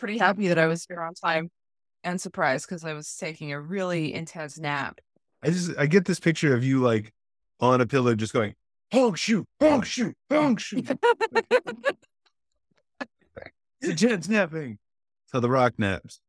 pretty 0.00 0.18
happy 0.18 0.48
that 0.48 0.58
I 0.58 0.66
was 0.66 0.84
here 0.88 1.00
on 1.00 1.14
time 1.14 1.50
and 2.02 2.20
surprised 2.20 2.66
because 2.66 2.84
I 2.84 2.94
was 2.94 3.14
taking 3.16 3.52
a 3.52 3.60
really 3.60 4.12
intense 4.14 4.58
nap. 4.58 5.00
I 5.42 5.50
just 5.50 5.72
I 5.78 5.86
get 5.86 6.06
this 6.06 6.18
picture 6.18 6.54
of 6.54 6.64
you 6.64 6.80
like 6.80 7.12
on 7.60 7.80
a 7.80 7.86
pillow 7.86 8.14
just 8.14 8.32
going, 8.32 8.54
honk 8.92 9.16
shoot, 9.16 9.46
honk 9.60 9.84
shoot, 9.84 10.16
honk 10.30 10.58
shoot. 10.58 10.86
the 10.86 11.94
jet's 13.94 14.28
napping. 14.28 14.78
So 15.26 15.38
the 15.38 15.50
rock 15.50 15.74
naps. 15.78 16.20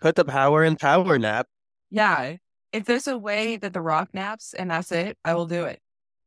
Put 0.00 0.14
the 0.14 0.24
power 0.24 0.62
in 0.62 0.76
power 0.76 1.18
nap. 1.18 1.48
yeah. 1.90 2.36
If 2.72 2.84
there's 2.84 3.06
a 3.06 3.16
way 3.16 3.56
that 3.56 3.72
the 3.72 3.80
rock 3.80 4.10
naps 4.12 4.52
and 4.52 4.70
that's 4.70 4.92
it, 4.92 5.16
I 5.24 5.34
will 5.34 5.46
do 5.46 5.64
it. 5.64 5.80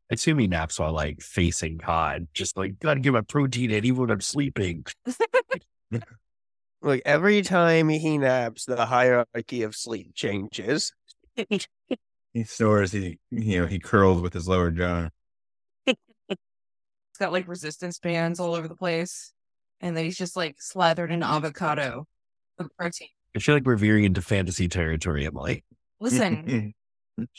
I 0.10 0.16
assume 0.16 0.40
he 0.40 0.48
naps 0.48 0.80
while 0.80 0.94
like 0.94 1.22
facing 1.22 1.78
God, 1.78 2.28
just 2.34 2.58
like 2.58 2.80
gotta 2.80 3.00
get 3.00 3.14
my 3.14 3.22
protein 3.22 3.70
in 3.70 3.86
even 3.86 4.02
when 4.02 4.10
I'm 4.10 4.22
sleeping. 4.22 4.86
Like 6.82 7.02
every 7.06 7.42
time 7.42 7.90
he 7.90 8.18
naps, 8.18 8.66
the 8.66 8.86
hierarchy 8.86 9.64
of 9.64 9.76
sleep 9.76 10.14
changes. 10.16 10.94
He 12.34 12.44
snores, 12.44 12.92
he 12.92 13.20
you 13.32 13.62
know, 13.62 13.66
he 13.68 13.80
curls 13.80 14.22
with 14.22 14.34
his 14.34 14.48
lower 14.48 14.72
jaw. 14.72 15.10
It's 15.86 15.98
got 17.20 17.32
like 17.32 17.48
resistance 17.48 18.00
bands 18.00 18.40
all 18.40 18.54
over 18.56 18.68
the 18.68 18.76
place. 18.76 19.34
And 19.82 19.96
then 19.96 20.06
he's 20.06 20.18
just 20.18 20.36
like 20.36 20.56
slathered 20.62 21.12
in 21.12 21.24
avocado 21.24 22.06
with 22.58 22.68
protein. 22.78 23.10
I 23.36 23.40
feel 23.40 23.56
like 23.56 23.66
we're 23.66 23.76
veering 23.76 24.04
into 24.06 24.22
fantasy 24.22 24.68
territory, 24.68 25.26
Emily. 25.26 25.64
Listen, 26.00 26.74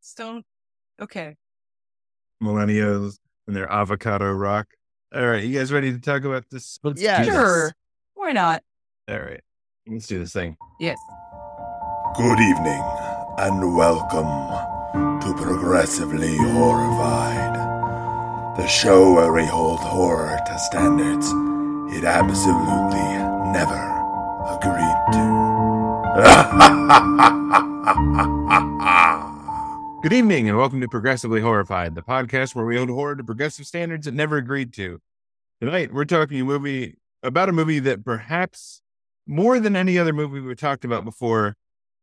Stone. 0.00 0.42
Okay. 1.00 1.36
Millennials 2.42 3.18
and 3.46 3.54
their 3.54 3.70
avocado 3.70 4.32
rock. 4.32 4.66
All 5.14 5.26
right, 5.26 5.42
you 5.42 5.58
guys 5.58 5.72
ready 5.72 5.92
to 5.92 5.98
talk 5.98 6.24
about 6.24 6.44
this? 6.50 6.78
Let's 6.82 7.00
Yeah, 7.00 7.24
do 7.24 7.30
this. 7.30 7.34
Sure. 7.34 7.72
Why 8.20 8.32
not? 8.32 8.62
All 9.08 9.18
right. 9.18 9.40
Let's 9.88 10.06
do 10.06 10.18
this 10.18 10.34
thing. 10.34 10.54
Yes. 10.78 10.98
Good 12.18 12.38
evening, 12.38 12.82
and 13.38 13.74
welcome 13.74 14.26
to 15.22 15.34
Progressively 15.42 16.36
Horrified, 16.36 17.54
the 18.58 18.66
show 18.66 19.14
where 19.14 19.32
we 19.32 19.46
hold 19.46 19.78
horror 19.80 20.38
to 20.46 20.58
standards 20.58 21.28
it 21.96 22.04
absolutely 22.04 23.00
never 23.54 23.80
agreed 24.52 25.00
to. 25.14 25.30
Good 30.02 30.12
evening 30.12 30.50
and 30.50 30.58
welcome 30.58 30.82
to 30.82 30.88
Progressively 30.88 31.40
Horrified, 31.40 31.94
the 31.94 32.02
podcast 32.02 32.54
where 32.54 32.66
we 32.66 32.76
hold 32.76 32.90
horror 32.90 33.16
to 33.16 33.24
progressive 33.24 33.66
standards 33.66 34.06
it 34.06 34.12
never 34.12 34.36
agreed 34.36 34.74
to. 34.74 35.00
Tonight 35.62 35.94
we're 35.94 36.04
talking 36.04 36.42
a 36.42 36.44
movie 36.44 36.99
about 37.22 37.48
a 37.48 37.52
movie 37.52 37.78
that 37.80 38.04
perhaps 38.04 38.82
more 39.26 39.60
than 39.60 39.76
any 39.76 39.98
other 39.98 40.12
movie 40.12 40.40
we've 40.40 40.56
talked 40.56 40.84
about 40.84 41.04
before 41.04 41.56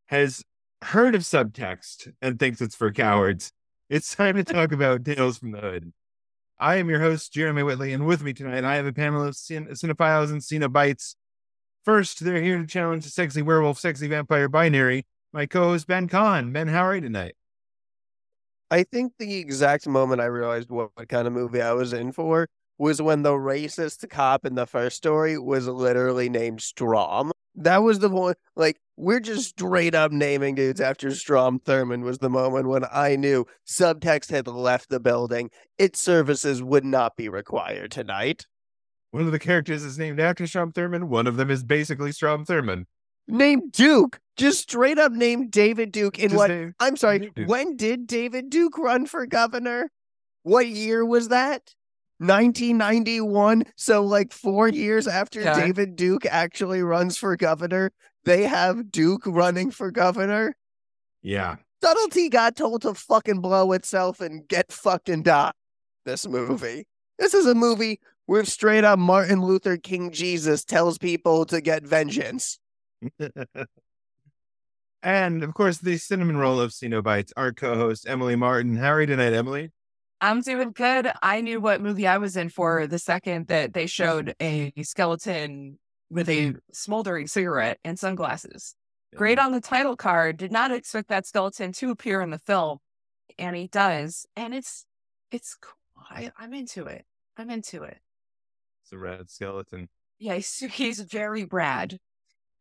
has 0.07 0.43
heard 0.83 1.15
of 1.15 1.21
subtext 1.21 2.13
and 2.21 2.39
thinks 2.39 2.61
it's 2.61 2.75
for 2.75 2.91
cowards. 2.91 3.51
It's 3.89 4.15
time 4.15 4.35
to 4.35 4.43
talk 4.43 4.71
about 4.71 5.05
Tales 5.05 5.37
from 5.37 5.51
the 5.51 5.59
Hood. 5.59 5.93
I 6.59 6.75
am 6.75 6.89
your 6.89 6.99
host, 6.99 7.33
Jeremy 7.33 7.63
Whitley, 7.63 7.93
and 7.93 8.05
with 8.05 8.23
me 8.23 8.33
tonight 8.33 8.63
I 8.63 8.75
have 8.75 8.85
a 8.85 8.93
panel 8.93 9.23
of 9.23 9.35
cin- 9.35 9.67
cinephiles 9.67 10.31
and 10.31 10.41
cenobites. 10.41 11.15
First, 11.85 12.23
they're 12.23 12.41
here 12.41 12.57
to 12.57 12.67
challenge 12.67 13.03
the 13.03 13.09
sexy 13.09 13.41
werewolf, 13.41 13.79
sexy 13.79 14.07
vampire 14.07 14.49
binary. 14.49 15.05
My 15.31 15.45
co-host 15.45 15.87
Ben 15.87 16.07
Kahn. 16.07 16.51
Ben, 16.51 16.67
how 16.67 16.83
are 16.83 16.95
you 16.95 17.01
tonight? 17.01 17.35
I 18.69 18.83
think 18.83 19.13
the 19.17 19.37
exact 19.37 19.87
moment 19.87 20.19
I 20.19 20.25
realized 20.25 20.69
what, 20.69 20.89
what 20.95 21.07
kind 21.07 21.27
of 21.27 21.33
movie 21.33 21.61
I 21.61 21.73
was 21.73 21.93
in 21.93 22.11
for 22.11 22.49
was 22.77 23.01
when 23.01 23.23
the 23.23 23.31
racist 23.31 24.07
cop 24.09 24.45
in 24.45 24.55
the 24.55 24.65
first 24.67 24.97
story 24.97 25.37
was 25.37 25.67
literally 25.67 26.29
named 26.29 26.61
Strom. 26.61 27.31
That 27.55 27.77
was 27.81 27.99
the 27.99 28.09
point. 28.09 28.37
Like, 28.55 28.77
we're 28.97 29.19
just 29.19 29.49
straight 29.49 29.95
up 29.95 30.11
naming 30.11 30.53
dudes 30.55 30.79
after 30.79 31.09
Strom 31.11 31.59
Thurmond 31.59 32.03
was 32.03 32.19
the 32.19 32.29
moment 32.29 32.67
when 32.67 32.83
I 32.91 33.15
knew 33.15 33.45
subtext 33.65 34.29
had 34.29 34.47
left 34.47 34.89
the 34.89 34.99
building. 34.99 35.49
Its 35.77 35.99
services 36.01 36.61
would 36.61 36.85
not 36.85 37.15
be 37.15 37.29
required 37.29 37.91
tonight. 37.91 38.45
One 39.11 39.25
of 39.25 39.31
the 39.31 39.39
characters 39.39 39.83
is 39.83 39.97
named 39.97 40.19
after 40.19 40.45
Strom 40.45 40.71
Thurmond. 40.71 41.05
One 41.05 41.25
of 41.25 41.37
them 41.37 41.49
is 41.49 41.63
basically 41.63 42.11
Strom 42.11 42.45
Thurmond. 42.45 42.85
Named 43.27 43.71
Duke. 43.71 44.19
Just 44.35 44.61
straight 44.61 44.99
up 44.99 45.11
named 45.11 45.49
David 45.49 45.91
Duke 45.91 46.19
in 46.19 46.29
Just 46.29 46.37
what 46.37 46.49
named- 46.51 46.75
I'm 46.79 46.95
sorry, 46.95 47.31
when 47.47 47.75
did 47.75 48.05
David 48.05 48.51
Duke 48.51 48.77
run 48.77 49.07
for 49.07 49.25
governor? 49.25 49.89
What 50.43 50.67
year 50.67 51.03
was 51.03 51.29
that? 51.29 51.73
1991. 52.19 53.63
So, 53.75 54.03
like 54.03 54.33
four 54.33 54.67
years 54.67 55.07
after 55.07 55.41
Yeah. 55.41 55.59
David 55.59 55.95
Duke 55.95 56.25
actually 56.25 56.81
runs 56.81 57.17
for 57.17 57.35
governor, 57.35 57.91
they 58.25 58.43
have 58.43 58.91
Duke 58.91 59.23
running 59.25 59.71
for 59.71 59.91
governor. 59.91 60.55
Yeah. 61.21 61.57
Subtlety 61.83 62.29
got 62.29 62.55
told 62.55 62.81
to 62.81 62.93
fucking 62.93 63.41
blow 63.41 63.71
itself 63.71 64.19
and 64.19 64.47
get 64.47 64.71
fucked 64.71 65.09
and 65.09 65.23
die. 65.23 65.51
This 66.05 66.27
movie. 66.27 66.87
This 67.19 67.33
is 67.33 67.45
a 67.45 67.55
movie 67.55 67.99
where 68.25 68.45
straight 68.45 68.83
up 68.83 68.99
Martin 68.99 69.41
Luther 69.41 69.77
King 69.77 70.11
Jesus 70.11 70.63
tells 70.63 70.97
people 70.97 71.45
to 71.45 71.61
get 71.61 71.83
vengeance. 71.83 72.59
and 75.03 75.43
of 75.43 75.53
course, 75.53 75.77
the 75.77 75.97
cinnamon 75.97 76.37
roll 76.37 76.59
of 76.59 76.71
Cenobites, 76.71 77.31
our 77.37 77.53
co-host 77.53 78.07
Emily 78.07 78.35
Martin. 78.35 78.75
How 78.75 78.91
are 78.93 79.01
you 79.01 79.07
tonight, 79.07 79.33
Emily? 79.33 79.71
I'm 80.19 80.41
doing 80.41 80.71
good. 80.71 81.11
I 81.21 81.41
knew 81.41 81.59
what 81.59 81.81
movie 81.81 82.07
I 82.07 82.17
was 82.17 82.35
in 82.35 82.49
for 82.49 82.87
the 82.87 82.99
second 82.99 83.47
that 83.47 83.73
they 83.73 83.85
showed 83.85 84.35
a 84.41 84.73
skeleton 84.81 85.77
with 86.09 86.29
a 86.29 86.55
smoldering 86.73 87.27
cigarette 87.27 87.79
and 87.83 87.99
sunglasses. 87.99 88.75
Great 89.15 89.39
on 89.39 89.51
the 89.51 89.61
title 89.61 89.95
card. 89.95 90.37
Did 90.37 90.51
not 90.51 90.71
expect 90.71 91.09
that 91.09 91.25
skeleton 91.25 91.71
to 91.73 91.91
appear 91.91 92.21
in 92.21 92.29
the 92.29 92.39
film, 92.39 92.79
and 93.37 93.55
he 93.55 93.67
does, 93.67 94.25
and 94.35 94.53
it's 94.53 94.85
it's 95.31 95.55
cool. 95.55 95.73
I, 96.09 96.31
I'm 96.37 96.53
into 96.53 96.85
it. 96.85 97.05
I'm 97.37 97.49
into 97.49 97.83
it. 97.83 97.97
It's 98.83 98.93
a 98.93 98.97
rad 98.97 99.29
skeleton. 99.29 99.89
Yeah, 100.19 100.35
he's, 100.35 100.57
he's 100.57 100.99
very 101.01 101.45
rad. 101.45 101.99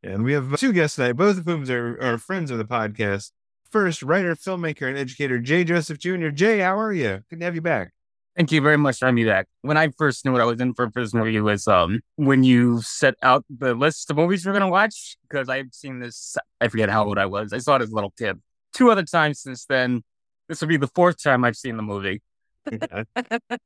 And 0.02 0.24
we 0.24 0.32
have 0.32 0.58
two 0.58 0.72
guests 0.72 0.96
tonight, 0.96 1.14
both 1.14 1.38
of 1.38 1.44
whom 1.44 1.68
are, 1.70 2.00
are 2.00 2.18
friends 2.18 2.50
of 2.50 2.58
the 2.58 2.64
podcast. 2.64 3.30
First, 3.70 4.02
writer, 4.02 4.34
filmmaker, 4.36 4.88
and 4.88 4.96
educator 4.96 5.38
Jay 5.38 5.64
Joseph 5.64 5.98
Jr. 5.98 6.28
Jay, 6.28 6.60
how 6.60 6.78
are 6.78 6.92
you? 6.92 7.22
Good 7.28 7.40
to 7.40 7.44
have 7.44 7.54
you 7.54 7.60
back. 7.60 7.92
Thank 8.36 8.52
you 8.52 8.60
very 8.60 8.76
much 8.76 8.98
for 8.98 9.06
having 9.06 9.16
me 9.16 9.24
back. 9.24 9.46
When 9.62 9.78
I 9.78 9.88
first 9.96 10.24
knew 10.24 10.32
what 10.32 10.42
I 10.42 10.44
was 10.44 10.60
in 10.60 10.74
for 10.74 10.90
this 10.94 11.14
movie 11.14 11.40
was 11.40 11.66
um 11.66 12.00
when 12.16 12.44
you 12.44 12.82
set 12.82 13.14
out 13.22 13.44
the 13.48 13.74
list 13.74 14.10
of 14.10 14.16
movies 14.16 14.44
we're 14.44 14.52
gonna 14.52 14.68
watch 14.68 15.16
because 15.28 15.48
I've 15.48 15.72
seen 15.72 16.00
this. 16.00 16.36
I 16.60 16.68
forget 16.68 16.90
how 16.90 17.04
old 17.06 17.18
I 17.18 17.26
was. 17.26 17.52
I 17.52 17.58
saw 17.58 17.76
it 17.76 17.82
as 17.82 17.90
a 17.90 17.94
little 17.94 18.12
kid. 18.18 18.40
Two 18.74 18.90
other 18.90 19.04
times 19.04 19.40
since 19.40 19.64
then. 19.64 20.02
This 20.48 20.60
will 20.60 20.68
be 20.68 20.76
the 20.76 20.86
fourth 20.88 21.20
time 21.20 21.44
I've 21.44 21.56
seen 21.56 21.76
the 21.76 21.82
movie. 21.82 22.22
and 22.70 23.06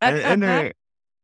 and 0.00 0.44
our, 0.44 0.72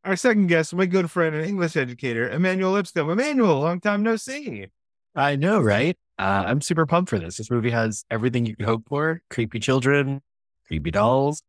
our 0.04 0.16
second 0.16 0.48
guest, 0.48 0.74
my 0.74 0.86
good 0.86 1.10
friend 1.10 1.34
and 1.34 1.46
English 1.46 1.76
educator, 1.76 2.28
Emmanuel 2.28 2.72
Lipscomb. 2.72 3.08
Emmanuel, 3.08 3.60
long 3.60 3.80
time 3.80 4.02
no 4.02 4.16
see. 4.16 4.66
I 5.16 5.36
know, 5.36 5.60
right? 5.60 5.96
Uh, 6.18 6.44
I'm 6.46 6.60
super 6.60 6.86
pumped 6.86 7.10
for 7.10 7.18
this. 7.18 7.36
This 7.38 7.50
movie 7.50 7.70
has 7.70 8.04
everything 8.10 8.46
you 8.46 8.54
could 8.56 8.66
hope 8.66 8.84
for: 8.88 9.22
creepy 9.30 9.58
children, 9.58 10.22
creepy 10.66 10.90
dolls, 10.90 11.42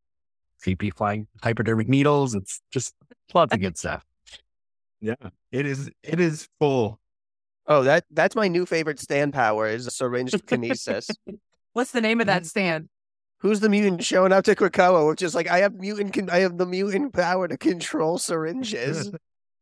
creepy 0.61 0.89
flying 0.89 1.27
hypodermic 1.43 1.87
needles. 1.87 2.33
It's 2.33 2.61
just 2.71 2.95
lots 3.33 3.53
of 3.53 3.61
good 3.61 3.77
stuff. 3.77 4.05
Yeah, 4.99 5.15
it 5.51 5.65
is. 5.65 5.91
It 6.03 6.19
is 6.19 6.47
full. 6.59 6.99
Oh, 7.67 7.83
that 7.83 8.05
that's 8.11 8.35
my 8.35 8.47
new 8.47 8.65
favorite 8.65 8.99
stand 8.99 9.33
power 9.33 9.67
is 9.67 9.85
syringe 9.93 10.31
kinesis. 10.31 11.09
What's 11.73 11.91
the 11.91 12.01
name 12.01 12.21
of 12.21 12.27
that 12.27 12.45
stand? 12.45 12.89
Who's 13.39 13.59
the 13.59 13.69
mutant 13.69 14.03
showing 14.03 14.31
up 14.31 14.45
to 14.45 14.55
Krakoa, 14.55 15.07
which 15.07 15.21
is 15.21 15.35
like 15.35 15.47
I 15.47 15.59
have 15.59 15.75
mutant, 15.75 16.13
con- 16.13 16.29
I 16.29 16.39
have 16.39 16.57
the 16.57 16.65
mutant 16.65 17.13
power 17.13 17.47
to 17.47 17.57
control 17.57 18.17
syringes, 18.17 19.11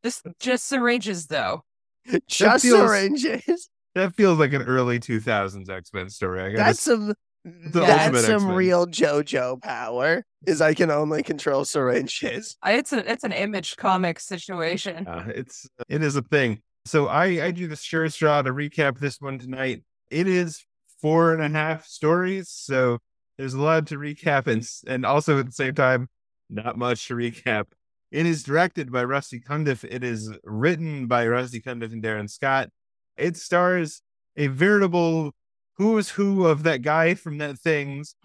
Just 0.04 0.24
just 0.40 0.66
syringes 0.68 1.28
though. 1.28 1.64
just 2.28 2.64
feels- 2.64 2.80
syringes. 2.80 3.70
That 3.96 4.14
feels 4.14 4.38
like 4.38 4.54
an 4.54 4.62
early 4.64 5.00
2000s 5.00 5.70
X 5.70 5.92
Men 5.94 6.10
story. 6.10 6.42
I 6.42 6.52
gotta 6.52 6.58
That's 6.58 6.82
some, 6.82 7.14
the 7.44 7.80
that's 7.80 8.26
some 8.26 8.36
X-Men. 8.36 8.56
real 8.56 8.86
JoJo 8.86 9.62
power. 9.62 10.26
Is 10.46 10.62
I 10.62 10.74
can 10.74 10.92
only 10.92 11.24
control 11.24 11.66
syringes. 11.66 12.58
It's 12.66 12.94
a 12.94 13.10
it's 13.10 13.24
an 13.24 13.32
image 13.32 13.78
comic 13.78 14.20
situation. 14.20 15.08
Uh, 15.08 15.26
it's 15.34 15.68
it 15.90 16.04
is 16.04 16.16
a 16.16 16.22
thing. 16.22 16.62
So 16.86 17.08
I 17.08 17.46
I 17.46 17.52
do 17.52 17.68
the 17.68 17.76
sure 17.76 18.08
straw 18.10 18.42
to 18.42 18.52
recap 18.52 19.00
this 19.00 19.20
one 19.20 19.40
tonight. 19.40 19.84
It 20.12 20.28
is 20.28 20.64
four 21.02 21.34
and 21.34 21.42
a 21.42 21.50
half 21.50 21.86
stories, 21.86 22.50
so 22.50 23.00
there's 23.38 23.54
a 23.54 23.62
lot 23.62 23.88
to 23.88 23.98
recap, 23.98 24.48
and 24.48 24.68
and 24.88 25.06
also 25.06 25.40
at 25.40 25.46
the 25.46 25.52
same 25.52 25.74
time, 25.74 26.10
not 26.50 26.78
much 26.78 27.08
to 27.08 27.16
recap. 27.16 27.66
It 28.12 28.26
is 28.26 28.44
directed 28.44 28.92
by 28.92 29.04
Rusty 29.04 29.40
Cundieff. 29.40 29.84
It 29.84 30.04
is 30.04 30.32
written 30.44 31.08
by 31.08 31.28
Rusty 31.28 31.62
Cundieff 31.62 31.92
and 31.92 32.02
Darin 32.02 32.28
Scott. 32.28 32.70
It 33.18 33.38
stars 33.38 34.02
a 34.36 34.48
veritable 34.48 35.32
who 35.78 35.98
is 35.98 36.10
who 36.10 36.46
of 36.46 36.64
that 36.64 36.82
guy 36.82 37.16
from 37.16 37.38
that 37.40 37.58
things. 37.58 38.16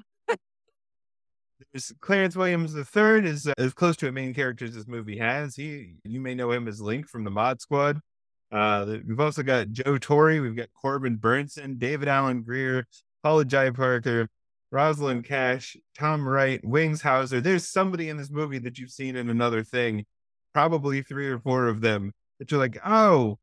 There's 1.72 1.92
Clarence 2.00 2.36
Williams 2.36 2.74
III 2.74 3.28
is 3.28 3.46
uh, 3.46 3.52
as 3.58 3.72
close 3.74 3.96
to 3.98 4.08
a 4.08 4.12
main 4.12 4.34
character 4.34 4.64
as 4.64 4.74
this 4.74 4.88
movie 4.88 5.18
has. 5.18 5.54
He, 5.54 5.94
you 6.04 6.20
may 6.20 6.34
know 6.34 6.50
him 6.50 6.66
as 6.66 6.80
Link 6.80 7.08
from 7.08 7.24
the 7.24 7.30
Mod 7.30 7.60
Squad. 7.60 8.00
Uh, 8.50 8.96
we've 9.06 9.20
also 9.20 9.44
got 9.44 9.70
Joe 9.70 9.96
Torry, 9.98 10.40
we've 10.40 10.56
got 10.56 10.68
Corbin 10.72 11.16
Bernsen, 11.18 11.78
David 11.78 12.08
Alan 12.08 12.42
Grier, 12.42 12.88
Paula 13.22 13.44
Jai 13.44 13.70
Parker, 13.70 14.28
Rosalind 14.72 15.24
Cash, 15.24 15.76
Tom 15.96 16.26
Wright, 16.28 16.60
Wings 16.64 17.02
Hauser. 17.02 17.40
There's 17.40 17.66
somebody 17.66 18.08
in 18.08 18.16
this 18.16 18.30
movie 18.30 18.58
that 18.58 18.78
you've 18.78 18.90
seen 18.90 19.14
in 19.14 19.30
another 19.30 19.62
thing, 19.62 20.06
probably 20.52 21.02
three 21.02 21.28
or 21.28 21.38
four 21.38 21.68
of 21.68 21.80
them 21.80 22.12
that 22.38 22.50
you're 22.50 22.60
like, 22.60 22.78
oh, 22.84 23.38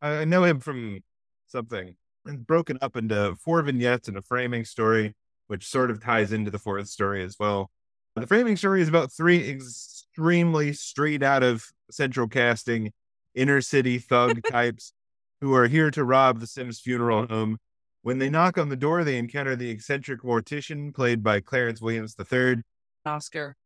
I 0.00 0.24
know 0.24 0.44
him 0.44 0.60
from 0.60 1.00
something. 1.46 1.96
And 2.24 2.46
broken 2.46 2.78
up 2.82 2.96
into 2.96 3.36
four 3.36 3.62
vignettes 3.62 4.08
and 4.08 4.16
a 4.16 4.22
framing 4.22 4.64
story, 4.64 5.14
which 5.46 5.66
sort 5.66 5.90
of 5.90 6.02
ties 6.02 6.32
into 6.32 6.50
the 6.50 6.58
fourth 6.58 6.88
story 6.88 7.24
as 7.24 7.36
well. 7.38 7.70
The 8.16 8.26
framing 8.26 8.56
story 8.56 8.82
is 8.82 8.88
about 8.88 9.12
three 9.12 9.48
extremely 9.48 10.72
straight 10.72 11.22
out 11.22 11.42
of 11.42 11.64
central 11.90 12.28
casting 12.28 12.92
inner 13.34 13.60
city 13.60 13.98
thug 13.98 14.42
types 14.50 14.92
who 15.40 15.54
are 15.54 15.68
here 15.68 15.90
to 15.92 16.04
rob 16.04 16.40
the 16.40 16.46
Simms 16.46 16.80
funeral 16.80 17.26
home. 17.26 17.58
When 18.02 18.18
they 18.18 18.28
knock 18.28 18.58
on 18.58 18.68
the 18.68 18.76
door, 18.76 19.04
they 19.04 19.16
encounter 19.16 19.56
the 19.56 19.70
eccentric 19.70 20.22
mortician 20.22 20.94
played 20.94 21.22
by 21.22 21.40
Clarence 21.40 21.80
Williams 21.80 22.16
III. 22.18 22.62
Oscar. 23.06 23.56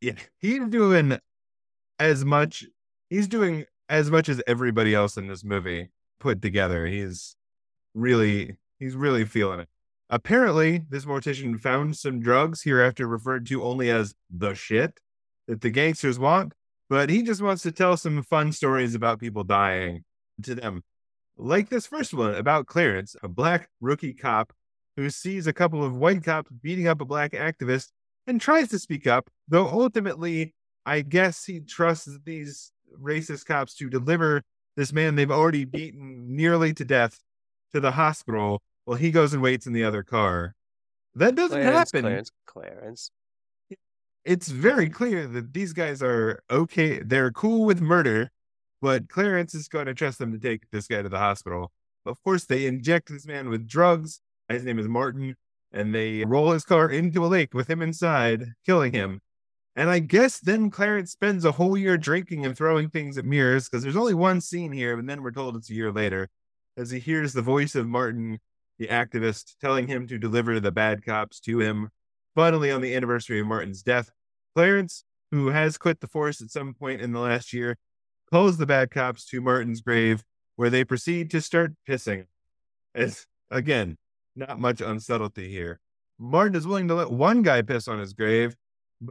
Yeah, 0.00 0.14
he's 0.38 0.66
doing 0.68 1.18
as 1.98 2.24
much. 2.24 2.64
He's 3.08 3.28
doing 3.28 3.66
as 3.90 4.08
much 4.08 4.28
as 4.28 4.40
everybody 4.46 4.94
else 4.94 5.16
in 5.16 5.26
this 5.26 5.44
movie 5.44 5.88
put 6.20 6.40
together. 6.40 6.86
He's 6.86 7.34
really, 7.92 8.56
he's 8.78 8.94
really 8.94 9.24
feeling 9.24 9.60
it. 9.60 9.68
Apparently, 10.08 10.84
this 10.88 11.04
mortician 11.04 11.60
found 11.60 11.96
some 11.96 12.20
drugs 12.20 12.62
hereafter 12.62 13.06
referred 13.06 13.46
to 13.46 13.62
only 13.64 13.90
as 13.90 14.14
the 14.30 14.54
shit 14.54 15.00
that 15.48 15.60
the 15.60 15.70
gangsters 15.70 16.18
want, 16.18 16.52
but 16.88 17.10
he 17.10 17.22
just 17.22 17.42
wants 17.42 17.62
to 17.64 17.72
tell 17.72 17.96
some 17.96 18.22
fun 18.22 18.52
stories 18.52 18.94
about 18.94 19.18
people 19.18 19.42
dying 19.42 20.04
to 20.42 20.54
them. 20.54 20.82
Like 21.36 21.68
this 21.68 21.86
first 21.86 22.14
one 22.14 22.34
about 22.34 22.66
Clarence, 22.66 23.16
a 23.22 23.28
black 23.28 23.68
rookie 23.80 24.14
cop 24.14 24.52
who 24.96 25.10
sees 25.10 25.46
a 25.46 25.52
couple 25.52 25.84
of 25.84 25.96
white 25.96 26.22
cops 26.22 26.50
beating 26.62 26.86
up 26.86 27.00
a 27.00 27.04
black 27.04 27.32
activist 27.32 27.88
and 28.26 28.40
tries 28.40 28.68
to 28.68 28.78
speak 28.78 29.08
up, 29.08 29.28
though 29.48 29.66
ultimately, 29.66 30.54
I 30.86 31.00
guess 31.02 31.44
he 31.44 31.60
trusts 31.60 32.18
these 32.24 32.72
racist 32.98 33.46
cops 33.46 33.74
to 33.74 33.88
deliver 33.88 34.42
this 34.76 34.92
man 34.92 35.14
they've 35.14 35.30
already 35.30 35.64
beaten 35.64 36.36
nearly 36.36 36.72
to 36.74 36.84
death 36.84 37.20
to 37.72 37.80
the 37.80 37.92
hospital 37.92 38.62
while 38.84 38.96
he 38.96 39.10
goes 39.10 39.32
and 39.32 39.42
waits 39.42 39.66
in 39.66 39.72
the 39.72 39.84
other 39.84 40.02
car. 40.02 40.54
That 41.14 41.34
doesn't 41.34 41.60
Clarence, 41.60 41.90
happen. 41.92 42.02
Clarence, 42.02 42.30
Clarence. 42.46 43.10
It's 44.24 44.48
very 44.48 44.88
clear 44.88 45.26
that 45.26 45.52
these 45.52 45.72
guys 45.72 46.02
are 46.02 46.42
okay. 46.50 47.00
They're 47.00 47.32
cool 47.32 47.64
with 47.64 47.80
murder, 47.80 48.30
but 48.80 49.08
Clarence 49.08 49.54
is 49.54 49.68
going 49.68 49.86
to 49.86 49.94
trust 49.94 50.18
them 50.18 50.32
to 50.32 50.38
take 50.38 50.70
this 50.70 50.86
guy 50.86 51.02
to 51.02 51.08
the 51.08 51.18
hospital. 51.18 51.72
Of 52.06 52.22
course, 52.22 52.44
they 52.44 52.66
inject 52.66 53.08
this 53.08 53.26
man 53.26 53.48
with 53.48 53.66
drugs. 53.66 54.20
His 54.48 54.64
name 54.64 54.78
is 54.78 54.88
Martin, 54.88 55.36
and 55.72 55.94
they 55.94 56.24
roll 56.24 56.50
his 56.52 56.64
car 56.64 56.88
into 56.90 57.24
a 57.24 57.28
lake 57.28 57.54
with 57.54 57.68
him 57.68 57.82
inside, 57.82 58.52
killing 58.66 58.92
him. 58.92 59.20
And 59.76 59.88
I 59.88 60.00
guess 60.00 60.40
then 60.40 60.70
Clarence 60.70 61.12
spends 61.12 61.44
a 61.44 61.52
whole 61.52 61.76
year 61.76 61.96
drinking 61.96 62.44
and 62.44 62.56
throwing 62.56 62.90
things 62.90 63.16
at 63.18 63.24
mirrors 63.24 63.68
because 63.68 63.82
there's 63.82 63.96
only 63.96 64.14
one 64.14 64.40
scene 64.40 64.72
here, 64.72 64.98
and 64.98 65.08
then 65.08 65.22
we're 65.22 65.30
told 65.30 65.56
it's 65.56 65.70
a 65.70 65.74
year 65.74 65.92
later 65.92 66.28
as 66.76 66.90
he 66.90 66.98
hears 66.98 67.32
the 67.32 67.42
voice 67.42 67.74
of 67.74 67.86
Martin, 67.86 68.38
the 68.78 68.88
activist, 68.88 69.54
telling 69.60 69.86
him 69.86 70.06
to 70.06 70.18
deliver 70.18 70.58
the 70.58 70.72
bad 70.72 71.04
cops 71.04 71.40
to 71.40 71.60
him. 71.60 71.90
Finally, 72.34 72.70
on 72.70 72.80
the 72.80 72.94
anniversary 72.94 73.40
of 73.40 73.46
Martin's 73.46 73.82
death, 73.82 74.10
Clarence, 74.54 75.04
who 75.30 75.48
has 75.48 75.78
quit 75.78 76.00
the 76.00 76.08
force 76.08 76.40
at 76.40 76.50
some 76.50 76.74
point 76.74 77.00
in 77.00 77.12
the 77.12 77.20
last 77.20 77.52
year, 77.52 77.76
calls 78.30 78.56
the 78.56 78.66
bad 78.66 78.90
cops 78.90 79.26
to 79.26 79.40
Martin's 79.40 79.80
grave, 79.80 80.24
where 80.56 80.70
they 80.70 80.84
proceed 80.84 81.30
to 81.30 81.40
start 81.40 81.72
pissing. 81.88 82.26
As 82.94 83.26
again, 83.50 83.96
not 84.34 84.58
much 84.60 84.78
unsubtlety 84.78 85.48
here. 85.48 85.80
Martin 86.18 86.56
is 86.56 86.66
willing 86.66 86.88
to 86.88 86.94
let 86.94 87.10
one 87.10 87.42
guy 87.42 87.62
piss 87.62 87.88
on 87.88 87.98
his 87.98 88.12
grave, 88.12 88.56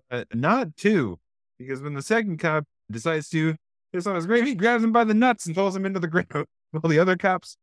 but 0.10 0.28
not 0.34 0.76
two, 0.76 1.20
because 1.58 1.82
when 1.82 1.94
the 1.94 2.02
second 2.02 2.38
cop 2.38 2.66
decides 2.92 3.30
to 3.30 3.56
piss 3.94 4.08
on 4.08 4.16
his 4.16 4.26
grave, 4.26 4.46
he 4.46 4.56
grabs 4.56 4.84
him 4.84 4.92
by 4.92 5.04
the 5.04 5.14
nuts 5.14 5.46
and 5.46 5.56
throws 5.56 5.76
him 5.76 5.86
into 5.86 6.00
the 6.00 6.08
grave. 6.08 6.28
While 6.72 6.90
the 6.90 7.00
other 7.00 7.18
cops 7.18 7.58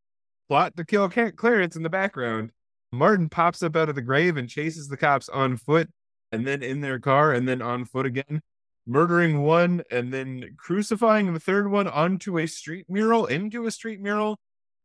plot 0.48 0.76
to 0.76 0.84
kill 0.84 1.08
Clarence 1.08 1.76
in 1.76 1.82
the 1.82 1.90
background. 1.90 2.50
Martin 2.92 3.28
pops 3.28 3.62
up 3.62 3.76
out 3.76 3.88
of 3.88 3.94
the 3.94 4.02
grave 4.02 4.36
and 4.36 4.48
chases 4.48 4.88
the 4.88 4.96
cops 4.96 5.28
on 5.28 5.56
foot 5.56 5.90
and 6.32 6.46
then 6.46 6.62
in 6.62 6.80
their 6.80 6.98
car 6.98 7.32
and 7.32 7.48
then 7.48 7.60
on 7.60 7.84
foot 7.84 8.06
again, 8.06 8.40
murdering 8.86 9.42
one 9.42 9.82
and 9.90 10.12
then 10.12 10.54
crucifying 10.56 11.32
the 11.32 11.40
third 11.40 11.70
one 11.70 11.86
onto 11.86 12.38
a 12.38 12.46
street 12.46 12.86
mural, 12.88 13.26
into 13.26 13.66
a 13.66 13.70
street 13.70 14.00
mural. 14.00 14.38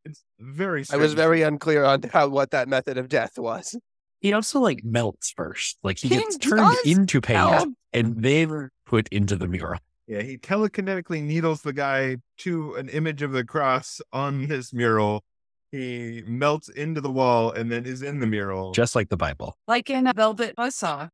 It's 0.04 0.24
very 0.40 0.84
I 0.92 0.98
was 0.98 1.14
very 1.14 1.44
unclear 1.44 1.84
on 1.84 2.02
how 2.12 2.28
what 2.28 2.52
that 2.52 2.68
method 2.68 2.98
of 2.98 3.08
death 3.08 3.38
was. 3.38 3.78
He 4.22 4.34
also 4.34 4.60
like 4.60 4.84
melts 4.84 5.32
first. 5.32 5.78
Like 5.84 5.98
he 5.98 6.10
King 6.10 6.20
gets 6.20 6.38
turned 6.38 6.78
into 6.86 7.20
paint 7.20 7.50
melt. 7.50 7.70
and 7.92 8.24
then 8.24 8.70
put 8.86 9.08
into 9.10 9.36
the 9.36 9.48
mural. 9.48 9.80
Yeah, 10.08 10.22
he 10.22 10.38
telekinetically 10.38 11.24
needles 11.24 11.62
the 11.62 11.74
guy 11.74 12.18
to 12.40 12.76
an 12.76 12.90
image 12.90 13.22
of 13.22 13.32
the 13.32 13.44
cross 13.44 14.00
on 14.14 14.48
this 14.48 14.74
mural. 14.74 15.24
He 15.72 16.24
melts 16.28 16.70
into 16.70 17.02
the 17.02 17.10
wall 17.12 17.52
and 17.52 17.72
then 17.72 17.86
is 17.86 18.02
in 18.02 18.20
the 18.20 18.28
mural. 18.28 18.74
Just 18.74 18.96
like 18.96 19.10
the 19.10 19.18
Bible. 19.18 19.58
Like 19.68 19.90
in 19.90 20.06
a 20.06 20.14
Velvet 20.14 20.56
Buzzsaw. 20.56 21.10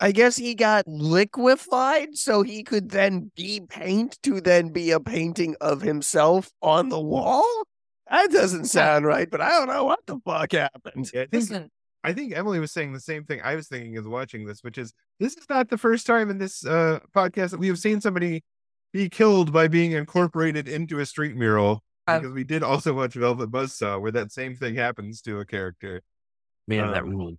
I 0.00 0.12
guess 0.12 0.36
he 0.36 0.54
got 0.54 0.86
liquefied 0.86 2.16
so 2.16 2.42
he 2.42 2.62
could 2.62 2.90
then 2.90 3.32
be 3.34 3.60
paint 3.68 4.16
to 4.22 4.40
then 4.40 4.68
be 4.68 4.92
a 4.92 5.00
painting 5.00 5.56
of 5.60 5.82
himself 5.82 6.50
on 6.62 6.88
the 6.88 7.00
wall? 7.00 7.44
That 8.08 8.30
doesn't 8.30 8.66
sound 8.66 9.04
right, 9.04 9.28
but 9.28 9.40
I 9.40 9.50
don't 9.50 9.66
know 9.66 9.84
what 9.84 9.98
the 10.06 10.18
fuck 10.24 10.52
happened. 10.52 11.10
Yeah, 11.12 11.22
I 11.22 11.24
think 11.24 11.32
Listen, 11.32 11.70
I 12.04 12.12
think 12.12 12.32
Emily 12.34 12.60
was 12.60 12.72
saying 12.72 12.92
the 12.92 13.00
same 13.00 13.24
thing 13.24 13.40
I 13.42 13.54
was 13.56 13.68
thinking 13.68 13.96
as 13.96 14.04
watching 14.06 14.46
this, 14.46 14.62
which 14.62 14.78
is 14.78 14.92
this 15.18 15.36
is 15.36 15.48
not 15.50 15.68
the 15.68 15.78
first 15.78 16.06
time 16.06 16.30
in 16.30 16.38
this 16.38 16.64
uh, 16.64 17.00
podcast 17.14 17.50
that 17.50 17.58
we 17.60 17.66
have 17.68 17.78
seen 17.78 18.00
somebody 18.00 18.44
be 18.92 19.08
killed 19.08 19.52
by 19.52 19.68
being 19.68 19.92
incorporated 19.92 20.68
into 20.68 21.00
a 21.00 21.06
street 21.06 21.36
mural. 21.36 21.82
Uh, 22.06 22.20
Because 22.20 22.32
we 22.32 22.44
did 22.44 22.62
also 22.62 22.94
watch 22.94 23.14
Velvet 23.14 23.50
Buzzsaw, 23.50 24.00
where 24.00 24.12
that 24.12 24.32
same 24.32 24.54
thing 24.54 24.76
happens 24.76 25.20
to 25.22 25.40
a 25.40 25.44
character. 25.44 26.02
Man, 26.66 26.90
that 26.92 27.02
Um, 27.02 27.10
ruled. 27.10 27.38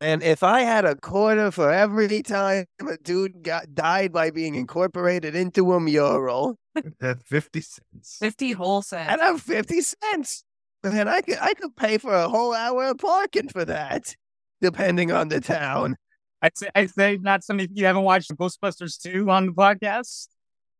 And 0.00 0.22
if 0.22 0.42
I 0.42 0.62
had 0.62 0.86
a 0.86 0.96
quarter 0.96 1.50
for 1.50 1.70
every 1.70 2.22
time 2.22 2.64
a 2.80 2.96
dude 2.96 3.42
got 3.42 3.74
died 3.74 4.12
by 4.12 4.30
being 4.30 4.54
incorporated 4.54 5.34
into 5.34 5.72
a 5.74 5.80
mural, 5.80 6.58
That's 7.00 7.22
fifty 7.24 7.60
cents. 7.60 8.16
50 8.20 8.52
whole 8.52 8.80
cents. 8.80 9.10
I'd 9.12 9.20
have 9.20 9.42
fifty 9.42 9.82
cents. 9.82 10.44
And 10.82 11.08
I 11.10 11.20
could 11.20 11.38
I 11.40 11.54
could 11.54 11.76
pay 11.76 11.98
for 11.98 12.14
a 12.14 12.28
whole 12.28 12.54
hour 12.54 12.84
of 12.86 12.98
parking 12.98 13.48
for 13.48 13.64
that, 13.64 14.14
depending 14.60 15.12
on 15.12 15.28
the 15.28 15.40
town. 15.40 15.96
I'd 16.42 16.56
say, 16.56 16.68
I'd 16.74 16.90
say 16.90 17.18
not 17.20 17.44
something 17.44 17.66
if 17.70 17.70
you 17.74 17.84
haven't 17.84 18.02
watched 18.02 18.30
Ghostbusters 18.34 18.98
2 19.02 19.30
on 19.30 19.46
the 19.46 19.52
podcast. 19.52 20.28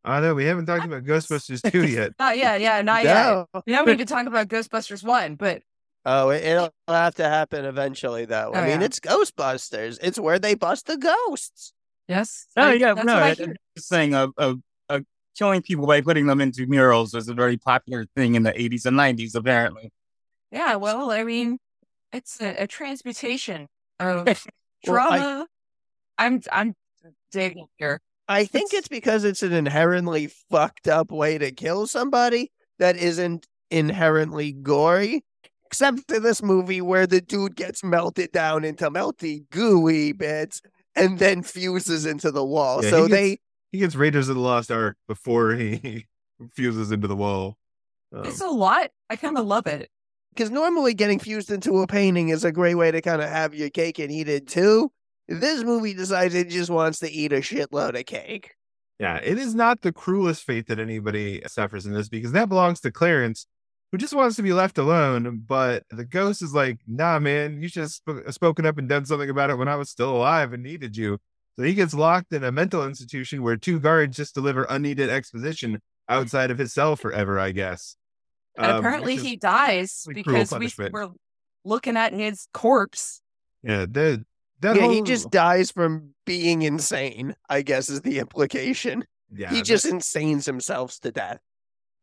I 0.03 0.21
know 0.21 0.35
we 0.35 0.47
haven't 0.47 0.65
talked 0.65 0.87
about 0.87 1.05
Ghostbusters 1.05 1.71
2 1.71 1.87
yet. 1.87 2.13
Not 2.19 2.39
yet. 2.39 2.63
Yeah, 2.63 2.81
not 2.81 3.05
yet. 3.05 3.15
No. 3.15 3.47
We 3.67 3.75
haven't 3.75 3.93
even 3.93 4.07
talked 4.07 4.27
about 4.27 4.49
Ghostbusters 4.49 5.05
1, 5.05 5.35
but 5.35 5.61
Oh, 6.07 6.31
it, 6.31 6.43
it'll 6.45 6.73
have 6.89 7.15
to 7.17 7.25
happen 7.29 7.67
eventually, 7.67 8.25
though. 8.25 8.53
I 8.55 8.59
Oh, 8.61 8.67
mean, 8.67 8.81
yeah. 8.81 8.87
it's 8.87 9.01
Ghostbusters. 9.01 9.99
It's 10.03 10.19
where 10.19 10.39
they 10.39 10.55
bust 10.55 10.87
the 10.87 10.97
ghosts. 10.97 11.75
yes. 12.09 12.47
Oh, 12.57 12.63
I- 12.69 12.73
yeah, 12.73 12.95
no, 12.95 13.03
what 13.05 13.09
I 13.11 13.29
I- 13.29 13.35
hear. 13.35 13.47
I'm 13.49 13.57
just 13.77 13.89
saying, 13.89 14.15
uh, 14.15 14.29
uh, 14.39 14.55
killing 15.41 15.63
people 15.63 15.87
by 15.87 16.03
putting 16.03 16.27
them 16.27 16.39
into 16.41 16.67
murals 16.67 17.15
was 17.15 17.27
a 17.29 17.35
very 17.35 17.57
popular 17.57 18.05
thing 18.15 18.35
in 18.35 18.43
the 18.43 18.53
80s 18.53 18.85
and 18.85 18.95
90s, 18.97 19.35
apparently. 19.35 19.91
Yeah, 20.53 20.75
well, 20.77 21.11
I 21.11 21.25
mean, 21.25 21.59
it's 22.13 22.41
a, 22.43 22.65
a 22.65 22.67
transmutation 22.67 23.67
of 23.99 24.27
Well, 24.87 24.99
I- 24.99 25.19
trauma. 25.19 25.47
I'm 26.19 26.43
I'm 26.53 26.75
digging 27.33 27.67
here. 27.79 28.01
I 28.29 28.45
think 28.45 28.73
It's- 28.73 28.81
it's 28.81 28.89
because 28.89 29.25
it's 29.25 29.43
an 29.43 29.53
inherently 29.55 30.31
fucked 30.51 30.89
up 30.89 31.11
way 31.11 31.39
to 31.39 31.51
kill 31.53 31.87
somebody 31.87 32.53
that 32.79 32.97
isn't 32.97 33.47
inherently 33.71 34.53
gory. 34.53 35.25
Except 35.67 36.11
in 36.11 36.23
this 36.25 36.43
movie 36.43 36.81
where 36.81 37.07
the 37.07 37.21
dude 37.21 37.55
gets 37.57 37.83
melted 37.85 38.33
down 38.33 38.65
into 38.65 38.91
melty, 38.91 39.49
gooey 39.51 40.11
bits 40.13 40.61
and 40.97 41.19
then 41.21 41.43
fuses 41.45 42.05
into 42.07 42.31
the 42.33 42.45
wall. 42.45 42.83
Yeah, 42.85 42.91
so 42.91 43.07
gets- 43.07 43.13
they 43.13 43.39
He 43.73 43.79
gets 43.79 43.95
Raiders 43.95 44.29
of 44.29 44.37
the 44.37 44.41
Lost 44.43 44.71
Ark 44.71 44.97
before 45.07 45.53
he 45.55 46.07
fuses 46.55 46.91
into 46.93 47.07
the 47.09 47.17
wall. 47.17 47.57
Um, 48.15 48.25
It's 48.25 48.41
a 48.41 48.47
lot. 48.49 48.91
I 49.09 49.17
kind 49.17 49.39
of 49.39 49.47
love 49.47 49.67
it. 49.67 49.91
because 50.35 50.51
normally 50.51 50.95
getting 50.95 51.19
fused 51.19 51.51
into 51.51 51.79
a 51.83 51.87
painting 51.87 52.31
is 52.31 52.45
a 52.45 52.53
great 52.53 52.75
way 52.77 52.91
to 52.91 53.01
kind 53.01 53.23
of 53.23 53.29
have 53.29 53.55
your 53.55 53.71
cake 53.71 53.99
and 53.99 54.11
eat 54.11 54.29
it 54.29 54.47
too. 54.49 54.91
This 55.29 55.63
movie 55.63 55.95
decides 55.95 56.35
it 56.35 56.49
just 56.49 56.71
wants 56.71 56.99
to 57.01 57.11
eat 57.11 57.33
a 57.33 57.37
shitload 57.37 57.99
of 57.99 58.07
cake. 58.07 58.53
Yeah, 58.99 59.17
it 59.23 59.39
is 59.39 59.55
not 59.55 59.81
the 59.83 59.93
cruelest 59.93 60.43
fate 60.45 60.67
that 60.67 60.79
anybody 60.81 61.41
suffers 61.47 61.87
in 61.87 61.93
this 61.95 62.09
because 62.09 62.33
that 62.33 62.49
belongs 62.49 62.81
to 62.81 62.91
Clarence, 62.91 63.47
who 63.93 63.99
just 63.99 64.13
wants 64.13 64.37
to 64.37 64.43
be 64.43 64.53
left 64.53 64.77
alone. 64.77 65.43
But 65.47 65.85
the 65.91 66.05
ghost 66.05 66.43
is 66.43 66.53
like, 66.53 66.79
nah, 66.87 67.19
man, 67.21 67.63
you 67.63 67.69
should 67.69 67.83
have 67.83 67.93
sp- 67.95 68.27
spoken 68.31 68.67
up 68.67 68.77
and 68.77 68.89
done 68.89 69.07
something 69.07 69.31
about 69.31 69.51
it 69.51 69.57
when 69.57 69.69
I 69.69 69.77
was 69.77 69.89
still 69.89 70.15
alive 70.17 70.53
and 70.53 70.63
needed 70.65 70.97
you. 70.97 71.19
So 71.59 71.65
he 71.65 71.75
gets 71.75 71.93
locked 71.95 72.33
in 72.33 72.43
a 72.45 72.53
mental 72.53 72.87
institution 72.87 73.43
where 73.43 73.57
two 73.57 73.81
guards 73.81 74.17
just 74.17 74.35
deliver 74.35 74.65
unneeded 74.65 75.11
exposition 75.11 75.81
outside 76.09 76.51
of 76.51 76.59
his 76.59 76.73
cell 76.73 76.97
forever, 76.97 77.39
I 77.39 77.53
guess. 77.53 77.97
And 78.57 78.67
Um, 78.67 78.79
apparently 78.79 79.17
he 79.17 79.37
dies 79.37 80.05
because 80.09 80.51
we 80.53 80.57
punishment. 80.59 80.93
were 80.93 81.09
looking 81.65 81.97
at 81.97 82.13
his 82.13 82.47
corpse. 82.55 83.21
yeah, 83.63 83.87
the, 83.91 84.25
that 84.61 84.77
yeah, 84.77 84.83
whole, 84.83 84.91
he 84.93 85.03
just 85.03 85.31
dies 85.31 85.71
from 85.71 86.15
being 86.25 86.63
insane, 86.63 87.35
I 87.49 87.63
guess 87.63 87.89
is 87.91 88.01
the 88.03 88.19
implication. 88.19 89.05
yeah, 89.33 89.51
he 89.51 89.57
that- 89.57 89.65
just 89.65 89.87
insanes 89.87 90.47
himself 90.47 90.99
to 91.01 91.11
death. 91.13 91.41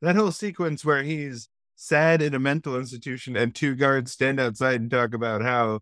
that 0.01 0.15
whole 0.15 0.31
sequence 0.31 0.85
where 0.85 1.03
he's 1.03 1.49
sad 1.75 2.21
in 2.21 2.33
a 2.33 2.39
mental 2.39 2.75
institution 2.77 3.35
and 3.35 3.53
two 3.53 3.75
guards 3.75 4.11
stand 4.11 4.39
outside 4.39 4.81
and 4.81 4.89
talk 4.91 5.13
about 5.13 5.41
how 5.41 5.79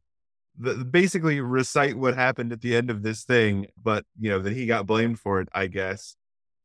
the, 0.58 0.86
basically 0.86 1.42
recite 1.42 1.98
what 1.98 2.16
happened 2.16 2.52
at 2.52 2.62
the 2.62 2.76
end 2.76 2.90
of 2.90 3.04
this 3.04 3.24
thing, 3.24 3.68
but 3.82 4.06
you 4.20 4.30
know 4.30 4.40
that 4.40 4.54
he 4.54 4.66
got 4.66 4.86
blamed 4.86 5.20
for 5.20 5.42
it, 5.42 5.50
I 5.54 5.68
guess, 5.68 6.16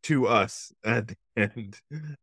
to 0.05 0.27
us 0.27 0.73
at 0.85 1.09
the 1.09 1.17
end. 1.37 1.77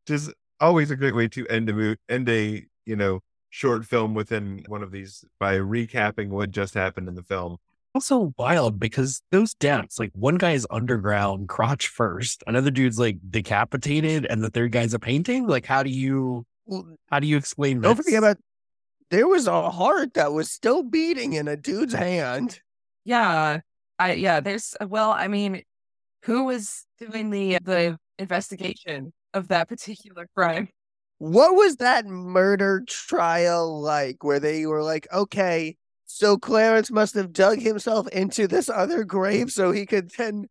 Just 0.05 0.31
always 0.59 0.91
a 0.91 0.95
great 0.95 1.15
way 1.15 1.27
to 1.29 1.47
end 1.47 1.69
a 1.69 1.73
mo- 1.73 1.95
end 2.09 2.29
a 2.29 2.65
you 2.85 2.95
know 2.95 3.19
short 3.49 3.85
film 3.85 4.13
within 4.13 4.63
one 4.67 4.83
of 4.83 4.91
these 4.91 5.23
by 5.39 5.55
recapping 5.57 6.29
what 6.29 6.51
just 6.51 6.73
happened 6.73 7.07
in 7.07 7.15
the 7.15 7.23
film. 7.23 7.57
Also 7.95 8.33
wild 8.37 8.79
because 8.79 9.21
those 9.31 9.53
deaths, 9.55 9.97
like 9.97 10.11
one 10.13 10.35
guy 10.35 10.51
is 10.51 10.67
underground, 10.69 11.49
crotch 11.49 11.87
first, 11.87 12.43
another 12.45 12.69
dude's 12.69 12.99
like 12.99 13.17
decapitated, 13.29 14.25
and 14.25 14.43
the 14.43 14.49
third 14.49 14.71
guy's 14.71 14.93
a 14.93 14.99
painting. 14.99 15.47
Like, 15.47 15.65
how 15.65 15.81
do 15.83 15.89
you 15.89 16.45
how 17.09 17.19
do 17.19 17.27
you 17.27 17.37
explain 17.37 17.81
Don't 17.81 17.95
this? 17.95 18.05
forget 18.05 18.19
about 18.19 18.37
there 19.09 19.27
was 19.27 19.47
a 19.47 19.69
heart 19.69 20.13
that 20.15 20.33
was 20.33 20.51
still 20.51 20.83
beating 20.83 21.33
in 21.33 21.47
a 21.47 21.57
dude's 21.57 21.93
hand. 21.93 22.61
Yeah. 23.05 23.61
I 23.99 24.13
yeah, 24.13 24.39
there's 24.39 24.75
uh, 24.79 24.87
well, 24.87 25.11
I 25.11 25.27
mean, 25.27 25.63
who 26.23 26.43
was 26.43 26.85
doing 26.99 27.29
the 27.29 27.55
uh, 27.55 27.59
the 27.63 27.99
investigation 28.19 29.13
of 29.33 29.47
that 29.47 29.69
particular 29.69 30.27
crime? 30.35 30.69
What 31.19 31.55
was 31.55 31.77
that 31.77 32.05
murder 32.05 32.83
trial 32.87 33.81
like 33.81 34.23
where 34.23 34.39
they 34.39 34.65
were 34.67 34.83
like, 34.83 35.07
okay, 35.11 35.77
so 36.05 36.37
Clarence 36.37 36.91
must 36.91 37.15
have 37.15 37.33
dug 37.33 37.59
himself 37.59 38.07
into 38.09 38.47
this 38.47 38.69
other 38.69 39.03
grave 39.03 39.51
so 39.51 39.71
he 39.71 39.85
could 39.85 40.11
then 40.11 40.47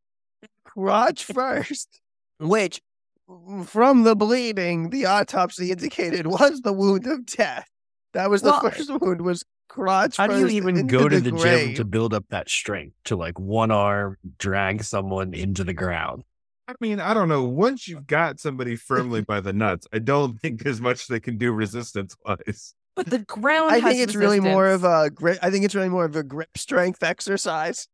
crotch 0.65 1.25
first? 1.33 2.01
Which, 2.41 2.81
mm, 3.29 3.65
from 3.67 4.03
the 4.03 4.17
bleeding, 4.17 4.91
the 4.91 5.07
autopsy 5.07 5.71
indicated 5.71 6.27
was 6.27 6.63
the 6.63 6.73
wound 6.73 7.07
of 7.07 7.27
death. 7.27 7.69
That 8.17 8.31
was 8.31 8.41
the 8.43 8.51
Well, 8.51 8.71
first 8.71 8.91
wound 9.01 9.21
was 9.21 9.45
crotch 9.69 10.17
How 10.17 10.27
do 10.27 10.39
you 10.39 10.49
even 10.49 10.87
go 10.87 11.07
to 11.09 11.21
the, 11.21 11.33
gym 11.33 11.75
to 11.75 11.85
build 11.85 12.15
up 12.15 12.25
that 12.31 12.49
strength 12.49 12.97
to 13.05 13.15
like 13.17 13.39
one 13.39 13.71
arm 13.71 14.17
drag 14.39 14.83
someone 14.85 15.35
into 15.35 15.65
the 15.65 15.75
ground? 15.75 16.23
I 16.67 16.75
mean, 16.81 16.99
I 16.99 17.13
don't 17.15 17.29
know. 17.29 17.45
Once 17.45 17.87
you've 17.87 18.07
got 18.07 18.41
somebody 18.41 18.75
firmly 18.75 19.21
by 19.21 19.41
the 19.41 19.53
nuts, 19.53 19.87
I 19.93 19.99
don't 19.99 20.41
think 20.41 20.63
there's 20.65 20.81
much 20.81 21.07
they 21.09 21.21
can 21.21 21.37
do 21.37 21.53
resistance 21.53 22.17
wise. 22.25 22.75
But 22.97 23.07
the 23.07 23.19
ground 23.37 23.71
I 23.71 23.79
has 23.81 23.93
think 23.93 24.03
it's 24.03 24.17
really 24.17 24.41
more 24.41 24.67
of 24.69 24.83
a 24.83 25.11
grip. 25.11 25.39
I 25.43 25.51
think 25.51 25.65
it's 25.67 25.75
really 25.75 25.91
more 25.91 26.07
of 26.07 26.17
a 26.17 26.23
grip 26.23 26.57
strength 26.57 27.03
exercise. 27.03 27.87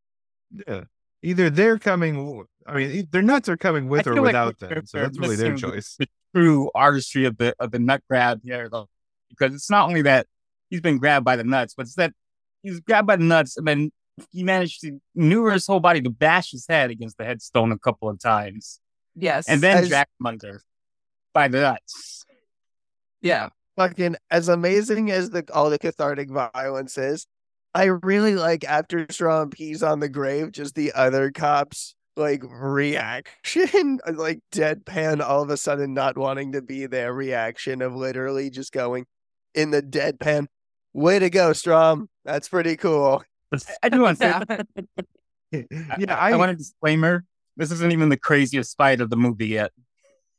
Yeah. 0.69 0.83
Either 1.25 1.51
they're 1.51 1.79
coming, 1.79 2.45
I 2.67 2.75
mean, 2.75 2.91
e- 2.91 3.09
their 3.11 3.23
nuts 3.23 3.49
are 3.49 3.57
coming 3.57 3.89
with 3.89 4.07
I 4.07 4.11
or 4.11 4.15
feel 4.15 4.23
like 4.23 4.29
without 4.31 4.59
they're- 4.61 4.69
them. 4.77 4.87
So 4.87 4.99
that's 5.01 5.19
really 5.19 5.37
their 5.37 5.57
choice. 5.57 5.97
the 5.99 6.07
true 6.35 6.71
artistry 6.75 7.25
of 7.25 7.37
the 7.39 7.55
of 7.59 7.73
the 7.73 7.79
nut 7.81 8.03
grab 8.09 8.41
here, 8.45 8.69
though, 8.71 8.89
because 9.37 9.55
it's 9.55 9.71
not 9.71 9.89
only 9.89 10.03
that 10.03 10.27
he's 10.71 10.81
been 10.81 10.99
grabbed 10.99 11.25
by 11.25 11.37
the 11.37 11.45
nuts, 11.45 11.75
but 11.75 11.83
it's 11.87 11.95
that 11.97 12.13
he's 12.63 12.81
grabbed 12.81 13.07
by 13.07 13.17
the 13.17 13.25
nuts 13.25 13.57
and 13.57 13.67
then 13.67 13.91
he 14.31 14.43
managed 14.45 14.81
to 14.83 15.01
maneuver 15.15 15.53
his 15.53 15.67
whole 15.67 15.81
body 15.81 16.01
to 16.03 16.11
bash 16.11 16.51
his 16.53 16.67
head 16.69 16.91
against 16.91 17.17
the 17.19 17.25
headstone 17.25 17.73
a 17.73 17.79
couple 17.79 18.09
of 18.09 18.19
times, 18.21 18.79
Yes. 19.17 19.49
and 19.49 19.61
then 19.61 19.79
As- 19.79 19.89
drag 19.89 20.07
him 20.21 20.27
under 20.27 20.63
by 21.33 21.49
the 21.49 21.61
nuts. 21.61 22.25
yeah. 23.21 23.49
Fucking 23.77 24.17
as 24.31 24.49
amazing 24.51 25.11
as 25.11 25.31
the 25.31 25.45
all 25.55 25.71
the 25.71 25.79
cathartic 25.79 26.29
violence 26.31 26.99
is, 26.99 27.27
I 27.75 27.85
really 27.85 28.35
like 28.37 28.65
after 28.65 29.07
Strom 29.09 29.49
pees 29.49 29.83
on 29.83 29.99
the 30.01 30.11
grave, 30.11 30.53
just 30.53 30.75
the 30.75 30.93
other 30.93 31.31
cops 31.31 31.95
like 32.15 32.43
reaction, 32.47 33.99
like 34.15 34.41
deadpan, 34.53 35.23
all 35.23 35.43
of 35.43 35.49
a 35.49 35.57
sudden 35.57 35.95
not 35.95 36.19
wanting 36.19 36.53
to 36.53 36.61
be 36.61 36.85
there, 36.85 37.15
reaction 37.15 37.81
of 37.81 37.95
literally 37.97 38.51
just 38.51 38.73
going 38.73 39.07
in 39.55 39.71
the 39.71 39.83
deadpan. 39.83 40.47
Way 40.93 41.19
to 41.19 41.31
go, 41.31 41.53
Strom. 41.53 42.09
That's 42.25 42.49
pretty 42.49 42.77
cool. 42.77 43.23
I 43.83 43.89
do 43.89 44.01
want 44.03 44.19
to 44.21 44.67
Yeah. 45.51 45.63
yeah, 45.99 46.17
I, 46.17 46.33
I, 46.33 46.37
want 46.37 46.51
a 46.51 46.55
disclaimer. 46.55 47.25
This 47.59 47.71
isn't 47.71 47.93
even 47.93 48.09
the 48.09 48.17
craziest 48.17 48.75
fight 48.79 49.03
of 49.03 49.11
the 49.11 49.17
movie 49.17 49.49
yet. 49.49 49.71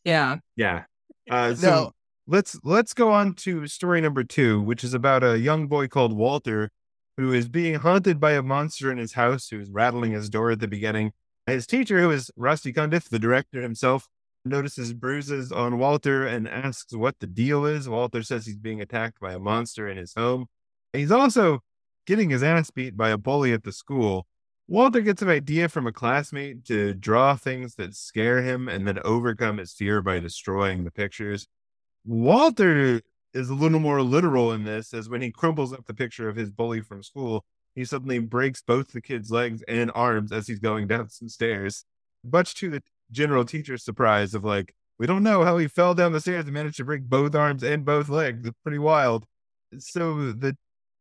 Yeah. 0.03 0.37
yeah. 0.55 0.85
Uh, 1.29 1.53
so 1.53 1.69
No. 1.69 1.91
let's 2.25 2.59
let's 2.63 2.95
go 2.95 3.11
on 3.11 3.35
to 3.35 3.67
story 3.67 4.01
number 4.01 4.23
two, 4.23 4.59
which 4.61 4.83
is 4.83 4.95
about 4.95 5.23
a 5.23 5.37
young 5.37 5.67
boy 5.67 5.87
called 5.87 6.13
Walter 6.13 6.71
who 7.17 7.31
is 7.31 7.47
being 7.47 7.75
haunted 7.75 8.19
by 8.19 8.31
a 8.31 8.41
monster 8.41 8.91
in 8.91 8.97
his 8.97 9.13
house 9.13 9.49
who's 9.49 9.69
rattling 9.69 10.11
his 10.13 10.29
door 10.29 10.49
at 10.49 10.59
the 10.59 10.67
beginning. 10.67 11.11
His 11.45 11.67
teacher, 11.67 11.99
who 11.99 12.09
is 12.09 12.31
Rusty 12.35 12.73
Cundieff, 12.73 13.09
the 13.09 13.19
director 13.19 13.61
himself, 13.61 14.07
notices 14.45 14.93
bruises 14.93 15.51
on 15.51 15.77
Walter 15.77 16.25
and 16.25 16.47
asks 16.47 16.95
what 16.95 17.19
the 17.19 17.27
deal 17.27 17.65
is. 17.65 17.87
Walter 17.87 18.23
says 18.23 18.45
he's 18.45 18.57
being 18.57 18.81
attacked 18.81 19.19
by 19.19 19.33
a 19.33 19.39
monster 19.39 19.87
in 19.87 19.97
his 19.97 20.13
home. 20.13 20.47
He's 20.91 21.11
also 21.11 21.59
getting 22.05 22.29
his 22.29 22.43
ass 22.43 22.69
beat 22.69 22.97
by 22.97 23.09
a 23.09 23.17
bully 23.17 23.53
at 23.53 23.63
the 23.63 23.71
school. 23.71 24.27
Walter 24.67 25.01
gets 25.01 25.21
an 25.21 25.29
idea 25.29 25.67
from 25.69 25.87
a 25.87 25.91
classmate 25.91 26.65
to 26.65 26.93
draw 26.93 27.35
things 27.35 27.75
that 27.75 27.95
scare 27.95 28.41
him 28.41 28.69
and 28.69 28.87
then 28.87 28.99
overcome 29.03 29.57
his 29.57 29.73
fear 29.73 30.01
by 30.01 30.19
destroying 30.19 30.83
the 30.83 30.91
pictures. 30.91 31.47
Walter 32.05 33.01
is 33.33 33.49
a 33.49 33.55
little 33.55 33.79
more 33.79 34.01
literal 34.01 34.51
in 34.51 34.63
this, 34.63 34.93
as 34.93 35.09
when 35.09 35.21
he 35.21 35.31
crumples 35.31 35.73
up 35.73 35.85
the 35.85 35.93
picture 35.93 36.29
of 36.29 36.35
his 36.35 36.51
bully 36.51 36.81
from 36.81 37.03
school, 37.03 37.43
he 37.75 37.83
suddenly 37.83 38.19
breaks 38.19 38.61
both 38.61 38.91
the 38.91 39.01
kid's 39.01 39.31
legs 39.31 39.63
and 39.67 39.91
arms 39.95 40.31
as 40.31 40.47
he's 40.47 40.59
going 40.59 40.87
down 40.87 41.09
some 41.09 41.29
stairs. 41.29 41.85
Much 42.23 42.53
to 42.55 42.69
the 42.69 42.83
general 43.13 43.45
teacher's 43.45 43.83
surprise 43.83 44.33
of 44.33 44.43
like, 44.43 44.73
we 44.99 45.07
don't 45.07 45.23
know 45.23 45.43
how 45.43 45.57
he 45.57 45.67
fell 45.67 45.93
down 45.93 46.11
the 46.11 46.19
stairs 46.19 46.45
and 46.45 46.53
managed 46.53 46.77
to 46.77 46.85
break 46.85 47.03
both 47.03 47.35
arms 47.35 47.63
and 47.63 47.85
both 47.85 48.09
legs. 48.09 48.45
It's 48.45 48.57
pretty 48.63 48.79
wild. 48.79 49.25
So 49.79 50.33
the 50.33 50.57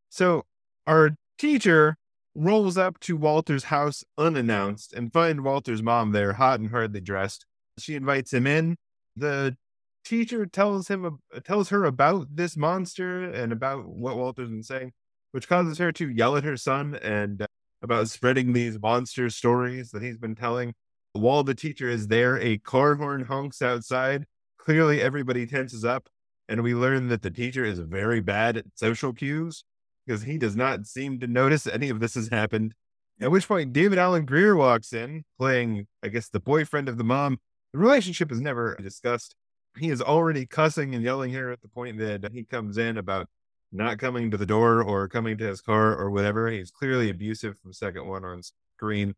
so 0.09 0.45
our 0.87 1.11
teacher 1.39 1.97
rolls 2.35 2.79
up 2.79 2.99
to 3.01 3.17
Walter's 3.17 3.65
house 3.65 4.05
unannounced 4.17 4.93
and 4.93 5.13
find 5.13 5.45
Walter's 5.45 5.83
mom 5.83 6.13
there, 6.13 6.35
hot 6.35 6.61
and 6.61 6.71
hardly 6.71 7.01
dressed. 7.01 7.47
She 7.79 7.95
invites 7.95 8.33
him 8.33 8.47
in. 8.47 8.77
The 9.17 9.57
teacher 10.05 10.47
tells 10.47 10.89
him 10.89 11.19
tells 11.45 11.69
her 11.69 11.85
about 11.85 12.29
this 12.35 12.57
monster 12.57 13.25
and 13.25 13.53
about 13.53 13.87
what 13.87 14.17
Walter's 14.17 14.51
been 14.51 14.63
saying, 14.63 14.93
which 15.33 15.49
causes 15.49 15.79
her 15.79 15.93
to 15.93 16.09
yell 16.11 16.37
at 16.37 16.45
her 16.45 16.57
son 16.57 16.95
and 17.03 17.43
uh, 17.43 17.47
about 17.83 18.09
spreading 18.09 18.53
these 18.53 18.81
monster 18.81 19.29
stories 19.29 19.91
that 19.91 20.03
he's 20.03 20.19
been 20.19 20.35
telling. 20.35 20.75
While 21.15 21.45
the 21.45 21.55
teacher 21.55 21.89
is 21.89 22.09
there, 22.09 22.39
a 22.39 22.57
car 22.59 22.95
horn 22.95 23.25
honks 23.25 23.61
outside. 23.61 24.25
Clearly, 24.57 25.03
everybody 25.03 25.47
tenses 25.47 25.85
up, 25.85 26.09
and 26.49 26.63
we 26.63 26.75
learn 26.75 27.09
that 27.09 27.23
the 27.23 27.31
teacher 27.31 27.65
is 27.65 27.81
very 27.81 28.21
bad 28.21 28.57
at 28.57 28.65
social 28.75 29.13
cues 29.13 29.65
because 30.07 30.23
he 30.23 30.39
does 30.39 30.57
not 30.57 30.87
seem 30.87 31.21
to 31.21 31.27
notice 31.27 31.67
any 31.67 31.91
of 31.91 32.01
this 32.01 32.15
has 32.15 32.29
happened. 32.29 32.75
At 33.21 33.31
which 33.31 33.47
point, 33.47 33.73
David 33.73 33.99
Alan 33.99 34.25
Grier 34.25 34.57
walks 34.57 34.93
in, 34.93 35.25
playing, 35.39 35.87
I 36.03 36.09
guess, 36.09 36.29
the 36.29 36.41
boyfriend 36.41 36.89
of 36.89 36.97
the 36.97 37.05
mom. 37.05 37.39
The 37.73 37.79
relationship 37.79 38.33
is 38.33 38.41
never 38.41 38.75
discussed. 38.77 39.35
He 39.79 39.91
is 39.91 40.03
already 40.03 40.47
cussing 40.47 40.95
and 40.95 41.05
yelling 41.05 41.31
here 41.31 41.51
at 41.51 41.61
the 41.61 41.69
point 41.69 41.99
that 41.99 42.33
he 42.33 42.45
comes 42.45 42.79
in 42.79 42.97
about 42.97 43.29
not 43.71 43.99
coming 43.99 44.31
to 44.31 44.37
the 44.37 44.47
door 44.47 44.83
or 44.83 45.09
coming 45.09 45.39
to 45.39 45.47
his 45.47 45.61
car 45.61 45.95
or 45.97 46.11
whatever. 46.11 46.51
He's 46.51 46.71
clearly 46.71 47.11
abusive 47.11 47.59
from 47.59 47.73
second 47.73 48.07
one 48.07 48.25
on 48.25 48.43
screen. 48.77 49.15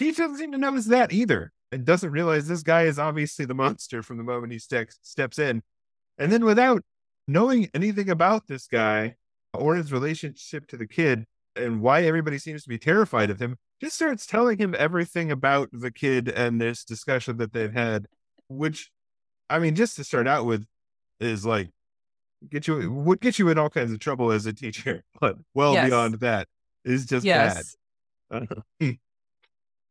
Teacher 0.00 0.22
doesn't 0.22 0.38
seem 0.38 0.52
to 0.52 0.56
notice 0.56 0.86
that 0.86 1.12
either 1.12 1.52
and 1.70 1.84
doesn't 1.84 2.10
realize 2.10 2.48
this 2.48 2.62
guy 2.62 2.84
is 2.84 2.98
obviously 2.98 3.44
the 3.44 3.52
monster 3.52 4.02
from 4.02 4.16
the 4.16 4.22
moment 4.22 4.50
he 4.50 4.58
steps 4.58 4.98
steps 5.02 5.38
in. 5.38 5.62
And 6.16 6.32
then 6.32 6.42
without 6.42 6.82
knowing 7.28 7.68
anything 7.74 8.08
about 8.08 8.46
this 8.46 8.66
guy 8.66 9.16
or 9.52 9.76
his 9.76 9.92
relationship 9.92 10.66
to 10.68 10.78
the 10.78 10.86
kid 10.86 11.26
and 11.54 11.82
why 11.82 12.04
everybody 12.04 12.38
seems 12.38 12.62
to 12.62 12.70
be 12.70 12.78
terrified 12.78 13.28
of 13.28 13.42
him, 13.42 13.58
just 13.78 13.94
starts 13.94 14.24
telling 14.24 14.56
him 14.56 14.74
everything 14.78 15.30
about 15.30 15.68
the 15.70 15.90
kid 15.90 16.30
and 16.30 16.58
this 16.58 16.82
discussion 16.82 17.36
that 17.36 17.52
they've 17.52 17.74
had, 17.74 18.06
which 18.48 18.90
I 19.50 19.58
mean, 19.58 19.74
just 19.74 19.96
to 19.96 20.04
start 20.04 20.26
out 20.26 20.46
with 20.46 20.64
is 21.20 21.44
like 21.44 21.68
get 22.48 22.66
you 22.66 22.90
would 22.90 23.20
get 23.20 23.38
you 23.38 23.50
in 23.50 23.58
all 23.58 23.68
kinds 23.68 23.92
of 23.92 23.98
trouble 23.98 24.32
as 24.32 24.46
a 24.46 24.54
teacher, 24.54 25.04
but 25.20 25.36
well 25.52 25.74
Yes. 25.74 25.90
beyond 25.90 26.14
that 26.20 26.48
is 26.86 27.04
just 27.04 27.26
Yes. 27.26 27.76
bad. 28.30 28.98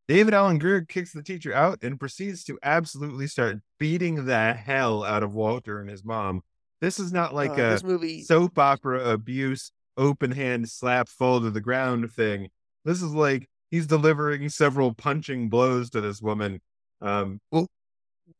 David 0.10 0.34
Alan 0.34 0.58
Grier 0.58 0.82
kicks 0.82 1.14
the 1.14 1.22
teacher 1.22 1.54
out 1.54 1.84
and 1.84 2.00
proceeds 2.00 2.44
to 2.46 2.58
absolutely 2.64 3.28
start 3.28 3.60
beating 3.78 4.26
the 4.26 4.54
hell 4.54 5.04
out 5.04 5.22
of 5.22 5.36
Walter 5.36 5.80
and 5.80 5.88
his 5.88 6.04
mom. 6.04 6.42
This 6.82 7.00
is 7.00 7.14
not 7.14 7.36
like 7.36 7.52
Uh, 7.52 7.78
a 7.80 7.86
movie. 7.86 8.24
soap 8.24 8.58
opera 8.58 9.08
abuse, 9.08 9.72
open 9.98 10.32
hand 10.32 10.68
slap 10.68 11.10
fall 11.10 11.40
to 11.42 11.52
the 11.52 11.62
ground 11.62 12.12
thing. 12.12 12.50
This 12.86 13.04
is 13.04 13.14
like 13.14 13.48
he's 13.70 13.86
delivering 13.86 14.50
several 14.50 14.96
punching 14.96 15.48
blows 15.48 15.92
to 15.92 16.02
this 16.02 16.24
woman. 16.24 16.60
Um, 17.02 17.40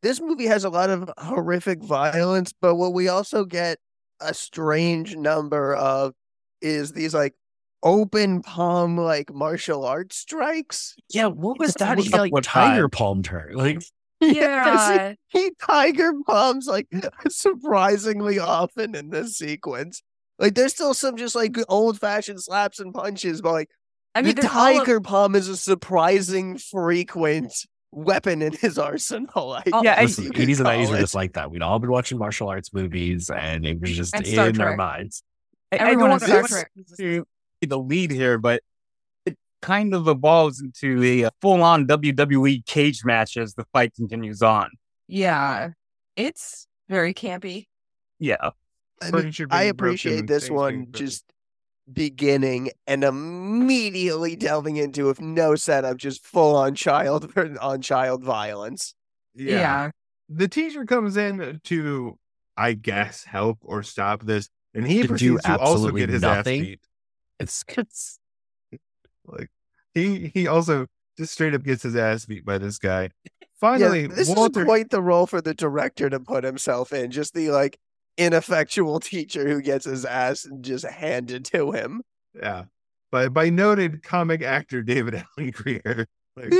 this 0.02 0.20
movie 0.20 0.48
has 0.48 0.64
a 0.64 0.70
lot 0.72 0.90
of 0.90 1.12
horrific 1.20 1.84
violence, 1.84 2.52
but 2.60 2.78
what 2.78 2.94
we 2.94 3.10
also 3.10 3.46
get 3.46 3.78
a 4.20 4.34
strange 4.34 5.16
number 5.16 5.76
of 5.76 6.16
is 6.64 6.94
these 6.94 7.14
like 7.14 7.36
open 7.84 8.42
palm 8.42 8.98
like 8.98 9.34
martial 9.34 9.86
arts 9.86 10.18
strikes. 10.18 10.96
Yeah, 11.10 11.28
what 11.28 11.60
was 11.60 11.74
that? 11.76 11.98
He 12.00 12.10
like 12.10 12.32
with 12.34 12.44
tiger 12.46 12.84
that? 12.84 12.92
palmed 12.92 13.28
her. 13.28 13.52
Like 13.54 13.82
Yeah. 14.22 15.14
he 15.30 15.52
tiger 15.62 16.12
palms 16.28 16.68
like 16.68 16.88
surprisingly 17.30 18.40
often 18.40 18.96
in 18.96 19.10
this 19.10 19.38
sequence. 19.38 20.02
Like 20.38 20.56
there's 20.56 20.74
still 20.74 20.94
some 20.94 21.18
just 21.18 21.36
like 21.36 21.58
old 21.68 22.00
fashioned 22.00 22.42
slaps 22.42 22.80
and 22.80 22.94
punches, 22.94 23.42
but 23.42 23.52
like 23.52 23.70
I 24.16 24.22
mean, 24.22 24.36
the 24.36 24.42
there's 24.42 24.54
all 24.54 24.68
of- 24.68 24.78
tiger 24.86 25.02
palm 25.02 25.36
is 25.36 25.48
a 25.48 25.58
surprising 25.58 26.58
frequent 26.58 27.54
weapon 27.92 28.42
in 28.42 28.54
his 28.54 28.78
arsenal. 28.78 29.30
Oh, 29.36 29.52
I 29.52 29.64
Oh, 29.72 29.84
Yeah, 29.84 29.94
I- 29.98 30.02
guess 30.06 30.18
listen, 30.18 30.24
you 30.26 30.32
80s 30.32 30.58
and 30.60 30.68
90s 30.68 30.84
call 30.86 30.92
were 30.92 31.00
just 31.00 31.16
like 31.16 31.34
that. 31.34 31.52
We'd 31.52 31.62
all 31.62 31.80
been 31.80 31.92
watching 31.92 32.18
martial 32.18 32.50
arts 32.50 32.74
movies 32.74 33.30
and 33.30 33.66
it 33.66 33.80
was 33.80 33.96
just 33.96 34.14
And 34.16 34.26
Star 34.28 34.50
in 34.50 34.60
our 34.62 34.68
Trek. 34.70 34.78
minds. 34.78 35.24
I, 35.72 35.78
I 35.78 35.80
everyone 35.92 35.98
don't 35.98 36.06
in 36.06 36.10
want 36.10 36.22
Star 36.24 36.42
to 36.44 36.48
Trek. 36.48 36.72
to 36.76 36.96
be 36.98 37.22
the 37.68 37.80
lead 37.80 38.12
here, 38.12 38.38
but 38.38 38.62
it 39.26 39.38
kind 39.62 39.94
of 39.94 40.08
evolves 40.08 40.62
into 40.62 41.04
a 41.04 41.26
uh, 41.26 41.30
full-on 41.42 41.88
WWE 41.88 42.66
cage 42.66 43.04
match 43.04 43.38
as 43.38 43.54
the 43.56 43.66
fight 43.74 43.94
continues 43.96 44.42
on. 44.42 44.70
Yeah. 45.08 45.72
It's 46.16 46.68
very 46.88 47.14
campy. 47.14 47.68
Yeah, 48.20 48.50
I, 49.02 49.12
mean, 49.12 49.34
I 49.50 49.64
appreciate 49.64 50.28
this 50.28 50.50
one 50.50 50.88
just 50.92 51.24
beginning 51.92 52.72
and 52.86 53.04
immediately 53.04 54.36
delving 54.36 54.76
into 54.76 55.06
with 55.06 55.22
no 55.22 55.56
setup, 55.56 55.96
just 55.98 56.26
full 56.26 56.56
on 56.56 56.76
child 56.76 57.32
on 57.62 57.82
child 57.82 58.24
violence. 58.24 58.94
Yeah. 59.34 59.92
The 60.28 60.48
teacher 60.50 60.86
comes 60.86 61.16
in 61.16 61.62
to, 61.64 62.20
I 62.58 62.74
guess, 62.74 63.24
help 63.24 63.60
or 63.62 63.84
stop 63.84 64.24
this, 64.24 64.50
and 64.74 64.86
he 64.86 64.98
To 64.98 65.02
do 65.04 65.08
proceeds 65.08 65.44
to 65.44 65.58
also 65.58 65.92
get 65.92 66.10
his 66.10 66.22
nothing. 66.22 66.62
ass 66.62 66.68
beat. 66.68 66.80
It's 67.40 67.64
it's 67.78 68.20
Like 69.26 69.50
he 69.94 70.32
he 70.34 70.48
also 70.48 70.88
just 71.18 71.34
straight 71.34 71.54
up 71.54 71.64
gets 71.64 71.84
his 71.84 71.96
ass 71.96 72.26
beat 72.26 72.46
by 72.46 72.58
this 72.58 72.78
guy. 72.78 73.10
Finally, 73.60 74.04
yeah, 74.04 74.08
this 74.08 74.30
Walter. 74.30 74.62
is 74.62 74.66
quite 74.66 74.90
the 74.90 75.02
role 75.02 75.28
for 75.28 75.42
the 75.42 75.54
director 75.54 76.10
to 76.10 76.20
put 76.20 76.44
himself 76.44 76.94
in. 76.94 77.12
Just 77.12 77.34
the 77.34 77.50
like 77.52 77.78
ineffectual 78.18 79.00
teacher 79.02 79.48
who 79.48 79.62
gets 79.62 79.86
his 79.86 80.06
ass 80.06 80.48
just 80.62 80.86
handed 80.86 81.46
to 81.46 81.72
him. 81.72 82.02
yeah, 82.34 82.66
by 83.12 83.28
by 83.28 83.50
noted 83.50 84.02
comic 84.04 84.42
actor 84.42 84.82
David 84.82 85.16
Alan 85.38 85.52
Grier. 85.52 86.08
Like, 86.36 86.54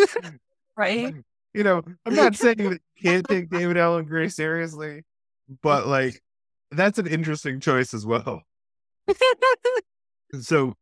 Right? 0.76 1.14
you 1.54 1.64
know, 1.64 1.82
I'm 2.06 2.16
not 2.16 2.36
saying 2.36 2.58
that 2.58 2.82
you 2.98 3.12
can't 3.12 3.28
take 3.28 3.50
David 3.50 3.78
Alan 3.78 4.06
Grier 4.06 4.30
seriously, 4.30 5.04
but 5.62 5.88
like 5.88 6.22
that's 6.72 7.00
an 7.00 7.08
interesting 7.08 7.60
choice 7.62 7.94
as 7.94 8.06
well. 8.06 8.44
So 10.42 10.76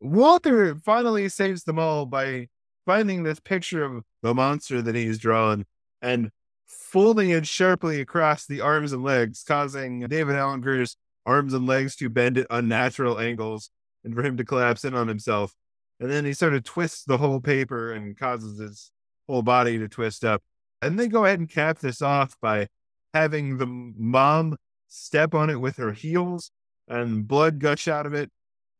Walter 0.00 0.74
finally 0.76 1.28
saves 1.28 1.64
them 1.64 1.78
all 1.78 2.06
by 2.06 2.48
finding 2.86 3.22
this 3.22 3.40
picture 3.40 3.84
of 3.84 4.02
the 4.22 4.34
monster 4.34 4.82
that 4.82 4.94
he's 4.94 5.18
drawn 5.18 5.64
and 6.02 6.30
folding 6.66 7.30
it 7.30 7.46
sharply 7.46 8.00
across 8.00 8.46
the 8.46 8.60
arms 8.60 8.92
and 8.92 9.02
legs, 9.02 9.44
causing 9.46 10.00
David 10.00 10.36
Alan 10.36 10.60
Grier's 10.60 10.96
arms 11.26 11.54
and 11.54 11.66
legs 11.66 11.96
to 11.96 12.08
bend 12.08 12.38
at 12.38 12.46
unnatural 12.50 13.20
angles 13.20 13.70
and 14.04 14.14
for 14.14 14.24
him 14.24 14.36
to 14.36 14.44
collapse 14.44 14.84
in 14.84 14.94
on 14.94 15.08
himself. 15.08 15.54
And 16.00 16.10
then 16.10 16.24
he 16.24 16.32
sort 16.32 16.54
of 16.54 16.64
twists 16.64 17.04
the 17.04 17.18
whole 17.18 17.40
paper 17.40 17.92
and 17.92 18.16
causes 18.16 18.58
his 18.58 18.90
whole 19.28 19.42
body 19.42 19.78
to 19.78 19.88
twist 19.88 20.24
up. 20.24 20.42
And 20.80 20.98
they 20.98 21.08
go 21.08 21.26
ahead 21.26 21.38
and 21.38 21.48
cap 21.48 21.78
this 21.78 22.00
off 22.00 22.34
by 22.40 22.68
having 23.12 23.58
the 23.58 23.66
mom 23.66 24.56
step 24.88 25.34
on 25.34 25.50
it 25.50 25.60
with 25.60 25.76
her 25.76 25.92
heels 25.92 26.50
and 26.88 27.28
blood 27.28 27.58
gush 27.58 27.86
out 27.86 28.06
of 28.06 28.14
it. 28.14 28.30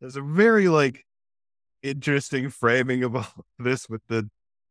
There's 0.00 0.16
a 0.16 0.22
very 0.22 0.68
like 0.68 1.04
interesting 1.82 2.50
framing 2.50 3.04
of 3.04 3.16
all 3.16 3.26
this 3.58 3.88
with 3.88 4.02
the 4.08 4.28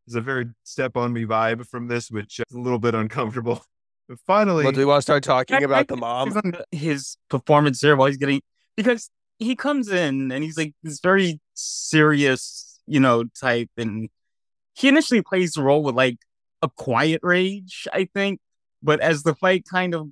there's 0.07 0.15
a 0.15 0.21
very 0.21 0.47
step 0.63 0.97
on 0.97 1.13
me 1.13 1.25
vibe 1.25 1.67
from 1.67 1.87
this, 1.87 2.09
which 2.09 2.39
is 2.39 2.55
a 2.55 2.59
little 2.59 2.79
bit 2.79 2.95
uncomfortable. 2.95 3.63
But 4.07 4.17
finally, 4.25 4.63
Well, 4.63 4.73
do 4.73 4.79
we 4.79 4.85
want 4.85 4.99
to 4.99 5.01
start 5.03 5.23
talking 5.23 5.57
I- 5.57 5.59
I 5.59 5.63
about 5.65 5.87
the 5.87 5.95
mom? 5.97 6.33
He's 6.71 6.81
his 6.81 7.17
performance 7.29 7.79
there 7.79 7.95
while 7.95 8.07
he's 8.07 8.17
getting 8.17 8.41
because 8.75 9.11
he 9.37 9.55
comes 9.55 9.87
in 9.87 10.31
and 10.31 10.43
he's 10.43 10.57
like 10.57 10.73
this 10.81 10.99
very 10.99 11.39
serious, 11.53 12.79
you 12.87 12.99
know, 12.99 13.25
type, 13.39 13.69
and 13.77 14.09
he 14.73 14.87
initially 14.87 15.21
plays 15.21 15.53
the 15.53 15.61
role 15.61 15.83
with 15.83 15.93
like 15.95 16.17
a 16.63 16.69
quiet 16.69 17.19
rage, 17.21 17.87
I 17.93 18.05
think. 18.05 18.39
But 18.81 18.99
as 18.99 19.21
the 19.21 19.35
fight 19.35 19.65
kind 19.71 19.93
of 19.93 20.09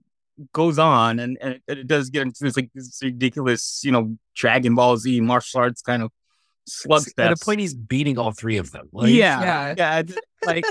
goes 0.54 0.78
on, 0.80 1.20
and, 1.20 1.38
and 1.42 1.54
it, 1.54 1.62
it 1.80 1.88
does 1.88 2.10
get 2.10 2.24
into 2.24 2.44
this 2.44 2.56
like 2.56 2.70
this 2.74 3.00
ridiculous, 3.04 3.82
you 3.84 3.92
know, 3.92 4.18
Dragon 4.36 4.76
Ball 4.76 4.98
Z 4.98 5.20
martial 5.22 5.60
arts 5.62 5.82
kind 5.82 6.04
of 6.04 6.12
slugfest. 6.70 7.14
at 7.18 7.32
a 7.32 7.38
point 7.38 7.60
he's 7.60 7.74
beating 7.74 8.18
all 8.18 8.32
three 8.32 8.58
of 8.58 8.72
them. 8.72 8.90
Like, 8.92 9.10
yeah, 9.12 9.42
Yeah. 9.42 9.74
yeah, 9.78 10.16
like, 10.46 10.66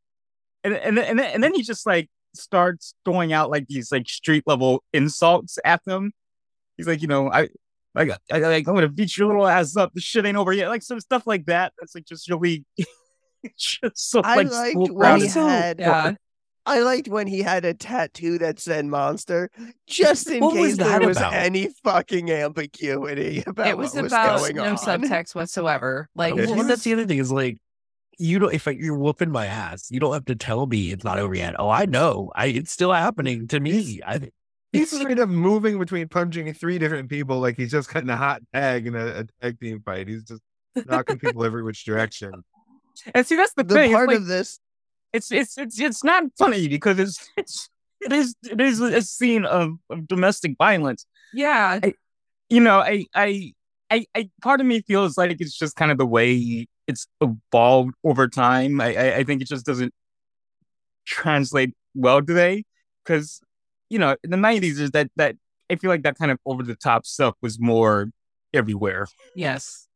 and 0.64 0.74
and 0.74 0.96
then, 0.96 1.04
and 1.04 1.18
then 1.18 1.30
and 1.34 1.42
then 1.44 1.54
he 1.54 1.62
just 1.62 1.86
like 1.86 2.08
starts 2.34 2.94
throwing 3.04 3.32
out 3.32 3.50
like 3.50 3.66
these 3.68 3.90
like 3.92 4.08
street 4.08 4.44
level 4.46 4.82
insults 4.92 5.58
at 5.64 5.84
them. 5.84 6.12
He's 6.76 6.86
like, 6.86 7.02
you 7.02 7.08
know, 7.08 7.30
I. 7.30 7.48
Like, 7.94 8.08
I, 8.32 8.40
I, 8.40 8.54
I'm 8.54 8.62
gonna 8.62 8.88
beat 8.88 9.18
your 9.18 9.26
little 9.26 9.46
ass 9.46 9.76
up. 9.76 9.92
The 9.92 10.00
shit 10.00 10.24
ain't 10.24 10.38
over 10.38 10.50
yet. 10.50 10.70
Like 10.70 10.80
some 10.80 10.98
stuff 10.98 11.26
like 11.26 11.44
that. 11.44 11.74
That's 11.78 11.94
like 11.94 12.06
just 12.06 12.26
really, 12.30 12.64
just 13.58 14.10
so 14.10 14.22
I 14.24 14.36
like 14.36 14.50
liked 14.50 14.70
school 14.70 14.86
when 14.94 15.20
he 15.20 15.28
crowd. 15.28 15.50
had. 15.50 15.78
Yeah. 15.78 16.14
I 16.64 16.80
liked 16.80 17.08
when 17.08 17.26
he 17.26 17.42
had 17.42 17.64
a 17.64 17.74
tattoo 17.74 18.38
that 18.38 18.60
said 18.60 18.86
monster, 18.86 19.50
just 19.86 20.28
in 20.30 20.40
What 20.40 20.54
was 20.54 20.76
case 20.76 20.86
there 20.86 21.00
was 21.06 21.16
about? 21.16 21.34
any 21.34 21.68
fucking 21.82 22.30
ambiguity 22.30 23.42
about 23.46 23.66
it 23.66 23.76
was 23.76 23.94
what 23.94 24.04
was 24.04 24.12
about 24.12 24.40
going 24.40 24.56
no 24.56 24.64
on. 24.64 24.76
subtext 24.76 25.34
whatsoever. 25.34 26.08
Like, 26.14 26.34
Yeah, 26.36 26.46
well, 26.46 26.54
he 26.54 26.62
he 26.62 26.68
that's 26.68 26.84
the 26.84 26.92
other 26.92 27.06
thing 27.06 27.18
is 27.18 27.32
like 27.32 27.58
you 28.18 28.38
don't 28.38 28.54
if 28.54 28.66
you're 28.66 28.96
whooping 28.96 29.30
my 29.30 29.46
ass, 29.46 29.88
you 29.90 29.98
don't 29.98 30.12
have 30.12 30.26
to 30.26 30.36
tell 30.36 30.66
me 30.66 30.92
it's 30.92 31.04
not 31.04 31.18
over 31.18 31.34
yet. 31.34 31.56
Oh, 31.58 31.68
I 31.68 31.86
know. 31.86 32.30
I 32.36 32.46
it's 32.46 32.70
still 32.70 32.92
happening 32.92 33.48
to 33.48 33.58
me. 33.58 34.00
I 34.06 34.30
he's 34.70 34.90
straight 34.96 35.18
up 35.18 35.28
moving 35.28 35.78
between 35.78 36.08
punching 36.08 36.52
three 36.54 36.78
different 36.78 37.08
people 37.10 37.40
like 37.40 37.56
he's 37.56 37.70
just 37.72 37.88
cutting 37.88 38.10
a 38.10 38.16
hot 38.16 38.42
tag 38.54 38.86
in 38.86 38.94
a, 38.94 39.06
a 39.06 39.24
tag 39.40 39.58
team 39.58 39.82
fight. 39.84 40.06
He's 40.08 40.22
just 40.22 40.42
knocking 40.86 41.18
people 41.18 41.44
every 41.44 41.62
which 41.62 41.84
direction. 41.84 42.32
And 43.14 43.26
see, 43.26 43.36
that's 43.36 43.54
the, 43.54 43.64
The 43.64 43.74
thing. 43.74 43.92
Part 43.92 44.08
like, 44.08 44.18
of 44.18 44.26
this, 44.26 44.60
it's 45.12 45.30
it's 45.30 45.58
it's 45.58 45.80
it's 45.80 46.04
not 46.04 46.24
funny 46.38 46.68
because 46.68 46.98
it's 46.98 47.28
it's 47.36 47.68
it 48.00 48.12
is 48.12 48.34
it 48.50 48.60
is 48.60 48.80
a 48.80 49.02
scene 49.02 49.44
of, 49.44 49.74
of 49.90 50.08
domestic 50.08 50.56
violence. 50.58 51.06
yeah. 51.32 51.80
You 52.50 52.60
know, 52.60 52.80
I 52.80 53.06
I 53.14 53.52
I 53.90 54.04
I 54.14 54.30
part 54.42 54.60
of 54.60 54.66
me 54.66 54.82
feels 54.82 55.16
like 55.16 55.40
it's 55.40 55.56
just 55.56 55.74
kind 55.76 55.90
of 55.90 55.96
the 55.96 56.06
way 56.06 56.66
it's 56.86 57.06
evolved 57.20 57.94
over 58.04 58.28
time. 58.28 58.80
I 58.80 58.94
I, 58.94 59.16
I 59.16 59.24
think 59.24 59.40
it 59.40 59.48
just 59.48 59.64
doesn't 59.64 59.94
translate 61.06 61.74
well 61.94 62.22
today 62.22 62.64
because 63.04 63.40
you 63.88 63.98
know 63.98 64.16
in 64.22 64.30
the 64.30 64.36
nineties 64.36 64.78
is 64.78 64.90
that 64.90 65.10
that 65.16 65.36
I 65.70 65.76
feel 65.76 65.88
like 65.90 66.02
that 66.02 66.18
kind 66.18 66.30
of 66.30 66.38
over 66.44 66.62
the 66.62 66.76
top 66.76 67.06
stuff 67.06 67.34
was 67.40 67.58
more 67.58 68.10
everywhere. 68.52 69.06
Yes. 69.34 69.88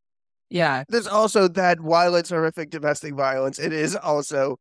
Yeah. 0.48 0.84
there's 0.88 1.08
also 1.08 1.48
that 1.48 1.80
while 1.80 2.14
it's 2.14 2.30
horrific 2.30 2.70
domestic 2.70 3.14
violence, 3.14 3.58
it 3.58 3.72
is 3.72 3.96
also 3.96 4.58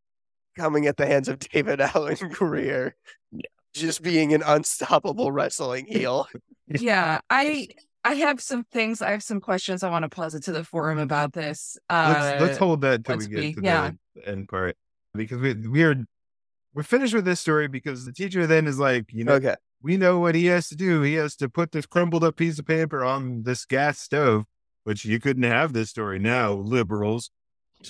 coming 0.56 0.88
at 0.88 0.98
the 0.98 1.06
hands 1.06 1.28
of 1.28 1.40
David 1.40 1.82
Alan 1.96 2.16
Grier. 2.32 2.96
Yeah. 3.32 3.42
Just 3.74 4.02
being 4.02 4.34
an 4.34 4.42
unstoppable 4.46 5.32
wrestling 5.32 5.86
heel. 5.90 6.28
Yeah. 6.68 7.20
I 7.30 7.68
I 8.04 8.14
have 8.16 8.40
some 8.40 8.64
things, 8.66 9.02
I 9.02 9.12
have 9.12 9.24
some 9.24 9.42
questions 9.42 9.84
I 9.84 9.90
want 9.90 10.04
to 10.04 10.10
posit 10.10 10.44
to 10.44 10.52
the 10.52 10.64
forum 10.64 10.98
about 11.00 11.34
this. 11.34 11.78
Uh 11.90 12.14
let's 12.24 12.42
let's 12.42 12.58
hold 12.58 12.82
that 12.82 13.04
till 13.06 13.18
we 13.18 13.28
get 13.28 13.40
we- 13.40 13.54
to 13.56 13.62
yeah. 13.62 13.92
the 14.16 14.28
end 14.28 14.48
part 14.48 14.78
because 15.14 15.40
we 15.40 15.54
we 15.54 15.84
are 15.84 15.96
we're 16.74 16.84
finished 16.84 17.14
with 17.14 17.26
this 17.26 17.40
story 17.40 17.68
because 17.68 18.06
the 18.06 18.12
teacher 18.12 18.46
then 18.48 18.68
is 18.68 18.78
like, 18.78 19.06
you 19.14 19.24
know, 19.24 19.34
Okay. 19.36 19.56
we 19.82 19.96
know 19.98 20.20
what 20.20 20.36
he 20.36 20.48
has 20.48 20.68
to 20.70 20.76
do. 20.76 21.02
He 21.04 21.14
has 21.14 21.36
to 21.38 21.48
put 21.48 21.72
this 21.72 21.86
crumpled 21.86 22.24
up 22.24 22.36
piece 22.36 22.60
of 22.60 22.66
paper 22.66 23.04
on 23.06 23.44
this 23.44 23.66
gas 23.66 23.98
stove, 24.00 24.44
which 24.84 25.06
you 25.06 25.20
couldn't 25.22 25.44
have 25.44 25.72
this 25.72 25.90
story 25.90 26.20
now, 26.20 26.52
liberals. 26.52 27.30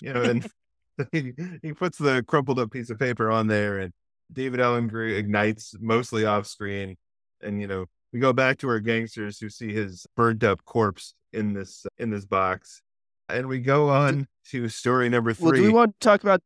You 0.02 0.14
know, 0.14 0.22
and 0.22 0.48
he, 1.12 1.34
he 1.62 1.74
puts 1.74 1.98
the 1.98 2.24
crumpled 2.28 2.60
up 2.60 2.72
piece 2.72 2.90
of 2.90 3.00
paper 3.00 3.32
on 3.32 3.48
there, 3.48 3.80
and 3.80 3.92
David 4.32 4.60
Alan 4.60 4.88
Grier 4.88 5.16
ignites 5.18 5.76
mostly 5.80 6.26
off 6.26 6.48
screen. 6.48 6.96
And 7.42 7.60
you 7.62 7.68
know, 7.68 7.86
we 8.14 8.20
go 8.20 8.34
back 8.34 8.58
to 8.60 8.70
our 8.70 8.80
gangsters 8.80 9.40
who 9.40 9.50
see 9.50 9.74
his 9.74 10.06
burnt 10.16 10.44
up 10.44 10.64
corpse 10.66 11.14
in 11.34 11.54
this 11.54 11.86
in 11.98 12.10
this 12.12 12.26
box, 12.26 12.82
and 13.30 13.48
we 13.48 13.60
go 13.60 13.90
on 13.90 14.28
to 14.52 14.70
story 14.70 15.10
number 15.10 15.34
Well, 15.40 15.50
three. 15.52 15.60
do 15.60 15.64
we 15.66 15.74
want 15.74 16.00
to 16.00 16.06
talk 16.06 16.24
about 16.24 16.42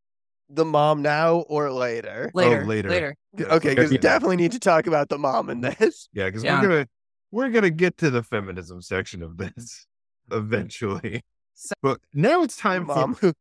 the 0.50 0.66
mom 0.66 1.02
now 1.04 1.42
or 1.42 1.72
later? 1.72 2.32
Oh, 2.34 2.38
later. 2.40 2.66
later. 2.66 2.90
Later. 2.90 3.16
Okay, 3.40 3.70
because 3.76 3.92
we 3.92 4.00
definitely 4.00 4.38
need 4.38 4.54
to 4.54 4.60
talk 4.60 4.88
about 4.88 5.10
the 5.10 5.18
mom 5.20 5.50
in 5.52 5.62
this. 5.62 6.10
Yeah, 6.12 6.26
because 6.26 6.44
Yeah. 6.44 6.60
we're 6.62 6.68
gonna 6.68 6.88
we're 7.32 7.50
gonna 7.50 7.70
get 7.70 7.98
to 7.98 8.10
the 8.10 8.24
feminism 8.24 8.82
section 8.82 9.22
of 9.22 9.38
this 9.38 9.86
eventually. 10.32 11.22
So- 11.54 11.74
but 11.84 12.00
now 12.14 12.42
it's 12.42 12.58
time 12.58 12.88
Mom 12.88 13.14
for 13.14 13.28
who 13.28 13.34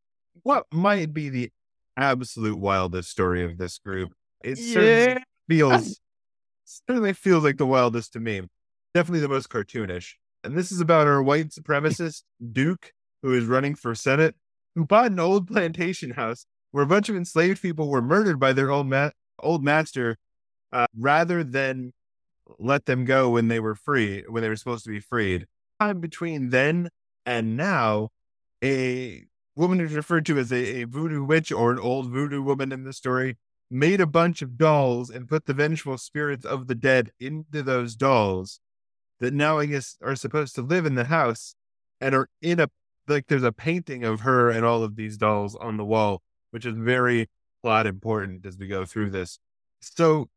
what 0.48 0.64
might 0.72 1.12
be 1.12 1.28
the 1.28 1.50
absolute 1.94 2.58
wildest 2.58 3.10
story 3.10 3.44
of 3.44 3.58
this 3.58 3.76
group. 3.76 4.14
It 4.42 4.56
Yeah. 4.56 4.72
certainly 4.72 5.22
feels 5.46 6.00
certainly 6.64 7.12
feels 7.12 7.44
like 7.44 7.58
the 7.58 7.66
wildest 7.66 8.14
to 8.14 8.20
me. 8.20 8.40
Definitely 8.94 9.20
the 9.20 9.28
most 9.28 9.50
cartoonish. 9.50 10.14
And 10.42 10.56
this 10.56 10.72
is 10.72 10.80
about 10.80 11.06
our 11.06 11.22
white 11.22 11.50
supremacist 11.50 12.22
Duke, 12.52 12.92
who 13.22 13.34
is 13.34 13.44
running 13.44 13.74
for 13.74 13.94
Senate, 13.94 14.36
who 14.74 14.86
bought 14.86 15.10
an 15.10 15.20
old 15.20 15.48
plantation 15.48 16.12
house 16.12 16.46
where 16.70 16.84
a 16.84 16.86
bunch 16.86 17.10
of 17.10 17.16
enslaved 17.16 17.60
people 17.60 17.90
were 17.90 18.00
murdered 18.00 18.40
by 18.40 18.54
their 18.54 18.70
old 18.70 18.86
ma- 18.86 19.10
old 19.40 19.62
master, 19.62 20.16
uh, 20.72 20.86
rather 20.96 21.44
than 21.44 21.92
let 22.58 22.86
them 22.86 23.04
go 23.04 23.28
when 23.28 23.48
they 23.48 23.60
were 23.60 23.74
free, 23.74 24.24
when 24.28 24.42
they 24.42 24.48
were 24.48 24.56
supposed 24.56 24.84
to 24.84 24.90
be 24.90 25.00
freed. 25.00 25.46
Time 25.78 26.00
between 26.00 26.48
then 26.48 26.88
and 27.26 27.54
now, 27.54 28.08
a 28.64 29.26
woman 29.58 29.80
is 29.80 29.92
referred 29.92 30.24
to 30.24 30.38
as 30.38 30.52
a, 30.52 30.82
a 30.82 30.84
voodoo 30.84 31.24
witch 31.24 31.50
or 31.50 31.72
an 31.72 31.80
old 31.80 32.10
voodoo 32.10 32.40
woman 32.40 32.70
in 32.70 32.84
the 32.84 32.92
story 32.92 33.36
made 33.68 34.00
a 34.00 34.06
bunch 34.06 34.40
of 34.40 34.56
dolls 34.56 35.10
and 35.10 35.28
put 35.28 35.46
the 35.46 35.52
vengeful 35.52 35.98
spirits 35.98 36.44
of 36.46 36.68
the 36.68 36.74
dead 36.76 37.10
into 37.18 37.62
those 37.62 37.96
dolls 37.96 38.60
that 39.18 39.34
now 39.34 39.58
I 39.58 39.66
guess 39.66 39.96
are 40.00 40.14
supposed 40.14 40.54
to 40.54 40.62
live 40.62 40.86
in 40.86 40.94
the 40.94 41.04
house 41.04 41.56
and 42.00 42.14
are 42.14 42.28
in 42.40 42.60
a 42.60 42.70
like 43.08 43.26
there's 43.26 43.42
a 43.42 43.52
painting 43.52 44.04
of 44.04 44.20
her 44.20 44.48
and 44.48 44.64
all 44.64 44.82
of 44.84 44.94
these 44.94 45.16
dolls 45.16 45.56
on 45.56 45.76
the 45.76 45.84
wall, 45.84 46.22
which 46.50 46.64
is 46.64 46.76
very 46.76 47.28
plot 47.62 47.86
important 47.86 48.46
as 48.46 48.56
we 48.56 48.68
go 48.68 48.84
through 48.84 49.10
this. 49.10 49.40
So 49.80 50.28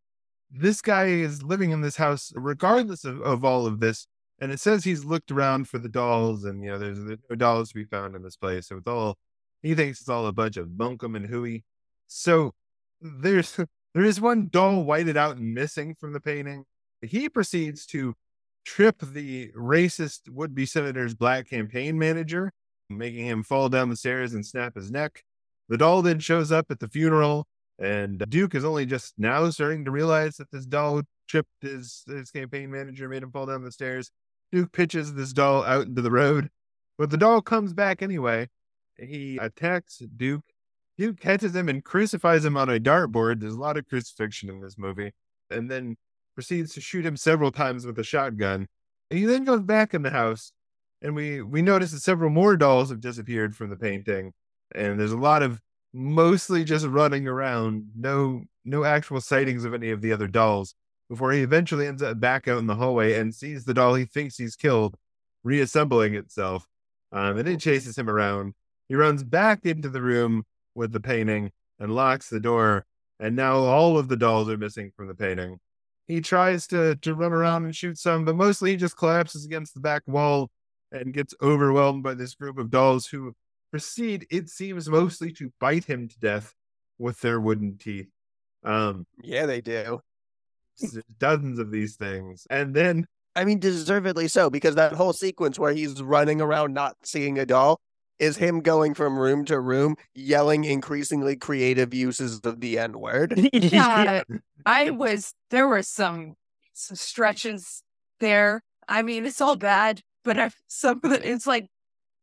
this 0.49 0.81
guy 0.81 1.05
is 1.05 1.43
living 1.43 1.71
in 1.71 1.81
this 1.81 1.97
house 1.97 2.31
regardless 2.35 3.05
of, 3.05 3.21
of 3.21 3.45
all 3.45 3.67
of 3.67 3.81
this. 3.81 4.07
And 4.41 4.51
it 4.51 4.59
says 4.59 4.83
he's 4.83 5.05
looked 5.05 5.31
around 5.31 5.69
for 5.69 5.77
the 5.77 5.87
dolls 5.87 6.45
and 6.45 6.63
you 6.63 6.71
know 6.71 6.79
there's, 6.79 6.97
no 6.97 7.35
dolls 7.35 7.69
to 7.69 7.75
be 7.75 7.85
found 7.85 8.15
in 8.15 8.23
this 8.23 8.35
place. 8.35 8.67
So 8.67 8.77
it's 8.77 8.87
all 8.87 9.17
he 9.61 9.75
thinks 9.75 10.01
it's 10.01 10.09
all 10.09 10.25
a 10.25 10.33
bunch 10.33 10.57
of 10.57 10.69
bunkum 10.69 11.15
and 11.15 11.27
hooey. 11.27 11.63
So 12.07 12.53
there's 12.99 13.55
there 13.93 14.03
is 14.03 14.19
one 14.19 14.49
doll 14.51 14.83
whited 14.83 15.15
out 15.15 15.37
and 15.37 15.53
missing 15.53 15.95
from 15.95 16.13
the 16.13 16.19
painting. 16.19 16.65
He 17.01 17.29
proceeds 17.29 17.85
to 17.87 18.15
trip 18.65 18.97
the 19.01 19.51
racist 19.55 20.29
would-be 20.29 20.65
senator's 20.65 21.15
black 21.15 21.49
campaign 21.49 21.97
manager, 21.97 22.51
making 22.89 23.25
him 23.25 23.43
fall 23.43 23.69
down 23.69 23.89
the 23.89 23.95
stairs 23.95 24.33
and 24.33 24.45
snap 24.45 24.75
his 24.75 24.91
neck. 24.91 25.23
The 25.69 25.77
doll 25.77 26.01
then 26.01 26.19
shows 26.19 26.51
up 26.51 26.69
at 26.69 26.79
the 26.79 26.87
funeral, 26.87 27.47
and 27.79 28.23
Duke 28.29 28.55
is 28.55 28.65
only 28.65 28.85
just 28.85 29.13
now 29.17 29.49
starting 29.49 29.85
to 29.85 29.91
realize 29.91 30.37
that 30.37 30.51
this 30.51 30.65
doll 30.65 31.01
tripped 31.27 31.61
his 31.61 32.03
his 32.07 32.29
campaign 32.29 32.69
manager, 32.69 33.07
made 33.07 33.23
him 33.23 33.31
fall 33.31 33.45
down 33.45 33.63
the 33.63 33.71
stairs. 33.71 34.11
Duke 34.51 34.71
pitches 34.71 35.13
this 35.13 35.33
doll 35.33 35.63
out 35.63 35.87
into 35.87 36.01
the 36.01 36.11
road, 36.11 36.49
but 36.97 37.09
the 37.09 37.17
doll 37.17 37.41
comes 37.41 37.73
back 37.73 38.01
anyway. 38.01 38.49
He 38.97 39.37
attacks 39.37 40.01
Duke 40.17 40.43
Duke 40.97 41.19
catches 41.19 41.55
him 41.55 41.69
and 41.69 41.83
crucifies 41.83 42.45
him 42.45 42.55
on 42.55 42.69
a 42.69 42.79
dartboard. 42.79 43.39
There's 43.39 43.55
a 43.55 43.59
lot 43.59 43.77
of 43.77 43.87
crucifixion 43.87 44.49
in 44.49 44.61
this 44.61 44.77
movie. 44.77 45.13
And 45.49 45.69
then 45.69 45.97
proceeds 46.35 46.73
to 46.75 46.81
shoot 46.81 47.05
him 47.05 47.17
several 47.17 47.51
times 47.51 47.85
with 47.85 47.97
a 47.99 48.03
shotgun. 48.03 48.67
He 49.09 49.25
then 49.25 49.43
goes 49.43 49.61
back 49.61 49.93
in 49.93 50.03
the 50.03 50.11
house, 50.11 50.53
and 51.01 51.15
we 51.15 51.41
we 51.41 51.61
notice 51.61 51.91
that 51.91 52.01
several 52.01 52.29
more 52.29 52.55
dolls 52.55 52.89
have 52.89 53.01
disappeared 53.01 53.55
from 53.55 53.69
the 53.69 53.75
painting. 53.75 54.33
And 54.73 54.99
there's 54.99 55.11
a 55.11 55.17
lot 55.17 55.43
of 55.43 55.59
mostly 55.93 56.63
just 56.63 56.85
running 56.85 57.27
around, 57.27 57.87
no 57.95 58.43
no 58.63 58.83
actual 58.83 59.21
sightings 59.21 59.65
of 59.65 59.73
any 59.73 59.89
of 59.89 60.01
the 60.01 60.13
other 60.13 60.27
dolls. 60.27 60.75
Before 61.11 61.33
he 61.33 61.41
eventually 61.41 61.87
ends 61.87 62.01
up 62.01 62.21
back 62.21 62.47
out 62.47 62.59
in 62.59 62.67
the 62.67 62.75
hallway 62.75 63.19
and 63.19 63.35
sees 63.35 63.65
the 63.65 63.73
doll 63.73 63.95
he 63.95 64.05
thinks 64.05 64.37
he's 64.37 64.55
killed 64.55 64.95
reassembling 65.43 66.15
itself. 66.15 66.65
Um, 67.11 67.37
and 67.37 67.49
it 67.49 67.59
chases 67.59 67.97
him 67.97 68.09
around. 68.09 68.53
He 68.87 68.95
runs 68.95 69.21
back 69.21 69.65
into 69.65 69.89
the 69.89 70.01
room 70.01 70.45
with 70.73 70.93
the 70.93 71.01
painting 71.01 71.51
and 71.79 71.93
locks 71.93 72.29
the 72.29 72.39
door. 72.39 72.85
And 73.19 73.35
now 73.35 73.57
all 73.57 73.97
of 73.97 74.07
the 74.07 74.15
dolls 74.15 74.47
are 74.47 74.57
missing 74.57 74.93
from 74.95 75.09
the 75.09 75.13
painting. 75.13 75.59
He 76.07 76.21
tries 76.21 76.65
to, 76.67 76.95
to 76.95 77.13
run 77.13 77.33
around 77.33 77.65
and 77.65 77.75
shoot 77.75 77.97
some, 77.97 78.23
but 78.23 78.37
mostly 78.37 78.71
he 78.71 78.77
just 78.77 78.95
collapses 78.95 79.43
against 79.43 79.73
the 79.73 79.81
back 79.81 80.03
wall 80.07 80.49
and 80.93 81.13
gets 81.13 81.33
overwhelmed 81.41 82.03
by 82.03 82.13
this 82.13 82.35
group 82.35 82.57
of 82.57 82.71
dolls 82.71 83.07
who 83.07 83.33
proceed, 83.69 84.27
it 84.31 84.47
seems, 84.47 84.87
mostly 84.87 85.33
to 85.33 85.51
bite 85.59 85.83
him 85.83 86.07
to 86.07 86.19
death 86.19 86.53
with 86.97 87.19
their 87.19 87.41
wooden 87.41 87.77
teeth. 87.77 88.07
Um, 88.63 89.05
Yeah, 89.21 89.45
they 89.45 89.59
do. 89.59 89.99
There's 90.81 91.03
dozens 91.19 91.59
of 91.59 91.71
these 91.71 91.95
things. 91.95 92.47
And 92.49 92.73
then 92.73 93.07
I 93.35 93.45
mean, 93.45 93.59
deservedly 93.59 94.27
so, 94.27 94.49
because 94.49 94.75
that 94.75 94.93
whole 94.93 95.13
sequence 95.13 95.57
where 95.57 95.73
he's 95.73 96.01
running 96.01 96.41
around 96.41 96.73
not 96.73 96.97
seeing 97.03 97.39
a 97.39 97.45
doll 97.45 97.79
is 98.19 98.37
him 98.37 98.59
going 98.61 98.93
from 98.93 99.17
room 99.17 99.45
to 99.45 99.59
room, 99.59 99.95
yelling 100.13 100.63
increasingly 100.63 101.35
creative 101.35 101.93
uses 101.93 102.39
of 102.41 102.59
the 102.59 102.77
N 102.77 102.99
word. 102.99 103.33
Yeah, 103.53 104.23
I 104.65 104.89
was. 104.91 105.33
There 105.49 105.67
were 105.67 105.81
some, 105.81 106.35
some 106.73 106.97
stretches 106.97 107.83
there. 108.19 108.63
I 108.87 109.01
mean, 109.01 109.25
it's 109.25 109.41
all 109.41 109.55
bad, 109.55 110.01
but 110.23 110.37
I've, 110.37 110.55
some 110.67 110.99
of 111.03 111.11
it, 111.11 111.23
it's 111.23 111.47
like 111.47 111.67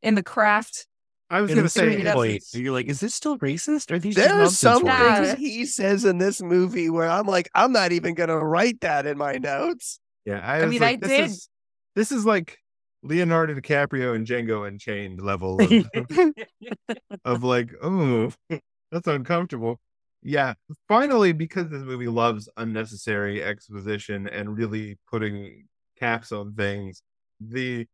in 0.02 0.14
the 0.14 0.22
craft. 0.22 0.86
I 1.30 1.40
was 1.42 1.50
In 1.50 1.56
going 1.56 1.66
a 1.66 1.68
to 1.68 1.70
say, 1.70 2.12
point, 2.12 2.42
you're 2.54 2.72
like, 2.72 2.86
is 2.86 3.00
this 3.00 3.14
still 3.14 3.38
racist? 3.38 3.90
Are 3.90 3.98
these 3.98 4.14
just 4.14 4.28
There 4.28 4.40
are 4.42 4.48
some 4.48 4.84
words? 4.84 5.28
Things 5.32 5.38
he 5.38 5.66
says 5.66 6.04
in 6.06 6.18
this 6.18 6.40
movie 6.40 6.88
where 6.88 7.08
I'm 7.08 7.26
like, 7.26 7.50
I'm 7.54 7.72
not 7.72 7.92
even 7.92 8.14
going 8.14 8.30
to 8.30 8.38
write 8.38 8.80
that 8.80 9.06
in 9.06 9.18
my 9.18 9.34
notes. 9.34 10.00
yeah, 10.24 10.40
I, 10.42 10.62
I 10.62 10.66
mean, 10.66 10.80
like, 10.80 11.04
I 11.04 11.06
this 11.06 11.08
did- 11.10 11.24
Is, 11.26 11.48
this 11.96 12.12
is 12.12 12.24
like 12.24 12.56
Leonardo 13.02 13.54
DiCaprio 13.54 14.14
and 14.16 14.26
Django 14.26 14.66
Unchained 14.66 15.20
level 15.20 15.60
of, 15.60 15.90
of 17.24 17.44
like, 17.44 17.70
oh, 17.82 18.32
that's 18.90 19.06
uncomfortable. 19.06 19.78
Yeah. 20.22 20.54
Finally, 20.88 21.32
because 21.32 21.68
this 21.68 21.82
movie 21.82 22.08
loves 22.08 22.48
unnecessary 22.56 23.42
exposition 23.42 24.28
and 24.28 24.56
really 24.56 24.98
putting 25.10 25.66
caps 25.98 26.32
on 26.32 26.54
things, 26.54 27.02
the 27.40 27.86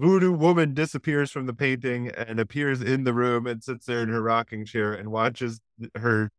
voodoo 0.00 0.32
woman 0.32 0.74
disappears 0.74 1.30
from 1.30 1.46
the 1.46 1.52
painting 1.54 2.08
and 2.08 2.40
appears 2.40 2.80
in 2.82 3.04
the 3.04 3.12
room 3.12 3.46
and 3.46 3.62
sits 3.62 3.86
there 3.86 4.02
in 4.02 4.08
her 4.08 4.22
rocking 4.22 4.64
chair 4.64 4.92
and 4.94 5.10
watches 5.10 5.60
her 5.96 6.30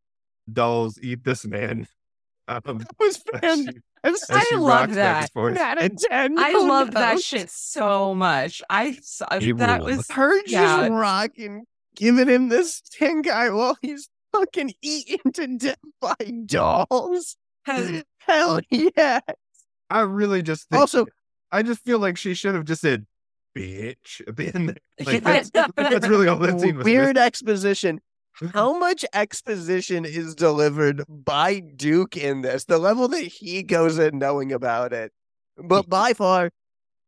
dolls 0.51 0.99
eat 1.01 1.23
this 1.23 1.45
man. 1.45 1.87
Um, 2.47 2.79
That 2.79 2.87
was 2.99 3.23
as 3.41 3.59
she- 3.59 3.65
fantastic. 3.65 3.83
as 4.03 4.25
I 4.51 4.55
love 4.57 4.93
that. 4.95 5.21
and 5.21 5.31
forth. 5.31 5.57
Out 5.57 5.81
of 5.81 5.95
10. 5.95 6.37
I 6.37 6.51
Oh, 6.53 6.65
love 6.65 6.87
no. 6.87 6.99
that 6.99 7.21
shit 7.21 7.49
so 7.49 8.13
much. 8.13 8.61
I 8.69 8.97
saw 9.01 9.27
It 9.39 9.57
that 9.59 9.79
ruled. 9.81 9.97
was 9.97 10.09
Her 10.09 10.37
just 10.41 10.51
Yeah. 10.51 10.87
rocking, 10.87 11.63
giving 11.95 12.27
him 12.27 12.49
this 12.49 12.81
stink 12.83 13.27
guy 13.27 13.49
while 13.51 13.77
he's 13.81 14.09
fucking 14.33 14.73
eaten 14.81 15.31
to 15.33 15.47
death 15.57 15.77
by 16.01 16.15
dolls. 16.45 17.37
Hell 17.63 18.59
yeah. 18.69 19.19
I 19.89 20.01
really 20.01 20.41
just 20.41 20.67
think, 20.67 20.79
Also, 20.81 21.05
I 21.53 21.63
just 21.63 21.85
feel 21.85 21.99
like 21.99 22.17
she 22.17 22.33
should 22.33 22.55
have 22.55 22.65
just 22.65 22.81
said 22.81 23.05
bitch 23.55 24.27
at 24.27 24.35
the 24.35 24.53
end. 24.53 24.79
Like 25.05 25.23
that's, 25.23 25.49
that's 25.75 26.07
really 26.07 26.27
all 26.27 26.37
that 26.37 26.59
scene 26.59 26.77
was. 26.77 26.85
weird 26.85 27.17
exposition. 27.17 28.01
How 28.53 28.77
much 28.77 29.05
exposition 29.13 30.05
is 30.05 30.35
delivered 30.35 31.03
by 31.07 31.59
Duke 31.59 32.15
in 32.15 32.41
this? 32.41 32.65
The 32.65 32.77
level 32.77 33.07
that 33.09 33.23
he 33.23 33.61
goes 33.61 33.99
in 33.99 34.17
knowing 34.19 34.51
about 34.51 34.93
it. 34.93 35.11
But 35.57 35.89
by 35.89 36.13
far, 36.13 36.51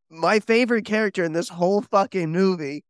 my 0.10 0.40
favorite 0.40 0.86
character 0.86 1.24
in 1.24 1.34
this 1.34 1.50
whole 1.50 1.82
fucking 1.82 2.32
movie 2.32 2.84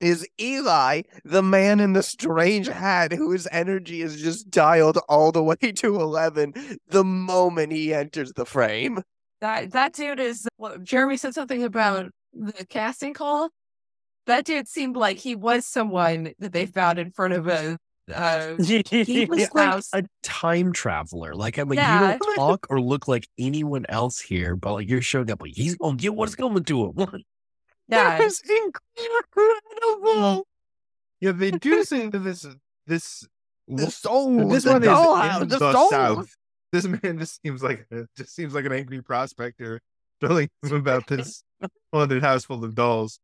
is 0.00 0.26
Eli, 0.40 1.02
the 1.24 1.42
man 1.42 1.80
in 1.80 1.92
the 1.92 2.02
strange 2.02 2.68
hat 2.68 3.12
whose 3.12 3.46
energy 3.50 4.00
is 4.02 4.20
just 4.20 4.50
dialed 4.50 4.98
all 5.08 5.30
the 5.30 5.42
way 5.42 5.56
to 5.56 6.00
11 6.00 6.54
the 6.88 7.04
moment 7.04 7.72
he 7.72 7.92
enters 7.92 8.32
the 8.32 8.46
frame. 8.46 9.02
that 9.40 9.72
that 9.72 9.92
dude 9.94 10.20
is. 10.20 10.48
What, 10.56 10.82
Jeremy 10.84 11.16
said 11.16 11.34
something 11.34 11.62
about 11.62 12.10
the 12.32 12.64
casting 12.68 13.14
call. 13.14 13.50
That 14.26 14.44
dude 14.44 14.68
seemed 14.68 14.96
like 14.96 15.16
he 15.18 15.34
was 15.34 15.66
someone 15.66 16.32
that 16.38 16.52
they 16.52 16.66
found 16.66 16.98
in 16.98 17.10
front 17.10 17.34
of 17.34 17.46
a. 17.48 17.78
Uh, 18.12 18.56
He 18.62 19.26
was 19.28 19.38
was 19.38 19.54
like 19.54 19.66
house. 19.68 19.88
a 19.92 20.02
time 20.22 20.72
traveler. 20.72 21.34
Like 21.34 21.58
I'm 21.58 21.68
like, 21.68 21.78
Yeah. 21.78 22.12
you 22.14 22.18
don't 22.18 22.34
talk 22.36 22.66
or 22.68 22.80
look 22.80 23.06
like 23.06 23.28
anyone 23.38 23.86
else 23.88 24.20
here, 24.20 24.56
but 24.56 24.72
like 24.74 24.88
you're 24.88 25.00
showing 25.02 25.30
up 25.30 25.40
like 25.40 25.52
he's 25.54 25.76
gonna 25.76 25.96
get 25.96 26.14
what's 26.14 26.34
coming 26.34 26.64
to 26.64 26.86
him. 26.86 26.94
yeah, 26.96 27.06
That 27.88 28.20
was 28.20 28.40
incredible. 29.34 30.46
Yeah, 31.20 31.32
they 31.32 31.50
do 31.52 31.84
seem 31.84 32.10
to 32.12 32.18
this 32.18 32.46
this 32.86 33.26
The 33.68 33.90
soul, 33.90 34.48
this 34.48 34.64
the 34.64 34.72
one 34.72 34.82
is 34.82 34.88
dollhouse, 34.88 35.42
in 35.42 35.48
the, 35.48 35.58
the 35.58 35.72
soul. 35.72 35.90
south. 35.90 36.34
This 36.72 36.86
man 36.86 37.18
just 37.18 37.40
seems 37.42 37.62
like 37.62 37.86
just 38.16 38.34
seems 38.34 38.54
like 38.54 38.64
an 38.64 38.72
angry 38.72 39.02
prospector 39.02 39.80
telling 40.20 40.48
him 40.62 40.74
about 40.76 41.06
this 41.06 41.42
haunted 41.92 42.22
house 42.22 42.44
full 42.44 42.64
of 42.64 42.74
dolls. 42.74 43.18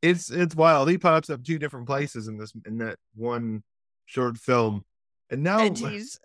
It's 0.00 0.30
it's 0.30 0.54
wild. 0.54 0.90
He 0.90 0.98
pops 0.98 1.30
up 1.30 1.44
two 1.44 1.58
different 1.58 1.86
places 1.86 2.28
in 2.28 2.36
this 2.38 2.52
in 2.66 2.78
that 2.78 2.98
one 3.14 3.62
short 4.06 4.36
film, 4.36 4.84
and 5.30 5.42
now 5.42 5.60
And 5.60 5.78
he's 5.78 6.18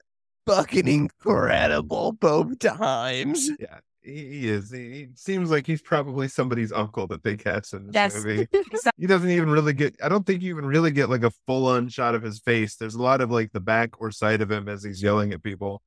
fucking 0.47 0.87
incredible 0.87 2.13
both 2.13 2.57
times. 2.59 3.49
yeah, 3.59 3.79
he, 4.01 4.47
is. 4.47 4.71
He, 4.71 4.77
he 4.91 5.07
seems 5.15 5.51
like 5.51 5.67
he's 5.67 5.81
probably 5.81 6.27
somebody's 6.27 6.71
uncle 6.71 7.05
that 7.07 7.21
they 7.23 7.35
cast 7.37 7.73
in 7.73 7.87
this 7.87 7.93
Yes. 7.93 8.15
movie. 8.23 8.47
he 8.97 9.05
doesn't 9.07 9.29
even 9.29 9.49
really 9.49 9.73
get 9.73 9.95
i 10.01 10.07
don't 10.09 10.25
think 10.25 10.41
you 10.41 10.49
even 10.53 10.65
really 10.65 10.91
get 10.91 11.09
like 11.09 11.23
a 11.23 11.31
full-on 11.45 11.89
shot 11.89 12.15
of 12.15 12.23
his 12.23 12.39
face 12.39 12.77
there's 12.77 12.95
a 12.95 13.01
lot 13.01 13.19
of 13.21 13.29
like 13.29 13.51
the 13.51 13.59
back 13.59 13.99
or 14.01 14.09
side 14.09 14.41
of 14.41 14.49
him 14.49 14.67
as 14.69 14.83
he's 14.83 15.03
yelling 15.03 15.33
at 15.33 15.43
people 15.43 15.81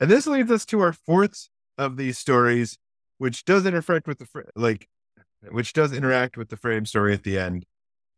And 0.00 0.10
this 0.10 0.26
leads 0.26 0.50
us 0.50 0.64
to 0.66 0.80
our 0.80 0.92
fourth 0.94 1.48
of 1.78 1.96
these 1.96 2.18
stories, 2.18 2.78
which 3.18 3.44
does 3.44 3.64
interact 3.66 4.06
with 4.08 4.18
the 4.18 4.26
fr- 4.26 4.40
like, 4.56 4.88
which 5.50 5.72
does 5.72 5.92
interact 5.92 6.36
with 6.36 6.48
the 6.48 6.56
frame 6.56 6.86
story 6.86 7.12
at 7.12 7.22
the 7.24 7.38
end. 7.38 7.66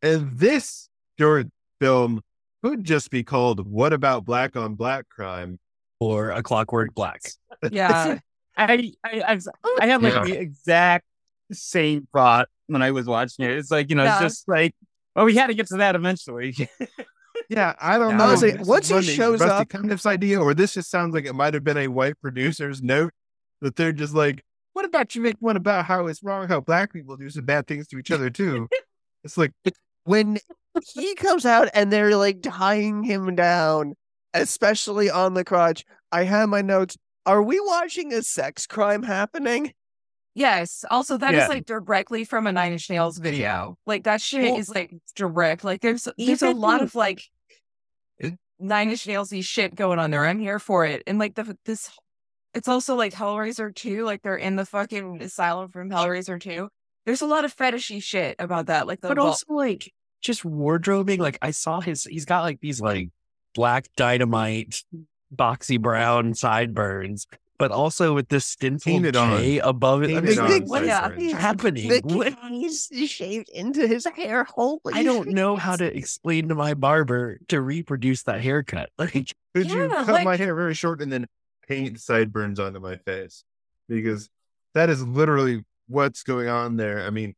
And 0.03 0.37
this 0.39 0.89
short 1.19 1.47
film 1.81 2.21
could 2.63 2.85
just 2.85 3.11
be 3.11 3.23
called 3.23 3.67
"What 3.67 3.93
About 3.93 4.25
Black 4.25 4.57
on 4.57 4.75
Black 4.75 5.09
Crime?" 5.09 5.59
Or 6.01 6.31
a 6.31 6.43
Clockwork 6.43 6.95
Black. 6.95 7.21
Yeah. 7.71 8.19
I 8.57 8.93
I 9.05 9.23
I, 9.27 9.35
was- 9.35 9.49
I 9.81 9.87
had 9.87 10.03
like 10.03 10.13
Yeah. 10.15 10.25
the 10.25 10.39
exact 10.41 11.05
same 11.53 12.07
thought 12.13 12.49
when 12.67 12.83
I 12.83 12.91
was 12.91 13.07
watching 13.07 13.45
it. 13.47 13.53
It's 13.53 13.71
like 13.71 13.89
you 13.91 13.97
know, 13.97 14.05
Yeah. 14.05 14.15
it's 14.23 14.35
just 14.35 14.49
like, 14.49 14.75
well, 15.17 15.25
we 15.25 15.35
had 15.35 15.47
to 15.49 15.55
get 15.55 15.67
to 15.69 15.77
that 15.79 15.95
eventually. 15.95 16.55
Yeah, 17.51 17.75
I 17.81 17.99
don't 17.99 18.11
Yeah. 18.13 18.17
know. 18.17 18.25
Honestly, 18.25 18.51
if 18.51 18.59
this 18.59 18.67
once 18.69 18.85
is 18.87 18.91
he 18.91 18.95
Rusty- 18.97 19.15
shows 19.17 19.41
Rusty 19.41 19.53
up- 19.55 19.69
Cundieff's 19.69 20.07
idea, 20.07 20.41
or 20.41 20.55
this 20.55 20.75
just 20.75 20.89
sounds 20.91 21.15
like 21.15 21.27
it 21.27 21.35
might 21.35 21.53
have 21.53 21.65
been 21.65 21.77
a 21.77 21.89
white 21.89 22.19
producer's 22.23 22.81
note 22.83 23.13
that 23.61 23.77
they're 23.77 23.93
just 23.93 24.15
like, 24.15 24.43
"What 24.75 24.85
about 24.85 25.15
you 25.15 25.23
make 25.23 25.37
one 25.41 25.57
about 25.57 25.87
how 25.87 26.07
it's 26.07 26.23
wrong 26.23 26.47
how 26.47 26.61
black 26.61 26.93
people 26.93 27.17
do 27.17 27.31
some 27.31 27.47
bad 27.47 27.67
things 27.67 27.89
to 27.89 27.99
each 27.99 28.11
other 28.11 28.29
too?" 28.31 28.69
it's 29.25 29.39
like, 29.39 29.53
when 30.05 30.39
he 30.95 31.15
comes 31.15 31.47
out 31.47 31.69
and 31.73 31.91
they're 31.91 32.17
like 32.17 32.43
tying 32.43 33.03
him 33.03 33.35
down, 33.35 33.95
especially 34.35 35.09
on 35.11 35.35
the 35.35 35.45
crotch. 35.45 35.85
I 36.13 36.25
have 36.25 36.49
my 36.49 36.61
notes. 36.63 36.97
Are 37.27 37.43
we 37.43 37.59
watching 37.59 38.13
a 38.13 38.23
sex 38.23 38.67
crime 38.67 39.03
happening? 39.03 39.73
Yes. 40.35 40.85
Also, 40.91 41.17
that 41.17 41.33
is 41.35 41.43
Yeah. 41.43 41.49
like 41.49 41.65
directly 41.65 42.25
from 42.25 42.47
a 42.47 42.53
Nine 42.53 42.73
Inch 42.73 42.91
Nails 42.91 43.19
video. 43.19 43.79
Like 43.87 44.05
that 44.05 44.21
shit 44.21 44.43
Well, 44.51 44.59
is 44.61 44.69
like 44.69 44.93
direct. 45.15 45.65
Like 45.65 45.81
there's 45.81 46.07
there's 46.19 46.43
a 46.43 46.51
lot 46.51 46.83
of 46.83 46.95
like 46.95 47.23
Nine 48.59 48.91
Inch 48.91 49.05
Nailsy 49.07 49.45
shit 49.45 49.75
going 49.75 49.99
on 49.99 50.11
there. 50.11 50.25
I'm 50.25 50.39
here 50.39 50.59
for 50.59 50.85
it. 50.85 51.03
And 51.07 51.19
like 51.19 51.35
the 51.35 51.57
this, 51.65 51.91
it's 52.55 52.69
also 52.69 52.95
like 52.95 53.12
Hellraiser 53.12 53.75
2. 53.75 54.05
Like 54.05 54.23
they're 54.23 54.37
in 54.37 54.57
the 54.57 54.64
fucking 54.67 55.23
asylum 55.23 55.71
from 55.71 55.90
Hellraiser 55.90 56.40
2. 56.40 56.69
There's 57.07 57.21
a 57.23 57.27
lot 57.27 57.45
of 57.45 57.55
fetishy 57.55 58.03
shit 58.03 58.37
about 58.38 58.67
that. 58.67 58.87
Like 58.87 59.01
the 59.01 59.09
but 59.09 59.19
well- 59.19 59.29
also 59.29 59.53
like 59.53 59.93
just 60.23 60.43
wardrobing. 60.45 61.19
Like 61.19 61.38
I 61.43 61.51
saw 61.51 61.81
his, 61.81 62.05
he's 62.05 62.25
got 62.25 62.43
like 62.43 62.61
these 62.61 62.81
like 62.81 63.11
black 63.55 63.87
dynamite, 63.97 64.83
boxy 65.35 65.81
brown 65.81 66.35
sideburns, 66.35 67.27
but 67.59 67.71
also 67.71 68.14
with 68.14 68.29
this 68.29 68.47
stinful 68.47 68.90
Painted 68.90 69.17
on. 69.17 69.38
K 69.38 69.59
above 69.59 70.03
it. 70.03 70.17
I 70.17 70.21
mean, 70.21 70.38
on 70.38 70.62
what 70.67 70.83
is 70.83 70.88
happening? 71.35 71.88
The 71.88 72.01
What- 72.05 72.38
keys 72.49 72.88
shaved 73.07 73.49
into 73.51 73.87
his 73.87 74.07
hair. 74.17 74.45
Holy 74.45 74.81
I 74.95 75.03
don't 75.03 75.25
shit. 75.27 75.35
know 75.35 75.57
how 75.57 75.77
to 75.77 75.85
explain 75.97 76.49
to 76.49 76.55
my 76.55 76.73
barber 76.75 77.38
to 77.49 77.61
reproduce 77.61 78.23
that 78.25 78.40
haircut. 78.40 78.90
Like, 78.99 79.12
could 79.55 79.71
you 79.71 79.88
Yeah, 79.88 80.05
cut 80.05 80.25
my 80.25 80.37
hair 80.37 80.55
very 80.55 80.75
short 80.75 81.01
and 81.03 81.12
then 81.12 81.27
paint 81.68 82.00
sideburns 82.00 82.61
onto 82.61 82.81
my 82.81 82.96
face? 82.96 83.44
Because 83.88 84.31
that 84.74 84.90
is 84.90 85.03
literally 85.03 85.64
what's 85.88 86.22
going 86.22 86.48
on 86.48 86.77
there. 86.77 87.07
I 87.07 87.11
mean, 87.11 87.35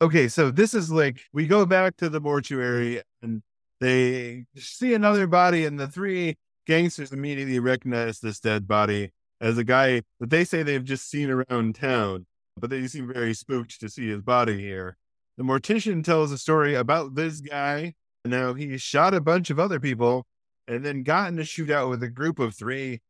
okay, 0.00 0.28
so 0.28 0.50
this 0.50 0.74
is 0.74 0.90
like 0.90 1.20
we 1.32 1.46
go 1.46 1.66
back 1.66 1.96
to 1.98 2.08
the 2.08 2.20
mortuary 2.20 3.02
and 3.22 3.42
they 3.80 4.44
see 4.56 4.94
another 4.94 5.26
body, 5.26 5.64
and 5.64 5.78
the 5.78 5.88
three 5.88 6.36
gangsters 6.66 7.12
immediately 7.12 7.58
recognize 7.58 8.20
this 8.20 8.38
dead 8.38 8.68
body 8.68 9.10
as 9.40 9.58
a 9.58 9.64
guy 9.64 10.02
that 10.20 10.30
they 10.30 10.44
say 10.44 10.62
they've 10.62 10.84
just 10.84 11.10
seen 11.10 11.30
around 11.30 11.74
town, 11.74 12.26
but 12.56 12.70
they 12.70 12.86
seem 12.86 13.12
very 13.12 13.34
spooked 13.34 13.80
to 13.80 13.88
see 13.88 14.08
his 14.08 14.22
body 14.22 14.58
here. 14.58 14.96
The 15.36 15.42
mortician 15.42 16.04
tells 16.04 16.30
a 16.30 16.38
story 16.38 16.74
about 16.74 17.16
this 17.16 17.40
guy. 17.40 17.94
Now 18.24 18.54
he 18.54 18.78
shot 18.78 19.14
a 19.14 19.20
bunch 19.20 19.50
of 19.50 19.58
other 19.58 19.80
people 19.80 20.26
and 20.68 20.84
then 20.84 21.02
got 21.02 21.32
in 21.32 21.38
a 21.40 21.42
shootout 21.42 21.90
with 21.90 22.02
a 22.04 22.08
group 22.08 22.38
of 22.38 22.54
three 22.54 23.00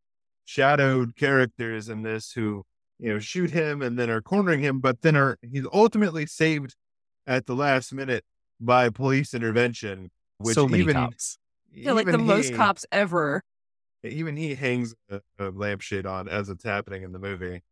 shadowed 0.44 1.16
characters 1.16 1.88
in 1.88 2.02
this 2.02 2.32
who, 2.32 2.64
you 2.98 3.12
know, 3.12 3.18
shoot 3.18 3.50
him 3.50 3.82
and 3.82 3.98
then 3.98 4.10
are 4.10 4.22
cornering 4.22 4.60
him, 4.60 4.80
but 4.80 5.02
then 5.02 5.16
are 5.16 5.38
he's 5.42 5.66
ultimately 5.72 6.26
saved 6.26 6.74
at 7.26 7.46
the 7.46 7.54
last 7.54 7.92
minute 7.92 8.24
by 8.60 8.90
police 8.90 9.34
intervention. 9.34 10.10
Which 10.38 10.54
so 10.54 10.66
many 10.66 10.82
even, 10.82 10.94
cops. 10.94 11.38
yeah, 11.72 11.92
like 11.92 12.06
the 12.06 12.14
even 12.14 12.26
most 12.26 12.54
cops 12.54 12.84
ever. 12.90 13.42
even 14.02 14.36
he 14.36 14.54
hangs 14.54 14.94
a, 15.10 15.20
a 15.38 15.50
lampshade 15.50 16.06
on 16.06 16.28
as 16.28 16.48
it's 16.48 16.64
happening 16.64 17.02
in 17.02 17.12
the 17.12 17.18
movie. 17.18 17.62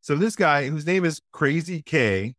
So 0.00 0.14
this 0.14 0.36
guy, 0.36 0.68
whose 0.68 0.86
name 0.86 1.04
is 1.04 1.20
Crazy 1.32 1.82
K, 1.82 2.34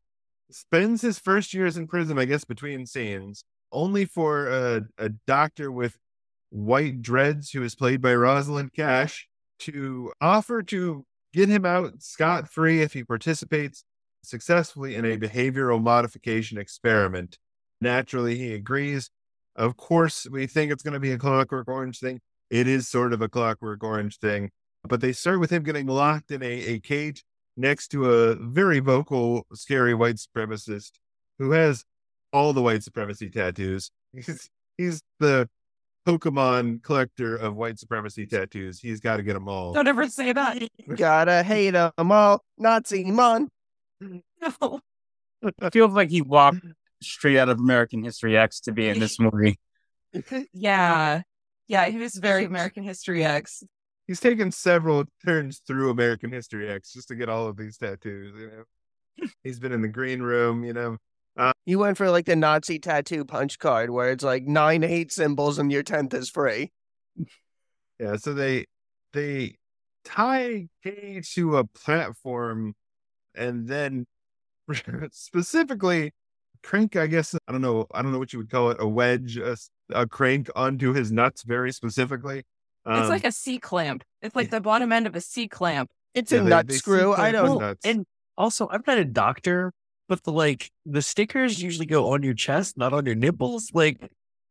spends 0.50 1.02
his 1.02 1.20
first 1.20 1.54
years 1.54 1.78
in 1.78 1.88
prison, 1.88 2.18
I 2.18 2.26
guess, 2.26 2.46
between 2.46 2.86
scenes, 2.86 3.44
only 3.72 4.06
for 4.06 4.48
a, 4.48 4.84
a 4.98 5.10
doctor 5.10 5.72
with 5.72 5.98
white 6.50 7.02
dreads, 7.02 7.52
who 7.52 7.64
is 7.64 7.76
played 7.76 8.02
by 8.02 8.16
Rosalind 8.16 8.74
Cash, 8.74 9.27
to 9.60 10.12
offer 10.22 10.64
to 10.64 11.06
get 11.34 11.50
him 11.50 11.66
out 11.66 12.02
scot 12.02 12.50
free 12.50 12.82
if 12.82 12.94
he 12.94 13.04
participates 13.04 13.84
successfully 14.24 14.96
in 14.96 15.06
a 15.06 15.18
behavioral 15.18 15.82
modification 15.82 16.58
experiment. 16.58 17.38
Naturally, 17.82 18.38
he 18.38 18.54
agrees. 18.54 19.10
Of 19.56 19.78
course, 19.78 20.28
we 20.30 20.48
think 20.48 20.72
it's 20.72 20.84
going 20.84 20.94
to 20.94 21.00
be 21.00 21.12
a 21.12 21.18
Clockwork 21.18 21.68
Orange 21.68 22.00
thing 22.00 22.20
it 22.50 22.68
is 22.68 22.88
sort 22.88 23.14
of 23.14 23.22
a 23.22 23.30
clockwork 23.30 23.84
orange 23.84 24.20
thing. 24.20 24.52
But 24.84 25.02
they 25.02 25.12
start 25.12 25.40
with 25.40 25.50
him 25.50 25.64
getting 25.64 25.88
locked 25.88 26.32
in 26.32 26.42
a, 26.42 26.46
a 26.46 26.80
cage 26.80 27.24
next 27.58 27.90
to 27.90 28.10
a 28.10 28.36
very 28.36 28.80
vocal, 28.80 29.46
scary 29.54 29.94
white 29.94 30.16
supremacist 30.16 30.92
who 31.40 31.52
has 31.52 31.84
all 32.32 32.54
the 32.54 32.62
white 32.62 32.84
supremacy 32.84 33.30
tattoos. 33.30 33.92
He's, 34.14 34.50
he's 34.78 35.02
the 35.20 35.50
Pokemon 36.08 36.82
collector 36.84 37.36
of 37.36 37.56
white 37.56 37.78
supremacy 37.78 38.26
tattoos. 38.26 38.80
He's 38.80 39.02
got 39.02 39.18
to 39.18 39.24
get 39.24 39.34
them 39.34 39.50
all. 39.50 39.74
Don't 39.74 39.90
ever 39.90 40.08
say 40.08 40.32
that. 40.32 40.64
Gotta 40.96 41.44
hate 41.44 41.72
them 41.72 42.12
all. 42.12 42.44
Nazi 42.58 43.04
mon. 43.04 43.50
No. 44.00 44.80
it 45.42 45.74
feels 45.74 45.92
like 45.92 46.10
he 46.10 46.22
walked 46.22 46.66
straight 47.02 47.38
out 47.38 47.50
of 47.50 47.60
American 47.60 48.04
History 48.04 48.38
X 48.38 48.62
to 48.62 48.72
be 48.72 48.88
in 48.88 49.00
this 49.00 49.20
movie. 49.20 49.60
Yeah. 50.54 51.24
Yeah, 51.68 51.86
he 51.88 51.98
was 51.98 52.16
very 52.16 52.46
American 52.46 52.84
History 52.84 53.26
X. 53.26 53.64
He's 54.08 54.22
taken 54.22 54.52
several 54.52 55.04
turns 55.26 55.62
through 55.68 55.90
American 55.90 56.32
History 56.32 56.70
X 56.70 56.94
just 56.94 57.10
to 57.10 57.16
get 57.16 57.28
all 57.28 57.48
of 57.48 57.58
these 57.58 57.78
tattoos. 57.78 58.34
You 58.40 58.48
know, 58.48 59.28
he's 59.44 59.60
been 59.60 59.74
in 59.74 59.82
the 59.82 59.90
green 59.90 60.22
room. 60.22 60.64
You 60.64 60.72
know, 60.74 60.98
You 61.66 61.80
went 61.80 61.98
for 61.98 62.10
like 62.10 62.26
the 62.26 62.36
Nazi 62.36 62.80
tattoo 62.80 63.26
punch 63.26 63.60
card 63.60 63.90
where 63.90 64.12
it's 64.12 64.24
like 64.24 64.44
nine 64.44 64.82
hate 64.82 65.12
symbols 65.12 65.60
and 65.60 65.72
your 65.72 65.84
tenth 65.84 66.14
is 66.14 66.30
free. 66.30 66.72
Yeah, 68.00 68.16
so 68.18 68.34
they 68.34 68.66
they 69.14 69.56
tie 70.06 70.68
K 70.84 71.22
to 71.34 71.58
a 71.58 71.64
platform 71.66 72.76
and 73.36 73.68
then 73.68 74.06
specifically 75.12 76.12
crank, 76.64 76.96
I 76.96 77.08
guess 77.08 77.36
I 77.48 77.52
don't 77.52 77.62
know, 77.62 77.88
I 77.94 78.02
don't 78.02 78.12
know 78.12 78.20
what 78.20 78.34
you 78.34 78.40
would 78.40 78.50
call 78.50 78.72
it, 78.72 78.78
a 78.80 78.88
wedge, 78.88 79.38
a 79.38 80.08
crank 80.08 80.50
onto 80.56 80.94
his 80.94 81.12
nuts 81.12 81.44
very 81.44 81.72
specifically. 81.72 82.40
It's 82.40 83.04
Um, 83.04 83.10
like 83.10 83.26
a 83.26 83.32
C 83.32 83.58
clamp. 83.60 84.04
It's 84.22 84.36
like 84.36 84.50
the 84.50 84.62
bottom 84.62 84.92
end 84.92 85.08
of 85.08 85.16
a 85.16 85.22
C 85.22 85.48
clamp. 85.48 85.90
It's 86.14 86.32
yeah, 86.32 86.40
a 86.40 86.44
they- 86.44 86.50
nut 86.50 86.68
they 86.68 86.76
screw. 86.76 87.14
I 87.14 87.32
C-clamp 87.32 87.34
don't. 87.34 87.46
his 87.46 87.58
Well, 87.60 87.76
and 87.84 88.06
also, 88.38 88.68
I'm 88.72 88.84
not 88.88 88.98
a 88.98 89.06
doctor, 89.06 89.72
but 90.08 90.24
the 90.24 90.32
like 90.32 90.72
the 90.86 91.02
stickers 91.02 91.62
usually 91.62 91.86
go 91.86 92.14
on 92.14 92.24
your 92.24 92.34
chest, 92.34 92.78
not 92.78 92.94
on 92.94 93.06
your 93.06 93.16
nipples. 93.16 93.72
Like, 93.74 94.00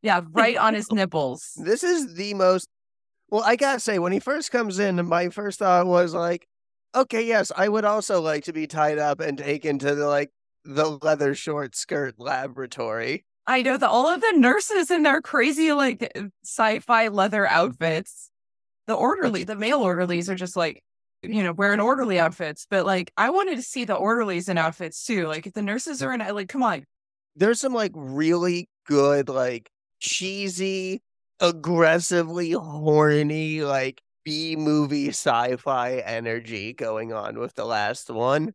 Yeah, 0.03 0.21
right 0.31 0.57
on 0.57 0.75
his 0.75 0.91
nipples. 0.93 1.53
This 1.57 1.83
is 1.83 2.15
the 2.15 2.35
most. 2.35 2.69
Well, 3.29 3.43
I 3.45 3.57
gotta 3.57 3.81
say, 3.81 3.99
when 3.99 4.13
he 4.13 4.21
first 4.21 4.53
comes 4.53 4.79
in, 4.79 5.05
my 5.07 5.31
first 5.31 5.59
thought 5.59 5.87
was 5.87 6.15
like, 6.15 6.47
okay, 6.95 7.27
yes, 7.27 7.51
I 7.57 7.69
would 7.69 7.85
also 7.85 8.21
like 8.21 8.45
to 8.45 8.53
be 8.53 8.67
tied 8.67 8.99
up 8.99 9.21
and 9.21 9.37
taken 9.37 9.79
to 9.81 9.95
the 9.95 10.07
like 10.07 10.31
the 10.65 10.99
leather 11.03 11.35
short 11.35 11.75
skirt 11.75 12.15
laboratory. 12.19 13.25
I 13.47 13.63
know 13.63 13.77
that 13.77 13.89
all 13.89 14.09
of 14.09 14.21
the 14.21 14.33
nurses 14.37 14.91
in 14.91 15.03
their 15.05 15.21
crazy 15.21 15.73
like 15.73 16.13
sci-fi 16.45 17.09
leather 17.09 17.47
outfits. 17.47 18.31
The 18.87 18.95
orderly, 18.95 19.43
the 19.43 19.57
male 19.57 19.81
orderlies 19.81 20.31
are 20.31 20.37
just 20.37 20.57
like, 20.57 20.83
you 21.27 21.43
know, 21.43 21.53
wearing 21.53 21.81
orderly 21.81 22.19
outfits. 22.19 22.67
But 22.69 22.87
like, 22.87 23.13
I 23.17 23.31
wanted 23.31 23.57
to 23.57 23.63
see 23.63 23.85
the 23.85 23.95
orderlies 23.95 24.49
in 24.49 24.59
outfits 24.59 25.05
too. 25.05 25.27
Like, 25.27 25.47
if 25.47 25.53
the 25.53 25.63
nurses 25.63 26.03
are 26.03 26.13
in, 26.13 26.21
like, 26.21 26.49
come 26.49 26.63
on, 26.63 26.87
There's 27.37 27.61
some 27.61 27.75
like 27.75 27.93
really 27.95 28.69
good, 28.87 29.29
like 29.29 29.71
cheesy, 30.01 31.03
aggressively 31.39 32.53
horny, 32.53 33.61
like 33.61 34.01
B 34.25 34.57
movie 34.57 35.09
sci-fi 35.09 35.99
energy 35.99 36.73
going 36.73 37.13
on 37.13 37.39
with 37.39 37.55
the 37.55 37.67
last 37.67 38.09
one. 38.09 38.55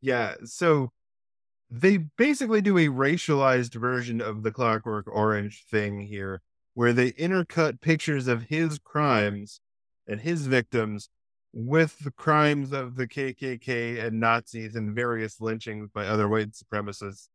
Yeah, 0.00 0.34
so 0.44 0.92
they 1.70 1.98
basically 1.98 2.62
do 2.62 2.78
a 2.78 2.86
racialized 2.86 3.74
version 3.74 4.20
of 4.22 4.42
the 4.42 4.50
Clockwork 4.50 5.06
Orange 5.08 5.64
thing 5.70 6.00
here, 6.00 6.40
where 6.74 6.94
they 6.94 7.12
intercut 7.12 7.80
pictures 7.82 8.28
of 8.28 8.44
his 8.44 8.78
crimes 8.78 9.60
and 10.06 10.20
his 10.20 10.46
victims 10.46 11.10
with 11.58 11.98
the 12.00 12.10
crimes 12.10 12.70
of 12.70 12.96
the 12.96 13.08
KKK 13.08 14.04
and 14.04 14.20
Nazis 14.20 14.76
and 14.76 14.94
various 14.94 15.40
lynchings 15.40 15.88
by 15.88 16.06
other 16.06 16.28
white 16.28 16.50
supremacists. 16.50 17.28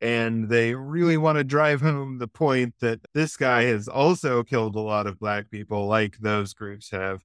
And 0.00 0.48
they 0.48 0.74
really 0.74 1.18
want 1.18 1.36
to 1.36 1.44
drive 1.44 1.82
home 1.82 2.16
the 2.16 2.28
point 2.28 2.76
that 2.80 3.00
this 3.12 3.36
guy 3.36 3.64
has 3.64 3.86
also 3.86 4.42
killed 4.42 4.74
a 4.74 4.80
lot 4.80 5.06
of 5.06 5.18
black 5.18 5.50
people, 5.50 5.86
like 5.86 6.16
those 6.16 6.54
groups 6.54 6.92
have. 6.92 7.20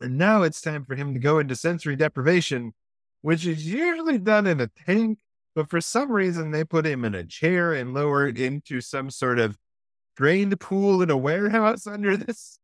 And 0.00 0.16
now 0.16 0.42
it's 0.42 0.60
time 0.60 0.84
for 0.84 0.94
him 0.94 1.14
to 1.14 1.20
go 1.20 1.40
into 1.40 1.56
sensory 1.56 1.96
deprivation, 1.96 2.74
which 3.22 3.44
is 3.44 3.66
usually 3.66 4.18
done 4.18 4.46
in 4.46 4.60
a 4.60 4.68
tank. 4.68 5.18
But 5.56 5.68
for 5.68 5.80
some 5.80 6.12
reason, 6.12 6.52
they 6.52 6.62
put 6.62 6.86
him 6.86 7.04
in 7.04 7.16
a 7.16 7.24
chair 7.24 7.74
and 7.74 7.92
lower 7.92 8.28
it 8.28 8.38
into 8.38 8.80
some 8.80 9.10
sort 9.10 9.40
of 9.40 9.58
drained 10.14 10.60
pool 10.60 11.02
in 11.02 11.10
a 11.10 11.16
warehouse 11.16 11.86
under 11.88 12.16
this 12.16 12.60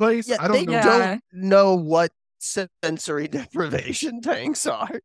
place. 0.00 0.28
Yeah, 0.28 0.38
I 0.40 0.48
don't 0.48 0.66
know. 0.66 0.82
Don't 0.82 1.22
know 1.32 1.76
what 1.76 2.10
sensory 2.38 3.28
deprivation 3.28 4.20
tanks 4.20 4.66
are. 4.66 5.00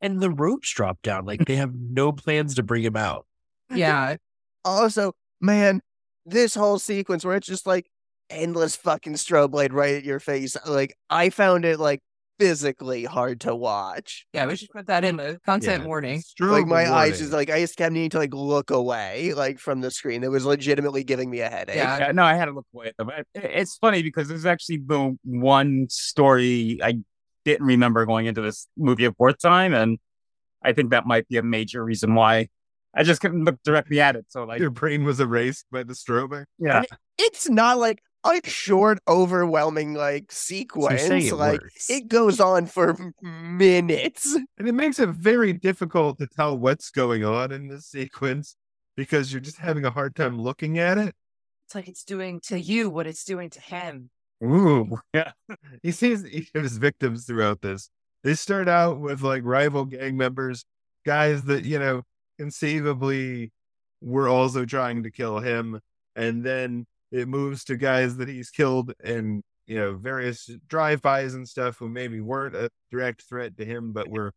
And 0.00 0.20
the 0.20 0.30
ropes 0.30 0.72
drop 0.72 1.00
down. 1.02 1.24
Like 1.24 1.46
they 1.46 1.56
have 1.56 1.74
no 1.74 2.12
plans 2.12 2.54
to 2.56 2.62
bring 2.62 2.82
him 2.82 2.96
out. 2.96 3.26
Yeah. 3.70 4.16
Also, 4.66 5.12
man, 5.42 5.82
this 6.24 6.54
whole 6.54 6.78
sequence 6.78 7.22
where 7.22 7.36
it's 7.36 7.46
just 7.46 7.66
like 7.66 7.90
endless 8.30 8.76
fucking 8.76 9.12
strobe 9.12 9.52
light 9.52 9.74
right 9.74 9.96
at 9.96 10.04
your 10.04 10.20
face, 10.20 10.56
like 10.66 10.96
I 11.10 11.28
found 11.28 11.66
it 11.66 11.78
like 11.78 12.00
physically 12.38 13.04
hard 13.04 13.40
to 13.42 13.54
watch. 13.54 14.26
Yeah. 14.32 14.46
We 14.46 14.56
should 14.56 14.70
put 14.70 14.86
that 14.88 15.04
in 15.04 15.16
the 15.16 15.38
content 15.46 15.82
Yeah, 15.82 15.86
warning. 15.88 16.20
strobe 16.20 16.50
like 16.52 16.66
my 16.66 16.82
eyes 16.82 16.88
warning. 16.90 17.12
just 17.18 17.32
like 17.32 17.50
I 17.50 17.60
just 17.60 17.76
kept 17.76 17.92
needing 17.92 18.10
to 18.10 18.18
like 18.18 18.34
look 18.34 18.70
away 18.70 19.32
like 19.34 19.58
from 19.58 19.80
the 19.80 19.90
screen. 19.90 20.24
It 20.24 20.30
was 20.30 20.44
legitimately 20.44 21.04
giving 21.04 21.30
me 21.30 21.40
a 21.40 21.48
headache. 21.48 21.76
Yeah. 21.76 21.98
Yeah, 21.98 22.12
no, 22.12 22.24
I 22.24 22.34
had 22.34 22.46
to 22.46 22.52
look 22.52 22.66
away. 22.74 22.92
It's 23.34 23.76
funny 23.76 24.02
because 24.02 24.28
there's 24.28 24.46
actually 24.46 24.78
the 24.78 25.16
one 25.24 25.86
story 25.88 26.78
I 26.82 26.98
didn't 27.44 27.66
remember 27.66 28.06
going 28.06 28.26
into 28.26 28.40
this 28.40 28.68
movie 28.76 29.04
a 29.04 29.12
fourth 29.12 29.38
time, 29.38 29.74
and 29.74 29.98
I 30.62 30.72
think 30.72 30.90
that 30.90 31.06
might 31.06 31.28
be 31.28 31.36
a 31.36 31.42
major 31.42 31.84
reason 31.84 32.14
why 32.14 32.48
I 32.96 33.02
just 33.02 33.20
couldn't 33.20 33.44
look 33.44 33.58
directly 33.64 34.00
at 34.00 34.16
it. 34.16 34.24
So 34.28 34.44
like, 34.44 34.60
Your 34.60 34.70
brain 34.70 35.04
was 35.04 35.20
erased 35.20 35.66
by 35.70 35.82
the 35.82 35.92
strobe. 35.94 36.44
yeah, 36.58 36.84
It's 37.18 37.48
not 37.50 37.78
like 37.78 38.00
a 38.24 38.40
short, 38.48 38.98
overwhelming 39.08 39.94
like 39.94 40.32
sequence. 40.32 41.02
say 41.02 41.18
it 41.28 41.34
like 41.34 41.60
works. 41.62 41.90
it 41.90 42.08
goes 42.08 42.40
on 42.40 42.66
for 42.66 42.96
minutes. 43.22 44.36
And 44.58 44.68
it 44.68 44.72
makes 44.72 44.98
it 44.98 45.08
very 45.10 45.52
difficult 45.52 46.18
to 46.18 46.26
tell 46.26 46.56
what's 46.56 46.90
going 46.90 47.24
on 47.24 47.52
in 47.52 47.68
this 47.68 47.86
sequence 47.86 48.56
because 48.96 49.32
you're 49.32 49.40
just 49.40 49.58
having 49.58 49.84
a 49.84 49.90
hard 49.90 50.14
time 50.16 50.40
looking 50.40 50.78
at 50.78 50.96
it. 50.98 51.14
It's 51.66 51.74
like 51.74 51.88
it's 51.88 52.04
doing 52.04 52.40
to 52.46 52.58
you 52.58 52.88
what 52.90 53.06
it's 53.06 53.24
doing 53.24 53.50
to 53.50 53.60
him. 53.60 54.10
ooh, 54.42 54.98
yeah, 55.14 55.32
He 55.82 55.90
sees 55.90 56.24
each 56.26 56.50
of 56.54 56.62
his 56.62 56.76
victims 56.78 57.26
throughout 57.26 57.60
this. 57.62 57.90
They 58.22 58.34
start 58.34 58.68
out 58.68 59.00
with 59.00 59.22
like 59.22 59.42
rival 59.44 59.84
gang 59.84 60.16
members, 60.16 60.64
guys 61.04 61.42
that, 61.44 61.64
you 61.64 61.78
know, 61.78 62.02
conceivably 62.38 63.52
were 64.00 64.28
also 64.28 64.64
trying 64.64 65.02
to 65.02 65.10
kill 65.10 65.40
him. 65.40 65.80
And 66.16 66.44
then 66.44 66.86
it 67.14 67.28
moves 67.28 67.62
to 67.62 67.76
guys 67.76 68.16
that 68.16 68.28
he's 68.28 68.50
killed 68.50 68.92
in, 69.04 69.40
you 69.66 69.76
know, 69.76 69.94
various 69.94 70.50
drive-bys 70.66 71.34
and 71.34 71.48
stuff 71.48 71.76
who 71.78 71.88
maybe 71.88 72.20
weren't 72.20 72.56
a 72.56 72.68
direct 72.90 73.22
threat 73.22 73.56
to 73.56 73.64
him, 73.64 73.92
but 73.92 74.06
mm-hmm. 74.06 74.16
were, 74.16 74.32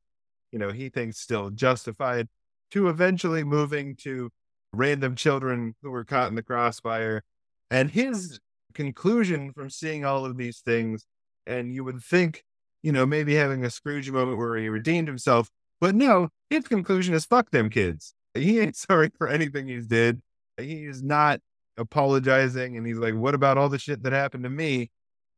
you 0.52 0.60
know, 0.60 0.72
he 0.72 0.90
thinks 0.90 1.20
still 1.20 1.50
justified, 1.50 2.28
to 2.70 2.88
eventually 2.88 3.44
moving 3.44 3.96
to 3.96 4.30
random 4.74 5.16
children 5.16 5.74
who 5.82 5.90
were 5.90 6.04
caught 6.04 6.30
in 6.30 6.36
the 6.36 6.44
crossfire. 6.44 7.24
And 7.72 7.90
his 7.90 8.40
conclusion 8.76 9.54
from 9.54 9.72
seeing 9.72 10.06
all 10.06 10.24
of 10.24 10.38
these 10.38 10.60
things, 10.60 11.04
and 11.48 11.74
you 11.74 11.84
would 11.84 12.04
think, 12.04 12.44
you 12.84 12.92
know, 12.92 13.08
maybe 13.08 13.34
having 13.34 13.66
a 13.66 13.72
Scrooge 13.72 14.12
moment 14.12 14.38
where 14.38 14.56
he 14.56 14.70
redeemed 14.70 15.08
himself, 15.08 15.50
but 15.82 15.96
no, 15.96 16.30
his 16.52 16.68
conclusion 16.68 17.16
is 17.16 17.26
fuck 17.26 17.50
them 17.50 17.72
kids. 17.72 18.14
He 18.36 18.60
ain't 18.60 18.76
sorry 18.88 19.10
for 19.18 19.28
anything 19.28 19.68
he's 19.68 19.88
did. 19.88 20.22
He 20.58 20.86
is 20.86 21.02
not 21.02 21.42
apologizing, 21.78 22.78
and 22.78 22.86
he's 22.86 22.98
like, 22.98 23.16
what 23.16 23.36
about 23.36 23.58
all 23.58 23.70
the 23.70 23.80
shit 23.80 24.04
that 24.04 24.14
happened 24.14 24.44
to 24.44 24.50
me? 24.50 24.92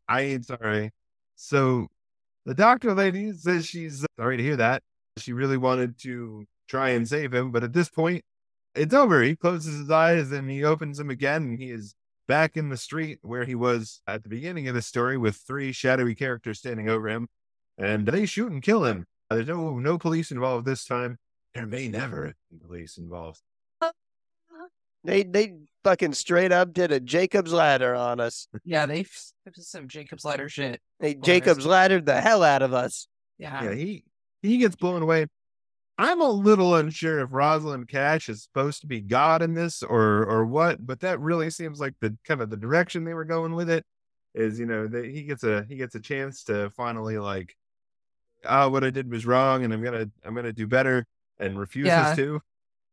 I 0.07 0.21
ain't 0.21 0.45
sorry. 0.45 0.91
So 1.35 1.87
the 2.45 2.53
doctor 2.53 2.93
lady 2.93 3.31
says 3.33 3.65
she's 3.65 4.03
uh, 4.03 4.07
sorry 4.19 4.37
to 4.37 4.43
hear 4.43 4.57
that. 4.57 4.83
She 5.17 5.33
really 5.33 5.57
wanted 5.57 5.99
to 5.99 6.45
try 6.67 6.89
and 6.89 7.07
save 7.07 7.33
him, 7.33 7.51
but 7.51 7.63
at 7.63 7.73
this 7.73 7.89
point, 7.89 8.23
it's 8.75 8.93
over. 8.93 9.21
He 9.21 9.35
closes 9.35 9.79
his 9.79 9.89
eyes 9.89 10.31
and 10.31 10.49
he 10.49 10.63
opens 10.63 10.97
them 10.97 11.09
again, 11.09 11.43
and 11.43 11.59
he 11.59 11.71
is 11.71 11.95
back 12.27 12.55
in 12.55 12.69
the 12.69 12.77
street 12.77 13.19
where 13.21 13.43
he 13.43 13.55
was 13.55 14.01
at 14.07 14.23
the 14.23 14.29
beginning 14.29 14.67
of 14.67 14.75
the 14.75 14.81
story 14.81 15.17
with 15.17 15.35
three 15.35 15.71
shadowy 15.71 16.15
characters 16.15 16.59
standing 16.59 16.89
over 16.89 17.09
him, 17.09 17.27
and 17.77 18.07
they 18.07 18.25
shoot 18.25 18.51
and 18.51 18.61
kill 18.61 18.85
him. 18.85 19.05
There's 19.29 19.47
no 19.47 19.79
no 19.79 19.97
police 19.97 20.31
involved 20.31 20.65
this 20.65 20.85
time. 20.85 21.17
There 21.53 21.65
may 21.65 21.87
never 21.87 22.35
be 22.49 22.57
police 22.57 22.97
involved. 22.97 23.41
They 25.03 25.23
they 25.23 25.53
fucking 25.83 26.13
straight 26.13 26.51
up 26.51 26.73
did 26.73 26.91
a 26.91 26.99
Jacob's 26.99 27.53
ladder 27.53 27.95
on 27.95 28.19
us. 28.19 28.47
Yeah. 28.63 28.85
They 28.85 29.01
f- 29.01 29.31
this 29.45 29.69
some 29.69 29.87
Jacob's 29.87 30.25
ladder 30.25 30.49
shit. 30.49 30.81
They 30.99 31.15
Jacob's 31.15 31.65
laddered 31.65 32.05
the 32.05 32.19
hell 32.21 32.43
out 32.43 32.61
of 32.61 32.73
us. 32.73 33.07
Yeah. 33.37 33.63
Yeah, 33.63 33.73
he 33.73 34.03
he 34.41 34.57
gets 34.57 34.75
blown 34.75 35.01
away. 35.01 35.27
I'm 35.97 36.21
a 36.21 36.29
little 36.29 36.75
unsure 36.75 37.19
if 37.19 37.29
Rosalind 37.31 37.89
Cash 37.89 38.29
is 38.29 38.43
supposed 38.43 38.81
to 38.81 38.87
be 38.87 39.01
God 39.01 39.41
in 39.41 39.53
this 39.53 39.83
or 39.83 40.25
or 40.25 40.45
what, 40.45 40.85
but 40.85 40.99
that 41.01 41.19
really 41.19 41.49
seems 41.49 41.79
like 41.79 41.93
the 41.99 42.15
kind 42.25 42.41
of 42.41 42.49
the 42.49 42.57
direction 42.57 43.03
they 43.03 43.13
were 43.13 43.25
going 43.25 43.53
with 43.55 43.69
it. 43.69 43.85
Is 44.35 44.59
you 44.59 44.65
know 44.65 44.87
that 44.87 45.05
he 45.05 45.23
gets 45.23 45.43
a 45.43 45.65
he 45.67 45.75
gets 45.75 45.95
a 45.95 45.99
chance 45.99 46.43
to 46.45 46.69
finally 46.71 47.17
like, 47.17 47.55
oh, 48.45 48.69
what 48.69 48.83
I 48.83 48.91
did 48.91 49.09
was 49.09 49.25
wrong, 49.25 49.63
and 49.63 49.73
I'm 49.73 49.81
gonna 49.83 50.09
I'm 50.23 50.35
gonna 50.35 50.53
do 50.53 50.67
better, 50.67 51.05
and 51.39 51.57
refuses 51.59 51.87
Yeah. 51.87 52.15
to. 52.15 52.41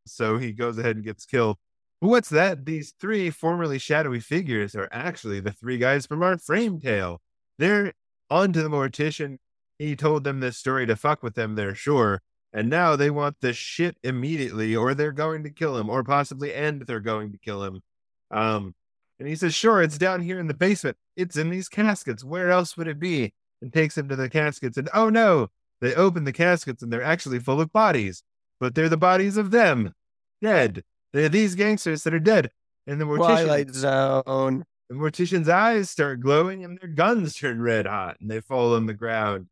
So 0.07 0.39
he 0.39 0.53
goes 0.53 0.79
ahead 0.79 0.97
and 0.97 1.05
gets 1.05 1.27
killed. 1.27 1.59
What's 2.01 2.29
that? 2.29 2.67
These 2.67 2.95
three 3.01 3.31
formerly 3.31 3.79
shadowy 3.79 4.21
figures 4.21 4.75
are 4.75 4.89
actually 4.93 5.41
the 5.41 5.53
three 5.53 5.79
guys 5.79 6.07
from 6.07 6.23
our 6.23 6.37
frame 6.37 6.79
tale. 6.79 7.23
They're 7.59 7.95
onto 8.31 8.63
the 8.63 8.69
mortician. 8.69 9.39
He 9.79 9.97
told 9.97 10.25
them 10.25 10.41
this 10.41 10.59
story 10.59 10.87
to 10.87 10.97
fuck 10.97 11.23
with 11.23 11.35
them, 11.35 11.55
they're 11.55 11.75
sure. 11.75 12.23
And 12.53 12.71
now 12.71 12.97
they 12.97 13.11
want 13.11 13.37
the 13.41 13.53
shit 13.53 13.97
immediately, 14.03 14.75
or 14.75 14.95
they're 14.95 15.13
going 15.13 15.43
to 15.45 15.51
kill 15.51 15.77
him, 15.77 15.91
or 15.91 16.03
possibly 16.03 16.55
end 16.55 16.83
they're 16.83 17.01
going 17.01 17.33
to 17.33 17.39
kill 17.39 17.63
him. 17.65 17.83
Um, 18.31 18.75
and 19.19 19.29
he 19.29 19.37
says, 19.37 19.55
Sure, 19.55 19.83
it's 19.83 19.99
down 19.99 20.21
here 20.23 20.39
in 20.39 20.47
the 20.47 20.55
basement. 20.55 20.97
It's 21.17 21.37
in 21.37 21.51
these 21.51 21.69
caskets. 21.69 22.25
Where 22.25 22.51
else 22.51 22.77
would 22.77 22.89
it 22.89 22.99
be? 22.99 23.35
And 23.61 23.73
takes 23.73 23.97
him 23.97 24.09
to 24.09 24.17
the 24.17 24.29
caskets. 24.29 24.77
And 24.77 24.89
oh 24.95 25.09
no, 25.09 25.49
they 25.81 25.95
open 25.95 26.25
the 26.25 26.33
caskets 26.33 26.83
and 26.83 26.93
they're 26.93 27.03
actually 27.03 27.39
full 27.39 27.61
of 27.61 27.73
bodies, 27.73 28.23
but 28.61 28.75
they're 28.75 28.89
the 28.89 28.97
bodies 28.97 29.37
of 29.37 29.51
them, 29.51 29.95
dead. 30.43 30.83
They're 31.17 31.31
these 31.31 31.55
gangsters 31.55 32.03
that 32.03 32.13
are 32.13 32.21
dead. 32.21 32.51
And 32.87 33.01
the 33.01 33.07
mortician, 33.07 33.45
Twilight 33.47 33.71
Zone. 33.71 34.65
the 34.91 34.95
mortician's 34.95 35.49
eyes 35.49 35.89
start 35.89 36.21
glowing 36.21 36.63
and 36.63 36.79
their 36.79 36.91
guns 36.91 37.35
turn 37.35 37.63
red 37.63 37.87
hot 37.87 38.19
and 38.21 38.31
they 38.31 38.41
fall 38.43 38.75
on 38.75 38.85
the 38.85 38.93
ground. 38.93 39.47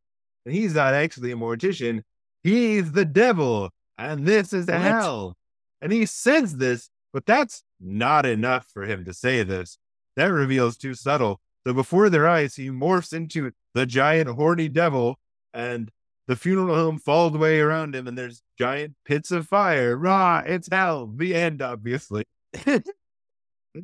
And 0.45 0.55
he's 0.55 0.75
not 0.75 0.93
actually 0.93 1.33
a 1.33 1.37
mortician, 1.37 2.03
he's 2.43 2.93
the 2.93 3.07
devil. 3.07 3.71
And 3.97 4.27
this 4.27 4.53
is 4.53 4.67
What? 4.67 4.79
hell. 4.79 5.37
And 5.81 5.91
he 5.91 6.05
says 6.05 6.59
this, 6.59 6.91
but 7.15 7.25
that's 7.25 7.63
not 7.81 8.27
enough 8.27 8.67
for 8.67 8.83
him 8.85 9.07
to 9.07 9.15
say 9.15 9.43
this. 9.43 9.79
That 10.17 10.27
reveals 10.27 10.77
too 10.77 10.93
subtle. 10.93 11.41
So 11.67 11.73
before 11.73 12.11
their 12.11 12.29
eyes, 12.29 12.57
he 12.57 12.69
morphs 12.69 13.15
into 13.15 13.53
the 13.73 13.87
giant 13.87 14.29
horny 14.29 14.69
devil, 14.69 15.19
and 15.55 15.91
the 16.29 16.37
funeral 16.37 16.75
home 16.75 16.99
falls 16.99 17.35
away 17.35 17.59
around 17.59 17.95
him, 17.95 18.07
and 18.07 18.19
there's 18.19 18.43
giant 18.59 18.95
pits 19.05 19.31
of 19.31 19.47
fire. 19.49 19.97
Rah, 19.97 20.43
it's 20.47 20.69
hell. 20.71 21.07
The 21.15 21.35
end, 21.35 21.63
obviously. 21.63 22.25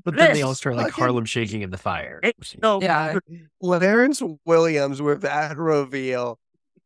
But 0.05 0.15
then 0.17 0.35
they 0.35 0.43
all 0.43 0.55
start 0.55 0.77
like 0.77 0.91
fucking- 0.91 1.03
Harlem 1.03 1.25
shaking 1.25 1.63
in 1.63 1.71
the 1.71 1.77
fire. 1.79 2.21
it's 2.23 2.55
so 2.63 2.81
Yeah. 2.81 3.19
Clarence 3.61 4.23
Williams 4.45 5.03
with 5.03 5.23
that 5.23 5.59
reveal 5.59 6.39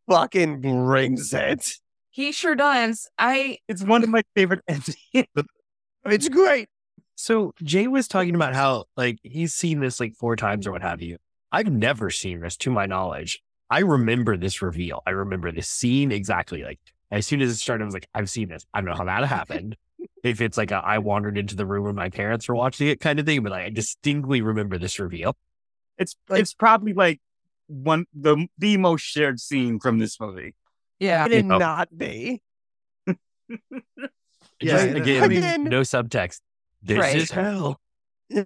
fucking 0.09 0.63
brings 0.63 1.35
it. 1.35 1.69
He 2.09 2.33
sure 2.33 2.55
does. 2.55 3.11
I 3.19 3.59
It's 3.69 3.83
one 3.83 4.03
of 4.05 4.09
my 4.09 4.23
favorite 4.35 4.63
endings. 4.69 4.97
It's 6.07 6.29
great. 6.31 6.69
So 7.17 7.53
Jay 7.63 7.87
was 7.89 8.09
talking 8.09 8.35
about 8.35 8.55
how 8.55 8.87
like 8.97 9.19
he's 9.23 9.53
seen 9.55 9.81
this 9.81 10.01
like 10.01 10.15
four 10.15 10.35
times 10.35 10.67
or 10.67 10.73
what 10.73 10.81
have 10.83 11.03
you. 11.03 11.19
I've 11.53 11.71
never 11.71 12.09
seen 12.09 12.41
this 12.41 12.57
to 12.59 12.71
my 12.71 12.87
knowledge. 12.87 13.43
I 13.69 13.81
remember 13.81 14.39
this 14.39 14.63
reveal. 14.63 15.03
I 15.07 15.11
remember 15.11 15.53
this 15.53 15.69
scene 15.69 16.11
exactly. 16.11 16.63
Like 16.65 16.81
as 17.19 17.27
soon 17.27 17.41
as 17.43 17.51
it 17.51 17.57
started, 17.57 17.85
I 17.85 17.87
was 17.87 17.95
like, 17.95 18.09
I've 18.15 18.31
seen 18.31 18.49
this. 18.49 18.65
I 18.75 18.81
don't 18.81 18.91
know 18.91 18.97
how 18.97 19.05
that 19.05 19.25
happened. 19.27 19.77
if 20.23 20.41
it's 20.41 20.57
like 20.59 20.71
a, 20.71 20.77
I 20.77 20.99
wandered 20.99 21.37
into 21.39 21.55
the 21.57 21.67
room 21.67 21.85
when 21.85 21.95
my 21.95 22.09
parents 22.11 22.49
were 22.49 22.55
watching 22.55 22.89
it 22.89 23.01
kind 23.01 23.19
of 23.21 23.27
thing, 23.27 23.43
but 23.43 23.53
like, 23.53 23.65
I 23.67 23.71
distinctly 23.71 24.41
remember 24.43 24.79
this 24.79 24.99
reveal. 24.99 25.37
It's 25.99 26.17
it's 26.31 26.55
probably 26.55 26.93
like 26.93 27.21
one 27.67 28.05
the 28.15 28.47
the 28.59 28.77
most 28.77 29.03
shared 29.03 29.39
scene 29.41 29.79
from 29.81 29.99
this 29.99 30.19
movie. 30.21 30.55
yeah. 30.99 31.25
It 31.27 31.29
did 31.29 31.45
know. 31.47 31.59
not 31.59 31.97
be. 31.97 32.43
Yeah, 34.61 34.71
Just, 34.73 34.85
and- 34.87 34.97
again, 34.97 35.23
I 35.23 35.29
mean- 35.29 35.65
no 35.65 35.81
subtext. 35.81 36.41
This 36.83 36.99
Right. 36.99 37.17
is 37.17 37.31
hell. 37.31 37.81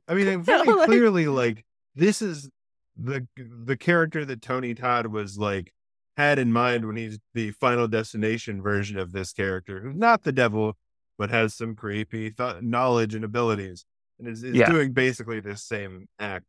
I 0.08 0.14
mean, 0.14 0.26
it 0.28 0.36
very 0.40 0.66
Like- 0.66 0.86
clearly, 0.86 1.26
like 1.26 1.64
this 1.94 2.22
is 2.22 2.48
the 2.96 3.26
the 3.36 3.76
character 3.76 4.24
that 4.24 4.42
Tony 4.42 4.74
Todd 4.74 5.06
was 5.06 5.38
like 5.38 5.72
had 6.18 6.38
in 6.38 6.52
mind 6.52 6.84
when 6.86 6.96
he's 6.96 7.18
the 7.32 7.52
Final 7.52 7.88
Destination 7.88 8.60
version 8.60 8.98
of 8.98 9.12
this 9.12 9.32
character, 9.32 9.80
who's 9.80 9.96
not 9.96 10.24
the 10.24 10.32
devil, 10.32 10.76
but 11.16 11.30
has 11.30 11.54
some 11.54 11.74
creepy 11.74 12.30
th- 12.32 12.60
knowledge 12.60 13.14
and 13.14 13.24
abilities, 13.24 13.84
and 14.18 14.28
is, 14.28 14.42
is 14.42 14.54
Yeah. 14.56 14.68
doing 14.70 14.92
basically 14.92 15.40
this 15.40 15.62
same 15.64 16.08
act. 16.18 16.44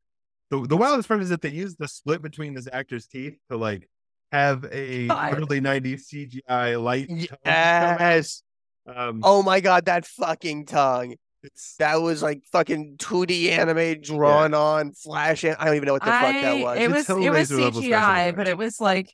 the 0.52 0.66
the 0.68 0.76
wildest 0.76 1.08
part 1.08 1.22
is 1.22 1.30
that 1.30 1.42
they 1.42 1.50
used 1.52 1.78
the 1.80 1.88
split 1.88 2.22
between 2.24 2.56
this 2.56 2.68
actor's 2.74 3.06
teeth 3.06 3.38
to 3.52 3.56
like 3.58 3.88
have 4.32 4.66
a 4.72 5.08
God. 5.08 5.38
early 5.40 5.62
'90s 5.62 6.08
CGI 6.12 6.82
light. 6.82 7.08
tone. 7.08 7.28
Yes. 7.46 8.42
Um, 8.88 9.22
Oh 9.24 9.44
my 9.44 9.60
god, 9.60 9.86
that 9.86 10.06
fucking 10.08 10.66
tongue. 10.66 11.16
it's 11.44 11.76
That 11.78 12.02
was 12.02 12.24
like 12.24 12.42
fucking 12.52 12.96
2D 12.98 13.50
anime 13.52 14.02
drawn 14.02 14.54
on 14.56 14.94
flash. 14.94 15.44
an- 15.44 15.56
I 15.60 15.66
don't 15.66 15.76
even 15.76 15.86
know 15.86 15.94
what 15.94 16.02
the 16.04 16.08
fuck 16.12 16.34
that 16.34 16.60
was. 16.64 16.78
It 16.80 16.90
was 16.90 17.10
it 17.10 17.14
was 17.30 17.52
laser 17.52 17.56
level 17.62 17.82
special 17.84 17.92
CGI, 18.00 18.36
but 18.36 18.48
it 18.48 18.58
was 18.58 18.82
like 18.82 19.14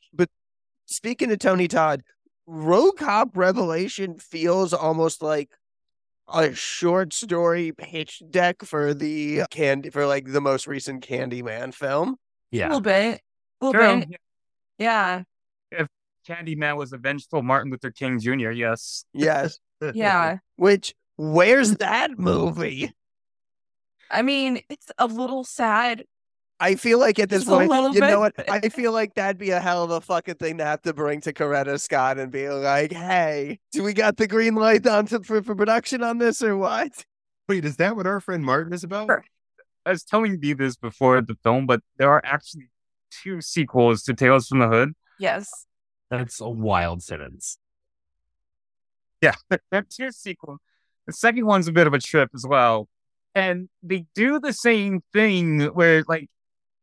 Speaking 0.86 1.30
to 1.30 1.38
Tony 1.38 1.68
Todd, 1.68 2.04
Rogue 2.48 2.98
Cop 2.98 3.36
Revelation 3.36 4.20
feels 4.20 4.74
almost 4.74 5.22
like 5.22 5.50
a 6.34 6.54
short 6.54 7.14
story 7.14 7.72
pitch 7.72 8.22
deck 8.30 8.64
for 8.64 8.94
the 8.94 9.44
candy 9.52 9.90
for 9.90 10.06
like 10.08 10.32
the 10.32 10.42
most 10.42 10.68
recent 10.68 11.06
Candyman 11.08 11.74
film. 11.74 12.18
Yeah, 12.52 12.58
a 12.58 12.60
Yeah. 12.60 12.68
little 12.68 12.82
bit, 12.82 13.22
a 13.62 13.66
little 13.66 13.82
True. 13.82 14.06
bit. 14.06 14.20
Yeah, 14.78 15.24
Candyman 16.28 16.76
was 16.78 16.92
a 16.94 16.98
vengeful 16.98 17.44
Martin 17.44 17.72
Luther 17.72 17.92
King 17.92 18.20
Jr. 18.20 18.52
Yes. 18.52 19.06
Yes. 19.14 19.60
yeah. 19.94 20.38
Which 20.56 20.96
where's 21.18 21.76
that 21.78 22.18
movie? 22.18 22.92
I 24.10 24.22
mean, 24.22 24.62
it's 24.70 24.88
a 24.98 25.08
little 25.08 25.44
sad. 25.44 26.04
I 26.60 26.76
feel 26.76 27.00
like 27.00 27.20
at 27.20 27.30
this 27.30 27.42
Just 27.42 27.50
point, 27.50 27.70
little 27.70 27.94
you 27.94 28.00
know 28.00 28.22
what? 28.22 28.34
I 28.50 28.60
feel 28.70 28.94
like 28.94 29.16
that'd 29.16 29.38
be 29.38 29.50
a 29.50 29.60
hell 29.60 29.84
of 29.84 29.92
a 29.92 30.00
fucking 30.00 30.36
thing 30.36 30.60
to 30.60 30.66
have 30.66 30.82
to 30.84 30.94
bring 30.94 31.20
to 31.22 31.34
Coretta 31.34 31.80
Scott 31.80 32.18
and 32.18 32.32
be 32.32 32.48
like, 32.50 32.94
"Hey, 32.94 33.60
do 33.74 33.84
we 33.84 33.94
got 33.94 34.16
the 34.16 34.28
green 34.28 34.56
light 34.56 34.88
on 34.88 35.06
to, 35.08 35.22
for, 35.22 35.42
for 35.42 35.54
production 35.54 36.02
on 36.02 36.18
this 36.18 36.42
or 36.42 36.56
what?" 36.56 37.06
wait, 37.48 37.66
is 37.66 37.78
that 37.78 37.96
what 37.96 38.08
our 38.08 38.20
friend 38.20 38.44
Martin 38.44 38.74
is 38.74 38.84
about? 38.84 39.08
Sure. 39.08 39.24
I 39.86 39.92
was 39.92 40.04
telling 40.04 40.40
you 40.42 40.56
this 40.56 40.76
before 40.76 41.22
the 41.22 41.36
film, 41.44 41.68
but 41.68 41.82
there 41.98 42.10
are 42.10 42.22
actually 42.24 42.70
two 43.12 43.42
sequels 43.42 44.04
to 44.04 44.14
Tales 44.14 44.48
from 44.48 44.60
the 44.60 44.68
Hood. 44.68 44.94
Yes. 45.20 45.50
That's 46.10 46.42
a 46.42 46.50
wild 46.50 47.04
sentence. 47.04 47.58
Yeah, 49.22 49.36
there 49.50 49.62
are 49.72 49.86
two 49.90 50.12
sequels. 50.12 50.60
The 51.08 51.14
second 51.14 51.46
one's 51.46 51.68
a 51.68 51.72
bit 51.72 51.88
of 51.88 51.94
a 51.94 52.00
trip 52.00 52.32
as 52.34 52.46
well. 52.48 52.88
And 53.36 53.70
they 53.84 54.06
do 54.16 54.40
the 54.40 54.54
same 54.54 55.04
thing 55.14 55.62
where, 55.62 56.04
like, 56.08 56.30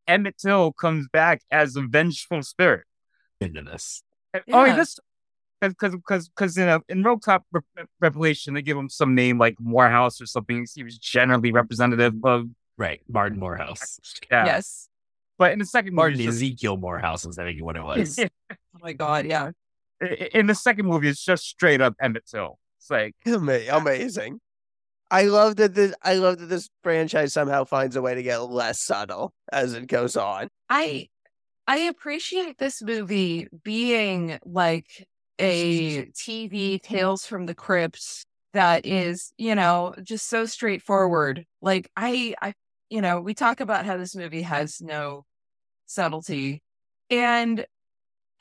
Emmett 0.07 0.39
Till 0.39 0.73
comes 0.73 1.07
back 1.13 1.43
as 1.51 1.77
a 1.77 1.83
vengeful 1.83 2.43
spirit. 2.43 2.85
Into 3.41 3.63
this. 3.63 4.03
And- 4.35 4.43
Oh, 4.53 4.65
Yeah. 4.65 4.67
yeah, 4.71 4.77
this 4.77 4.99
because 5.61 5.95
because 5.95 6.29
because 6.29 6.57
in 6.59 6.69
a 6.69 6.81
in 6.89 7.03
Rogue 7.05 7.23
Cop 7.23 7.45
Re- 7.53 7.61
Re- 7.77 7.85
Revelation 8.01 8.55
they 8.55 8.63
give 8.63 8.77
him 8.77 8.89
some 8.89 9.15
name 9.15 9.39
like 9.39 9.57
Morehouse 9.61 10.21
or 10.21 10.27
something. 10.27 10.67
He 10.75 10.83
was 10.83 10.99
generally 10.99 11.53
representative 11.53 12.15
of 12.25 12.47
Right. 12.77 13.01
Martin 13.09 13.39
Morehouse. 13.39 14.01
yeah. 14.31 14.45
Yes. 14.47 14.89
But 15.39 15.53
in 15.53 15.59
the 15.59 15.65
second 15.65 15.91
movie, 15.91 15.97
Martin 15.97 16.19
just- 16.19 16.37
Ezekiel 16.37 16.77
Morehouse 16.77 17.25
is 17.27 17.39
I 17.39 17.45
think 17.45 17.63
what 17.63 17.77
it 17.77 17.83
was. 17.85 18.19
Oh 18.75 18.79
my 18.81 18.93
god. 18.93 19.27
Yeah. 19.27 19.51
i- 20.03 20.07
i- 20.07 20.31
in 20.35 20.47
the 20.47 20.55
second 20.55 20.87
movie, 20.87 21.09
it's 21.09 21.23
just 21.25 21.45
straight 21.45 21.81
up 21.81 21.95
Emmett 22.01 22.27
Till. 22.27 22.59
It's 22.79 22.91
like 22.91 23.15
Amazing. 23.27 24.41
I 25.13 25.25
love 25.25 25.57
that 25.57 25.75
this. 25.75 25.95
I 26.03 26.15
love 26.15 26.39
that 26.39 26.47
this 26.47 26.71
franchise 26.83 27.35
somehow 27.35 27.65
finds 27.65 27.97
a 27.97 28.03
way 28.03 28.15
to 28.15 28.23
get 28.23 28.39
less 28.39 28.83
subtle 28.83 29.35
as 29.53 29.75
it 29.75 29.87
goes 29.87 30.17
on. 30.17 30.49
I 30.71 31.09
I 31.69 31.77
appreciate 31.81 32.57
this 32.57 32.81
movie 32.81 33.47
being 33.63 34.39
like 34.47 35.07
a 35.39 36.07
TV 36.07 36.81
Tales 36.81 37.27
from 37.27 37.45
the 37.45 37.55
Crypt 37.55 38.25
that 38.55 38.87
is, 38.87 39.35
you 39.37 39.55
know, 39.55 39.95
just 40.03 40.31
so 40.31 40.47
straightforward. 40.47 41.45
Like 41.61 41.91
I 41.95 42.35
I 42.41 42.55
you 42.89 43.03
know, 43.03 43.21
we 43.21 43.35
talk 43.35 43.61
about 43.61 43.85
how 43.85 43.99
this 43.99 44.17
movie 44.17 44.43
has 44.43 44.81
no 44.81 45.27
subtlety 45.85 46.63
and 47.11 47.67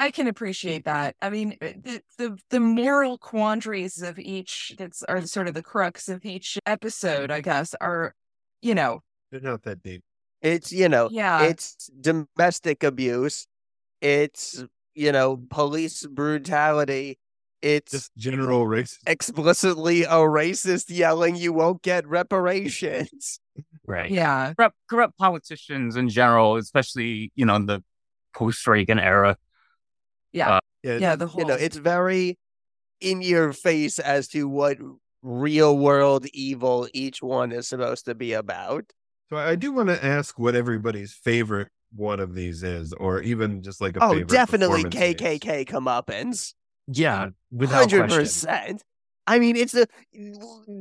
I 0.01 0.09
can 0.09 0.25
appreciate 0.27 0.85
that. 0.85 1.15
I 1.21 1.29
mean, 1.29 1.57
uh, 1.61 1.67
the 1.83 2.01
the, 2.17 2.37
the 2.49 2.59
moral 2.59 3.19
quandaries 3.19 4.01
of 4.01 4.17
each 4.17 4.73
that's 4.75 5.03
are 5.03 5.21
sort 5.27 5.47
of 5.47 5.53
the 5.53 5.61
crux 5.61 6.09
of 6.09 6.25
each 6.25 6.57
episode, 6.65 7.29
I 7.29 7.41
guess, 7.41 7.75
are 7.79 8.15
you 8.63 8.73
know, 8.73 9.03
They're 9.29 9.41
not 9.41 9.61
that 9.63 9.83
deep. 9.83 10.03
It's 10.41 10.71
you 10.71 10.89
know, 10.89 11.07
yeah. 11.11 11.43
it's 11.43 11.87
domestic 12.01 12.83
abuse. 12.83 13.45
It's 14.01 14.63
you 14.95 15.11
know, 15.11 15.39
police 15.51 16.03
brutality. 16.07 17.19
It's 17.61 17.91
Just 17.91 18.15
general 18.17 18.65
racism. 18.65 18.97
explicitly 19.05 20.01
a 20.01 20.15
racist 20.15 20.85
yelling, 20.89 21.35
"You 21.35 21.53
won't 21.53 21.83
get 21.83 22.07
reparations." 22.07 23.39
Right. 23.85 24.09
yeah. 24.09 24.53
corrupt, 24.55 24.77
corrupt 24.89 25.17
politicians 25.17 25.95
in 25.95 26.09
general, 26.09 26.55
especially 26.55 27.31
you 27.35 27.45
know 27.45 27.55
in 27.55 27.67
the 27.67 27.83
post 28.33 28.65
Reagan 28.65 28.97
era. 28.97 29.37
Uh, 30.33 30.37
yeah. 30.37 30.59
Yeah, 30.83 30.97
Yeah, 30.97 31.15
the 31.15 31.27
whole 31.27 31.41
you 31.41 31.47
know, 31.47 31.53
it's 31.55 31.77
very 31.77 32.37
in 32.99 33.21
your 33.21 33.53
face 33.53 33.99
as 33.99 34.27
to 34.29 34.47
what 34.47 34.77
real 35.21 35.77
world 35.77 36.25
evil 36.33 36.87
each 36.93 37.21
one 37.21 37.51
is 37.51 37.67
supposed 37.67 38.05
to 38.05 38.15
be 38.15 38.33
about. 38.33 38.85
So 39.29 39.37
I 39.37 39.55
do 39.55 39.71
want 39.71 39.89
to 39.89 40.03
ask 40.03 40.37
what 40.39 40.55
everybody's 40.55 41.13
favorite 41.13 41.69
one 41.95 42.19
of 42.19 42.33
these 42.33 42.63
is, 42.63 42.93
or 42.93 43.21
even 43.21 43.61
just 43.61 43.81
like 43.81 43.97
a 43.97 44.03
Oh, 44.03 44.09
favorite 44.11 44.29
definitely 44.29 44.83
performance 44.83 45.21
is. 45.21 45.39
KKK 45.39 45.65
comeuppance. 45.67 46.53
Yeah. 46.87 47.29
Without 47.51 47.79
Hundred 47.91 47.99
question. 48.07 48.19
percent. 48.19 48.83
I 49.27 49.39
mean, 49.39 49.55
it's 49.55 49.75
a 49.75 49.85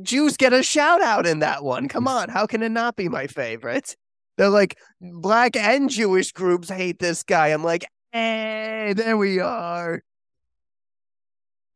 Jews 0.03 0.35
get 0.37 0.53
a 0.53 0.63
shout 0.63 1.01
out 1.01 1.25
in 1.25 1.39
that 1.39 1.63
one. 1.63 1.87
Come 1.87 2.07
on, 2.07 2.29
how 2.29 2.45
can 2.47 2.63
it 2.63 2.69
not 2.71 2.95
be 2.95 3.07
my 3.07 3.27
favorite? 3.27 3.95
They're 4.37 4.49
like 4.49 4.77
black 4.99 5.55
and 5.55 5.89
Jewish 5.89 6.31
groups 6.31 6.69
hate 6.69 6.99
this 6.99 7.23
guy. 7.23 7.47
I'm 7.49 7.63
like, 7.63 7.85
hey, 8.11 8.93
there 8.95 9.17
we 9.17 9.39
are. 9.39 10.03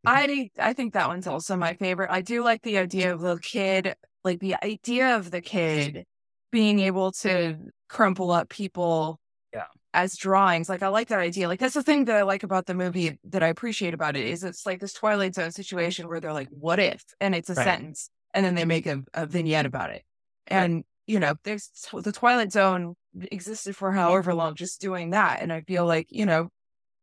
I 0.06 0.50
I 0.60 0.74
think 0.74 0.94
that 0.94 1.08
one's 1.08 1.28
also 1.28 1.56
my 1.56 1.74
favorite. 1.74 2.10
I 2.12 2.22
do 2.22 2.44
like 2.44 2.62
the 2.62 2.78
idea 2.78 3.14
of 3.14 3.22
the 3.22 3.38
kid, 3.40 3.96
like 4.24 4.40
the 4.40 4.56
idea 4.64 5.16
of 5.16 5.32
the 5.32 5.42
kid 5.42 6.06
being 6.52 6.80
able 6.80 7.12
to 7.12 7.58
crumple 7.90 8.32
up 8.32 8.50
people 8.50 9.20
Yeah. 9.54 9.66
as 9.94 10.16
drawings. 10.16 10.70
Like 10.70 10.84
I 10.84 10.90
like 10.90 11.08
that 11.10 11.20
idea. 11.20 11.48
Like 11.48 11.60
that's 11.60 11.74
the 11.74 11.84
thing 11.84 12.06
that 12.06 12.16
I 12.16 12.22
like 12.22 12.44
about 12.44 12.68
the 12.68 12.76
movie 12.76 13.18
that 13.26 13.42
I 13.44 13.48
appreciate 13.48 13.94
about 13.94 14.16
it 14.16 14.26
is 14.28 14.44
it's 14.44 14.66
like 14.66 14.80
this 14.80 14.94
Twilight 14.94 15.36
Zone 15.36 15.52
situation 15.52 16.08
where 16.08 16.20
they're 16.20 16.34
like, 16.34 16.50
what 16.52 16.80
if? 16.80 17.04
And 17.20 17.34
it's 17.34 17.50
a 17.50 17.56
Right. 17.56 17.64
sentence. 17.64 18.10
And 18.34 18.46
then 18.46 18.56
they 18.56 18.66
make 18.66 18.86
a, 18.86 19.04
a 19.14 19.26
vignette 19.26 19.66
about 19.66 19.90
it. 19.92 20.04
And 20.48 20.84
you 21.08 21.20
know, 21.20 21.36
there's 21.44 21.70
the 21.94 22.12
Twilight 22.12 22.52
Zone 22.52 22.96
existed 23.32 23.76
for 23.76 23.92
however 23.92 24.32
mm-hmm. 24.32 24.40
long 24.40 24.56
just 24.56 24.82
doing 24.82 25.12
that. 25.12 25.42
And 25.42 25.52
I 25.52 25.62
feel 25.62 25.84
mm-hmm. 25.84 25.90
like, 25.90 26.08
you 26.10 26.26
know, 26.26 26.50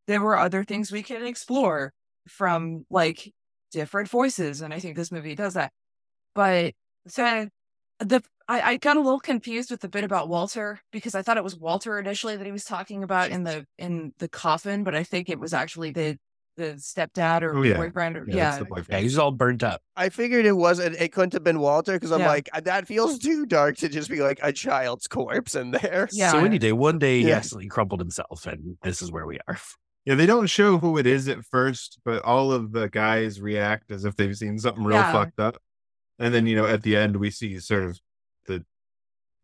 there 0.07 0.21
were 0.21 0.39
other 0.39 0.65
things 0.65 0.93
we 0.93 1.03
can 1.03 1.25
explore 1.25 1.93
from 2.29 2.85
like 2.91 3.33
different 3.71 4.09
voices. 4.09 4.61
And 4.61 4.73
I 4.73 4.79
think 4.79 4.97
this 4.97 5.13
movie 5.13 5.35
does 5.35 5.55
that. 5.55 5.73
But 6.35 6.75
so 7.09 7.49
the 7.99 8.23
I, 8.49 8.61
I 8.73 8.77
got 8.77 8.97
a 8.97 9.01
little 9.01 9.21
confused 9.21 9.71
with 9.71 9.81
the 9.81 9.89
bit 9.89 10.05
about 10.05 10.29
Walter 10.29 10.81
because 10.91 11.15
I 11.15 11.23
thought 11.23 11.37
it 11.37 11.45
was 11.45 11.57
Walter 11.57 11.99
initially 11.99 12.37
that 12.37 12.45
he 12.45 12.53
was 12.53 12.65
talking 12.65 13.03
about 13.03 13.31
in 13.31 13.45
the 13.45 13.67
in 13.79 14.13
the 14.19 14.29
coffin, 14.29 14.85
but 14.85 14.95
I 14.95 15.05
think 15.05 15.29
it 15.29 15.39
was 15.39 15.55
actually 15.55 15.93
the 15.93 16.19
the 16.57 16.75
stepdad 16.75 17.43
or 17.43 17.57
Oh, 17.57 17.63
yeah. 17.63 17.77
boyfriend 17.77 18.17
or 18.17 18.25
Yeah, 18.29 18.37
yeah. 18.37 18.59
the 18.59 18.65
boyfriend. 18.67 19.03
he's 19.03 19.17
all 19.19 19.31
burnt 19.31 19.63
up. 19.63 19.81
I 19.97 20.09
figured 20.11 20.45
it 20.45 20.53
wasn't. 20.53 20.97
It 21.01 21.13
couldn't 21.13 21.33
have 21.33 21.45
been 21.45 21.61
Walter 21.61 21.95
because 21.95 22.13
I'm 22.13 22.21
Yeah. 22.21 22.29
like, 22.29 22.51
that 22.65 22.87
feels 22.87 23.19
too 23.19 23.47
dark 23.47 23.77
to 23.79 23.89
just 23.89 24.11
be 24.11 24.21
like 24.21 24.39
a 24.43 24.53
child's 24.53 25.07
corpse 25.09 25.55
in 25.55 25.71
there. 25.71 26.09
Yeah. 26.13 26.31
So 26.33 26.39
any 26.45 26.59
day, 26.59 26.73
one 26.73 26.99
day 26.99 27.21
he 27.23 27.29
Yeah. 27.29 27.37
accidentally 27.37 27.69
crumpled 27.69 28.01
himself, 28.01 28.47
and 28.47 28.77
this 28.83 29.01
is 29.03 29.11
where 29.11 29.27
we 29.27 29.39
are. 29.49 29.59
Yeah, 30.05 30.17
they 30.17 30.27
don't 30.27 30.47
show 30.49 30.79
who 30.79 30.99
it 30.99 31.07
is 31.07 31.29
at 31.29 31.45
first, 31.45 31.99
but 32.05 32.23
all 32.25 32.51
of 32.53 32.73
the 32.73 32.89
guys 32.89 33.41
react 33.41 33.91
as 33.93 34.05
if 34.05 34.17
they've 34.17 34.37
seen 34.37 34.59
something 34.59 34.83
real 34.85 34.97
Yeah. 34.99 35.13
fucked 35.13 35.39
up. 35.39 35.59
And 36.19 36.35
then, 36.35 36.47
you 36.47 36.57
know, 36.57 36.67
at 36.67 36.83
the 36.83 36.97
end 36.97 37.17
we 37.17 37.31
see 37.31 37.59
sort 37.61 37.85
of 37.85 38.01
the 38.47 38.65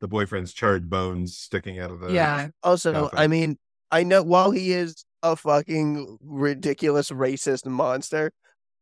the 0.01 0.09
boyfriend's 0.09 0.53
charred 0.53 0.89
bones 0.91 1.37
sticking 1.37 1.79
out 1.81 1.91
of 1.91 2.01
the 2.01 2.13
yeah. 2.13 2.49
Also, 2.63 2.93
Coffin. 2.93 3.19
I 3.19 3.27
mean, 3.27 3.59
I 3.91 4.03
know 4.05 4.23
while 4.23 4.51
he 4.53 4.73
is 4.73 5.05
a 5.23 5.37
fucking 5.37 6.19
ridiculous 6.23 7.11
racist 7.11 7.67
monster, 7.67 8.33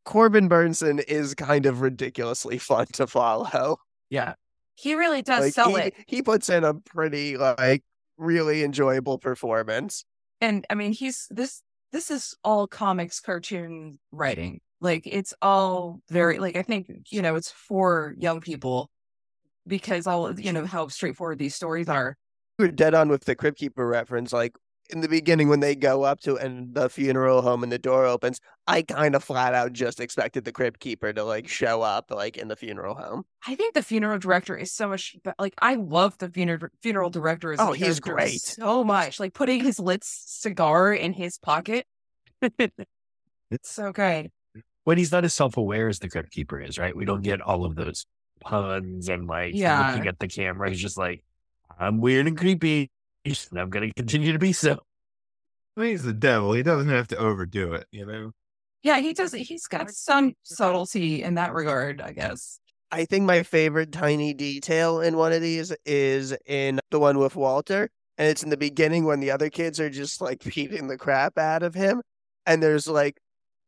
Corbin 0.04 0.48
Bernsen 0.48 1.02
is 1.06 1.34
kind 1.34 1.66
of 1.66 1.80
ridiculously 1.80 2.58
fun 2.58 2.86
to 2.94 3.06
follow. 3.06 3.78
Yeah. 4.10 4.34
He 4.74 4.94
really 4.94 5.22
does 5.22 5.40
Like 5.40 5.52
sell 5.54 5.74
he, 5.74 5.82
it. 5.82 5.94
he 6.06 6.22
puts 6.22 6.48
in 6.48 6.62
a 6.62 6.74
pretty 6.74 7.36
like 7.36 7.82
really 8.18 8.62
enjoyable 8.62 9.18
performance. 9.18 10.04
And 10.40 10.66
I 10.68 10.74
mean 10.74 10.92
he's 10.92 11.26
this 11.30 11.62
this 11.92 12.10
is 12.10 12.34
all 12.44 12.66
comics 12.66 13.20
cartoon 13.20 13.98
writing. 14.12 14.60
Like 14.80 15.06
it's 15.06 15.32
all 15.40 16.00
very 16.10 16.38
like 16.38 16.56
I 16.56 16.62
think, 16.62 16.90
you 17.10 17.22
know, 17.22 17.36
it's 17.36 17.50
for 17.50 18.14
young 18.18 18.40
people 18.40 18.90
because 19.66 20.06
all 20.06 20.38
you 20.38 20.52
know 20.52 20.66
how 20.66 20.88
straightforward 20.88 21.38
these 21.38 21.54
stories 21.54 21.88
are. 21.88 22.16
You 22.58 22.66
were 22.66 22.70
dead 22.72 22.94
on 22.94 23.08
with 23.08 23.24
the 23.24 23.34
Crypt 23.34 23.58
Keeper 23.58 23.86
reference. 23.86 24.32
Like 24.32 24.54
in 24.90 25.00
the 25.00 25.08
beginning 25.08 25.48
when 25.48 25.60
they 25.60 25.74
go 25.74 26.02
up 26.04 26.20
to 26.20 26.36
and 26.36 26.74
the 26.74 26.88
funeral 26.88 27.42
home 27.42 27.62
and 27.62 27.70
the 27.72 27.78
door 27.78 28.04
opens, 28.06 28.40
I 28.66 28.82
kind 28.82 29.14
of 29.14 29.22
flat 29.24 29.54
out 29.54 29.72
just 29.72 30.00
expected 30.00 30.44
the 30.44 30.52
crypt 30.52 30.80
keeper 30.80 31.12
to 31.12 31.24
like 31.24 31.48
show 31.48 31.82
up 31.82 32.10
like 32.10 32.36
in 32.36 32.48
the 32.48 32.56
funeral 32.56 32.94
home. 32.94 33.24
I 33.46 33.54
think 33.54 33.74
the 33.74 33.82
funeral 33.82 34.18
director 34.18 34.56
is 34.56 34.72
so 34.72 34.88
much 34.88 35.16
be- 35.24 35.30
like 35.38 35.54
I 35.60 35.74
love 35.76 36.18
the 36.18 36.28
funeral 36.30 36.68
funeral 36.82 37.10
director 37.10 37.52
as 37.52 37.60
Oh, 37.60 37.72
he's 37.72 38.00
great. 38.00 38.40
so 38.40 38.82
much. 38.84 39.18
Like 39.20 39.34
putting 39.34 39.62
his 39.62 39.78
lit 39.78 40.02
cigar 40.04 40.92
in 40.92 41.12
his 41.12 41.38
pocket. 41.38 41.86
it's 42.58 43.70
so 43.70 43.92
good. 43.92 44.30
when 44.84 44.98
he's 44.98 45.12
not 45.12 45.24
as 45.24 45.34
self 45.34 45.56
aware 45.56 45.88
as 45.88 45.98
the 45.98 46.08
crypt 46.08 46.30
keeper 46.30 46.60
is, 46.60 46.78
right? 46.78 46.96
We 46.96 47.04
don't 47.04 47.22
get 47.22 47.40
all 47.40 47.64
of 47.64 47.76
those 47.76 48.06
puns 48.40 49.08
and 49.08 49.26
like 49.26 49.52
Yeah. 49.54 49.92
looking 49.92 50.06
at 50.08 50.18
the 50.18 50.28
camera. 50.28 50.68
He's 50.70 50.80
just 50.80 50.98
like, 50.98 51.24
I'm 51.78 52.00
weird 52.00 52.26
and 52.26 52.36
creepy, 52.38 52.90
and 53.50 53.60
I'm 53.60 53.70
gonna 53.70 53.92
continue 53.94 54.32
to 54.32 54.38
be 54.38 54.52
so. 54.52 54.78
I 55.76 55.80
mean, 55.80 55.90
he's 55.90 56.02
the 56.02 56.12
devil. 56.12 56.52
He 56.52 56.62
doesn't 56.62 56.88
have 56.88 57.08
to 57.08 57.18
overdo 57.18 57.74
it, 57.74 57.86
you 57.90 58.06
know? 58.06 58.32
Yeah, 58.82 59.00
he 59.00 59.12
does. 59.12 59.32
He's 59.32 59.66
got 59.66 59.90
some 59.90 60.34
subtlety 60.42 61.22
in 61.22 61.34
that 61.34 61.52
regard, 61.52 62.00
I 62.00 62.12
guess. 62.12 62.60
I 62.90 63.04
think 63.04 63.24
my 63.24 63.42
favorite 63.42 63.92
tiny 63.92 64.32
detail 64.32 65.00
in 65.00 65.16
one 65.16 65.32
of 65.32 65.42
these 65.42 65.74
is 65.84 66.34
in 66.46 66.80
the 66.90 67.00
one 67.00 67.18
with 67.18 67.36
Walter. 67.36 67.90
And 68.16 68.28
it's 68.28 68.42
in 68.42 68.48
the 68.48 68.56
beginning 68.56 69.04
when 69.04 69.20
the 69.20 69.30
other 69.30 69.50
kids 69.50 69.80
are 69.80 69.90
just 69.90 70.20
like 70.20 70.42
beating 70.54 70.86
the 70.86 70.96
crap 70.96 71.36
out 71.36 71.62
of 71.62 71.74
him. 71.74 72.00
And 72.46 72.62
there's 72.62 72.86
like 72.86 73.18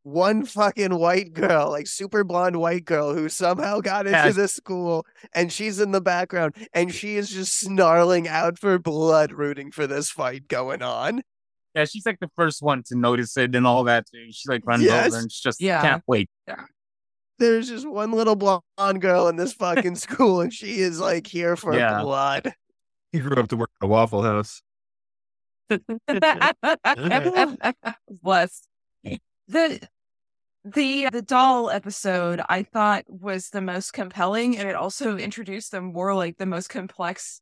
one 0.03 0.45
fucking 0.45 0.95
white 0.97 1.33
girl, 1.33 1.69
like 1.69 1.87
super 1.87 2.23
blonde 2.23 2.57
white 2.59 2.85
girl 2.85 3.13
who 3.13 3.27
somehow 3.29 3.79
got 3.79 4.07
into 4.07 4.17
Yes. 4.17 4.35
the 4.35 4.47
school 4.47 5.05
and 5.33 5.51
she's 5.51 5.79
in 5.79 5.91
the 5.91 6.01
background 6.01 6.55
and 6.73 6.93
she 6.93 7.15
is 7.17 7.29
just 7.29 7.53
snarling 7.59 8.27
out 8.27 8.57
for 8.57 8.79
blood, 8.79 9.31
rooting 9.31 9.71
for 9.71 9.85
this 9.87 10.09
fight 10.09 10.47
going 10.47 10.81
on. 10.81 11.21
Yeah, 11.75 11.85
she's 11.85 12.05
like 12.05 12.19
the 12.19 12.31
first 12.35 12.61
one 12.63 12.81
to 12.87 12.95
notice 12.95 13.37
it 13.37 13.53
and 13.55 13.67
all 13.67 13.83
that. 13.83 14.05
Too. 14.11 14.27
She 14.31 14.49
like 14.49 14.65
runs 14.65 14.83
Yes. 14.83 15.07
over 15.07 15.17
and 15.19 15.31
she 15.31 15.41
just 15.43 15.61
Yeah. 15.61 15.81
can't 15.81 16.03
wait. 16.07 16.29
There's 17.37 17.69
just 17.69 17.87
one 17.87 18.11
little 18.11 18.35
blonde 18.35 19.01
girl 19.01 19.27
in 19.27 19.35
this 19.35 19.53
fucking 19.53 19.95
school 19.97 20.41
and 20.41 20.51
she 20.53 20.79
is 20.79 20.99
like 20.99 21.27
here 21.27 21.55
for 21.55 21.73
Yeah. 21.77 22.01
blood. 22.01 22.53
He 23.11 23.19
grew 23.19 23.35
up 23.37 23.47
to 23.49 23.57
work 23.57 23.69
at 23.81 23.85
a 23.85 23.87
Waffle 23.87 24.23
House. 24.23 24.61
Bless. 28.21 28.61
The 29.49 29.79
the 30.63 31.09
the 31.11 31.23
doll 31.23 31.71
episode 31.71 32.39
I 32.47 32.61
thought 32.61 33.05
was 33.07 33.49
the 33.49 33.61
most 33.61 33.93
compelling 33.93 34.57
and 34.57 34.69
it 34.69 34.75
also 34.75 35.17
introduced 35.17 35.71
the 35.71 35.81
more 35.81 36.13
like 36.13 36.37
the 36.37 36.45
most 36.45 36.69
complex 36.69 37.41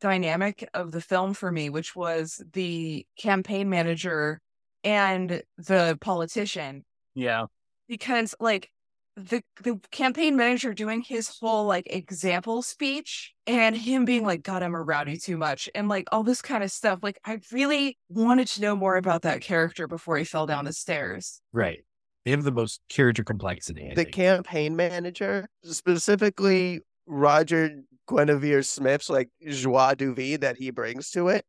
dynamic 0.00 0.68
of 0.74 0.90
the 0.90 1.00
film 1.00 1.32
for 1.32 1.52
me, 1.52 1.70
which 1.70 1.94
was 1.94 2.42
the 2.52 3.06
campaign 3.16 3.70
manager 3.70 4.40
and 4.82 5.44
the 5.58 5.96
politician. 6.00 6.84
Yeah. 7.14 7.46
Because 7.86 8.34
like 8.40 8.71
the 9.16 9.42
the 9.62 9.78
campaign 9.90 10.36
manager 10.36 10.72
doing 10.72 11.02
his 11.02 11.28
whole 11.28 11.66
like 11.66 11.86
example 11.86 12.62
speech 12.62 13.34
and 13.46 13.76
him 13.76 14.04
being 14.04 14.24
like, 14.24 14.42
God, 14.42 14.62
I'm 14.62 14.74
a 14.74 14.82
rowdy 14.82 15.16
too 15.16 15.36
much, 15.36 15.68
and 15.74 15.88
like 15.88 16.08
all 16.12 16.22
this 16.22 16.42
kind 16.42 16.64
of 16.64 16.70
stuff. 16.70 17.00
Like 17.02 17.20
I 17.24 17.40
really 17.52 17.98
wanted 18.08 18.48
to 18.48 18.62
know 18.62 18.76
more 18.76 18.96
about 18.96 19.22
that 19.22 19.40
character 19.40 19.86
before 19.86 20.16
he 20.16 20.24
fell 20.24 20.46
down 20.46 20.64
the 20.64 20.72
stairs. 20.72 21.40
Right. 21.52 21.84
They 22.24 22.30
have 22.30 22.44
the 22.44 22.52
most 22.52 22.80
character 22.88 23.24
complexity. 23.24 23.86
I 23.86 23.94
the 23.94 24.04
think. 24.04 24.12
campaign 24.14 24.76
manager, 24.76 25.48
specifically 25.64 26.80
Roger 27.06 27.82
Guenveur 28.08 28.64
Smith's 28.64 29.10
like 29.10 29.28
joie 29.48 29.94
de 29.94 30.12
vie 30.12 30.36
that 30.36 30.56
he 30.56 30.70
brings 30.70 31.10
to 31.10 31.28
it, 31.28 31.44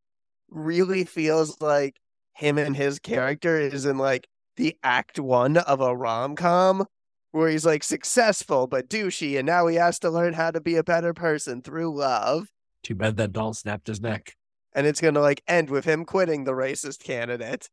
really 0.49 1.05
feels 1.05 1.61
like 1.61 1.99
him 2.33 2.57
and 2.57 2.75
his 2.75 2.99
character 2.99 3.59
is 3.59 3.85
in 3.85 3.97
like 3.97 4.27
the 4.57 4.75
act 4.83 5.19
one 5.19 5.57
of 5.57 5.81
a 5.81 5.95
rom 5.95 6.35
com 6.35 6.85
where 7.33 7.49
he's 7.49 7.65
like 7.65 7.83
successful 7.83 8.67
but 8.67 8.89
douchey, 8.89 9.37
and 9.37 9.45
now 9.45 9.67
he 9.67 9.75
has 9.75 9.99
to 9.99 10.09
learn 10.09 10.33
how 10.33 10.51
to 10.51 10.61
be 10.61 10.75
a 10.77 10.83
better 10.83 11.13
person 11.13 11.61
through 11.61 11.93
love. 11.95 12.47
Too 12.83 12.95
bad 12.95 13.17
that 13.17 13.33
doll 13.33 13.53
snapped 13.53 13.87
his 13.87 13.99
neck. 13.99 14.33
And 14.73 14.87
it's 14.87 15.01
gonna 15.01 15.19
like 15.19 15.43
end 15.47 15.69
with 15.69 15.83
him 15.85 16.05
quitting 16.05 16.45
the 16.45 16.53
racist 16.53 17.03
candidate. 17.03 17.69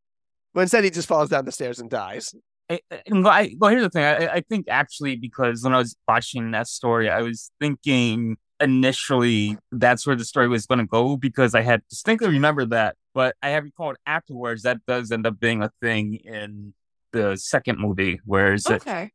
But 0.53 0.63
instead, 0.63 0.83
he 0.85 0.91
just 0.91 1.07
falls 1.09 1.29
down 1.31 1.45
the 1.45 1.53
stairs 1.53 1.79
and 1.79 1.89
dies. 1.89 2.35
I, 2.69 2.81
I- 2.91 3.55
well, 3.59 3.71
here's 3.71 3.83
the 3.85 3.91
thing. 3.91 4.05
I, 4.05 4.35
I 4.35 4.41
think 4.43 4.67
actually 4.69 5.17
because 5.17 5.63
when 5.63 5.75
I 5.75 5.79
was 5.79 5.97
watching 6.09 6.51
that 6.53 6.67
story, 6.67 7.09
I 7.11 7.23
was 7.23 7.51
thinking 7.61 8.37
initially 8.61 9.57
that's 9.73 10.07
where 10.07 10.17
the 10.17 10.25
story 10.25 10.49
was 10.49 10.67
going 10.67 10.79
to 10.81 10.87
go 10.87 11.17
because 11.17 11.55
I 11.55 11.63
had 11.63 11.83
distinctly 11.89 12.29
remembered 12.29 12.71
that, 12.71 12.97
but 13.15 13.35
I 13.43 13.51
have 13.51 13.65
recalled 13.65 13.97
afterwards 14.07 14.63
that 14.63 14.79
does 14.87 15.11
end 15.11 15.27
up 15.27 15.41
being 15.41 15.63
a 15.63 15.71
thing 15.81 16.15
in 16.17 16.75
the 17.13 17.37
second 17.37 17.79
movie, 17.79 18.21
whereas 18.25 18.67
it, 18.67 18.75
Okay. 18.87 19.11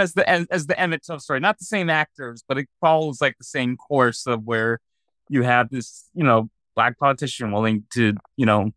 As 0.00 0.14
the 0.14 0.28
as, 0.28 0.46
as 0.50 0.66
the 0.66 0.78
Emmett 0.78 1.02
Till 1.04 1.18
story, 1.18 1.40
not 1.40 1.58
the 1.58 1.64
same 1.64 1.90
actors, 1.90 2.44
but 2.46 2.58
it 2.58 2.68
follows 2.80 3.20
like 3.20 3.36
the 3.38 3.44
same 3.44 3.76
course 3.76 4.26
of 4.26 4.44
where 4.44 4.80
you 5.28 5.42
have 5.42 5.70
this, 5.70 6.08
you 6.14 6.24
know, 6.24 6.48
black 6.74 6.98
politician 6.98 7.52
willing 7.52 7.84
to, 7.94 8.14
you 8.36 8.46
know, 8.46 8.70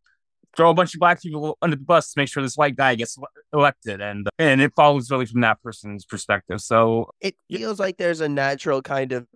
throw 0.55 0.69
a 0.69 0.73
bunch 0.73 0.93
of 0.93 0.99
black 0.99 1.21
people 1.21 1.57
under 1.61 1.75
the 1.75 1.83
bus 1.83 2.13
to 2.13 2.19
make 2.19 2.29
sure 2.29 2.41
this 2.41 2.57
white 2.57 2.75
guy 2.75 2.95
gets 2.95 3.17
elected, 3.53 4.01
and 4.01 4.27
and 4.39 4.61
it 4.61 4.73
follows 4.75 5.09
really 5.11 5.25
from 5.25 5.41
that 5.41 5.61
person's 5.61 6.05
perspective. 6.05 6.61
So 6.61 7.09
it 7.21 7.35
feels 7.49 7.79
like 7.79 7.97
there's 7.97 8.21
a 8.21 8.29
natural 8.29 8.81
kind 8.81 9.11
of 9.11 9.27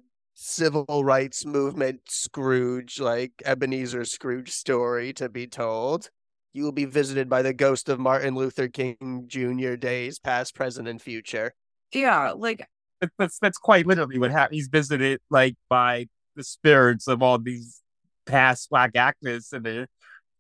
civil 0.42 1.04
rights 1.04 1.46
movement 1.46 2.00
Scrooge, 2.08 3.00
like 3.00 3.34
Ebenezer 3.46 4.06
Scrooge 4.06 4.52
story 4.52 5.14
to 5.14 5.28
be 5.30 5.48
told. 5.48 6.10
You 6.54 6.64
will 6.64 6.72
be 6.72 6.86
visited 6.86 7.30
by 7.30 7.42
the 7.42 7.54
ghost 7.54 7.90
of 7.90 8.00
Martin 8.00 8.36
Luther 8.36 8.68
King 8.68 9.26
Jr. 9.28 9.76
days, 9.76 10.18
past, 10.18 10.56
present, 10.56 10.88
and 10.88 11.02
future. 11.02 11.54
Yeah, 11.94 12.32
like 12.32 12.68
that- 13.02 13.12
that's 13.18 13.40
that's 13.40 13.58
quite 13.58 13.86
literally 13.88 14.20
what 14.20 14.32
happened. 14.32 14.56
He's 14.56 14.68
visited 14.68 15.22
like 15.30 15.56
by 15.70 16.08
the 16.36 16.44
spirits 16.44 17.08
of 17.08 17.22
all 17.24 17.38
these 17.40 17.82
past 18.26 18.70
black 18.70 18.94
activists, 18.94 19.54
and 19.54 19.66
they're 19.66 19.88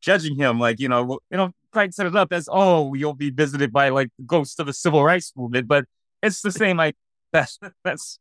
judging 0.01 0.35
him. 0.35 0.59
Like 0.59 0.79
you 0.79 0.89
know, 0.89 1.19
you 1.31 1.37
know, 1.37 1.51
try 1.73 1.87
to 1.87 1.91
set 1.93 2.05
it 2.07 2.15
up 2.15 2.31
as 2.33 2.47
oh, 2.51 2.93
you'll 2.93 3.13
be 3.13 3.29
visited 3.31 3.71
by 3.71 3.89
like 3.89 4.09
the 4.17 4.25
ghost 4.25 4.59
of 4.59 4.67
the 4.67 4.73
civil 4.73 5.03
rights 5.03 5.33
movement, 5.35 5.67
but 5.67 5.85
it's 6.21 6.41
the 6.41 6.51
same. 6.51 6.77
Like 6.77 6.95
that's 7.33 7.59
that's 7.83 8.19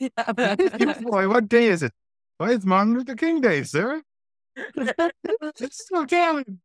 Boy, 0.00 1.28
what 1.28 1.48
day 1.48 1.66
is 1.66 1.82
it? 1.82 1.92
Why, 2.38 2.50
is 2.50 2.64
Martin 2.64 2.94
Luther 2.94 3.16
King 3.16 3.40
Day, 3.40 3.62
sir. 3.64 4.02
It's 5.60 5.88
so 5.88 6.04
damn. 6.04 6.60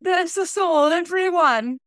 that's 0.00 0.34
the 0.34 0.46
soul 0.46 0.86
in 0.86 0.92
everyone. 0.92 1.78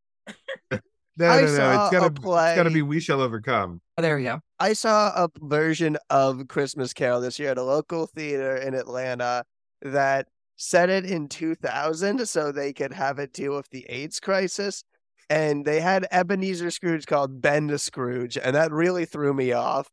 No, 1.17 1.28
I 1.28 1.41
no, 1.41 1.47
no. 1.47 1.84
It's 1.84 1.91
gotta, 1.91 2.05
a 2.05 2.09
it's 2.09 2.55
gotta 2.55 2.69
be 2.69 2.82
We 2.82 2.99
Shall 2.99 3.21
Overcome. 3.21 3.80
Oh, 3.97 4.01
there 4.01 4.17
we 4.17 4.23
go. 4.23 4.41
I 4.59 4.73
saw 4.73 5.11
a 5.15 5.30
version 5.39 5.97
of 6.09 6.47
Christmas 6.49 6.93
Carol 6.93 7.21
this 7.21 7.39
year 7.39 7.51
at 7.51 7.57
a 7.57 7.63
local 7.63 8.07
theater 8.07 8.57
in 8.57 8.73
Atlanta 8.73 9.45
that 9.82 10.28
set 10.57 10.89
it 10.89 11.05
in 11.05 11.28
2000 11.28 12.28
so 12.28 12.51
they 12.51 12.73
could 12.73 12.91
have 12.93 13.19
it 13.19 13.32
deal 13.34 13.55
with 13.55 13.69
the 13.69 13.86
AIDS 13.88 14.19
crisis. 14.19 14.84
And 15.30 15.65
they 15.65 15.80
had 15.80 16.07
Ebenezer 16.11 16.69
Scrooge 16.69 17.07
called 17.07 17.41
Ben 17.41 17.67
the 17.67 17.80
Scrooge, 17.80 18.38
and 18.38 18.55
that 18.55 18.71
really 18.71 19.05
threw 19.05 19.34
me 19.34 19.53
off. 19.53 19.89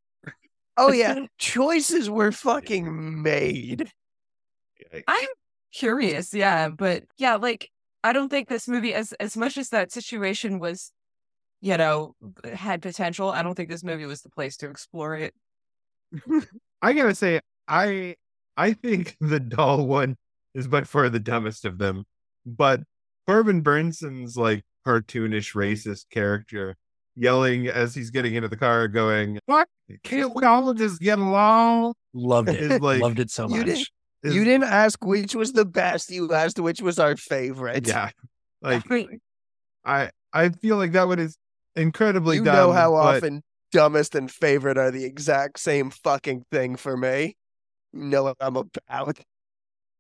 Oh, 0.76 0.93
yeah, 0.93 1.26
choices 1.39 2.11
were 2.11 2.33
fucking 2.33 3.22
made. 3.22 3.91
I'm 5.07 5.28
curious, 5.72 6.35
yeah, 6.35 6.68
but 6.68 7.05
yeah, 7.16 7.37
like 7.37 7.70
I 8.05 8.12
don't 8.12 8.28
think 8.28 8.48
this 8.48 8.66
movie, 8.68 8.94
as 8.94 9.12
as 9.14 9.36
much 9.36 9.57
as 9.57 9.68
that 9.70 9.92
situation 9.92 10.59
was, 10.59 10.92
you 11.61 11.76
know, 11.76 12.14
had 12.55 12.82
potential. 12.82 13.30
I 13.30 13.42
don't 13.42 13.55
think 13.55 13.68
this 13.68 13.84
movie 13.84 14.07
was 14.07 14.22
the 14.22 14.30
place 14.30 14.57
to 14.59 14.68
explore 14.68 15.16
it. 15.16 15.34
I 16.82 16.92
gotta 16.92 17.14
say, 17.14 17.40
I 17.68 18.16
I 18.57 18.72
think 18.72 19.16
the 19.20 19.40
doll 19.40 19.86
one 19.86 20.16
is 20.55 20.66
by 20.68 20.82
far 20.82 21.09
the 21.09 21.20
dumbest 21.20 21.64
of 21.64 21.78
them. 21.78 22.05
But 22.44 22.80
Corbin 23.26 23.62
Bernsen's 23.62 24.36
like 24.36 24.64
cartoonish 24.86 25.55
racist 25.55 26.07
character 26.11 26.76
yelling 27.14 27.68
as 27.68 27.94
he's 27.94 28.11
getting 28.11 28.34
into 28.34 28.48
the 28.48 28.57
car, 28.57 28.88
going, 28.88 29.38
What? 29.46 29.68
Can't 30.03 30.34
we 30.34 30.44
all 30.44 30.74
just 30.74 31.00
get 31.00 31.18
along? 31.18 31.94
Loved 32.12 32.48
it. 32.50 32.82
Like- 32.82 33.00
Loved 33.00 33.20
it 33.20 33.30
so 33.30 33.48
You 33.48 33.64
much. 33.64 33.90
Is- 34.23 34.35
You 34.35 34.45
didn't 34.45 34.64
ask 34.64 35.05
which 35.05 35.35
was 35.35 35.53
the 35.53 35.64
best, 35.64 36.11
you 36.11 36.33
asked 36.33 36.59
which 36.61 36.81
was 36.81 36.99
our 36.99 37.16
favorite. 37.16 37.87
Yeah. 37.87 38.11
Like 38.64 38.85
I 39.85 40.11
I 40.33 40.51
feel 40.51 40.77
like 40.77 40.93
that 40.93 41.09
one 41.09 41.18
is 41.18 41.37
incredibly 41.75 42.37
you 42.37 42.45
dumb. 42.45 42.55
know 42.55 42.73
how 42.73 42.93
but 42.93 43.16
often 43.16 43.43
dumbest 43.73 44.14
and 44.14 44.31
favorite 44.31 44.79
are 44.79 44.93
the 44.93 45.05
exact 45.05 45.59
same 45.59 45.91
fucking 45.91 46.45
thing 46.53 46.77
for 46.77 46.97
me. 46.97 47.37
You 47.93 48.05
know 48.05 48.23
what 48.23 48.37
I'm 48.39 48.55
about. 48.57 49.18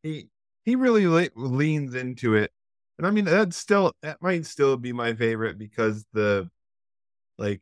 he 0.04 0.28
he 0.64 0.76
really 0.76 1.08
le- 1.08 1.28
leans 1.34 1.94
into 1.96 2.34
it 2.36 2.52
and 2.98 3.06
i 3.06 3.10
mean 3.10 3.24
that's 3.24 3.56
still 3.56 3.92
that 4.02 4.22
might 4.22 4.46
still 4.46 4.76
be 4.76 4.92
my 4.92 5.12
favorite 5.14 5.58
because 5.58 6.04
the 6.12 6.48
like 7.38 7.60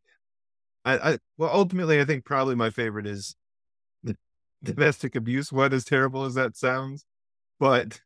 i 0.85 1.13
i 1.13 1.19
well 1.39 1.51
ultimately 1.53 1.99
i 2.01 2.05
think 2.05 2.25
probably 2.27 2.55
my 2.55 2.69
favorite 2.71 3.07
is 3.07 3.37
domestic 4.63 5.17
abuse 5.17 5.53
one 5.53 5.73
as 5.73 5.85
terrible 5.85 6.25
as 6.25 6.35
that 6.35 6.57
sounds 6.57 7.05
but 7.59 8.01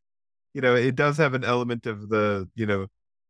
you 0.55 0.61
know, 0.61 0.73
it 0.73 0.95
does 0.95 1.17
have 1.17 1.33
an 1.33 1.43
element 1.43 1.85
of 1.85 2.07
the, 2.07 2.47
you 2.55 2.65
know, 2.65 2.87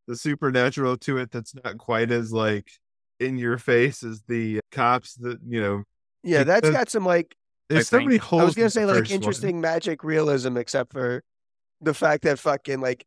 the 0.08 0.16
supernatural 0.16 0.96
to 0.96 1.18
it 1.18 1.32
that's 1.32 1.56
not 1.56 1.80
quite 1.80 2.12
as 2.12 2.32
like 2.32 2.70
in 3.20 3.40
your 3.40 3.58
face 3.58 4.04
as 4.04 4.22
the 4.28 4.60
cops 4.72 5.16
that, 5.16 5.40
you 5.44 5.60
know, 5.60 5.84
Yeah, 6.22 6.44
that's 6.44 6.70
got 6.70 6.90
some 6.92 7.04
like 7.04 7.36
there's 7.68 7.90
so 7.90 8.00
many 8.00 8.18
holes. 8.18 8.42
I 8.44 8.46
was 8.46 8.54
gonna 8.54 8.70
say 8.70 8.86
like 8.86 8.98
first 8.98 9.12
one. 9.12 9.16
interesting 9.16 9.60
magic 9.60 10.04
realism, 10.04 10.56
except 10.56 10.94
for 10.94 11.24
the 11.82 11.96
fact 11.96 12.24
that 12.24 12.38
fucking 12.38 12.80
like 12.80 13.04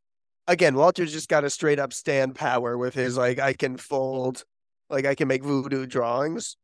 again, 0.49 0.75
Walter's 0.75 1.13
just 1.13 1.29
got 1.29 1.45
a 1.45 1.51
straight 1.51 1.79
up 1.79 1.93
stand 1.93 2.35
power 2.35 2.77
with 2.77 2.95
his 2.95 3.17
like 3.17 3.39
I 3.39 3.53
can 3.53 3.77
fold, 3.77 4.43
like 4.91 5.07
I 5.07 5.15
can 5.15 5.29
make 5.29 5.45
voodoo 5.45 5.87
drawings. 5.87 6.57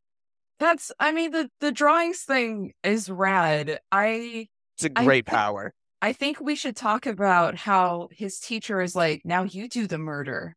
That's, 0.60 0.92
I 1.00 1.12
mean, 1.12 1.32
the 1.32 1.50
the 1.60 1.72
drawings 1.72 2.20
thing 2.20 2.72
is 2.82 3.10
rad. 3.10 3.80
I 3.90 4.48
It's 4.76 4.84
a 4.84 4.88
great 4.88 5.26
think- 5.26 5.36
power. 5.36 5.74
I 6.00 6.12
think 6.12 6.38
we 6.38 6.54
should 6.54 6.76
talk 6.76 7.06
about 7.06 7.56
how 7.56 8.08
his 8.12 8.38
teacher 8.38 8.82
is 8.82 8.94
like, 8.94 9.22
now 9.24 9.44
you 9.44 9.68
do 9.68 9.86
the 9.86 9.96
murder. 9.96 10.54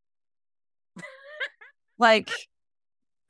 like, 1.98 2.30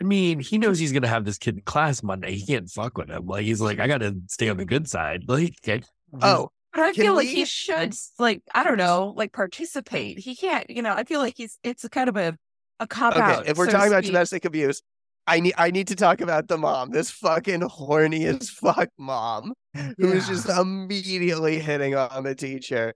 I 0.01 0.03
mean, 0.03 0.39
he 0.39 0.57
knows 0.57 0.79
he's 0.79 0.91
gonna 0.91 1.07
have 1.07 1.25
this 1.25 1.37
kid 1.37 1.55
in 1.55 1.61
class 1.61 2.01
Monday. 2.01 2.33
He 2.35 2.45
can't 2.45 2.69
fuck 2.69 2.97
with 2.97 3.09
him. 3.09 3.27
Like 3.27 3.45
he's 3.45 3.61
like, 3.61 3.79
I 3.79 3.87
gotta 3.87 4.15
stay 4.27 4.49
on 4.49 4.57
the 4.57 4.65
good 4.65 4.89
side. 4.89 5.25
Like, 5.27 5.55
okay. 5.63 5.83
Oh, 6.21 6.49
but 6.73 6.81
I 6.81 6.93
Can 6.93 7.03
feel 7.03 7.15
like 7.15 7.27
he 7.27 7.45
should, 7.45 7.93
like, 8.19 8.41
I 8.53 8.63
don't 8.63 8.77
know, 8.77 9.13
like 9.15 9.31
participate. 9.31 10.19
He 10.19 10.35
can't, 10.35 10.69
you 10.69 10.81
know. 10.81 10.93
I 10.93 11.03
feel 11.03 11.19
like 11.19 11.35
he's. 11.37 11.57
It's 11.63 11.83
a 11.83 11.89
kind 11.89 12.09
of 12.09 12.17
a 12.17 12.37
a 12.79 12.87
cop 12.87 13.13
okay. 13.13 13.21
out. 13.21 13.47
if 13.47 13.57
we're 13.57 13.65
so 13.65 13.71
talking 13.73 13.91
about 13.91 14.03
domestic 14.03 14.45
abuse, 14.45 14.81
I 15.27 15.41
need 15.41 15.53
I 15.57 15.71
need 15.71 15.87
to 15.89 15.95
talk 15.95 16.21
about 16.21 16.47
the 16.47 16.57
mom, 16.57 16.91
this 16.91 17.11
fucking 17.11 17.61
horny 17.61 18.25
as 18.25 18.49
fuck 18.49 18.89
mom, 18.97 19.53
who 19.97 20.11
is 20.13 20.27
just 20.27 20.49
immediately 20.49 21.59
hitting 21.59 21.95
on 21.95 22.23
the 22.23 22.33
teacher. 22.33 22.93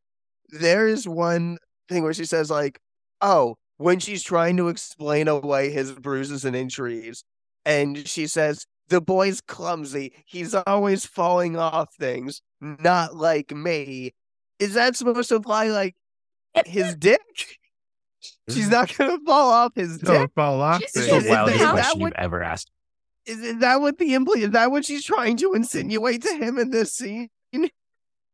There 0.49 0.87
is 0.87 1.07
one 1.07 1.57
thing 1.89 2.03
where 2.03 2.13
she 2.13 2.25
says 2.25 2.49
like, 2.49 2.79
"Oh, 3.21 3.57
when 3.77 3.99
she's 3.99 4.23
trying 4.23 4.57
to 4.57 4.69
explain 4.69 5.27
away 5.27 5.71
his 5.71 5.91
bruises 5.91 6.45
and 6.45 6.55
injuries, 6.55 7.23
and 7.65 8.07
she 8.07 8.27
says." 8.27 8.65
The 8.89 8.99
boy's 8.99 9.39
clumsy. 9.39 10.11
He's 10.25 10.53
always 10.53 11.05
falling 11.05 11.55
off 11.55 11.93
things, 11.97 12.41
not 12.59 13.15
like 13.15 13.51
me. 13.55 14.11
Is 14.59 14.73
that 14.73 14.97
supposed 14.97 15.29
to 15.29 15.35
imply 15.35 15.67
like 15.69 15.95
his 16.65 16.95
dick? 16.95 17.21
She's 18.55 18.69
not 18.69 18.95
gonna 18.97 19.17
fall 19.25 19.51
off 19.51 19.73
his 19.75 19.97
dick. 19.97 20.07
Don't 20.07 20.33
fall 20.35 20.61
off. 20.61 20.81
She's 20.81 20.91
things. 20.91 21.07
It's 21.07 21.15
Is 21.15 21.23
the 21.23 21.27
it 21.27 21.31
wildest 21.31 21.59
question 21.69 22.01
what- 22.01 22.07
you've 22.07 22.13
ever 22.23 22.43
asked. 22.43 22.71
Is, 23.25 23.39
is 23.39 23.57
that 23.59 23.81
what 23.81 23.99
the 23.99 24.13
impl- 24.13 24.35
is 24.37 24.49
that 24.49 24.71
what 24.71 24.83
she's 24.83 25.03
trying 25.05 25.37
to 25.37 25.53
insinuate 25.53 26.23
to 26.23 26.35
him 26.35 26.57
in 26.57 26.71
this 26.71 26.93
scene? 26.93 27.29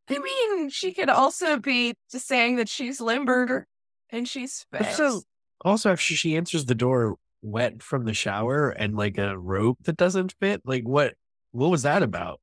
I 0.09 0.19
mean, 0.19 0.69
she 0.69 0.93
could 0.93 1.09
also 1.09 1.57
be 1.57 1.93
just 2.09 2.27
saying 2.27 2.55
that 2.55 2.69
she's 2.69 3.01
limber 3.01 3.67
and 4.09 4.27
she's 4.27 4.65
fast. 4.71 4.95
So 4.95 5.21
also, 5.65 5.91
after 5.91 6.13
she 6.13 6.37
answers 6.37 6.65
the 6.65 6.75
door 6.75 7.15
wet 7.41 7.83
from 7.83 8.05
the 8.05 8.13
shower 8.13 8.69
and 8.69 8.95
like 8.95 9.17
a 9.17 9.37
rope 9.37 9.79
that 9.83 9.97
doesn't 9.97 10.35
fit, 10.39 10.61
like 10.63 10.83
what? 10.87 11.15
What 11.51 11.69
was 11.71 11.83
that 11.83 12.03
about? 12.03 12.39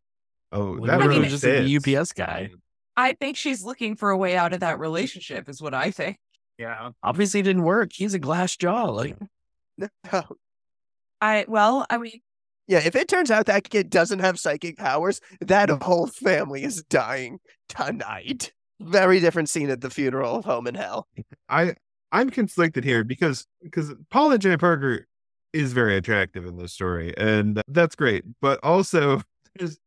Oh, 0.52 0.78
that 0.86 1.00
I 1.00 1.04
really 1.06 1.20
was 1.20 1.30
just 1.30 1.44
like 1.44 1.54
fits. 1.64 1.84
the 1.84 1.96
UPS 1.96 2.12
guy. 2.12 2.50
I 2.96 3.12
think 3.12 3.36
she's 3.36 3.64
looking 3.64 3.96
for 3.96 4.10
a 4.10 4.16
way 4.16 4.36
out 4.36 4.52
of 4.52 4.60
that 4.60 4.78
relationship, 4.78 5.48
is 5.48 5.62
what 5.62 5.72
I 5.74 5.90
think. 5.90 6.18
Yeah. 6.58 6.90
Obviously, 7.02 7.40
it 7.40 7.44
didn't 7.44 7.62
work. 7.64 7.90
He's 7.92 8.14
a 8.14 8.18
glass 8.18 8.56
jaw. 8.56 8.84
Like, 8.84 9.16
No. 9.78 9.88
I 11.20 11.44
well, 11.48 11.86
I 11.90 11.98
mean, 11.98 12.20
Yeah, 12.68 12.80
if 12.84 12.94
it 12.96 13.08
turns 13.08 13.30
out 13.30 13.46
that 13.46 13.68
kid 13.68 13.90
doesn't 13.90 14.20
have 14.20 14.38
psychic 14.38 14.76
powers, 14.76 15.20
that 15.40 15.68
whole 15.70 16.06
family 16.06 16.64
is 16.64 16.82
dying 16.84 17.38
tonight. 17.68 18.52
Very 18.80 19.20
different 19.20 19.48
scene 19.48 19.70
at 19.70 19.80
the 19.80 19.90
funeral 19.90 20.36
of 20.36 20.44
Home 20.44 20.66
in 20.66 20.74
Hell. 20.74 21.08
I 21.48 21.74
I'm 22.12 22.30
conflicted 22.30 22.84
here 22.84 23.02
because 23.04 23.46
because 23.62 23.92
Paula 24.10 24.38
Jai 24.38 24.56
Parker 24.56 25.06
is 25.52 25.72
very 25.72 25.96
attractive 25.96 26.44
in 26.46 26.56
this 26.56 26.72
story, 26.72 27.14
and 27.16 27.62
that's 27.68 27.94
great. 27.96 28.24
But 28.40 28.60
also, 28.62 29.22
there's 29.56 29.78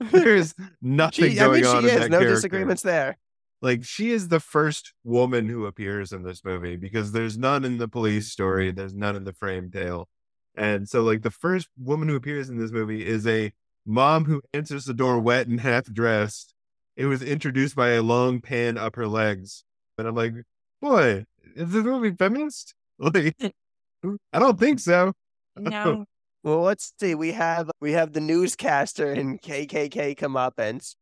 there's 0.00 0.54
nothing 0.82 1.30
She, 1.32 1.40
I 1.40 1.44
going 1.46 1.62
mean, 1.62 1.70
on 1.70 1.82
she 1.82 1.88
in 1.88 1.94
is. 1.94 2.00
that 2.02 2.10
No 2.10 2.18
character. 2.18 2.34
disagreements 2.34 2.82
there. 2.82 3.16
Like 3.62 3.84
she 3.84 4.10
is 4.10 4.28
the 4.28 4.40
first 4.40 4.92
woman 5.04 5.48
who 5.48 5.66
appears 5.66 6.12
in 6.12 6.24
this 6.24 6.44
movie 6.44 6.76
because 6.76 7.12
there's 7.12 7.38
none 7.38 7.64
in 7.64 7.78
the 7.78 7.86
police 7.86 8.30
story, 8.30 8.68
mm-hmm. 8.68 8.76
there's 8.76 8.94
none 8.94 9.14
in 9.14 9.22
the 9.22 9.32
frame 9.32 9.70
tale, 9.70 10.08
and 10.56 10.88
so 10.88 11.02
like 11.02 11.22
the 11.22 11.30
first 11.30 11.68
woman 11.78 12.08
who 12.08 12.16
appears 12.16 12.50
in 12.50 12.58
this 12.58 12.72
movie 12.72 13.06
is 13.06 13.24
a 13.26 13.52
mom 13.86 14.24
who 14.24 14.42
answers 14.52 14.84
the 14.84 14.94
door 14.94 15.20
wet 15.20 15.46
and 15.46 15.60
half 15.60 15.84
dressed. 15.84 16.54
It 16.96 17.06
was 17.06 17.22
introduced 17.22 17.76
by 17.76 17.90
a 17.90 18.02
long 18.02 18.40
pan 18.40 18.76
up 18.76 18.96
her 18.96 19.06
legs, 19.06 19.64
and 19.96 20.08
I'm 20.08 20.16
like, 20.16 20.34
boy, 20.80 21.24
is 21.54 21.70
this 21.70 21.84
movie 21.84 22.14
feminist? 22.14 22.74
Like, 22.98 23.34
I 24.32 24.38
don't 24.38 24.60
think 24.60 24.78
so. 24.78 25.12
no. 25.56 26.04
Well, 26.44 26.62
let's 26.62 26.92
see. 26.98 27.14
We 27.14 27.32
have 27.32 27.70
we 27.80 27.92
have 27.92 28.12
the 28.12 28.20
newscaster 28.20 29.12
and 29.12 29.40
KKK 29.40 30.16
comeuppance, 30.16 30.96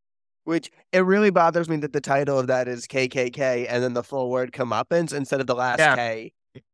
which 0.51 0.71
it 0.93 1.01
really 1.01 1.31
bothers 1.31 1.69
me 1.69 1.77
that 1.77 1.93
the 1.93 2.01
title 2.01 2.39
of 2.39 2.49
that 2.49 2.67
is 2.69 2.87
KKK 2.87 3.67
and 3.69 3.83
then 3.83 3.95
the 3.95 4.03
full 4.03 4.29
word 4.31 4.53
comeuppance 4.53 5.15
instead 5.15 5.41
of 5.41 5.47
the 5.47 5.55
last 5.55 5.79
Yeah. 5.79 5.95
K 5.97 6.33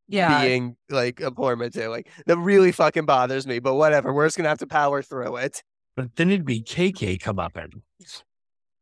Yeah. 0.09 0.43
being 0.43 0.77
like 0.89 1.21
a 1.21 1.31
portmanteau. 1.31 1.91
Like 1.91 2.09
that 2.27 2.39
really 2.39 2.73
fucking 2.73 3.05
bothers 3.07 3.47
me. 3.47 3.59
But 3.61 3.75
whatever, 3.75 4.13
we're 4.13 4.27
just 4.27 4.37
gonna 4.37 4.49
have 4.49 4.59
to 4.59 4.67
power 4.67 5.03
through 5.03 5.37
it. 5.37 5.63
but 5.95 6.17
then 6.17 6.31
it'd 6.31 6.45
be 6.47 6.63
KK 6.63 7.19
come 7.21 7.39
up 7.39 7.57
and 7.57 7.83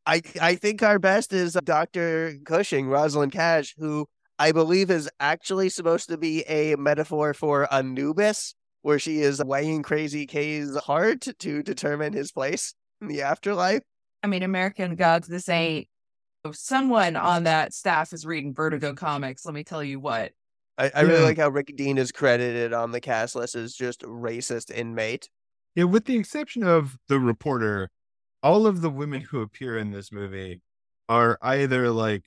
I 0.07 0.23
I 0.41 0.55
think 0.55 0.83
our 0.83 0.99
best 0.99 1.33
is 1.33 1.55
Dr. 1.65 2.35
Cushing, 2.45 2.89
Rosalind 2.89 3.33
Cash, 3.33 3.75
who 3.79 4.07
I 4.39 4.53
believe 4.53 4.91
is 4.91 5.09
actually 5.21 5.69
supposed 5.71 6.09
to 6.09 6.19
be 6.19 6.43
a 6.45 6.77
metaphor 6.77 7.35
for 7.35 7.73
Anubis, 7.73 8.55
where 8.83 8.99
she 8.99 9.21
is 9.21 9.43
weighing 9.45 9.83
Crazy 9.83 10.27
K's 10.27 10.77
heart 10.77 11.27
to 11.39 11.63
determine 11.63 12.13
his 12.13 12.33
place 12.33 12.75
in 13.01 13.09
the 13.09 13.23
afterlife. 13.23 13.83
I 14.25 14.27
mean, 14.27 14.43
American 14.43 14.95
Gods, 14.95 15.29
this 15.29 15.51
ain't. 15.51 15.87
If 16.47 16.57
someone 16.57 17.15
on 17.15 17.45
that 17.45 17.75
staff 17.75 18.15
is 18.15 18.25
reading 18.25 18.55
Vertigo 18.55 18.95
comics, 18.95 19.45
let 19.45 19.55
me 19.55 19.65
tell 19.65 19.85
you 19.85 20.01
what. 20.01 20.33
I, 20.79 20.91
I 20.95 21.01
really 21.03 21.19
Yeah. 21.21 21.25
like 21.27 21.39
how 21.39 21.51
Rick 21.51 21.75
Dean 21.77 21.99
is 21.99 22.11
credited 22.11 22.73
on 22.73 22.91
the 22.91 23.03
cast 23.03 23.37
list 23.37 23.55
as 23.55 23.75
just 23.75 24.01
racist 24.01 24.71
inmate. 24.75 25.29
Yeah, 25.75 25.85
with 25.85 26.07
the 26.07 26.17
exception 26.17 26.63
of 26.65 26.97
the 27.09 27.21
reporter, 27.21 27.91
all 28.43 28.67
of 28.67 28.81
the 28.81 28.89
women 28.89 29.21
who 29.21 29.43
appear 29.43 29.77
in 29.77 29.91
this 29.91 30.11
movie 30.11 30.63
are 31.07 31.39
either 31.43 31.91
like 31.91 32.25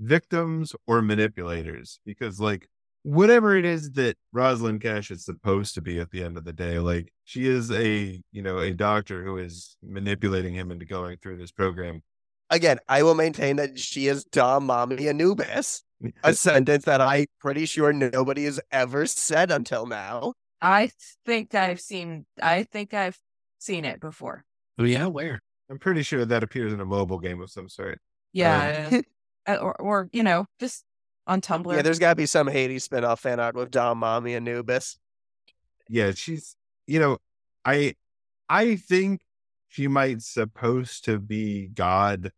victims 0.00 0.74
or 0.88 1.00
manipulators 1.00 2.00
because 2.04 2.40
like 2.40 2.68
whatever 3.06 3.56
it 3.56 3.64
is 3.64 3.92
that 3.92 4.16
Rosalind 4.32 4.80
Cash 4.80 5.12
is 5.12 5.24
supposed 5.24 5.74
to 5.74 5.80
be 5.80 6.00
at 6.00 6.10
the 6.10 6.24
end 6.24 6.36
of 6.36 6.44
the 6.44 6.52
day, 6.52 6.80
like 6.80 7.12
she 7.22 7.46
is 7.46 7.70
a, 7.70 8.20
you 8.32 8.42
know, 8.42 8.58
a 8.58 8.72
doctor 8.72 9.22
who 9.22 9.38
is 9.38 9.76
manipulating 9.80 10.54
him 10.54 10.72
into 10.72 10.84
going 10.84 11.16
through 11.18 11.36
this 11.36 11.52
program. 11.52 12.02
Again, 12.50 12.78
I 12.88 13.04
will 13.04 13.14
maintain 13.14 13.56
that 13.56 13.78
she 13.78 14.08
is 14.08 14.24
Dom 14.24 14.66
Mommy 14.66 15.08
Anubis, 15.08 15.84
a 16.24 16.34
sentence 16.34 16.84
that 16.86 17.00
I'm 17.00 17.26
pretty 17.38 17.64
sure 17.66 17.92
nobody 17.92 18.44
has 18.44 18.60
ever 18.72 19.06
said 19.06 19.52
until 19.52 19.86
now. 19.86 20.32
I 20.60 20.90
think 21.24 21.54
I've 21.54 21.80
seen. 21.80 22.26
I 22.42 22.64
think 22.64 22.92
I've 22.92 23.18
seen 23.58 23.84
it 23.84 24.00
before. 24.00 24.44
oh 24.80 24.84
yeah, 24.84 25.06
where? 25.06 25.40
I'm 25.70 25.78
pretty 25.78 26.02
sure 26.02 26.24
that 26.24 26.42
appears 26.42 26.72
in 26.72 26.80
a 26.80 26.84
mobile 26.84 27.20
game 27.20 27.40
of 27.40 27.50
some 27.50 27.68
sort. 27.68 28.00
Yeah, 28.32 29.00
uh, 29.46 29.56
or 29.56 29.80
or 29.80 30.08
you 30.12 30.24
know, 30.24 30.46
just 30.58 30.84
on 31.26 31.40
Tumblr. 31.40 31.74
Yeah, 31.74 31.82
there's 31.82 31.98
got 31.98 32.10
to 32.10 32.16
be 32.16 32.26
some 32.26 32.46
Hades 32.46 32.86
spinoff 32.88 33.18
fan 33.18 33.40
art 33.40 33.54
with 33.54 33.70
Dom 33.70 33.98
Mommy 33.98 34.34
Anubis. 34.34 34.98
yeah 35.88 36.10
she's 36.12 36.56
you 36.88 36.98
know 36.98 37.16
i 37.64 37.94
i 38.48 38.74
think 38.76 39.20
she 39.68 39.86
might 39.88 40.20
supposed 40.22 41.04
to 41.04 41.18
be 41.18 41.68
god 41.68 42.32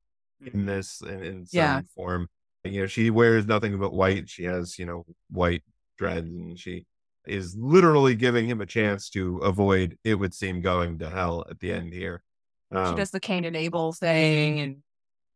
in 0.53 0.66
this 0.66 1.01
in, 1.01 1.22
in 1.22 1.47
some 1.47 1.59
Yeah. 1.59 1.80
form 1.97 2.28
you 2.64 2.82
know 2.82 2.86
she 2.86 3.09
wears 3.11 3.47
nothing 3.47 3.78
but 3.78 3.93
white 3.93 4.28
she 4.28 4.45
has 4.45 4.78
you 4.78 4.84
know 4.84 5.05
white 5.30 5.62
dreads 5.97 6.28
and 6.28 6.59
she 6.59 6.84
is 7.26 7.57
literally 7.59 8.14
giving 8.14 8.47
him 8.47 8.61
a 8.61 8.66
chance 8.66 9.09
to 9.11 9.39
avoid 9.39 9.97
it 10.05 10.14
would 10.16 10.34
seem 10.34 10.61
going 10.61 10.99
to 10.99 11.09
hell 11.09 11.45
at 11.51 11.59
the 11.61 11.72
end 11.72 11.93
here 11.93 12.22
she 12.70 12.76
um, 12.76 12.97
does 12.97 13.11
the 13.11 13.20
Cain 13.20 13.47
and 13.47 13.57
Abel 13.57 13.93
thing, 13.95 14.61
and 14.61 14.76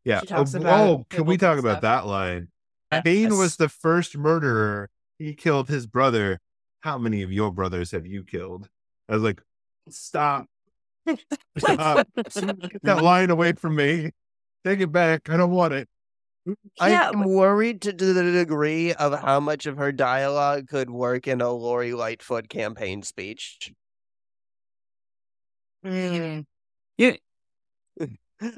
yeah 0.05 0.21
she 0.21 0.27
talks 0.27 0.55
oh, 0.55 0.59
about 0.61 0.89
oh, 0.89 1.07
can 1.09 1.25
we 1.25 1.39
talk 1.39 1.59
about 1.59 1.79
stuff. 1.79 1.83
that 1.83 2.07
line 2.07 2.49
Cain 3.05 3.36
was 3.36 3.57
the 3.57 3.68
first 3.68 4.16
murderer. 4.16 4.90
He 5.18 5.34
killed 5.34 5.68
his 5.68 5.86
brother. 5.86 6.40
How 6.80 6.99
many 6.99 7.22
of 7.22 7.32
your 7.32 7.53
brothers 7.53 7.93
have 7.93 8.07
you 8.07 8.24
killed? 8.24 8.68
I 9.09 9.14
was 9.14 9.22
like, 9.22 9.40
stop. 9.88 10.47
Stop. 11.59 12.09
Get 12.16 12.82
that 12.82 13.03
line 13.03 13.30
away 13.30 13.53
from 13.53 13.76
me. 13.76 14.11
Take 14.64 14.80
it 14.80 14.93
back. 14.93 15.28
I 15.30 15.36
don't 15.36 15.51
want 15.51 15.74
it. 15.74 15.88
Yeah, 16.80 17.11
I'm 17.11 17.22
worried 17.22 17.82
to 17.82 17.93
the 17.93 18.32
degree 18.32 18.93
of 18.95 19.20
how 19.20 19.38
much 19.38 19.66
of 19.66 19.76
her 19.76 19.93
dialogue 19.93 20.66
could 20.68 20.90
work 20.90 21.28
in 21.28 21.40
a 21.40 21.51
Lori 21.51 21.93
Lightfoot 21.93 22.49
campaign 22.49 23.03
speech. 23.03 23.72
Mm. 25.84 26.45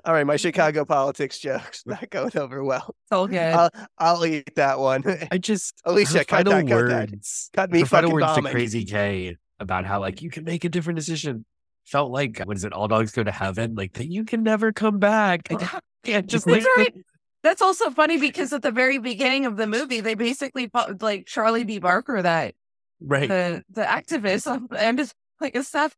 All 0.04 0.14
right, 0.14 0.26
my 0.26 0.36
Chicago 0.44 0.84
politics 0.84 1.38
jokes 1.38 1.82
not 1.86 2.08
going 2.10 2.36
over 2.36 2.62
well. 2.64 2.94
It's 3.04 3.12
all 3.12 3.26
good. 3.26 3.38
I'll, 3.38 3.70
I'll 3.98 4.26
eat 4.26 4.54
that 4.56 4.78
one. 4.78 5.04
I 5.30 5.38
just 5.38 5.80
Alicia, 5.84 6.24
cut 6.24 6.46
that, 6.46 6.66
cut 6.66 6.88
that. 6.88 7.10
words, 7.10 7.50
Cut 7.52 7.70
me 7.70 7.84
fucking 7.84 8.10
words 8.10 8.26
to 8.26 8.34
bombing. 8.34 8.52
Crazy 8.52 8.84
K 8.84 9.36
about 9.60 9.84
how 9.84 10.00
like 10.00 10.22
you 10.22 10.30
can 10.30 10.44
make 10.44 10.64
a 10.64 10.68
different 10.68 10.98
decision 10.98 11.44
felt 11.84 12.10
like 12.10 12.40
what 12.40 12.56
is 12.56 12.64
it? 12.64 12.72
All 12.72 12.88
dogs 12.88 13.12
go 13.12 13.22
to 13.22 13.30
heaven. 13.30 13.74
Like 13.74 13.94
that 13.94 14.10
you 14.10 14.24
can 14.24 14.42
never 14.42 14.72
come 14.72 14.98
back. 14.98 15.48
Like, 15.50 15.68
yeah, 16.04 16.20
just 16.20 16.46
like 16.46 16.62
That's 16.62 16.78
right. 16.78 16.94
That's 17.42 17.62
also 17.62 17.90
funny 17.90 18.18
because 18.18 18.54
at 18.54 18.62
the 18.62 18.70
very 18.70 18.96
beginning 18.98 19.44
of 19.44 19.58
the 19.58 19.66
movie, 19.66 20.00
they 20.00 20.14
basically 20.14 20.70
like 21.00 21.26
Charlie 21.26 21.64
B. 21.64 21.78
Barker, 21.78 22.22
that 22.22 22.54
right. 23.00 23.28
the 23.28 23.62
the 23.68 23.82
activist, 23.82 24.46
and 24.78 24.96
just 24.96 25.14
like 25.42 25.54
it's 25.54 25.74
not 25.74 25.92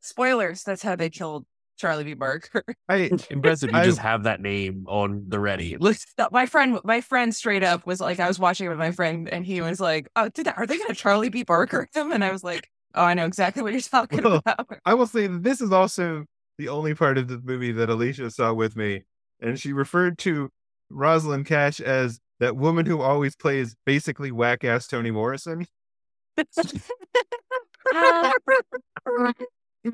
spoilers. 0.00 0.62
That's 0.62 0.82
how 0.82 0.94
they 0.94 1.10
killed 1.10 1.46
Charlie 1.78 2.04
B. 2.04 2.14
Barker. 2.14 2.62
I 2.88 3.10
Impressive. 3.30 3.70
You 3.70 3.78
I- 3.78 3.84
just 3.84 3.98
have 3.98 4.24
that 4.24 4.40
name 4.40 4.84
on 4.88 5.24
the 5.28 5.38
ready. 5.40 5.76
Look, 5.78 5.96
my 6.32 6.46
friend, 6.46 6.78
my 6.84 7.00
friend, 7.00 7.34
straight 7.34 7.62
up 7.62 7.86
was 7.86 8.00
like, 8.00 8.20
I 8.20 8.28
was 8.28 8.38
watching 8.38 8.66
it 8.66 8.70
with 8.70 8.78
my 8.78 8.90
friend, 8.90 9.28
and 9.28 9.46
he 9.46 9.60
was 9.60 9.80
like, 9.80 10.08
"Oh, 10.16 10.28
did 10.28 10.48
are 10.48 10.66
they 10.66 10.76
gonna 10.76 10.94
Charlie 10.94 11.28
B. 11.30 11.42
Barker 11.44 11.88
him?" 11.94 12.12
And 12.12 12.22
I 12.24 12.32
was 12.32 12.44
like, 12.44 12.68
"Oh, 12.94 13.04
I 13.04 13.14
know 13.14 13.24
exactly 13.26 13.62
what 13.62 13.72
you're 13.72 13.80
talking 13.80 14.22
Well, 14.22 14.42
about." 14.46 14.66
I 14.84 14.94
will 14.94 15.06
say 15.06 15.26
that 15.28 15.42
this 15.42 15.60
is 15.60 15.72
also 15.72 16.24
the 16.58 16.68
only 16.68 16.94
part 16.94 17.16
of 17.18 17.28
the 17.28 17.40
movie 17.42 17.72
that 17.72 17.88
Alicia 17.88 18.30
saw 18.30 18.52
with 18.52 18.76
me, 18.76 19.04
and 19.40 19.58
she 19.58 19.72
referred 19.72 20.18
to 20.18 20.50
Rosalind 20.90 21.46
Cash 21.46 21.80
as 21.80 22.18
that 22.40 22.56
woman 22.56 22.86
who 22.86 23.00
always 23.00 23.34
plays 23.36 23.76
basically 23.84 24.30
whack 24.32 24.64
ass 24.64 24.86
Toni 24.86 25.10
Morrison. 25.10 25.66
Um, 27.94 28.32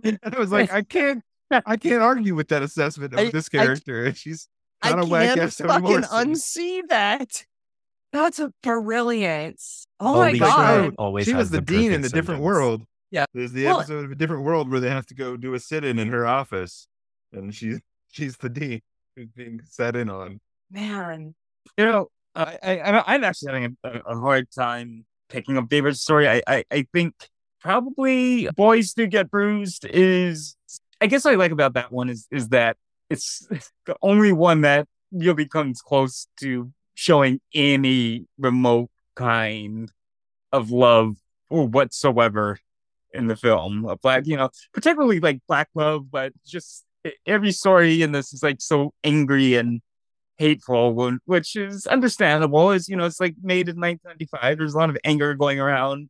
and 0.02 0.18
I 0.22 0.38
was 0.38 0.50
like, 0.50 0.72
I 0.72 0.82
can't, 0.82 1.22
I 1.66 1.76
can't 1.76 2.02
argue 2.02 2.34
with 2.34 2.48
that 2.48 2.62
assessment 2.62 3.12
of 3.14 3.18
I- 3.20 3.30
this 3.30 3.48
I- 3.52 3.56
character. 3.58 4.14
She's 4.14 4.48
I 4.82 4.90
not 4.90 5.04
a 5.04 5.06
whack 5.06 5.28
can't 5.28 5.40
ass 5.40 5.56
Toni 5.56 5.68
fucking 5.70 5.82
Morrison. 5.88 6.10
unsee 6.32 6.82
that. 6.88 7.44
That's 8.12 8.38
a 8.38 8.52
brilliance. 8.62 9.86
Oh 9.98 10.14
my 10.16 10.28
Alicia 10.28 10.44
god! 10.44 10.94
Always 10.98 11.24
she 11.26 11.34
was 11.34 11.50
the, 11.50 11.60
dean 11.60 11.86
in 11.86 11.94
a 11.94 11.96
perfect 12.02 12.14
different 12.14 12.42
world. 12.42 12.82
Yeah. 13.10 13.24
There's 13.34 13.52
the 13.52 13.64
Well- 13.64 13.80
episode 13.80 14.04
of 14.04 14.10
a 14.12 14.14
different 14.14 14.44
world 14.44 14.70
where 14.70 14.80
they 14.80 14.90
have 14.90 15.06
to 15.06 15.14
go 15.14 15.36
do 15.36 15.54
a 15.54 15.60
sit-in 15.60 15.98
in 15.98 16.08
her 16.08 16.26
office, 16.26 16.86
and 17.32 17.54
she's 17.54 17.80
she's 18.12 18.36
the 18.36 18.48
dean 18.48 18.82
who's 19.16 19.28
being 19.34 19.60
sat 19.68 19.96
in 19.96 20.08
on. 20.10 20.40
Man, 20.70 21.34
You 21.78 21.84
know, 21.86 22.08
I, 22.34 22.58
I 22.62 22.78
I'm- 22.78 23.02
I'm 23.06 23.24
actually 23.24 23.52
having 23.52 23.76
a, 23.84 24.00
a 24.06 24.18
hard 24.18 24.50
time 24.50 25.04
picking 25.28 25.56
a 25.56 25.66
favorite 25.66 25.96
story. 25.96 26.28
I, 26.28 26.42
I 26.46 26.64
I 26.70 26.86
think 26.92 27.14
probably 27.60 28.48
boys 28.50 28.92
do 28.94 29.06
get 29.06 29.30
bruised 29.30 29.86
is. 29.86 30.56
I 31.00 31.06
guess 31.06 31.24
what 31.24 31.34
I 31.34 31.36
like 31.36 31.52
about 31.52 31.74
that 31.74 31.92
one 31.92 32.08
is 32.08 32.26
is 32.30 32.48
that 32.48 32.76
it's 33.10 33.46
the 33.86 33.96
only 34.02 34.32
one 34.32 34.62
that 34.62 34.86
really 35.12 35.46
comes 35.46 35.80
close 35.80 36.26
to 36.40 36.72
showing 36.94 37.40
any 37.54 38.26
remote 38.38 38.90
kind 39.14 39.90
of 40.52 40.70
love 40.70 41.16
or 41.50 41.66
whatsoever 41.66 42.58
in 43.12 43.26
the 43.26 43.36
film. 43.36 43.84
A 43.86 43.96
black, 43.96 44.26
you 44.26 44.36
know, 44.36 44.50
particularly 44.72 45.20
like 45.20 45.40
black 45.46 45.68
love, 45.74 46.10
but 46.10 46.32
just 46.46 46.84
every 47.26 47.52
story 47.52 48.02
in 48.02 48.12
this 48.12 48.32
is 48.32 48.42
like 48.42 48.60
so 48.60 48.92
angry 49.04 49.54
and 49.54 49.80
hateful, 50.36 51.12
which 51.26 51.56
is 51.56 51.86
understandable. 51.86 52.72
Is 52.72 52.88
you 52.88 52.96
know, 52.96 53.04
it's 53.04 53.20
like 53.20 53.34
made 53.42 53.68
in 53.68 53.76
1995. 53.76 54.58
There's 54.58 54.74
a 54.74 54.78
lot 54.78 54.90
of 54.90 54.98
anger 55.04 55.34
going 55.34 55.60
around, 55.60 56.08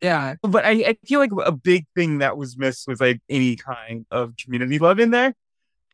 yeah, 0.00 0.36
but 0.42 0.64
I, 0.64 0.70
I 0.70 0.98
feel 1.06 1.20
like 1.20 1.30
a 1.44 1.52
big 1.52 1.86
thing 1.94 2.18
that 2.18 2.36
was 2.36 2.56
missed 2.56 2.86
was 2.86 3.00
like 3.00 3.20
any 3.28 3.56
kind 3.56 4.06
of 4.10 4.34
community 4.36 4.78
love 4.78 5.00
in 5.00 5.10
there. 5.10 5.34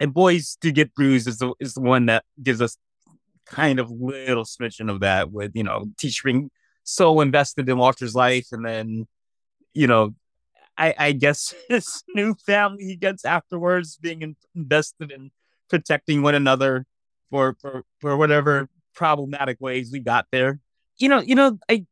And 0.01 0.13
boys 0.13 0.59
do 0.61 0.73
get 0.73 0.95
bruised 0.95 1.29
is 1.29 1.39
the 1.39 1.55
is 1.61 1.75
the 1.75 1.81
one 1.81 2.07
that 2.07 2.25
gives 2.43 2.61
us 2.61 2.77
kind 3.47 3.79
of 3.79 3.91
little 3.91 4.45
smidgen 4.45 4.91
of 4.91 5.01
that 5.01 5.31
with 5.31 5.53
you 5.55 5.63
know 5.63 5.87
teacher 5.99 6.23
being 6.25 6.51
so 6.83 7.21
invested 7.21 7.69
in 7.69 7.79
Walter's 7.79 8.15
life, 8.15 8.49
and 8.53 8.65
then 8.65 9.07
you 9.73 9.87
know. 9.87 10.15
I, 10.77 10.93
I 10.99 11.13
guess 11.13 11.55
his 11.69 12.03
new 12.17 12.35
family 12.35 12.83
he 12.83 12.97
gets 12.97 13.25
afterwards 13.25 13.97
being 13.97 14.23
in- 14.23 14.37
invested 14.57 15.13
in 15.13 15.31
protecting 15.71 16.21
one 16.21 16.35
another 16.35 16.85
for, 17.31 17.57
for 17.61 17.85
for 18.01 18.17
whatever 18.17 18.69
problematic 18.95 19.61
ways 19.61 19.91
we 19.93 20.01
got 20.01 20.27
there. 20.33 20.59
You 20.99 21.09
know, 21.11 21.21
you 21.21 21.37
know, 21.37 21.59
I 21.69 21.87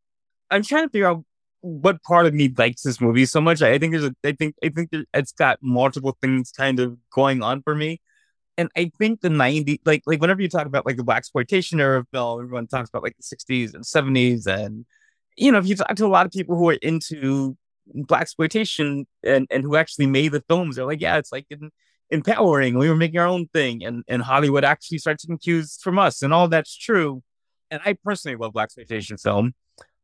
I'm 0.51 0.65
trying 0.65 0.85
to 0.85 0.91
figure 0.91 1.07
out 1.07 1.25
what 1.63 2.03
part 2.03 2.27
of 2.27 2.35
me 2.35 2.53
likes 2.57 2.83
this 2.83 3.01
movie 3.01 3.25
so 3.25 3.41
much. 3.41 3.63
I, 3.63 3.79
think 3.79 3.93
there's 3.93 4.05
a 4.05 4.15
I 4.25 4.33
think 4.33 4.57
I 4.63 4.69
think 4.69 4.91
it's 5.15 5.33
got 5.33 5.59
multiple 5.63 6.17
things 6.21 6.53
kind 6.53 6.79
of 6.81 6.99
going 7.11 7.43
on 7.43 7.63
for 7.63 7.75
me. 7.75 8.01
And 8.59 8.69
I 8.77 8.93
think 8.99 9.23
the 9.23 9.31
90 9.31 9.81
like 9.87 10.03
like 10.07 10.21
whenever 10.21 10.43
you 10.43 10.49
talk 10.49 10.67
about 10.67 10.85
like 10.85 10.97
the 10.97 11.05
blaxploitation 11.05 11.81
era 11.81 12.05
film, 12.13 12.43
everyone 12.43 12.67
talks 12.67 12.91
about 12.91 13.03
like 13.03 13.17
the 13.17 13.37
60s 13.37 13.75
and 13.75 13.85
70s 13.85 14.47
and 14.47 14.85
you 15.37 15.51
know, 15.51 15.59
if 15.59 15.67
you 15.67 15.77
talk 15.77 15.95
to 15.97 16.05
a 16.05 16.09
lot 16.09 16.27
of 16.27 16.33
people 16.33 16.57
who 16.59 16.69
are 16.69 16.75
into 16.75 17.57
blaxploitation 17.97 19.07
and 19.23 19.47
and 19.51 19.63
who 19.63 19.77
actually 19.77 20.07
made 20.07 20.33
the 20.33 20.45
films, 20.49 20.77
they're 20.77 20.87
like, 20.87 21.01
yeah, 21.01 21.17
it's 21.17 21.33
like 21.33 21.47
in, 21.51 21.71
empowering. 22.11 22.79
We 22.79 22.89
were 22.89 22.97
making 22.97 23.21
our 23.21 23.27
own 23.27 23.49
thing, 23.49 23.85
and 23.85 24.05
and 24.09 24.23
Hollywood 24.23 24.65
actually 24.65 24.99
starts 24.99 25.25
to 25.25 25.39
cues 25.39 25.79
from 25.83 25.99
us, 25.99 26.23
and 26.23 26.33
all 26.33 26.49
that's 26.49 26.77
true. 26.77 27.23
And 27.71 27.81
I 27.85 27.95
personally 28.05 28.37
love 28.37 28.53
blaxploitation 28.53 29.21
film, 29.21 29.55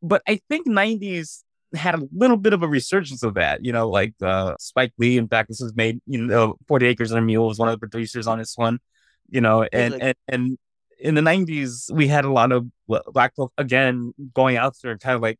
but 0.02 0.22
I 0.26 0.40
think 0.48 0.66
'90s 0.66 1.42
had 1.74 1.94
a 1.94 2.08
little 2.14 2.36
bit 2.36 2.52
of 2.52 2.62
a 2.62 2.68
resurgence 2.68 3.22
of 3.22 3.34
that. 3.34 3.64
You 3.64 3.72
know, 3.72 3.88
like 3.88 4.14
uh, 4.22 4.54
Spike 4.58 4.92
Lee. 4.98 5.18
In 5.18 5.28
fact, 5.28 5.48
this 5.48 5.60
was 5.60 5.74
made. 5.76 6.00
You 6.06 6.24
know, 6.26 6.56
Forty 6.66 6.86
Acres 6.86 7.10
and 7.10 7.18
a 7.18 7.22
Mule 7.22 7.46
was 7.48 7.58
one 7.58 7.68
of 7.68 7.72
the 7.74 7.78
producers 7.78 8.26
on 8.26 8.38
this 8.38 8.56
one. 8.56 8.78
You 9.30 9.40
know, 9.40 9.62
and 9.72 9.92
like- 9.94 10.02
and 10.02 10.14
and 10.28 10.58
in 11.00 11.14
the 11.14 11.20
'90s, 11.20 11.92
we 11.92 12.08
had 12.08 12.24
a 12.24 12.32
lot 12.32 12.50
of 12.52 12.66
black 13.12 13.34
folk 13.36 13.52
again 13.58 14.12
going 14.34 14.56
out 14.56 14.74
there, 14.82 14.92
and 14.92 15.00
kind 15.00 15.14
of 15.16 15.22
like 15.22 15.38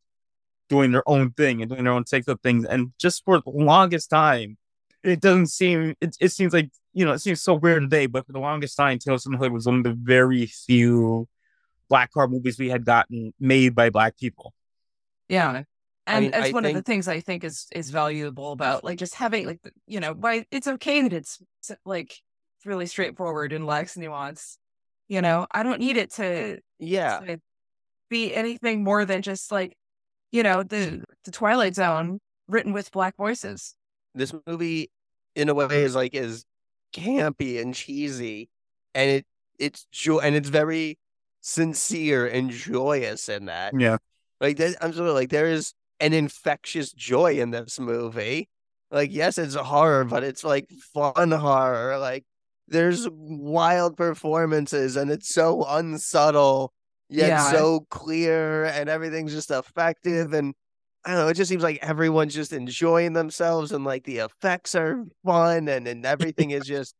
doing 0.68 0.93
their 0.93 1.09
own 1.09 1.31
thing 1.31 1.62
and 1.62 1.70
doing 1.70 1.85
their 1.85 1.95
own 1.95 2.05
takes 2.05 2.29
of 2.29 2.41
things. 2.43 2.64
And 2.66 2.93
just 2.99 3.24
for 3.24 3.41
the 3.41 3.51
longest 3.51 4.11
time, 4.11 4.59
it 5.03 5.20
doesn't 5.20 5.47
seem 5.47 5.95
it, 6.01 6.16
it 6.20 6.29
seems 6.33 6.53
like 6.53 6.70
you 6.93 7.05
know 7.07 7.12
it 7.12 7.20
seems 7.20 7.41
so 7.43 7.55
weird 7.55 7.83
today, 7.83 8.07
but 8.07 8.26
for 8.26 8.33
the 8.33 8.39
longest 8.41 8.76
time, 8.76 8.99
Tales 8.99 9.22
from 9.22 9.33
the 9.33 9.39
Hood 9.39 9.53
was 9.53 9.64
one 9.66 9.76
of 9.79 9.85
the 9.85 9.97
very 9.99 10.45
few 10.47 11.26
black 11.89 12.12
car 12.12 12.29
movies 12.29 12.59
we 12.59 12.68
had 12.68 12.85
gotten 12.85 13.33
made 13.41 13.74
by 13.74 13.89
black 13.89 14.18
people. 14.18 14.53
yeah. 15.55 15.62
And 16.09 16.22
mean, 16.24 16.30
that's 16.32 16.48
I 16.48 16.50
one 16.52 16.64
of 16.64 16.74
the 16.74 16.82
things 16.82 17.09
I 17.09 17.20
think 17.20 17.44
is 17.44 17.66
is 17.72 17.90
valuable 17.90 18.52
about 18.52 18.84
like 18.84 18.98
just 18.98 19.14
having 19.14 19.46
like 19.46 19.61
you 19.86 20.00
know 20.00 20.14
why 20.14 20.46
it's 20.50 20.66
okay 20.66 21.02
that 21.02 21.12
it's 21.12 21.40
like 21.84 22.14
really 22.64 22.86
straightforward 22.86 23.52
and 23.52 23.66
lacks 23.66 23.96
nuance. 23.96 24.59
You 25.09 25.22
know, 25.22 25.46
I 25.50 25.62
don't 25.62 25.80
need 25.80 25.96
it 25.96 26.12
to 26.14 26.59
Yeah. 26.78 27.20
to 27.20 27.40
be 28.11 28.34
anything 28.34 28.84
more 28.84 29.04
than 29.04 29.22
just 29.22 29.52
like, 29.52 29.76
you 30.32 30.42
know, 30.42 30.62
the 30.62 31.04
the 31.24 31.30
Twilight 31.30 31.74
Zone 31.74 32.20
written 32.48 32.72
with 32.72 32.90
black 32.90 33.16
voices. 33.16 33.74
This 34.14 34.34
movie, 34.46 34.90
in 35.34 35.48
a 35.48 35.54
way, 35.54 35.82
is 35.84 35.94
like 35.94 36.14
is 36.14 36.44
campy 36.94 37.61
and 37.61 37.74
cheesy, 37.74 38.48
and 38.94 39.11
it 39.11 39.26
it's 39.59 39.86
joy 39.92 40.18
and 40.18 40.34
it's 40.34 40.48
very 40.48 40.98
sincere 41.40 42.26
and 42.26 42.50
joyous 42.50 43.28
in 43.28 43.46
that. 43.46 43.72
Yeah, 43.78 43.98
Like 44.40 44.56
that, 44.59 44.76
I'm 44.80 44.92
sort 44.92 45.09
of 45.09 45.14
like 45.14 45.30
there 45.30 45.46
is 45.46 45.72
an 46.01 46.12
infectious 46.12 46.92
joy 46.92 47.38
in 47.40 47.51
this 47.51 47.78
movie. 47.80 48.49
Like 48.90 49.11
yes, 49.12 49.38
it's 49.38 49.55
a 49.55 49.64
horror, 49.64 50.05
but 50.05 50.24
it's 50.24 50.44
like 50.44 50.70
fun 50.94 51.30
horror. 51.30 51.99
Like 51.99 52.24
there's 52.68 53.09
wild 53.11 53.96
performances, 53.96 54.96
and 54.96 55.11
it's 55.11 55.28
so 55.32 55.64
unsubtle 55.64 56.72
yet 57.09 57.28
Yeah. 57.28 57.51
so 57.51 57.86
clear, 57.90 58.64
and 58.64 58.88
everything's 58.88 59.32
just 59.32 59.51
effective. 59.51 60.32
And 60.32 60.55
I 61.05 61.11
don't 61.12 61.18
know, 61.20 61.28
it 61.28 61.34
just 61.34 61.49
seems 61.49 61.62
like 61.62 61.78
everyone's 61.82 62.34
just 62.34 62.53
enjoying 62.53 63.12
themselves, 63.12 63.72
and 63.72 63.84
like 63.84 64.05
the 64.05 64.18
effects 64.18 64.74
are 64.74 65.05
fun, 65.24 65.68
and 65.68 65.86
and 65.88 66.05
everything 66.07 66.51
is 66.51 66.64
just 66.66 66.94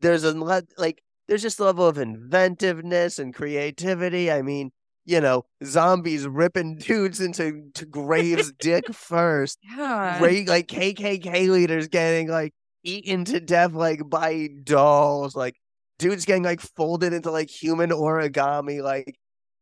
there's 0.00 0.24
a 0.24 0.32
like 0.78 1.02
there's 1.28 1.42
just 1.42 1.60
a 1.60 1.64
level 1.64 1.86
of 1.86 1.98
inventiveness 1.98 3.18
and 3.18 3.34
creativity. 3.34 4.30
I 4.30 4.42
mean, 4.42 4.72
you 5.04 5.20
know, 5.20 5.44
zombies 5.64 6.26
ripping 6.26 6.76
dudes 6.76 7.20
into 7.20 7.70
to 7.74 7.84
graves 7.86 8.52
dick 8.58 8.92
first. 8.92 9.58
Yeah. 9.76 10.18
Great 10.18 10.48
like 10.48 10.68
KKK 10.68 11.48
leaders 11.48 11.88
getting 11.88 12.28
like 12.28 12.52
eaten 12.84 13.24
to 13.26 13.40
death 13.40 13.72
like 13.72 14.08
by 14.08 14.48
dolls, 14.64 15.34
like 15.36 15.56
dudes 15.98 16.24
getting 16.24 16.42
like 16.44 16.60
folded 16.60 17.12
into 17.12 17.30
like 17.30 17.50
human 17.50 17.90
origami. 17.90 18.82
Like 18.82 19.16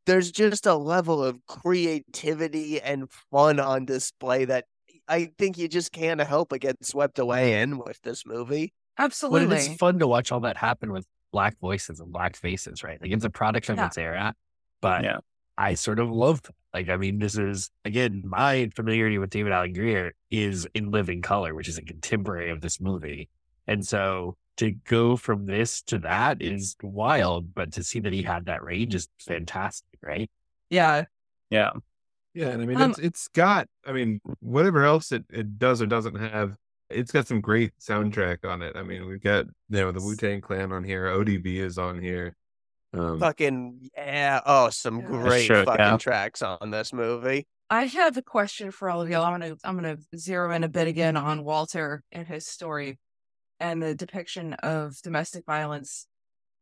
there's 0.06 0.30
just 0.30 0.66
a 0.66 0.74
level 0.74 1.22
of 1.24 1.38
creativity 1.46 2.80
and 2.80 3.10
fun 3.30 3.60
on 3.60 3.84
display 3.84 4.44
that 4.46 4.64
I 5.08 5.30
think 5.38 5.58
you 5.58 5.68
just 5.68 5.92
can't 5.92 6.20
help 6.20 6.50
but 6.50 6.60
get 6.60 6.84
swept 6.84 7.18
away 7.18 7.60
in 7.60 7.78
with 7.78 8.00
this 8.02 8.24
movie. 8.26 8.72
But 8.96 9.04
Absolutely. 9.04 9.56
it 9.56 9.70
is 9.70 9.76
fun 9.76 9.98
to 10.00 10.06
watch 10.06 10.30
all 10.30 10.40
that 10.40 10.56
happen 10.56 10.92
with 10.92 11.06
black 11.32 11.58
voices 11.60 12.00
and 12.00 12.12
black 12.12 12.36
faces, 12.36 12.82
right? 12.84 13.00
Like 13.00 13.10
it's 13.10 13.24
a 13.24 13.30
product 13.30 13.68
of 13.70 13.76
Yeah. 13.76 13.86
its 13.86 13.98
era, 13.98 14.34
but 14.80 15.04
Yeah. 15.04 15.18
I 15.60 15.74
sort 15.74 15.98
of 15.98 16.10
love. 16.10 16.40
Like, 16.72 16.88
I 16.88 16.96
mean, 16.96 17.18
this 17.18 17.36
is 17.36 17.70
again 17.84 18.22
my 18.24 18.70
familiarity 18.74 19.18
with 19.18 19.30
David 19.30 19.52
Alan 19.52 19.72
Grier 19.72 20.14
is 20.30 20.66
in 20.74 20.90
Living 20.90 21.22
Color, 21.22 21.54
which 21.54 21.68
is 21.68 21.78
a 21.78 21.82
contemporary 21.82 22.50
of 22.50 22.60
this 22.60 22.80
movie, 22.80 23.28
and 23.66 23.86
so 23.86 24.36
to 24.56 24.72
go 24.72 25.16
from 25.16 25.46
this 25.46 25.82
to 25.82 25.98
that 26.00 26.42
is 26.42 26.76
wild, 26.82 27.54
but 27.54 27.72
to 27.72 27.82
see 27.82 28.00
that 28.00 28.12
he 28.12 28.22
had 28.22 28.46
that 28.46 28.62
range 28.62 28.94
is 28.94 29.08
fantastic, 29.20 29.98
right? 30.02 30.30
Yeah. 30.68 31.04
Yeah. 31.50 31.70
Yeah, 32.34 32.48
and 32.50 32.62
I 32.62 32.66
mean 32.66 32.80
Um, 32.80 32.90
it's 32.90 32.98
it's 32.98 33.28
got 33.28 33.68
I 33.84 33.92
mean 33.92 34.20
whatever 34.40 34.84
else 34.84 35.12
it, 35.12 35.24
it 35.30 35.58
does 35.58 35.82
or 35.82 35.86
doesn't 35.86 36.14
have, 36.16 36.56
it's 36.88 37.10
got 37.12 37.26
some 37.26 37.40
great 37.40 37.72
soundtrack 37.80 38.44
on 38.44 38.62
it. 38.62 38.76
I 38.76 38.82
mean 38.82 39.06
we've 39.06 39.22
got 39.22 39.46
you 39.46 39.80
know 39.80 39.92
the 39.92 40.00
Wu 40.00 40.14
Tang 40.16 40.40
Clan 40.40 40.72
on 40.72 40.84
here, 40.84 41.06
ODB 41.06 41.56
is 41.56 41.78
on 41.78 42.00
here. 42.00 42.36
Um, 42.92 43.20
Fucking 43.20 43.90
yeah. 43.96 44.40
Oh, 44.44 44.70
some 44.70 45.00
great 45.00 45.46
Sure, 45.46 45.64
fucking 45.64 45.78
yeah. 45.78 45.96
tracks 45.96 46.42
on 46.42 46.70
this 46.70 46.92
movie. 46.92 47.46
I 47.68 47.84
have 47.84 48.16
a 48.16 48.22
question 48.22 48.72
for 48.72 48.90
all 48.90 49.00
of 49.00 49.08
y'all. 49.08 49.24
I'm 49.24 49.38
gonna 49.38 49.56
I'm 49.62 49.76
gonna 49.76 49.98
zero 50.16 50.50
in 50.52 50.64
a 50.64 50.68
bit 50.68 50.88
again 50.88 51.16
on 51.16 51.44
Walter 51.44 52.02
and 52.10 52.26
his 52.26 52.46
story 52.46 52.98
and 53.60 53.80
the 53.80 53.94
depiction 53.94 54.54
of 54.54 55.00
domestic 55.02 55.44
violence 55.46 56.06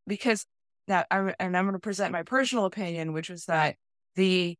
because 0.06 0.44
that 0.86 1.06
I 1.10 1.34
and 1.38 1.56
I'm 1.56 1.64
gonna 1.64 1.78
present 1.78 2.12
my 2.12 2.24
personal 2.24 2.66
opinion, 2.66 3.14
which 3.14 3.30
was 3.30 3.46
that 3.46 3.76
the 4.16 4.56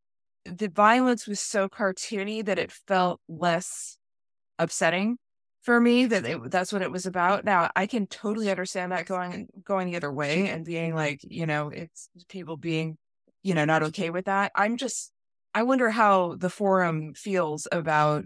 the 0.46 0.68
violence 0.68 1.26
was 1.26 1.40
so 1.40 1.68
cartoony 1.68 2.42
that 2.44 2.58
it 2.58 2.72
felt 2.72 3.20
less 3.28 3.98
upsetting 4.58 5.18
for 5.68 5.82
me 5.82 6.06
that 6.06 6.24
it, 6.24 6.50
that's 6.50 6.72
what 6.72 6.80
it 6.80 6.90
was 6.90 7.04
about. 7.04 7.44
Now 7.44 7.70
I 7.76 7.86
can 7.86 8.06
totally 8.06 8.50
understand 8.50 8.90
that 8.90 9.04
going 9.04 9.48
going 9.62 9.90
the 9.90 9.98
other 9.98 10.10
way 10.10 10.48
and 10.48 10.64
being 10.64 10.92
mm-hmm. 10.92 10.96
like, 10.96 11.20
you 11.22 11.44
know, 11.44 11.68
it's 11.68 12.08
people 12.30 12.56
being, 12.56 12.96
you 13.42 13.52
know, 13.52 13.66
not 13.66 13.82
okay 13.82 14.08
with 14.08 14.24
that. 14.24 14.50
I'm 14.54 14.78
just 14.78 15.12
I 15.52 15.64
wonder 15.64 15.90
how 15.90 16.36
the 16.36 16.48
forum 16.48 17.12
feels 17.12 17.68
about 17.70 18.24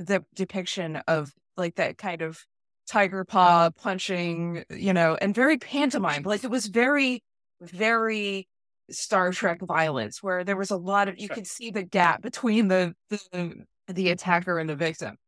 the 0.00 0.24
depiction 0.34 0.96
of 1.06 1.32
like 1.56 1.76
that 1.76 1.96
kind 1.96 2.22
of 2.22 2.44
tiger 2.88 3.24
paw 3.24 3.70
punching, 3.70 4.64
you 4.68 4.92
know, 4.92 5.16
and 5.22 5.32
very 5.32 5.58
pantomime. 5.58 6.24
Like 6.24 6.42
it 6.42 6.50
was 6.50 6.66
very, 6.66 7.22
very 7.60 8.48
Star 8.90 9.30
Trek 9.30 9.60
violence, 9.62 10.24
where 10.24 10.42
there 10.42 10.56
was 10.56 10.72
a 10.72 10.76
lot 10.76 11.06
of 11.06 11.20
you 11.20 11.28
could 11.28 11.46
see 11.46 11.70
the 11.70 11.84
gap 11.84 12.20
between 12.20 12.66
the 12.66 12.96
the, 13.10 13.64
the 13.86 14.08
attacker 14.08 14.58
and 14.58 14.68
the 14.68 14.74
victim. 14.74 15.18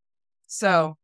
So 0.49 0.97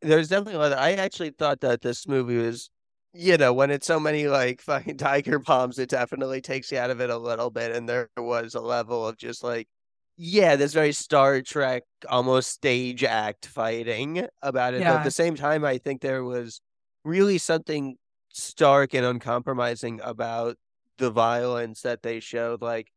There's 0.00 0.28
definitely 0.28 0.54
a 0.54 0.58
lot. 0.58 0.72
Of, 0.72 0.78
I 0.78 0.92
actually 0.92 1.30
thought 1.30 1.60
that 1.60 1.80
this 1.80 2.06
movie 2.06 2.36
was, 2.36 2.70
you 3.12 3.36
know, 3.36 3.52
when 3.52 3.70
it's 3.70 3.86
so 3.86 3.98
many 3.98 4.28
like 4.28 4.60
fucking 4.62 4.98
tiger 4.98 5.40
palms, 5.40 5.78
it 5.78 5.90
definitely 5.90 6.40
takes 6.40 6.70
you 6.70 6.78
out 6.78 6.90
of 6.90 7.00
it 7.00 7.10
a 7.10 7.18
little 7.18 7.50
bit. 7.50 7.72
And 7.74 7.88
there 7.88 8.08
was 8.16 8.54
a 8.54 8.60
level 8.60 9.06
of 9.06 9.16
just 9.16 9.42
like, 9.42 9.68
yeah, 10.16 10.56
this 10.56 10.72
very 10.74 10.92
Star 10.92 11.42
Trek, 11.42 11.84
almost 12.08 12.50
stage 12.50 13.04
act 13.04 13.46
fighting 13.46 14.26
about 14.42 14.74
it. 14.74 14.82
But 14.92 14.98
at 14.98 15.04
the 15.04 15.10
same 15.12 15.36
time, 15.36 15.64
I 15.64 15.78
think 15.78 16.00
there 16.00 16.24
was 16.24 16.60
really 17.04 17.38
something 17.38 17.96
stark 18.30 18.94
and 18.94 19.06
uncompromising 19.06 20.00
about 20.02 20.56
the 20.98 21.10
violence 21.10 21.82
that 21.82 22.02
they 22.02 22.18
showed. 22.20 22.62
Like, 22.62 22.90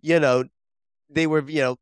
you 0.00 0.18
know, 0.18 0.44
they 1.08 1.26
were, 1.28 1.48
you 1.48 1.60
know, 1.62 1.76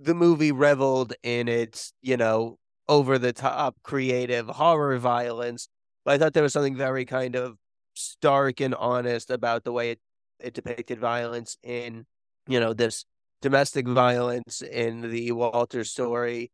the 0.00 0.14
movie 0.14 0.52
reveled 0.52 1.14
in 1.24 1.48
its, 1.48 1.92
you 2.00 2.16
know, 2.16 2.58
over 2.88 3.18
the 3.18 3.32
top 3.32 3.76
creative 3.82 4.48
horror 4.48 4.98
violence. 4.98 5.68
But 6.04 6.14
I 6.14 6.18
thought 6.18 6.32
there 6.34 6.42
was 6.42 6.52
something 6.52 6.76
very 6.76 7.04
kind 7.04 7.36
of 7.36 7.58
stark 7.94 8.60
and 8.60 8.74
honest 8.74 9.30
about 9.30 9.64
the 9.64 9.72
way 9.72 9.90
it, 9.92 10.00
it 10.40 10.54
depicted 10.54 10.98
violence 10.98 11.56
in, 11.62 12.06
you 12.46 12.60
know, 12.60 12.72
this 12.72 13.04
domestic 13.42 13.86
violence 13.86 14.62
in 14.62 15.10
the 15.10 15.32
Walter 15.32 15.84
story 15.84 16.50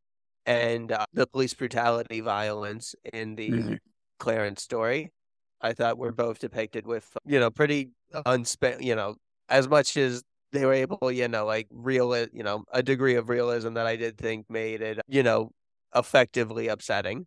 and 0.46 0.92
uh, 0.92 1.06
the 1.12 1.26
police 1.26 1.54
brutality 1.54 2.20
violence 2.20 2.94
in 3.12 3.36
the 3.36 3.50
Mhm. 3.50 3.78
Clarence 4.18 4.62
story. 4.62 5.12
I 5.60 5.72
thought 5.72 5.98
were 5.98 6.12
both 6.12 6.38
depicted 6.40 6.86
with, 6.86 7.16
you 7.24 7.40
know, 7.40 7.50
pretty 7.50 7.90
unspe, 8.12 8.82
you 8.82 8.94
know, 8.94 9.16
as 9.48 9.68
much 9.68 9.96
as 9.96 10.22
they 10.52 10.66
were 10.66 10.74
able, 10.74 11.10
you 11.10 11.26
know, 11.28 11.46
like 11.46 11.66
real, 11.70 12.14
you 12.32 12.42
know, 12.42 12.64
a 12.72 12.82
degree 12.82 13.14
of 13.14 13.28
realism 13.28 13.74
that 13.74 13.86
I 13.86 13.96
did 13.96 14.18
think 14.18 14.48
made 14.50 14.82
it, 14.82 15.00
you 15.08 15.22
know, 15.22 15.50
effectively 15.94 16.68
upsetting 16.68 17.26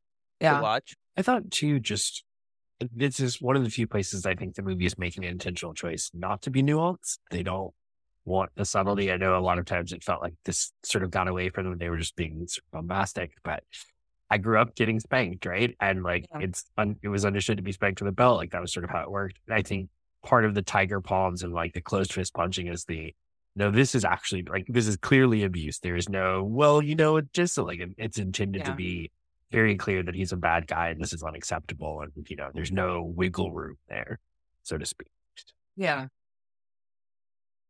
to 0.57 0.61
watch. 0.61 0.95
I 1.15 1.21
thought 1.21 1.49
too, 1.51 1.79
just 1.79 2.23
this 2.93 3.19
is 3.19 3.41
one 3.41 3.55
of 3.55 3.63
the 3.63 3.69
few 3.69 3.87
places 3.87 4.25
I 4.25 4.35
think 4.35 4.55
the 4.55 4.61
movie 4.61 4.85
is 4.85 4.97
making 4.97 5.23
an 5.25 5.31
intentional 5.31 5.73
choice 5.73 6.11
not 6.13 6.41
to 6.43 6.51
be 6.51 6.61
nuanced. 6.61 7.17
They 7.31 7.41
don't 7.43 7.73
want 8.23 8.51
the 8.55 8.65
subtlety. 8.65 9.11
I 9.11 9.17
know 9.17 9.37
a 9.37 9.39
lot 9.41 9.57
of 9.57 9.65
times 9.65 9.93
it 9.93 10.03
felt 10.03 10.21
like 10.21 10.33
this 10.45 10.71
sort 10.83 11.03
of 11.03 11.09
got 11.09 11.27
away 11.27 11.49
from 11.49 11.63
them. 11.65 11.77
They 11.77 11.89
were 11.89 11.97
just 11.97 12.15
being 12.15 12.45
sort 12.47 12.63
of 12.67 12.71
bombastic, 12.71 13.31
but 13.43 13.63
I 14.29 14.37
grew 14.37 14.59
up 14.59 14.75
getting 14.75 14.99
spanked, 14.99 15.45
right? 15.45 15.75
And 15.79 16.03
like 16.03 16.25
Yeah. 16.33 16.41
it's 16.41 16.65
un- 16.77 16.97
it 17.01 17.07
was 17.07 17.25
understood 17.25 17.57
to 17.57 17.63
be 17.63 17.71
spanked 17.71 18.01
with 18.01 18.09
a 18.09 18.13
belt. 18.15 18.37
Like 18.37 18.51
that 18.51 18.61
was 18.61 18.73
sort 18.73 18.83
of 18.83 18.89
how 18.91 19.01
it 19.01 19.09
worked. 19.09 19.39
And 19.47 19.55
I 19.55 19.61
think 19.63 19.89
part 20.23 20.45
of 20.45 20.53
the 20.53 20.61
tiger 20.61 20.99
palms 21.01 21.41
and 21.43 21.53
like 21.53 21.73
the 21.73 21.81
closed 21.81 22.11
fist 22.13 22.33
punching 22.33 22.67
is 22.67 22.83
the 22.85 23.13
no, 23.57 23.71
this 23.71 23.95
is 23.95 24.05
actually 24.05 24.43
like 24.43 24.65
this 24.69 24.87
is 24.87 24.95
clearly 24.97 25.43
abuse. 25.43 25.79
There 25.79 25.95
is 25.97 26.07
no 26.07 26.43
well, 26.43 26.81
you 26.81 26.95
know, 26.95 27.17
it 27.17 27.33
just 27.33 27.57
like 27.57 27.79
it's 27.97 28.17
intended 28.19 28.63
to 28.65 28.71
be 28.77 29.11
very 29.51 29.75
clear 29.75 30.03
that 30.03 30.13
he's 30.15 30.31
a 30.31 30.37
bad 30.37 30.67
guy 30.67 30.89
and 30.89 31.01
this 31.01 31.11
is 31.13 31.23
unacceptable, 31.23 32.01
and 32.01 32.11
you 32.29 32.35
know, 32.35 32.49
there's 32.53 32.71
no 32.71 33.01
wiggle 33.01 33.51
room 33.51 33.77
there, 33.89 34.19
so 34.63 34.77
to 34.77 34.85
speak. 34.85 35.07
yeah, 35.75 36.07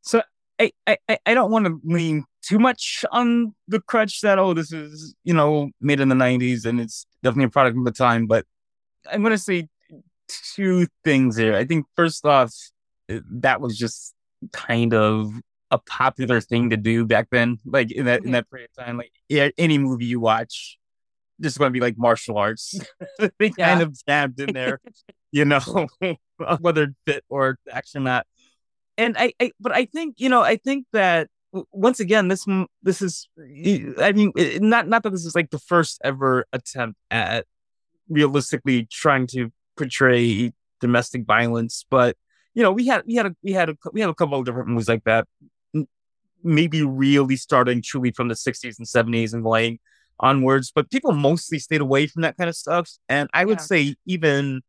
So 0.01 0.21
I, 0.59 0.71
I, 0.85 0.97
I- 1.09 1.19
I 1.25 1.33
don't 1.33 1.51
want 1.51 1.65
to 1.67 1.79
lean 1.83 2.25
too 2.41 2.59
much 2.59 3.03
on 3.11 3.53
the 3.67 3.79
crutch 3.81 4.21
that 4.21 4.39
oh 4.39 4.53
this 4.53 4.71
is 4.71 5.13
you 5.23 5.33
know 5.33 5.69
made 5.81 5.99
in 5.99 6.09
the 6.09 6.15
'90s 6.15 6.65
and 6.65 6.79
it's 6.79 7.05
definitely 7.23 7.45
a 7.45 7.49
product 7.49 7.77
of 7.77 7.85
the 7.85 7.91
time. 7.91 8.25
But 8.27 8.45
I'm 9.11 9.21
going 9.21 9.31
to 9.31 9.37
say 9.37 9.67
two 10.55 10.87
things 11.03 11.37
here. 11.37 11.55
I 11.55 11.63
think 11.65 11.85
first 11.95 12.25
off, 12.25 12.53
eh, 13.09 13.19
that 13.43 13.61
was 13.61 13.77
just 13.77 14.13
kind 14.51 14.93
of 14.93 15.31
a 15.71 15.77
popular 15.77 16.39
thing 16.41 16.69
to 16.69 16.77
do 16.77 17.05
back 17.05 17.27
then, 17.31 17.57
like 17.65 17.91
in 17.91 18.05
that 18.05 18.23
in 18.23 18.29
Mhm. 18.29 18.33
that 18.33 18.49
period 18.49 18.69
of 18.77 18.85
time. 18.85 18.97
Like 18.97 19.11
yeah, 19.29 19.49
any 19.57 19.77
movie 19.77 20.05
you 20.05 20.19
watch, 20.19 20.77
this 21.39 21.53
is 21.53 21.57
going 21.57 21.69
to 21.69 21.73
be 21.73 21.81
like 21.81 21.97
martial 21.97 22.37
arts. 22.37 22.79
they 23.39 23.49
kind 23.49 23.57
Yeah. 23.57 23.81
of 23.81 23.97
jammed 24.07 24.39
in 24.39 24.53
there, 24.53 24.79
you 25.31 25.45
know, 25.45 25.59
whether 26.59 26.83
it 26.83 26.95
fit 27.05 27.25
or 27.29 27.57
action 27.71 28.01
or 28.01 28.05
not 28.05 28.27
and 28.99 29.15
I, 29.17 29.33
I 29.39 29.51
but 29.59 29.71
i 29.71 29.85
think 29.85 30.15
you 30.17 30.29
know 30.29 30.41
i 30.41 30.55
think 30.55 30.85
that 30.93 31.27
once 31.71 31.99
again 31.99 32.27
this 32.27 32.45
this 32.83 33.01
is 33.01 33.27
i 33.99 34.11
mean 34.11 34.31
not 34.59 34.87
not 34.87 35.03
that 35.03 35.11
this 35.11 35.25
is 35.25 35.35
like 35.35 35.49
the 35.49 35.59
first 35.59 35.99
ever 36.03 36.45
attempt 36.53 36.97
at 37.11 37.45
realistically 38.09 38.87
trying 38.91 39.27
to 39.27 39.51
portray 39.75 40.51
domestic 40.79 41.25
violence 41.25 41.85
but 41.89 42.15
you 42.53 42.63
know 42.63 42.71
we 42.71 42.87
had 42.87 43.03
we 43.05 43.15
had 43.15 43.25
a 43.27 43.35
we 43.43 43.53
had 43.53 43.69
a 43.69 43.75
we 43.93 44.01
have 44.01 44.09
a 44.09 44.15
couple 44.15 44.37
of 44.39 44.45
different 44.45 44.69
movies 44.69 44.87
like 44.89 45.03
that 45.03 45.27
maybe 46.43 46.83
really 46.83 47.35
starting 47.35 47.81
truly 47.81 48.11
from 48.11 48.27
the 48.27 48.35
60s 48.35 48.77
and 48.77 48.87
70s 48.87 49.33
and 49.33 49.43
going 49.43 49.79
onwards 50.19 50.71
but 50.73 50.89
people 50.89 51.11
mostly 51.11 51.59
stayed 51.59 51.81
away 51.81 52.07
from 52.07 52.23
that 52.23 52.35
kind 52.37 52.49
of 52.49 52.55
stuff 52.55 52.89
and 53.07 53.29
i 53.33 53.45
would 53.45 53.59
Yeah. 53.59 53.63
say 53.63 53.95
even 54.05 54.61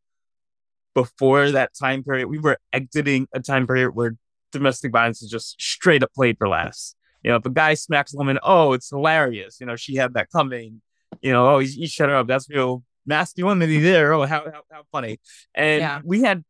before 0.95 1.51
that 1.51 1.71
time 1.79 2.03
period, 2.03 2.27
we 2.27 2.39
were 2.39 2.57
exiting 2.73 3.27
a 3.33 3.39
time 3.39 3.67
period 3.67 3.91
where 3.91 4.15
domestic 4.51 4.91
violence 4.91 5.21
is 5.21 5.29
just 5.29 5.59
straight 5.61 6.03
up 6.03 6.11
played 6.13 6.37
for 6.37 6.47
laughs. 6.49 6.95
You 7.23 7.31
know, 7.31 7.37
if 7.37 7.45
a 7.45 7.49
guy 7.49 7.75
smacks 7.75 8.13
a 8.13 8.17
woman, 8.17 8.39
oh, 8.43 8.73
it's 8.73 8.89
hilarious. 8.89 9.59
You 9.59 9.67
know, 9.67 9.75
she 9.75 9.95
had 9.95 10.13
that 10.15 10.29
coming. 10.31 10.81
You 11.21 11.31
know, 11.31 11.47
oh, 11.55 11.59
he, 11.59 11.67
he 11.67 11.87
shut 11.87 12.09
her 12.09 12.15
up. 12.15 12.27
That's 12.27 12.49
real 12.49 12.83
masculinity 13.05 13.79
there. 13.79 14.13
Oh, 14.13 14.23
how 14.25 14.45
how, 14.45 14.61
how 14.71 14.83
funny. 14.91 15.19
And 15.53 15.81
Yeah. 15.81 16.01
we 16.03 16.21
had 16.21 16.43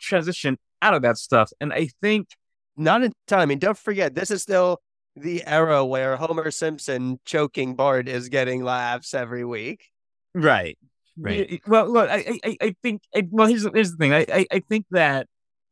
transitioned 0.00 0.56
out 0.80 0.94
of 0.94 1.02
that 1.02 1.18
stuff. 1.18 1.50
And 1.60 1.72
I 1.72 1.88
think 2.00 2.28
Not 2.76 3.02
in 3.02 3.12
time. 3.26 3.40
I 3.40 3.46
mean, 3.46 3.58
don't 3.58 3.76
forget, 3.78 4.14
this 4.14 4.30
is 4.30 4.42
still 4.42 4.80
the 5.16 5.44
era 5.46 5.84
where 5.84 6.16
Homer 6.16 6.50
Simpson 6.50 7.20
choking 7.24 7.74
Bart 7.74 8.08
is 8.08 8.28
getting 8.28 8.64
laughs 8.64 9.12
every 9.14 9.44
week. 9.44 9.90
Right. 10.34 10.78
Right. 11.18 11.60
Well, 11.66 11.90
look, 11.90 12.08
I, 12.08 12.38
I, 12.42 12.56
I 12.60 12.76
think. 12.82 13.02
I, 13.14 13.28
well, 13.30 13.46
here's 13.46 13.64
the, 13.64 13.70
here's 13.74 13.90
the 13.90 13.98
thing. 13.98 14.14
I, 14.14 14.24
I, 14.32 14.46
I 14.50 14.58
think 14.60 14.86
that 14.92 15.26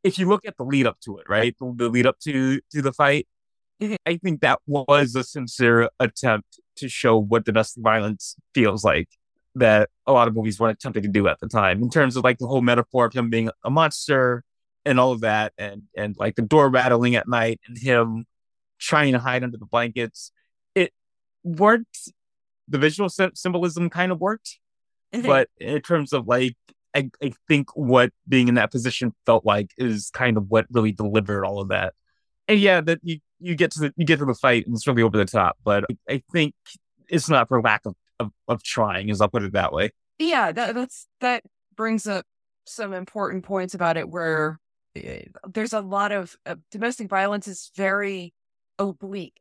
if 0.05 0.18
you 0.18 0.28
look 0.28 0.44
at 0.44 0.59
the 0.59 0.64
lead 0.64 0.86
up 0.86 1.01
to 1.01 1.16
it, 1.16 1.24
right, 1.30 1.57
the, 1.59 1.72
the 1.74 1.88
lead 1.88 2.07
up 2.07 2.18
to 2.20 2.61
to 2.72 2.82
the 2.82 2.92
fight, 2.92 3.26
Mhm. 3.80 3.96
I 4.05 4.18
think 4.18 4.42
that 4.42 4.59
was 4.66 5.14
a 5.14 5.24
sincere 5.24 5.88
attempt 5.98 6.61
to 6.76 6.88
show 6.90 7.16
what 7.18 7.46
domestic 7.46 7.82
violence 7.82 8.36
feels 8.55 8.84
like. 8.84 9.09
That 9.55 9.88
a 10.07 10.12
lot 10.12 10.28
of 10.28 10.34
movies 10.34 10.61
weren't 10.61 10.76
attempting 10.78 11.05
to 11.05 11.09
do 11.09 11.26
at 11.26 11.40
the 11.40 11.48
time, 11.48 11.82
in 11.82 11.88
terms 11.88 12.16
of 12.16 12.22
like 12.22 12.36
the 12.36 12.46
whole 12.46 12.61
metaphor 12.61 13.07
of 13.07 13.14
him 13.14 13.30
being 13.30 13.51
a 13.64 13.70
monster 13.70 14.44
and 14.85 14.99
all 14.99 15.12
of 15.12 15.20
that, 15.20 15.53
and 15.59 15.83
and 15.97 16.16
like 16.18 16.37
the 16.37 16.43
door 16.43 16.68
rattling 16.68 17.14
at 17.14 17.28
night 17.28 17.61
and 17.66 17.76
him 17.78 18.26
trying 18.78 19.12
to 19.12 19.18
hide 19.18 19.43
under 19.43 19.59
the 19.59 19.66
blankets. 19.66 20.33
It 20.74 20.93
worked. 21.45 22.11
The 22.68 22.78
visual 22.78 23.09
symbolism 23.09 23.91
kind 23.91 24.12
of 24.12 24.20
worked 24.20 24.61
mm-hmm. 25.12 25.26
but 25.26 25.49
in 25.59 25.81
terms 25.83 26.12
of 26.12 26.26
like 26.26 26.57
I, 26.95 27.11
I 27.22 27.33
think 27.49 27.76
what 27.76 28.12
being 28.28 28.49
in 28.49 28.55
that 28.55 28.70
position 28.70 29.12
felt 29.26 29.45
like 29.45 29.72
is 29.76 30.11
kind 30.12 30.37
of 30.37 30.47
what 30.49 30.66
really 30.70 30.93
delivered 30.93 31.45
all 31.45 31.61
of 31.61 31.68
that 31.68 31.95
and 32.49 32.61
yeah 32.61 32.81
that 32.81 33.01
you 33.03 33.18
you 33.39 33.55
get 33.55 33.70
to 33.72 33.81
the 33.81 33.95
you 33.97 34.05
get 34.05 34.18
to 34.18 34.24
the 34.24 34.35
fight 34.35 34.66
and 34.66 34.74
it's 34.74 34.87
really 34.87 35.03
over 35.03 35.16
the 35.16 35.24
top 35.24 35.57
but 35.64 35.85
i, 36.09 36.14
I 36.14 36.22
think 36.33 36.55
it's 37.09 37.28
not 37.28 37.49
for 37.49 37.61
lack 37.61 37.87
of, 37.87 37.95
of 38.18 38.31
of 38.49 38.62
trying 38.62 39.11
as 39.11 39.20
i'll 39.20 39.28
put 39.28 39.43
it 39.43 39.53
that 39.53 39.72
way 39.72 39.91
yeah. 40.20 40.53
That, 40.53 40.74
that's 40.74 41.07
that. 41.20 41.43
brings 41.76 42.07
up 42.07 42.26
some 42.66 42.93
important 42.93 43.43
points 43.43 43.72
about 43.72 43.97
it 43.97 44.07
where 44.07 44.61
Eh, 44.97 45.22
there's 45.49 45.72
a 45.72 45.80
lot 45.80 46.12
of 46.12 46.36
uh, 46.47 46.57
domestic 46.70 47.09
violence 47.09 47.47
is 47.49 47.70
very 47.76 48.34
oblique 48.78 49.41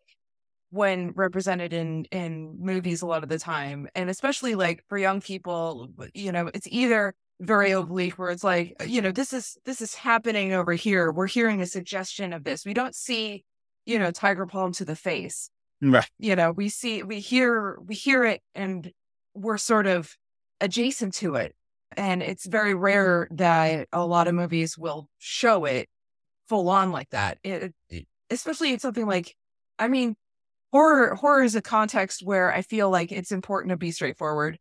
when 0.71 1.11
represented 1.15 1.73
in 1.73 2.05
in 2.11 2.55
movies 2.59 3.01
a 3.01 3.07
lot 3.07 3.23
of 3.23 3.29
the 3.29 3.39
time 3.39 3.87
and 3.95 4.09
especially 4.09 4.53
like 4.53 4.83
for 4.87 4.99
young 4.99 5.19
people 5.19 5.89
you 6.13 6.31
know 6.31 6.51
it's 6.53 6.67
either 6.69 7.15
very 7.39 7.71
oblique 7.71 8.19
where 8.19 8.29
it's 8.29 8.43
like 8.43 8.75
uh, 8.81 8.83
you 8.83 9.01
know 9.01 9.11
this 9.11 9.33
is 9.33 9.57
this 9.65 9.81
is 9.81 9.95
happening 9.95 10.53
over 10.53 10.73
here. 10.73 11.11
We're 11.11 11.27
hearing 11.27 11.61
a 11.61 11.65
suggestion 11.65 12.33
of 12.33 12.43
this. 12.43 12.65
We 12.65 12.73
don't 12.73 12.95
see 12.95 13.45
you 13.85 13.97
know 13.97 14.11
tiger 14.11 14.45
palm 14.45 14.73
to 14.73 14.85
the 14.85 14.95
face. 14.95 15.49
Mm, 15.81 15.93
right. 15.93 16.09
you 16.19 16.35
know 16.35 16.51
we 16.51 16.67
see 16.67 17.03
we 17.03 17.19
hear 17.21 17.79
we 17.79 17.95
hear 17.95 18.25
it 18.25 18.41
and 18.53 18.91
we're 19.33 19.57
sort 19.57 19.87
of 19.87 20.17
adjacent 20.59 21.13
to 21.15 21.35
it 21.35 21.55
and 21.97 22.21
it's 22.21 22.45
very 22.45 22.73
rare 22.73 23.27
that 23.31 23.87
a 23.91 24.05
lot 24.05 24.27
of 24.27 24.35
movies 24.35 24.77
will 24.77 25.09
show 25.17 25.65
it 25.65 25.89
full 26.47 26.69
on 26.69 26.91
like 26.91 27.09
that 27.11 27.37
it, 27.43 27.73
especially 28.29 28.73
in 28.73 28.79
something 28.79 29.05
like 29.05 29.35
i 29.77 29.87
mean 29.87 30.15
horror 30.71 31.15
horror 31.15 31.43
is 31.43 31.55
a 31.55 31.61
context 31.61 32.21
where 32.23 32.53
i 32.53 32.61
feel 32.61 32.89
like 32.89 33.11
it's 33.11 33.31
important 33.31 33.69
to 33.71 33.77
be 33.77 33.91
straightforward 33.91 34.57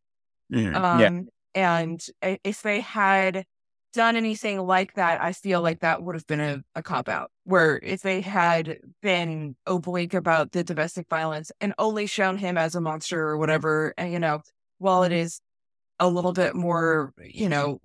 Mhm. 0.51 0.75
um 0.75 0.99
yeah. 0.99 1.19
and 1.55 2.05
if 2.43 2.61
they 2.63 2.79
had 2.81 3.45
done 3.93 4.15
anything 4.15 4.59
like 4.59 4.93
that 4.95 5.19
i 5.21 5.33
feel 5.33 5.61
like 5.61 5.79
that 5.79 6.03
would 6.03 6.15
have 6.15 6.27
been 6.27 6.39
a, 6.39 6.61
a 6.75 6.83
cop 6.83 7.09
out 7.09 7.31
where 7.43 7.79
if 7.81 8.01
they 8.03 8.21
had 8.21 8.77
been 9.01 9.55
oblique 9.65 10.13
about 10.13 10.51
the 10.51 10.63
domestic 10.63 11.07
violence 11.09 11.51
and 11.59 11.73
only 11.79 12.05
shown 12.05 12.37
him 12.37 12.55
as 12.57 12.75
a 12.75 12.81
monster 12.81 13.19
or 13.27 13.37
whatever 13.37 13.93
and, 13.97 14.11
you 14.13 14.19
know 14.19 14.41
while 14.77 15.03
it 15.03 15.11
is 15.11 15.41
a 15.99 16.07
little 16.07 16.33
bit 16.33 16.55
more 16.55 17.13
you 17.23 17.49
know 17.49 17.79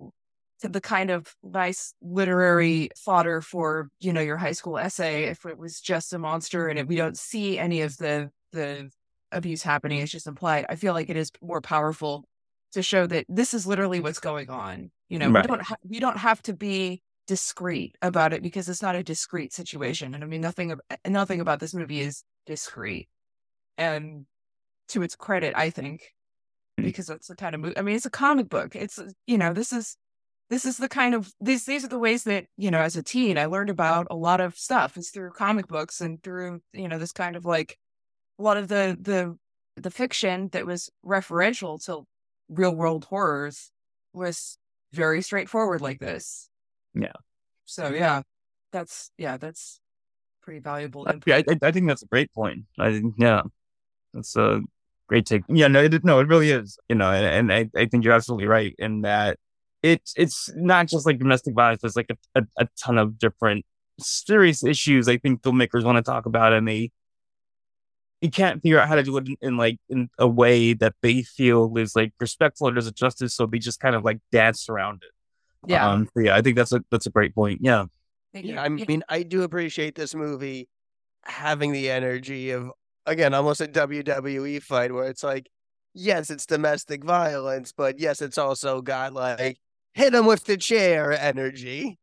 to 0.61 0.69
the 0.69 0.81
kind 0.81 1.09
of 1.09 1.33
nice 1.43 1.93
mm-hmm. 2.03 2.15
literary 2.15 2.89
fodder 2.97 3.41
for 3.41 3.89
you 3.99 4.13
know 4.13 4.21
your 4.21 4.37
high 4.37 4.51
school 4.53 4.77
essay 4.77 5.25
if 5.25 5.45
it 5.45 5.57
was 5.57 5.79
just 5.79 6.13
a 6.13 6.19
monster 6.19 6.67
and 6.67 6.79
if 6.79 6.87
we 6.87 6.95
don't 6.95 7.17
see 7.17 7.59
any 7.59 7.81
of 7.81 7.97
the 7.97 8.29
the 8.51 8.89
abuse 9.31 9.63
happening 9.63 9.99
it's 9.99 10.11
just 10.11 10.27
implied 10.27 10.65
i 10.69 10.75
feel 10.75 10.93
like 10.93 11.09
it 11.09 11.17
is 11.17 11.31
more 11.41 11.61
powerful 11.61 12.25
to 12.71 12.81
show 12.81 13.05
that 13.05 13.25
this 13.27 13.53
is 13.53 13.67
literally 13.67 13.99
what's 13.99 14.19
going 14.19 14.49
on 14.49 14.91
you 15.09 15.19
know 15.19 15.29
Right. 15.29 15.43
we 15.43 15.47
don't 15.47 15.61
ha- 15.61 15.75
we 15.87 15.99
don't 15.99 16.17
have 16.17 16.41
to 16.43 16.53
be 16.53 17.01
discreet 17.27 17.95
about 18.01 18.33
it 18.33 18.43
because 18.43 18.69
it's 18.69 18.83
not 18.83 18.95
a 18.95 19.03
discreet 19.03 19.51
situation 19.51 20.13
and 20.13 20.23
i 20.23 20.27
mean 20.27 20.41
nothing 20.41 20.71
ab- 20.71 20.81
eh, 20.89 21.09
nothing 21.09 21.41
about 21.41 21.59
this 21.59 21.73
movie 21.73 21.99
is 21.99 22.23
discreet 22.45 23.09
and 23.77 24.25
to 24.89 25.01
its 25.01 25.15
credit 25.15 25.53
i 25.57 25.69
think. 25.69 26.13
Mm. 26.79 26.83
because 26.83 27.09
it's 27.09 27.27
the 27.27 27.35
kind 27.35 27.55
of 27.55 27.61
movie 27.61 27.77
i 27.77 27.81
mean 27.81 27.95
it's 27.95 28.05
a 28.05 28.09
comic 28.09 28.49
book 28.49 28.75
it's 28.75 28.99
uh, 28.99 29.09
you 29.27 29.37
know 29.37 29.53
this 29.53 29.71
is 29.71 29.95
this 30.49 30.65
is 30.65 30.77
the 30.77 30.89
kind 30.89 31.15
of 31.15 31.31
these 31.39 31.65
these 31.65 31.85
are 31.85 31.89
the 31.89 31.97
ways 31.99 32.23
that 32.25 32.47
you 32.57 32.69
know 32.69 32.79
as 32.79 32.95
a 32.97 33.03
teen 33.03 33.37
i 33.37 33.45
learned 33.45 33.69
about 33.69 34.07
a 34.11 34.15
lot 34.15 34.41
of 34.41 34.55
stuff 34.57 34.97
is 34.97 35.09
through 35.09 35.31
comic 35.31 35.67
books 35.67 36.01
and 36.01 36.21
through 36.21 36.61
you 36.73 36.87
know 36.87 36.97
this 36.97 37.11
kind 37.13 37.35
of 37.35 37.45
like 37.45 37.77
a 38.39 38.43
lot 38.43 38.57
of 38.57 38.67
the 38.67 38.97
the 38.99 39.37
the 39.81 39.91
fiction 39.91 40.49
that 40.51 40.65
was 40.65 40.89
referential 41.05 41.83
to 41.85 42.05
real 42.49 42.75
world 42.75 43.05
horrors 43.05 43.71
was 44.13 44.57
very 44.93 45.21
straightforward 45.21 45.81
like 45.81 45.99
this 45.99 46.49
Yeah. 46.93 47.11
so 47.65 47.87
yeah 47.89 48.21
that's 48.71 49.11
yeah 49.17 49.37
that's 49.37 49.79
pretty 50.41 50.59
valuable 50.59 51.07
input. 51.09 51.33
I, 51.33 51.37
I- 51.49 51.67
I 51.67 51.71
think 51.71 51.87
that's 51.87 52.03
a 52.03 52.07
great 52.07 52.31
point. 52.33 52.65
I 52.77 52.91
think, 52.91 53.15
yeah, 53.17 53.41
that's 54.13 54.35
a 54.35 54.61
great 55.07 55.25
take. 55.25 55.43
Yeah, 55.47 55.67
no, 55.67 55.83
it, 55.83 56.03
no, 56.03 56.19
it 56.19 56.27
really 56.27 56.51
is. 56.51 56.77
You 56.89 56.95
know, 56.95 57.11
and, 57.11 57.51
and 57.51 57.53
I, 57.53 57.79
I 57.79 57.85
think 57.85 58.03
you're 58.03 58.13
absolutely 58.13 58.47
right 58.47 58.75
in 58.77 59.01
that 59.01 59.37
it's 59.83 60.13
it's 60.17 60.49
not 60.55 60.87
just 60.87 61.05
like 61.05 61.19
domestic 61.19 61.53
violence. 61.53 61.81
There's 61.81 61.95
like 61.95 62.09
a, 62.09 62.39
a, 62.39 62.43
a 62.57 62.67
ton 62.81 62.97
of 62.97 63.17
different 63.17 63.65
serious 63.99 64.63
issues. 64.63 65.07
I 65.07 65.17
think 65.17 65.41
filmmakers 65.41 65.83
want 65.83 65.97
to 65.97 66.01
talk 66.01 66.25
about, 66.25 66.53
and 66.53 66.67
they 66.67 66.91
you 68.21 68.31
can't 68.31 68.61
figure 68.61 68.79
out 68.79 68.87
how 68.87 68.95
to 68.95 69.03
do 69.03 69.17
it 69.17 69.27
in, 69.27 69.35
in 69.41 69.57
like 69.57 69.77
in 69.89 70.09
a 70.17 70.27
way 70.27 70.73
that 70.73 70.95
they 71.01 71.21
feel 71.21 71.77
is 71.77 71.95
like 71.95 72.13
respectful 72.19 72.67
or 72.67 72.71
does 72.71 72.87
it 72.87 72.95
justice. 72.95 73.35
So 73.35 73.45
they 73.45 73.59
just 73.59 73.79
kind 73.79 73.95
of 73.95 74.03
like 74.03 74.19
dance 74.31 74.69
around 74.69 75.03
it. 75.03 75.69
yeah 75.69 75.87
Um, 75.87 76.09
so 76.13 76.23
yeah, 76.23 76.35
I 76.35 76.41
think 76.41 76.55
that's 76.55 76.71
a 76.71 76.83
that's 76.89 77.05
a 77.05 77.11
great 77.11 77.35
point. 77.35 77.59
Yeah. 77.61 77.85
Yeah, 78.33 78.61
I 78.61 78.67
mean, 78.67 79.01
I 79.07 79.23
do 79.23 79.43
appreciate 79.43 79.95
this 79.95 80.13
movie 80.13 80.67
having 81.23 81.71
the 81.71 81.89
energy 81.89 82.51
of 82.51 82.71
again 83.05 83.33
almost 83.33 83.61
a 83.61 83.67
WWE 83.67 84.61
fight 84.61 84.93
where 84.93 85.05
it's 85.05 85.23
like, 85.23 85.49
yes, 85.93 86.29
it's 86.29 86.45
domestic 86.45 87.03
violence, 87.03 87.71
but 87.75 87.99
yes, 87.99 88.21
it's 88.21 88.37
also 88.37 88.81
got 88.81 89.13
like 89.13 89.57
hit 89.93 90.13
him 90.13 90.25
with 90.25 90.45
the 90.45 90.57
chair 90.57 91.11
energy. 91.11 91.97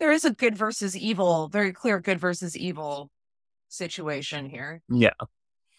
there 0.00 0.12
is 0.12 0.24
a 0.24 0.30
good 0.32 0.56
versus 0.56 0.96
evil 0.96 1.48
very 1.48 1.72
clear 1.72 2.00
good 2.00 2.18
versus 2.20 2.56
evil 2.56 3.10
situation 3.68 4.48
here 4.48 4.82
Yeah. 4.88 5.10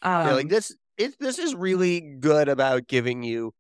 um, 0.02 0.28
Yeah, 0.28 0.34
like 0.34 0.50
this, 0.50 0.76
it 0.98 1.16
this 1.20 1.40
is 1.40 1.56
really 1.56 2.00
good 2.02 2.50
about 2.50 2.88
giving 2.88 3.24
you 3.24 3.54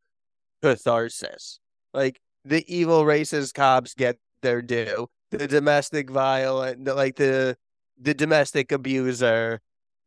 catharsis. 0.61 1.59
Like 1.93 2.20
the 2.45 2.63
evil 2.74 3.03
racist 3.03 3.53
cops 3.53 3.93
get 3.93 4.18
their 4.41 4.61
due. 4.61 5.07
The 5.32 5.47
domestic 5.47 6.09
violent, 6.09 6.86
like 6.86 7.15
the 7.18 7.57
the 7.99 8.13
domestic 8.13 8.72
abuser, 8.72 9.59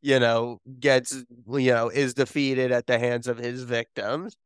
you 0.03 0.19
know, 0.19 0.59
gets 0.79 1.13
you 1.49 1.73
know 1.73 1.89
is 1.89 2.15
defeated 2.15 2.73
at 2.73 2.87
the 2.87 2.99
hands 2.99 3.27
of 3.27 3.39
his 3.39 3.63
victims. 3.63 4.37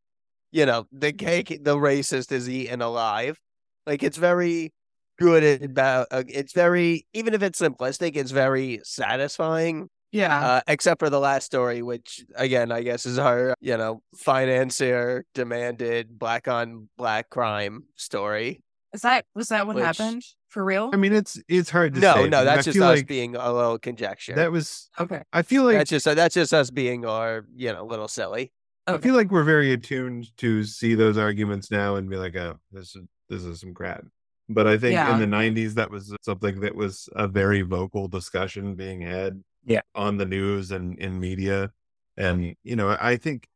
You 0.53 0.67
know, 0.67 0.87
the 0.93 1.13
cake, 1.13 1.49
the 1.63 1.77
racist 1.77 2.31
is 2.31 2.49
eaten 2.49 2.81
alive. 2.81 3.39
Like 3.87 4.03
it's 4.03 4.19
very 4.19 4.73
good 5.19 5.63
about. 5.63 6.09
Uh, 6.11 6.25
it's 6.29 6.53
very 6.53 7.07
even 7.13 7.35
if 7.35 7.43
it's 7.43 7.61
simplistic, 7.61 8.17
it's 8.17 8.31
very 8.31 8.81
satisfying 8.85 9.89
yeah 10.13 10.47
uh, 10.47 10.61
except 10.69 11.01
for 11.01 11.11
the 11.11 11.19
last 11.19 11.45
story, 11.45 11.83
which 11.83 12.25
again, 12.37 12.71
I 12.71 12.83
guess 12.83 13.05
is 13.05 13.19
our, 13.19 13.55
you 13.61 13.77
know, 13.77 14.01
financier 14.17 15.25
demanded 15.35 16.19
black 16.19 16.47
on 16.47 16.89
black 16.97 17.31
crime 17.31 17.85
story. 17.97 18.63
is 18.93 19.03
that 19.03 19.25
was 19.35 19.49
that 19.49 19.67
what 19.67 19.77
which- 19.77 19.85
happened 19.85 20.23
for 20.55 20.65
real 20.65 20.91
I 20.93 20.97
mean, 20.97 21.13
it's 21.13 21.39
it's 21.49 21.69
hard 21.69 21.95
to 21.95 22.01
No, 22.01 22.15
say. 22.15 22.29
no, 22.29 22.39
I 22.39 22.41
mean, 22.41 22.47
that's 22.47 22.67
I 22.69 22.71
just 22.71 22.79
us 22.79 22.99
like 22.99 23.07
being 23.07 23.35
a 23.37 23.53
little 23.53 23.79
conjecture. 23.79 24.35
that 24.37 24.51
was. 24.53 24.89
okay 24.99 25.23
I 25.33 25.43
feel 25.43 25.65
like 25.65 25.77
that's 25.77 25.91
just 25.91 26.05
that's 26.07 26.35
just 26.35 26.55
us 26.55 26.71
being 26.71 27.05
our, 27.05 27.45
you 27.55 27.73
know, 27.73 27.83
a 27.83 27.89
little 27.89 28.09
silly. 28.09 28.53
I 28.87 28.99
feel 28.99 29.15
like 29.15 29.31
we're 29.31 29.45
very 29.45 29.73
attuned 29.73 30.35
to 30.39 30.63
see 30.65 30.95
those 30.95 31.19
arguments 31.19 31.71
now 31.71 31.97
and 31.97 32.09
be 32.09 32.17
like, 32.17 32.37
oh, 32.37 32.59
this 32.71 32.95
is 32.95 33.03
this 33.29 33.43
is 33.43 33.61
some 33.61 33.75
crap. 33.75 34.05
But 34.49 34.67
I 34.67 34.77
think 34.79 34.93
Yeah. 34.95 35.13
in 35.15 35.19
the 35.21 35.37
'90s, 35.37 35.75
that 35.75 35.91
was 35.91 36.15
something 36.23 36.61
that 36.61 36.75
was 36.75 37.09
a 37.17 37.27
very 37.27 37.63
vocal 37.63 38.09
discussion 38.09 38.75
being 38.75 39.01
had, 39.01 39.43
Yeah. 39.65 39.81
on 39.95 40.19
the 40.19 40.27
news 40.27 40.71
and 40.71 40.99
in 40.99 41.19
media. 41.19 41.73
And 42.17 42.55
you 42.63 42.77
know, 42.77 42.97
I 43.01 43.17
think 43.17 43.49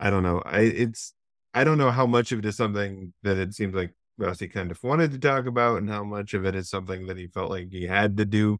I 0.00 0.08
don't 0.10 0.22
know. 0.22 0.40
I 0.46 0.60
it's 0.60 1.12
I 1.52 1.64
don't 1.64 1.78
know 1.78 1.90
how 1.90 2.06
much 2.06 2.30
of 2.32 2.38
it 2.38 2.44
is 2.44 2.56
something 2.56 3.12
that 3.24 3.38
it 3.38 3.54
seems 3.54 3.74
like 3.74 3.92
Rusty 4.18 4.48
kind 4.48 4.70
of 4.70 4.82
wanted 4.82 5.12
to 5.12 5.18
talk 5.18 5.46
about, 5.46 5.78
and 5.78 5.90
how 5.90 6.04
much 6.04 6.34
of 6.34 6.44
it 6.46 6.54
is 6.54 6.68
something 6.70 7.06
that 7.06 7.18
he 7.18 7.26
felt 7.28 7.50
like 7.50 7.70
he 7.70 7.84
had 7.84 8.16
to 8.16 8.24
do 8.24 8.58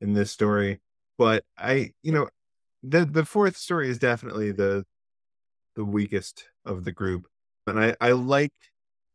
in 0.00 0.14
this 0.14 0.30
story. 0.30 0.80
But 1.18 1.44
I, 1.58 1.92
you 2.02 2.12
know, 2.12 2.28
the 2.82 3.04
the 3.04 3.24
fourth 3.24 3.56
story 3.56 3.88
is 3.88 3.98
definitely 3.98 4.52
the 4.52 4.84
the 5.76 5.84
weakest 5.84 6.44
of 6.64 6.84
the 6.84 6.92
group. 6.92 7.26
And 7.66 7.78
I, 7.78 7.96
I 8.00 8.12
like 8.12 8.52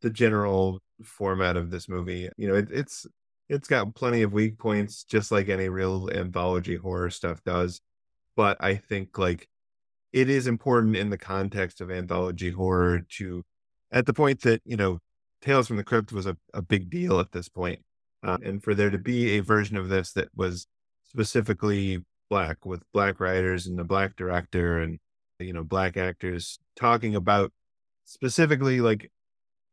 the 0.02 0.10
general 0.10 0.80
format 1.04 1.56
of 1.56 1.70
this 1.70 1.88
movie. 1.88 2.28
You 2.36 2.48
know, 2.48 2.54
it, 2.54 2.68
it's 2.70 3.06
it's 3.48 3.68
got 3.68 3.94
plenty 3.94 4.22
of 4.22 4.32
weak 4.32 4.58
points, 4.58 5.04
just 5.04 5.32
like 5.32 5.48
any 5.48 5.68
real 5.68 6.10
anthology 6.12 6.76
horror 6.76 7.10
stuff 7.10 7.42
does. 7.44 7.80
But 8.36 8.58
I 8.60 8.76
think 8.76 9.18
like 9.18 9.48
it 10.12 10.30
is 10.30 10.46
important 10.46 10.96
in 10.96 11.10
the 11.10 11.18
context 11.18 11.80
of 11.80 11.90
anthology 11.90 12.50
horror 12.50 13.00
to, 13.16 13.44
at 13.90 14.06
the 14.06 14.14
point 14.14 14.42
that 14.42 14.62
you 14.64 14.76
know, 14.76 15.00
Tales 15.40 15.68
from 15.68 15.76
the 15.76 15.84
Crypt 15.84 16.12
was 16.12 16.26
a, 16.26 16.36
a 16.52 16.62
big 16.62 16.90
deal 16.90 17.20
at 17.20 17.32
this 17.32 17.48
point, 17.48 17.80
uh, 18.22 18.38
and 18.42 18.62
for 18.62 18.74
there 18.74 18.90
to 18.90 18.98
be 18.98 19.38
a 19.38 19.40
version 19.40 19.76
of 19.76 19.88
this 19.88 20.12
that 20.12 20.28
was 20.34 20.66
specifically 21.04 22.04
black 22.28 22.66
with 22.66 22.82
black 22.92 23.20
writers 23.20 23.66
and 23.66 23.78
the 23.78 23.84
black 23.84 24.16
director 24.16 24.78
and 24.78 24.98
you 25.38 25.52
know 25.52 25.64
black 25.64 25.96
actors 25.96 26.58
talking 26.76 27.14
about 27.14 27.52
specifically 28.04 28.82
like 28.82 29.10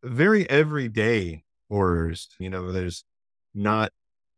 very 0.03 0.49
everyday 0.49 1.43
horrors 1.69 2.29
you 2.39 2.49
know 2.49 2.71
there's 2.71 3.03
not 3.53 3.91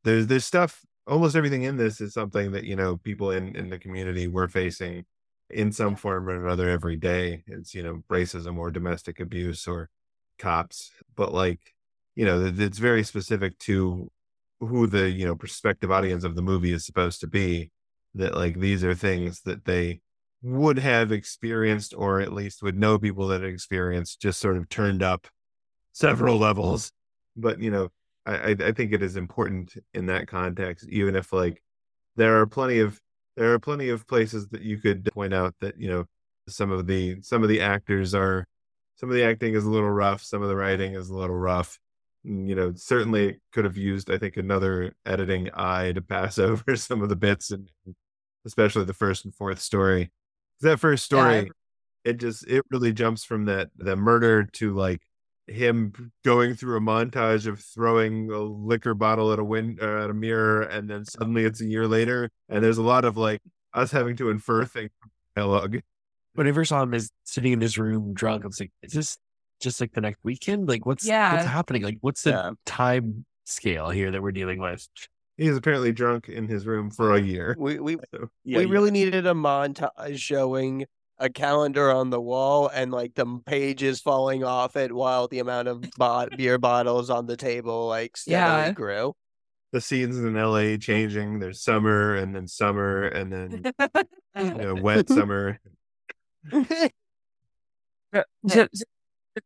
there's 0.03 0.25
there's 0.25 0.45
stuff 0.45 0.83
almost 1.05 1.35
everything 1.35 1.63
in 1.63 1.77
this 1.77 2.01
is 2.01 2.13
something 2.13 2.51
that 2.51 2.63
you 2.63 2.75
know 2.75 2.97
people 2.97 3.31
in 3.31 3.55
in 3.55 3.69
the 3.69 3.77
community 3.77 4.27
were 4.27 4.47
facing 4.47 5.05
in 5.49 5.71
some 5.71 5.95
form 5.95 6.27
or 6.27 6.45
another 6.45 6.69
every 6.69 6.97
day. 6.97 7.43
It's 7.47 7.73
you 7.73 7.83
know 7.83 8.03
racism 8.09 8.57
or 8.57 8.71
domestic 8.71 9.19
abuse 9.19 9.67
or 9.67 9.89
cops 10.37 10.91
but 11.15 11.33
like 11.33 11.59
you 12.15 12.25
know 12.25 12.51
it's 12.57 12.77
very 12.77 13.03
specific 13.03 13.57
to 13.59 14.09
who 14.59 14.87
the 14.87 15.09
you 15.09 15.25
know 15.25 15.35
prospective 15.35 15.91
audience 15.91 16.23
of 16.23 16.35
the 16.35 16.41
movie 16.41 16.71
is 16.71 16.85
supposed 16.85 17.19
to 17.21 17.27
be 17.27 17.71
that 18.15 18.35
like 18.35 18.59
these 18.59 18.83
are 18.83 18.95
things 18.95 19.41
that 19.41 19.65
they 19.65 20.01
would 20.41 20.79
have 20.79 21.11
experienced 21.11 21.93
or 21.97 22.19
at 22.19 22.33
least 22.33 22.61
would 22.61 22.77
know 22.77 22.97
people 22.97 23.27
that 23.27 23.43
experienced 23.43 24.21
just 24.21 24.39
sort 24.39 24.57
of 24.57 24.69
turned 24.69 25.01
up 25.01 25.27
several 25.93 26.37
levels. 26.37 26.91
But 27.35 27.59
you 27.59 27.71
know, 27.71 27.89
I 28.25 28.55
I 28.59 28.71
think 28.71 28.93
it 28.93 29.03
is 29.03 29.15
important 29.15 29.73
in 29.93 30.07
that 30.07 30.27
context, 30.27 30.87
even 30.89 31.15
if 31.15 31.33
like 31.33 31.61
there 32.15 32.39
are 32.39 32.47
plenty 32.47 32.79
of 32.79 32.99
there 33.35 33.53
are 33.53 33.59
plenty 33.59 33.89
of 33.89 34.07
places 34.07 34.47
that 34.49 34.61
you 34.61 34.77
could 34.77 35.07
point 35.13 35.33
out 35.33 35.55
that 35.61 35.79
you 35.79 35.89
know 35.89 36.05
some 36.47 36.71
of 36.71 36.87
the 36.87 37.21
some 37.21 37.43
of 37.43 37.49
the 37.49 37.61
actors 37.61 38.13
are 38.13 38.47
some 38.97 39.09
of 39.09 39.15
the 39.15 39.23
acting 39.23 39.53
is 39.55 39.65
a 39.65 39.69
little 39.69 39.89
rough, 39.89 40.23
some 40.23 40.41
of 40.41 40.49
the 40.49 40.55
writing 40.55 40.93
is 40.93 41.09
a 41.09 41.15
little 41.15 41.35
rough. 41.35 41.79
Mm, 42.25 42.47
You 42.49 42.55
know, 42.55 42.73
certainly 42.75 43.39
could 43.53 43.65
have 43.65 43.77
used, 43.77 44.11
I 44.11 44.17
think, 44.17 44.37
another 44.37 44.95
editing 45.05 45.49
eye 45.53 45.91
to 45.93 46.01
pass 46.01 46.37
over 46.39 46.75
some 46.75 47.01
of 47.01 47.09
the 47.09 47.15
bits, 47.15 47.51
and 47.51 47.69
especially 48.45 48.85
the 48.85 48.93
first 48.93 49.25
and 49.25 49.33
fourth 49.33 49.59
story. 49.59 50.11
That 50.61 50.79
first 50.79 51.03
story, 51.05 51.51
it 52.03 52.17
just 52.17 52.47
it 52.47 52.63
really 52.71 52.93
jumps 52.93 53.23
from 53.23 53.45
that 53.45 53.69
the 53.77 53.95
murder 53.95 54.43
to 54.53 54.73
like 54.73 55.01
him 55.47 56.11
going 56.25 56.55
through 56.55 56.77
a 56.77 56.81
montage 56.81 57.47
of 57.47 57.59
throwing 57.59 58.31
a 58.31 58.39
liquor 58.39 58.93
bottle 58.93 59.31
at 59.31 59.39
a 59.39 59.43
wind 59.43 59.79
uh, 59.81 60.03
at 60.03 60.09
a 60.09 60.13
mirror, 60.13 60.63
and 60.63 60.89
then 60.89 61.05
suddenly 61.05 61.45
it's 61.45 61.61
a 61.61 61.65
year 61.65 61.87
later, 61.87 62.29
and 62.49 62.63
there's 62.63 62.77
a 62.79 62.83
lot 62.83 63.05
of 63.05 63.17
like 63.17 63.41
us 63.73 63.91
having 63.91 64.15
to 64.17 64.29
infer 64.29 64.65
things 64.65 64.91
from 64.99 65.11
dialogue. 65.35 65.81
When 66.37 66.47
I 66.47 66.51
first 66.51 66.69
saw 66.69 66.83
him 66.83 66.93
as 66.93 67.09
sitting 67.23 67.51
in 67.51 67.59
his 67.61 67.79
room 67.79 68.13
drunk, 68.13 68.43
I 68.43 68.47
was 68.47 68.59
like, 68.59 68.69
is 68.83 68.93
this 68.93 69.17
just 69.59 69.81
like 69.81 69.93
the 69.93 70.01
next 70.01 70.19
weekend? 70.23 70.69
Like 70.69 70.85
what's 70.85 71.03
Yeah. 71.03 71.33
what's 71.33 71.47
happening? 71.47 71.81
Like 71.81 71.97
what's 72.01 72.21
the 72.21 72.29
Yeah. 72.29 72.51
time 72.67 73.25
scale 73.45 73.89
here 73.89 74.11
that 74.11 74.21
we're 74.21 74.31
dealing 74.31 74.59
with? 74.59 74.87
He's 75.37 75.57
apparently 75.57 75.91
drunk 75.91 76.29
in 76.29 76.47
his 76.47 76.67
room 76.67 76.91
for 76.91 77.15
a 77.15 77.19
year. 77.19 77.55
We 77.57 77.79
we 77.79 77.95
So, 78.13 78.29
we 78.45 78.65
really 78.67 78.91
needed 78.91 79.25
a 79.25 79.33
montage 79.33 80.19
showing 80.19 80.85
a 81.17 81.27
calendar 81.27 81.89
on 81.89 82.11
the 82.11 82.21
wall 82.21 82.67
and 82.71 82.91
like 82.91 83.15
the 83.15 83.25
pages 83.47 83.99
falling 83.99 84.43
off 84.43 84.75
it 84.75 84.93
while 84.93 85.27
the 85.27 85.39
amount 85.39 85.69
of 85.69 85.83
bo- 85.97 86.27
beer 86.37 86.59
bottles 86.59 87.09
on 87.09 87.25
the 87.25 87.35
table 87.35 87.87
like 87.87 88.15
steadily 88.15 88.67
Yeah. 88.67 88.71
grew. 88.73 89.13
the 89.73 89.81
scenes 89.81 90.19
in 90.19 90.35
LA 90.35 90.77
changing. 90.77 91.39
There's 91.39 91.61
summer 91.63 92.13
and 92.15 92.35
then 92.35 92.47
summer 92.47 93.05
and 93.05 93.33
then 93.33 93.63
you 94.37 94.53
know, 94.53 94.75
wet 94.75 95.09
summer. 95.09 95.59
Just, 98.47 98.85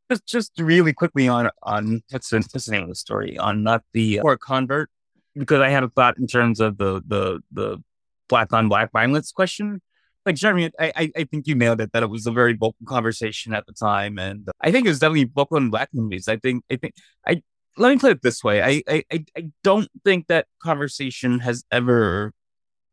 just 0.10 0.26
just 0.26 0.52
really 0.60 0.93
quickly 0.93 1.28
on 1.28 1.49
on 1.64 2.02
what's 2.12 2.30
the, 2.30 2.38
what's 2.38 2.66
the 2.66 2.72
name 2.72 2.84
of 2.84 2.89
the 2.89 2.95
story 2.95 3.38
on 3.38 3.64
not 3.64 3.84
the 3.93 4.20
uh, 4.20 4.22
poor 4.22 4.38
convert 4.38 4.89
because 5.36 5.62
I 5.62 5.70
had 5.70 5.84
a 5.84 5.89
thought 5.89 6.18
in 6.18 6.28
terms 6.28 6.60
of 6.60 6.78
the 6.78 7.02
the 7.06 7.41
the 7.52 7.84
black 8.30 8.54
on 8.54 8.70
black 8.70 8.91
violence 8.91 9.32
question. 9.32 9.82
Like 10.26 10.36
Jeremy, 10.36 10.70
I, 10.80 10.93
I 10.95 11.12
I 11.18 11.24
think 11.26 11.47
you 11.47 11.56
nailed 11.56 11.82
it 11.82 11.91
that 11.93 12.04
it 12.04 12.10
was 12.10 12.28
a 12.28 12.32
very 12.32 12.54
vocal 12.54 12.86
conversation 12.86 13.54
at 13.54 13.66
the 13.66 13.74
time, 13.74 14.20
and 14.20 14.47
I 14.62 14.72
think 14.72 14.86
it 14.86 14.89
was 14.89 14.99
definitely 14.99 15.30
vocal 15.34 15.58
in 15.58 15.70
black 15.70 15.89
movies. 15.93 16.28
I 16.28 16.38
think 16.38 16.64
I 16.72 16.76
think 16.76 16.93
I 17.28 17.41
let 17.78 17.89
me 17.89 17.97
put 17.97 18.12
it 18.12 18.22
this 18.22 18.43
way: 18.43 18.62
I 18.62 18.84
I, 18.88 19.04
I 19.12 19.49
don't 19.64 19.89
think 20.06 20.28
that 20.28 20.45
conversation 20.62 21.39
has 21.39 21.64
ever 21.72 22.34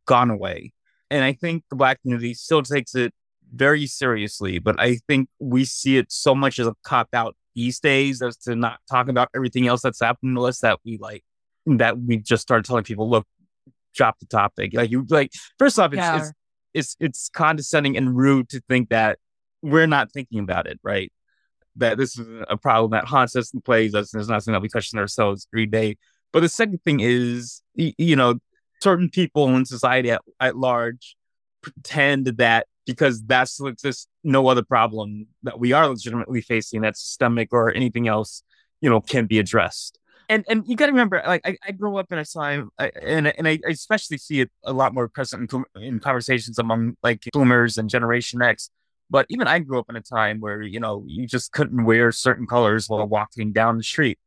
gone 0.07 0.31
away, 0.31 0.73
and 1.11 1.23
I 1.23 1.35
think 1.35 1.65
the 1.69 1.77
black 1.77 2.01
community 2.01 2.33
still 2.33 2.63
takes 2.63 2.95
it 2.95 3.13
very 3.55 3.87
seriously, 3.87 4.59
but 4.59 4.79
I 4.79 4.97
think 5.09 5.29
we 5.39 5.65
see 5.65 5.97
it 5.97 6.13
so 6.13 6.35
much 6.35 6.59
as 6.59 6.67
a 6.67 6.75
cop 6.85 7.09
out 7.13 7.37
these 7.55 7.81
days 7.81 8.23
as 8.23 8.37
to 8.37 8.55
not 8.55 8.79
talk 8.91 9.09
about 9.09 9.29
everything 9.35 9.67
else 9.67 9.83
that's 9.83 10.01
happened 10.01 10.37
to 10.37 10.45
us 10.47 10.61
that 10.61 10.79
we 10.85 10.99
like 10.99 11.25
that 11.67 11.99
we 11.99 12.17
just 12.17 12.43
start 12.43 12.65
telling 12.65 12.85
people, 12.85 13.11
look, 13.11 13.27
drop 13.95 14.19
the 14.21 14.27
topic. 14.27 14.73
Like 14.75 14.91
you 14.91 15.05
like 15.09 15.33
first 15.59 15.79
off, 15.79 15.93
it's 15.93 15.99
Yeah. 15.99 16.19
it's, 16.19 16.33
it's 16.75 16.97
it's 17.01 17.31
condescending 17.31 17.97
and 17.97 18.17
rude 18.17 18.49
to 18.51 18.61
think 18.69 18.91
that 18.91 19.19
we're 19.63 19.87
not 19.87 20.13
thinking 20.13 20.39
about 20.39 20.67
it, 20.67 20.79
right? 20.83 21.13
That 21.77 21.99
this 21.99 22.19
is 22.19 22.27
a 22.49 22.57
problem 22.57 22.93
that 22.93 23.05
haunts 23.05 23.35
us 23.37 23.53
and 23.53 23.65
plays 23.65 23.95
us, 23.95 24.13
and 24.13 24.21
it's 24.21 24.29
not 24.29 24.43
something 24.43 24.53
that 24.53 24.63
we 24.63 24.69
question 24.69 24.99
ourselves 24.99 25.49
every 25.53 25.67
day. 25.67 25.97
But 26.33 26.41
the 26.41 26.49
second 26.49 26.83
thing 26.85 27.01
is, 27.01 27.63
you 27.75 28.17
know, 28.17 28.39
certain 28.83 29.09
people 29.09 29.49
in 29.57 29.65
society 29.65 30.11
at, 30.11 30.21
at 30.39 30.57
large 30.57 31.17
pretend 31.63 32.27
that 32.27 32.67
because 32.89 33.23
that's 33.25 33.61
just 33.83 34.09
no 34.25 34.49
other 34.49 34.65
problem 34.65 35.27
that 35.43 35.61
we 35.61 35.73
are 35.73 35.87
legitimately 35.87 36.41
facing 36.41 36.81
that's 36.81 37.03
systemic 37.03 37.53
or 37.53 37.71
anything 37.75 38.09
else, 38.09 38.43
you 38.81 38.89
know, 38.89 38.99
can 38.99 39.27
be 39.27 39.39
addressed. 39.39 39.99
And 40.31 40.43
and 40.49 40.67
you 40.67 40.75
got 40.75 40.87
to 40.87 40.93
remember, 40.93 41.23
like 41.27 41.43
I, 41.45 41.59
I 41.67 41.73
grew 41.73 41.99
up 41.99 42.11
in 42.11 42.19
a 42.19 42.25
time, 42.25 42.71
I, 42.79 42.91
and 43.03 43.29
and 43.29 43.47
I, 43.47 43.59
I 43.67 43.71
especially 43.71 44.17
see 44.17 44.41
it 44.41 44.51
a 44.65 44.73
lot 44.73 44.95
more 44.95 45.07
present 45.07 45.53
in, 45.53 45.65
in 45.83 46.01
conversations 46.01 46.59
among 46.59 46.97
like 47.03 47.23
boomers 47.33 47.77
and 47.77 47.91
Generation 47.91 48.41
X. 48.41 48.71
But 49.11 49.27
even 49.29 49.47
I 49.47 49.59
grew 49.59 49.79
up 49.79 49.91
in 49.91 49.97
a 49.97 50.01
time 50.01 50.41
where 50.41 50.63
you 50.63 50.81
know 50.81 51.05
you 51.07 51.27
just 51.27 51.53
couldn't 51.53 51.85
wear 51.85 52.11
certain 52.11 52.47
colors 52.47 52.89
while 52.89 53.07
walking 53.07 53.53
down 53.53 53.77
the 53.77 53.83
street, 53.83 54.19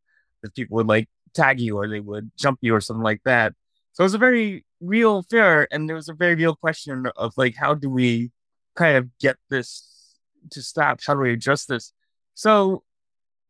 that 0.43 0.53
people 0.53 0.75
would 0.75 0.87
like 0.87 1.09
tag 1.33 1.59
you 1.59 1.77
or 1.77 1.87
they 1.87 1.99
would 1.99 2.29
jump 2.37 2.59
you 2.61 2.75
or 2.75 2.81
something 2.81 3.03
like 3.03 3.21
that. 3.25 3.53
So 3.93 4.03
it 4.03 4.05
was 4.05 4.13
a 4.13 4.19
very 4.19 4.65
real 4.79 5.23
fear, 5.23 5.67
and 5.71 5.89
there 5.89 5.95
was 5.95 6.09
a 6.09 6.13
very 6.13 6.35
real 6.35 6.55
question 6.55 7.07
of 7.15 7.33
like, 7.37 7.55
how 7.55 7.73
do 7.73 7.89
we 7.89 8.31
kind 8.81 8.97
of 8.97 9.17
get 9.19 9.37
this 9.49 10.17
to 10.51 10.61
stop? 10.61 10.99
How 11.05 11.13
do 11.13 11.19
we 11.19 11.33
address 11.33 11.65
this? 11.65 11.93
So 12.33 12.83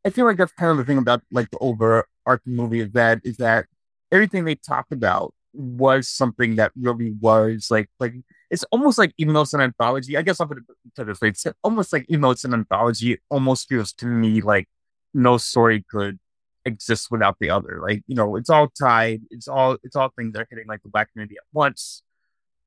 I 0.06 0.10
feel 0.10 0.26
like 0.26 0.38
that's 0.38 0.52
kind 0.54 0.72
of 0.72 0.78
the 0.78 0.86
thing 0.86 0.98
about 0.98 1.22
like 1.32 1.50
the 1.52 1.58
overarching 1.60 2.56
movie 2.56 2.82
is 2.82 2.92
that 2.92 3.22
is 3.24 3.38
that 3.38 3.66
everything 4.12 4.46
they 4.46 4.56
talked 4.56 4.92
about 4.92 5.34
was 5.54 6.08
something 6.08 6.56
that 6.56 6.72
really 6.80 7.12
was 7.20 7.68
like 7.70 7.90
like 8.00 8.14
it's 8.50 8.64
almost 8.66 8.98
like 8.98 9.14
even 9.18 9.34
though 9.34 9.42
it's 9.42 9.54
an 9.54 9.62
anthology, 9.62 10.18
I 10.18 10.22
guess 10.22 10.40
I'll 10.40 10.48
put 10.48 10.58
it 10.58 10.64
it 10.98 11.06
this 11.06 11.22
way, 11.22 11.30
it's 11.30 11.46
almost 11.64 11.94
like 11.94 12.06
even 12.10 12.22
though 12.22 12.32
it's 12.32 12.44
an 12.44 12.54
anthology, 12.54 13.14
it 13.14 13.20
almost 13.30 13.70
feels 13.70 13.94
to 13.94 14.06
me 14.06 14.42
like 14.42 14.68
no 15.14 15.38
story 15.38 15.86
could 15.90 16.20
exist 16.66 17.10
without 17.12 17.38
the 17.40 17.50
other. 17.50 17.80
Like, 17.82 18.04
you 18.08 18.16
know, 18.16 18.36
it's 18.36 18.50
all 18.50 18.68
tied, 18.68 19.22
it's 19.30 19.48
all 19.48 19.78
it's 19.84 19.96
all 19.96 20.10
things 20.18 20.34
that 20.34 20.42
are 20.42 20.48
hitting 20.50 20.68
like 20.68 20.84
the 20.84 20.90
black 20.90 21.12
community 21.14 21.38
at 21.38 21.44
once. 21.54 22.04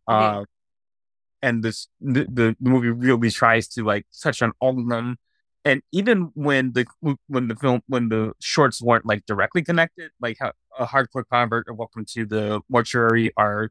Uh 0.07 0.45
and 1.45 1.63
this 1.63 1.79
the, 2.01 2.23
the 2.39 2.57
movie 2.73 2.89
really 3.09 3.31
tries 3.31 3.69
to 3.75 3.85
like 3.85 4.05
touch 4.23 4.41
on 4.43 4.53
all 4.61 4.79
of 4.83 4.89
them. 4.89 5.17
And 5.65 5.79
even 5.93 6.31
when 6.35 6.73
the 6.77 6.85
when 7.35 7.49
the 7.49 7.57
film 7.57 7.81
when 7.87 8.09
the 8.09 8.33
shorts 8.41 8.79
weren't 8.89 9.07
like 9.13 9.23
directly 9.33 9.63
connected 9.71 10.11
like 10.21 10.37
how 10.41 10.53
a 10.79 10.87
hardcore 10.93 11.25
convert 11.31 11.65
or 11.69 11.75
welcome 11.75 12.05
to 12.15 12.21
the 12.35 12.61
mortuary 12.69 13.27
are 13.37 13.71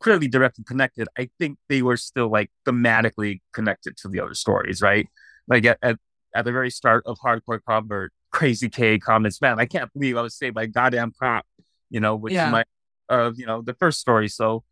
clearly 0.00 0.28
directly 0.28 0.64
connected 0.72 1.08
i 1.18 1.24
think 1.38 1.52
they 1.70 1.80
were 1.88 1.96
still 1.96 2.28
like 2.38 2.50
thematically 2.66 3.40
connected 3.52 3.96
to 3.96 4.06
the 4.08 4.20
other 4.20 4.34
stories 4.34 4.78
right? 4.82 5.06
Like 5.48 5.64
at, 5.64 5.78
at, 5.82 5.96
at 6.36 6.44
the 6.44 6.52
very 6.52 6.70
start 6.70 7.02
of 7.06 7.18
hardcore 7.24 7.60
convert 7.68 8.12
crazy 8.30 8.68
k 8.68 8.98
comments 8.98 9.40
man 9.40 9.58
i 9.64 9.66
can't 9.74 9.90
believe 9.94 10.16
i 10.16 10.22
was 10.22 10.36
saved 10.36 10.54
by 10.54 10.66
goddamn 10.66 11.12
cop 11.20 11.44
you 11.90 12.00
know 12.04 12.14
which 12.16 12.34
Yeah. 12.34 12.46
is 12.48 12.52
my 12.52 12.64
uh 13.08 13.30
you 13.40 13.46
know 13.46 13.58
the 13.62 13.74
first 13.74 13.98
story. 14.00 14.28
So 14.28 14.64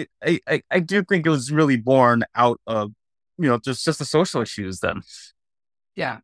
it, 0.00 0.08
I, 0.24 0.40
I 0.46 0.62
I 0.70 0.80
do 0.80 1.02
think 1.04 1.26
it 1.26 1.30
was 1.30 1.50
really 1.52 1.76
born 1.76 2.24
out 2.34 2.60
of 2.66 2.92
you 3.38 3.48
know 3.48 3.58
just 3.58 3.84
just 3.84 3.98
the 3.98 4.04
social 4.04 4.42
issues 4.42 4.80
then 4.80 5.02
Yeah, 5.96 6.18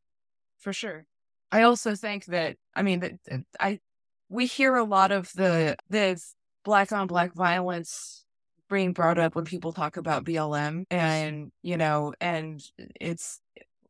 for 0.58 0.72
sure. 0.72 1.06
I 1.52 1.62
also 1.62 1.94
think 1.94 2.26
that 2.26 2.56
I 2.74 2.82
mean 2.82 3.00
that 3.00 3.12
that 3.26 3.40
I 3.60 3.80
we 4.28 4.46
hear 4.46 4.76
a 4.76 4.84
lot 4.84 5.12
of 5.12 5.32
the 5.34 5.76
the 5.90 6.20
black 6.64 6.92
on 6.92 7.06
black 7.06 7.34
violence 7.34 8.24
being 8.70 8.92
brought 8.92 9.18
up 9.18 9.34
when 9.34 9.44
people 9.44 9.72
talk 9.72 9.96
about 9.96 10.24
BLM 10.24 10.84
and 10.90 11.52
you 11.62 11.76
know 11.76 12.14
and 12.20 12.62
it's 13.00 13.40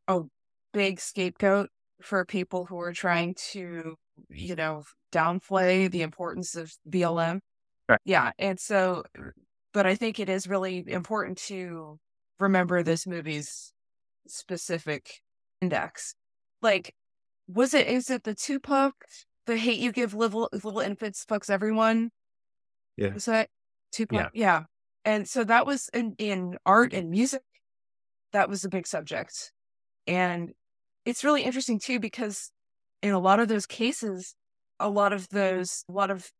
a 0.08 0.22
big 0.72 1.00
scapegoat 1.00 1.70
for 2.02 2.24
people 2.24 2.66
who 2.66 2.78
are 2.80 2.92
trying 2.92 3.34
to 3.52 3.96
you 4.30 4.54
know 4.56 4.84
downplay 5.12 5.90
the 5.90 6.02
importance 6.02 6.56
of 6.56 6.72
BLM. 6.88 7.40
Right. 7.88 8.00
Yeah, 8.04 8.32
and 8.38 8.58
so 8.58 9.04
but 9.74 9.86
I 9.86 9.96
think 9.96 10.18
it 10.18 10.30
is 10.30 10.46
really 10.46 10.84
important 10.86 11.36
to 11.48 11.98
remember 12.38 12.82
this 12.82 13.06
movie's 13.06 13.72
specific 14.26 15.20
index. 15.60 16.14
Like, 16.62 16.94
was 17.46 17.74
it 17.74 17.88
is 17.88 18.08
it 18.08 18.22
the 18.22 18.34
Tupac, 18.34 18.94
the 19.44 19.58
hate 19.58 19.80
you 19.80 19.92
give 19.92 20.14
little 20.14 20.48
little 20.52 20.80
infants 20.80 21.26
fucks 21.28 21.50
everyone? 21.50 22.10
Yeah. 22.96 23.12
Was 23.12 23.26
that 23.26 23.50
Tupac? 23.92 24.30
Yeah. 24.32 24.62
And 25.04 25.28
so 25.28 25.44
that 25.44 25.66
was 25.66 25.90
in, 25.92 26.14
in 26.16 26.56
art 26.64 26.94
and 26.94 27.10
music. 27.10 27.42
That 28.32 28.48
was 28.48 28.64
a 28.64 28.70
big 28.70 28.86
subject. 28.86 29.52
And 30.06 30.52
it's 31.04 31.24
really 31.24 31.42
interesting 31.42 31.78
too, 31.78 32.00
because 32.00 32.50
in 33.02 33.12
a 33.12 33.18
lot 33.18 33.40
of 33.40 33.48
those 33.48 33.66
cases, 33.66 34.34
a 34.80 34.88
lot 34.88 35.12
of 35.12 35.28
those, 35.28 35.84
a 35.90 35.92
lot 35.92 36.10
of, 36.10 36.30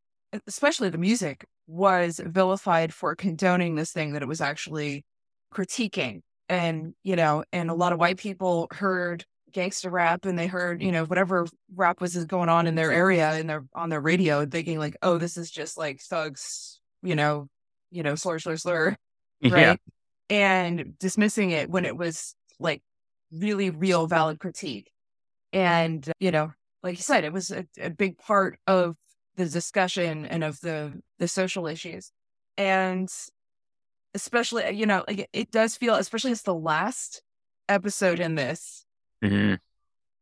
especially 0.46 0.88
the 0.88 0.98
music 0.98 1.44
was 1.66 2.20
vilified 2.24 2.92
for 2.92 3.14
condoning 3.14 3.74
this 3.74 3.92
thing 3.92 4.12
that 4.12 4.22
it 4.22 4.28
was 4.28 4.40
actually 4.40 5.04
critiquing. 5.52 6.20
And 6.48 6.94
you 7.02 7.16
know 7.16 7.44
and 7.52 7.70
a 7.70 7.74
lot 7.74 7.92
of 7.92 7.98
white 7.98 8.18
people 8.18 8.68
heard 8.70 9.24
gangster 9.52 9.88
rap 9.88 10.26
and 10.26 10.38
they 10.38 10.46
heard 10.46 10.82
you 10.82 10.92
know 10.92 11.04
whatever 11.04 11.46
rap 11.74 12.00
was 12.00 12.22
going 12.26 12.48
on 12.48 12.66
in 12.66 12.74
their 12.74 12.92
area 12.92 13.30
and 13.30 13.48
their 13.48 13.64
on 13.72 13.88
their 13.88 14.00
radio 14.00 14.44
thinking 14.44 14.78
like 14.78 14.96
oh 15.00 15.16
this 15.16 15.36
is 15.36 15.50
just 15.50 15.78
like 15.78 16.00
thugs 16.00 16.80
you 17.02 17.14
know 17.14 17.48
you 17.90 18.02
know 18.02 18.14
slur 18.14 18.38
slur 18.38 18.56
slur 18.56 18.96
right? 19.42 19.80
And 20.28 20.98
dismissing 20.98 21.50
it 21.50 21.70
when 21.70 21.84
it 21.84 21.96
was 21.96 22.34
like 22.58 22.82
really 23.32 23.70
real 23.70 24.06
valid 24.06 24.38
critique. 24.38 24.90
And 25.52 26.06
you 26.18 26.30
know 26.30 26.52
like 26.84 26.96
you 26.98 27.02
said, 27.02 27.24
it 27.24 27.32
was 27.32 27.50
a, 27.50 27.66
a 27.80 27.88
big 27.88 28.18
part 28.18 28.58
of 28.66 28.94
the 29.36 29.46
discussion 29.46 30.26
and 30.26 30.44
of 30.44 30.60
the 30.60 31.00
the 31.18 31.28
social 31.28 31.66
issues, 31.66 32.12
and 32.56 33.08
especially 34.14 34.70
you 34.70 34.86
know 34.86 35.04
like 35.08 35.28
it 35.32 35.50
does 35.50 35.76
feel, 35.76 35.94
especially 35.94 36.32
as 36.32 36.42
the 36.42 36.54
last 36.54 37.22
episode 37.68 38.20
in 38.20 38.34
this. 38.34 38.84
Mhm. 39.22 39.58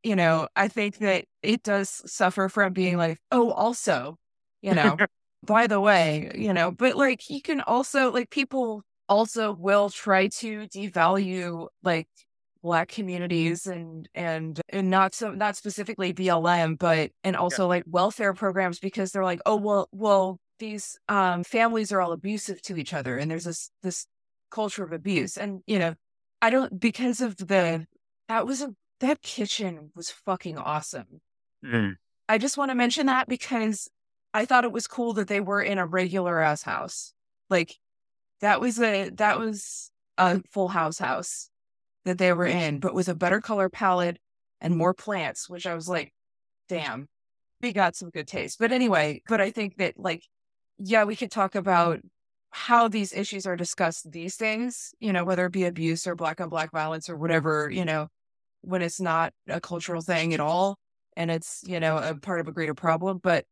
You 0.02 0.16
know, 0.16 0.48
I 0.56 0.68
think 0.68 0.98
that 0.98 1.26
it 1.42 1.62
does 1.62 2.02
suffer 2.10 2.48
from 2.48 2.72
being 2.72 2.96
like, 2.96 3.18
oh, 3.30 3.52
also, 3.52 4.18
you 4.60 4.74
know, 4.74 4.96
by 5.44 5.68
the 5.68 5.80
way, 5.80 6.32
you 6.34 6.52
know, 6.52 6.72
but 6.72 6.96
like 6.96 7.30
you 7.30 7.40
can 7.40 7.60
also 7.60 8.10
like 8.12 8.30
people 8.30 8.82
also 9.08 9.52
will 9.52 9.90
try 9.90 10.28
to 10.28 10.66
devalue 10.68 11.68
like 11.82 12.08
black 12.62 12.88
communities 12.88 13.66
and 13.66 14.08
and 14.14 14.60
and 14.68 14.88
not 14.90 15.14
so 15.14 15.32
not 15.32 15.56
specifically 15.56 16.12
BLM, 16.14 16.78
but 16.78 17.10
and 17.24 17.36
also 17.36 17.66
like 17.66 17.84
welfare 17.86 18.34
programs 18.34 18.78
because 18.78 19.12
they're 19.12 19.24
like, 19.24 19.40
oh 19.46 19.56
well 19.56 19.88
well 19.92 20.38
these 20.58 20.98
um 21.08 21.42
families 21.44 21.92
are 21.92 22.00
all 22.00 22.12
abusive 22.12 22.62
to 22.62 22.76
each 22.76 22.94
other 22.94 23.18
and 23.18 23.30
there's 23.30 23.44
this 23.44 23.70
this 23.82 24.06
culture 24.50 24.84
of 24.84 24.92
abuse. 24.92 25.36
And 25.36 25.60
you 25.66 25.78
know, 25.78 25.94
I 26.40 26.50
don't 26.50 26.78
because 26.78 27.20
of 27.20 27.36
the 27.36 27.86
that 28.28 28.46
was 28.46 28.62
a 28.62 28.74
that 29.00 29.22
kitchen 29.22 29.90
was 29.96 30.10
fucking 30.10 30.56
awesome. 30.56 31.20
Mm. 31.64 31.96
I 32.28 32.38
just 32.38 32.56
want 32.56 32.70
to 32.70 32.76
mention 32.76 33.06
that 33.06 33.28
because 33.28 33.88
I 34.32 34.44
thought 34.44 34.64
it 34.64 34.72
was 34.72 34.86
cool 34.86 35.14
that 35.14 35.28
they 35.28 35.40
were 35.40 35.60
in 35.60 35.78
a 35.78 35.86
regular 35.86 36.40
ass 36.40 36.62
house. 36.62 37.12
Like 37.50 37.76
that 38.40 38.60
was 38.60 38.80
a 38.80 39.10
that 39.10 39.38
was 39.38 39.90
a 40.16 40.40
full 40.50 40.68
house 40.68 40.98
house 40.98 41.48
that 42.04 42.18
they 42.18 42.32
were 42.32 42.46
in, 42.46 42.80
but 42.80 42.94
with 42.94 43.08
a 43.08 43.14
better 43.14 43.40
color 43.40 43.68
palette 43.68 44.18
and 44.60 44.76
more 44.76 44.94
plants, 44.94 45.48
which 45.48 45.66
I 45.66 45.74
was 45.74 45.88
like, 45.88 46.12
damn, 46.68 47.08
we 47.60 47.72
got 47.72 47.96
some 47.96 48.10
good 48.10 48.26
taste. 48.26 48.58
But 48.58 48.72
anyway, 48.72 49.22
but 49.28 49.40
I 49.40 49.50
think 49.50 49.76
that 49.76 49.98
like, 49.98 50.24
yeah, 50.78 51.04
we 51.04 51.16
could 51.16 51.30
talk 51.30 51.54
about 51.54 52.00
how 52.50 52.88
these 52.88 53.12
issues 53.12 53.46
are 53.46 53.56
discussed 53.56 54.10
these 54.10 54.36
days, 54.36 54.94
you 55.00 55.12
know, 55.12 55.24
whether 55.24 55.46
it 55.46 55.52
be 55.52 55.64
abuse 55.64 56.06
or 56.06 56.14
black 56.14 56.40
on 56.40 56.48
black 56.48 56.70
violence 56.70 57.08
or 57.08 57.16
whatever, 57.16 57.70
you 57.70 57.84
know, 57.84 58.08
when 58.62 58.82
it's 58.82 59.00
not 59.00 59.32
a 59.48 59.60
cultural 59.60 60.02
thing 60.02 60.34
at 60.34 60.40
all 60.40 60.76
and 61.16 61.30
it's, 61.30 61.62
you 61.66 61.80
know, 61.80 61.96
a 61.96 62.14
part 62.14 62.40
of 62.40 62.48
a 62.48 62.52
greater 62.52 62.74
problem. 62.74 63.18
But, 63.22 63.44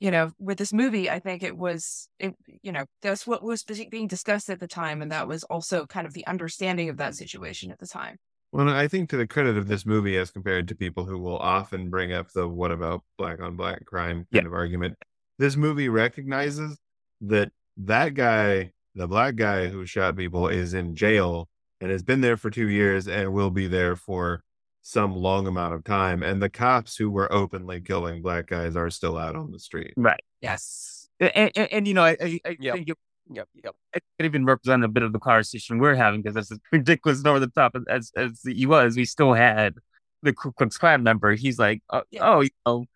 you 0.00 0.10
know, 0.10 0.32
with 0.38 0.58
this 0.58 0.72
movie, 0.72 1.10
I 1.10 1.18
think 1.18 1.42
it 1.42 1.56
was, 1.56 2.08
it, 2.18 2.34
you 2.62 2.72
know, 2.72 2.84
that's 3.02 3.26
what 3.26 3.42
was 3.42 3.64
being 3.64 4.06
discussed 4.06 4.48
at 4.48 4.60
the 4.60 4.68
time. 4.68 5.02
And 5.02 5.10
that 5.10 5.26
was 5.28 5.44
also 5.44 5.86
kind 5.86 6.06
of 6.06 6.12
the 6.14 6.26
understanding 6.26 6.88
of 6.88 6.96
that 6.98 7.14
situation 7.14 7.70
at 7.70 7.78
the 7.78 7.86
time. 7.86 8.16
Well, 8.52 8.68
I 8.70 8.88
think 8.88 9.10
to 9.10 9.16
the 9.16 9.26
credit 9.26 9.58
of 9.58 9.68
this 9.68 9.84
movie, 9.84 10.16
as 10.16 10.30
compared 10.30 10.68
to 10.68 10.74
people 10.74 11.04
who 11.04 11.18
will 11.18 11.36
often 11.38 11.90
bring 11.90 12.12
up 12.12 12.32
the 12.32 12.48
"what 12.48 12.72
about 12.72 13.02
black 13.18 13.40
on 13.40 13.56
black 13.56 13.84
crime" 13.84 14.26
kind 14.32 14.44
Yeah. 14.44 14.46
of 14.46 14.54
argument, 14.54 14.96
this 15.38 15.56
movie 15.56 15.88
recognizes 15.88 16.78
that 17.20 17.52
that 17.76 18.14
guy, 18.14 18.72
the 18.94 19.06
black 19.06 19.36
guy 19.36 19.68
who 19.68 19.84
shot 19.84 20.16
people, 20.16 20.48
is 20.48 20.72
in 20.74 20.96
jail 20.96 21.48
and 21.80 21.90
has 21.90 22.02
been 22.02 22.20
there 22.22 22.36
for 22.36 22.50
two 22.50 22.68
years 22.68 23.06
and 23.06 23.32
will 23.32 23.50
be 23.50 23.66
there 23.66 23.96
for 23.96 24.42
some 24.88 25.14
long 25.14 25.46
amount 25.46 25.74
of 25.74 25.84
time. 25.84 26.22
And 26.22 26.40
the 26.40 26.48
cops 26.48 26.96
who 26.96 27.10
were 27.10 27.30
openly 27.30 27.78
killing 27.78 28.22
black 28.22 28.46
guys 28.46 28.74
are 28.74 28.88
still 28.88 29.18
out 29.18 29.36
on 29.36 29.52
the 29.52 29.58
street. 29.58 29.92
Right. 29.98 30.22
Yes. 30.40 31.10
And, 31.20 31.52
and, 31.54 31.68
and, 31.72 31.88
you 31.88 31.92
know, 31.92 32.04
I, 32.04 32.16
I, 32.18 32.40
I 32.46 32.56
Yep. 32.58 32.74
think 32.74 32.88
it, 32.88 32.98
Yep, 33.30 33.48
yep. 33.62 33.74
it 33.92 34.02
could 34.18 34.24
even 34.24 34.46
represent 34.46 34.82
a 34.84 34.88
bit 34.88 35.02
of 35.02 35.12
the 35.12 35.18
conversation 35.18 35.78
we're 35.78 35.94
having 35.94 36.22
because 36.22 36.34
that's 36.34 36.50
as 36.50 36.58
ridiculous 36.72 37.18
and 37.18 37.26
over 37.26 37.38
the 37.40 37.48
top 37.48 37.76
as 37.90 38.10
as 38.16 38.40
he 38.42 38.64
was, 38.64 38.96
we 38.96 39.04
still 39.04 39.34
had 39.34 39.74
the 40.22 40.32
Ku 40.32 40.50
Klux 40.52 40.78
Klan 40.78 41.02
member. 41.02 41.34
He's 41.34 41.58
like, 41.58 41.82
oh, 41.90 42.02
Yeah. 42.10 42.20
oh, 42.26 42.40
you 42.40 42.48
know, 42.64 42.86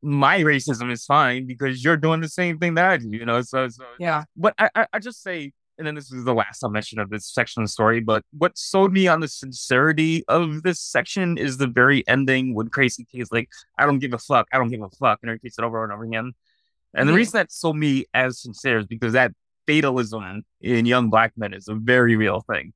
my 0.00 0.40
racism 0.40 0.90
is 0.90 1.04
fine 1.04 1.46
because 1.46 1.84
you're 1.84 1.98
doing 1.98 2.22
the 2.22 2.30
same 2.30 2.58
thing 2.58 2.76
that 2.76 2.86
I 2.90 2.96
do, 2.96 3.08
you 3.10 3.26
know. 3.26 3.42
So, 3.42 3.68
so 3.68 3.84
Yeah. 3.98 4.24
but 4.34 4.54
I, 4.58 4.70
I, 4.74 4.86
I 4.94 4.98
just 4.98 5.22
say, 5.22 5.52
and 5.78 5.86
then 5.86 5.94
this 5.94 6.12
is 6.12 6.24
the 6.24 6.34
last 6.34 6.62
I'll 6.62 6.70
mention 6.70 6.98
of 6.98 7.10
this 7.10 7.26
section 7.26 7.62
of 7.62 7.68
the 7.68 7.72
story. 7.72 8.00
But 8.00 8.24
what 8.36 8.56
sold 8.58 8.92
me 8.92 9.08
on 9.08 9.20
the 9.20 9.28
sincerity 9.28 10.24
of 10.28 10.62
this 10.62 10.80
section 10.80 11.38
is 11.38 11.58
the 11.58 11.66
very 11.66 12.06
ending 12.08 12.54
when 12.54 12.68
Crazy 12.68 13.04
K 13.04 13.18
is 13.20 13.32
like, 13.32 13.48
"I 13.78 13.86
don't 13.86 13.98
give 13.98 14.12
a 14.12 14.18
fuck, 14.18 14.48
I 14.52 14.58
don't 14.58 14.70
give 14.70 14.82
a 14.82 14.90
fuck," 14.90 15.20
and 15.22 15.30
he 15.30 15.32
repeats 15.32 15.58
it 15.58 15.64
over 15.64 15.82
and 15.84 15.92
over 15.92 16.04
again. 16.04 16.32
And 16.94 17.08
the 17.08 17.12
Mhm. 17.12 17.16
reason 17.16 17.32
that 17.38 17.52
sold 17.52 17.76
me 17.78 18.06
as 18.14 18.40
sincere 18.40 18.78
is 18.78 18.86
because 18.86 19.14
that 19.14 19.32
fatalism 19.66 20.44
in 20.60 20.86
young 20.86 21.10
black 21.10 21.32
men 21.36 21.54
is 21.54 21.68
a 21.68 21.74
very 21.74 22.16
real 22.16 22.40
thing. 22.42 22.74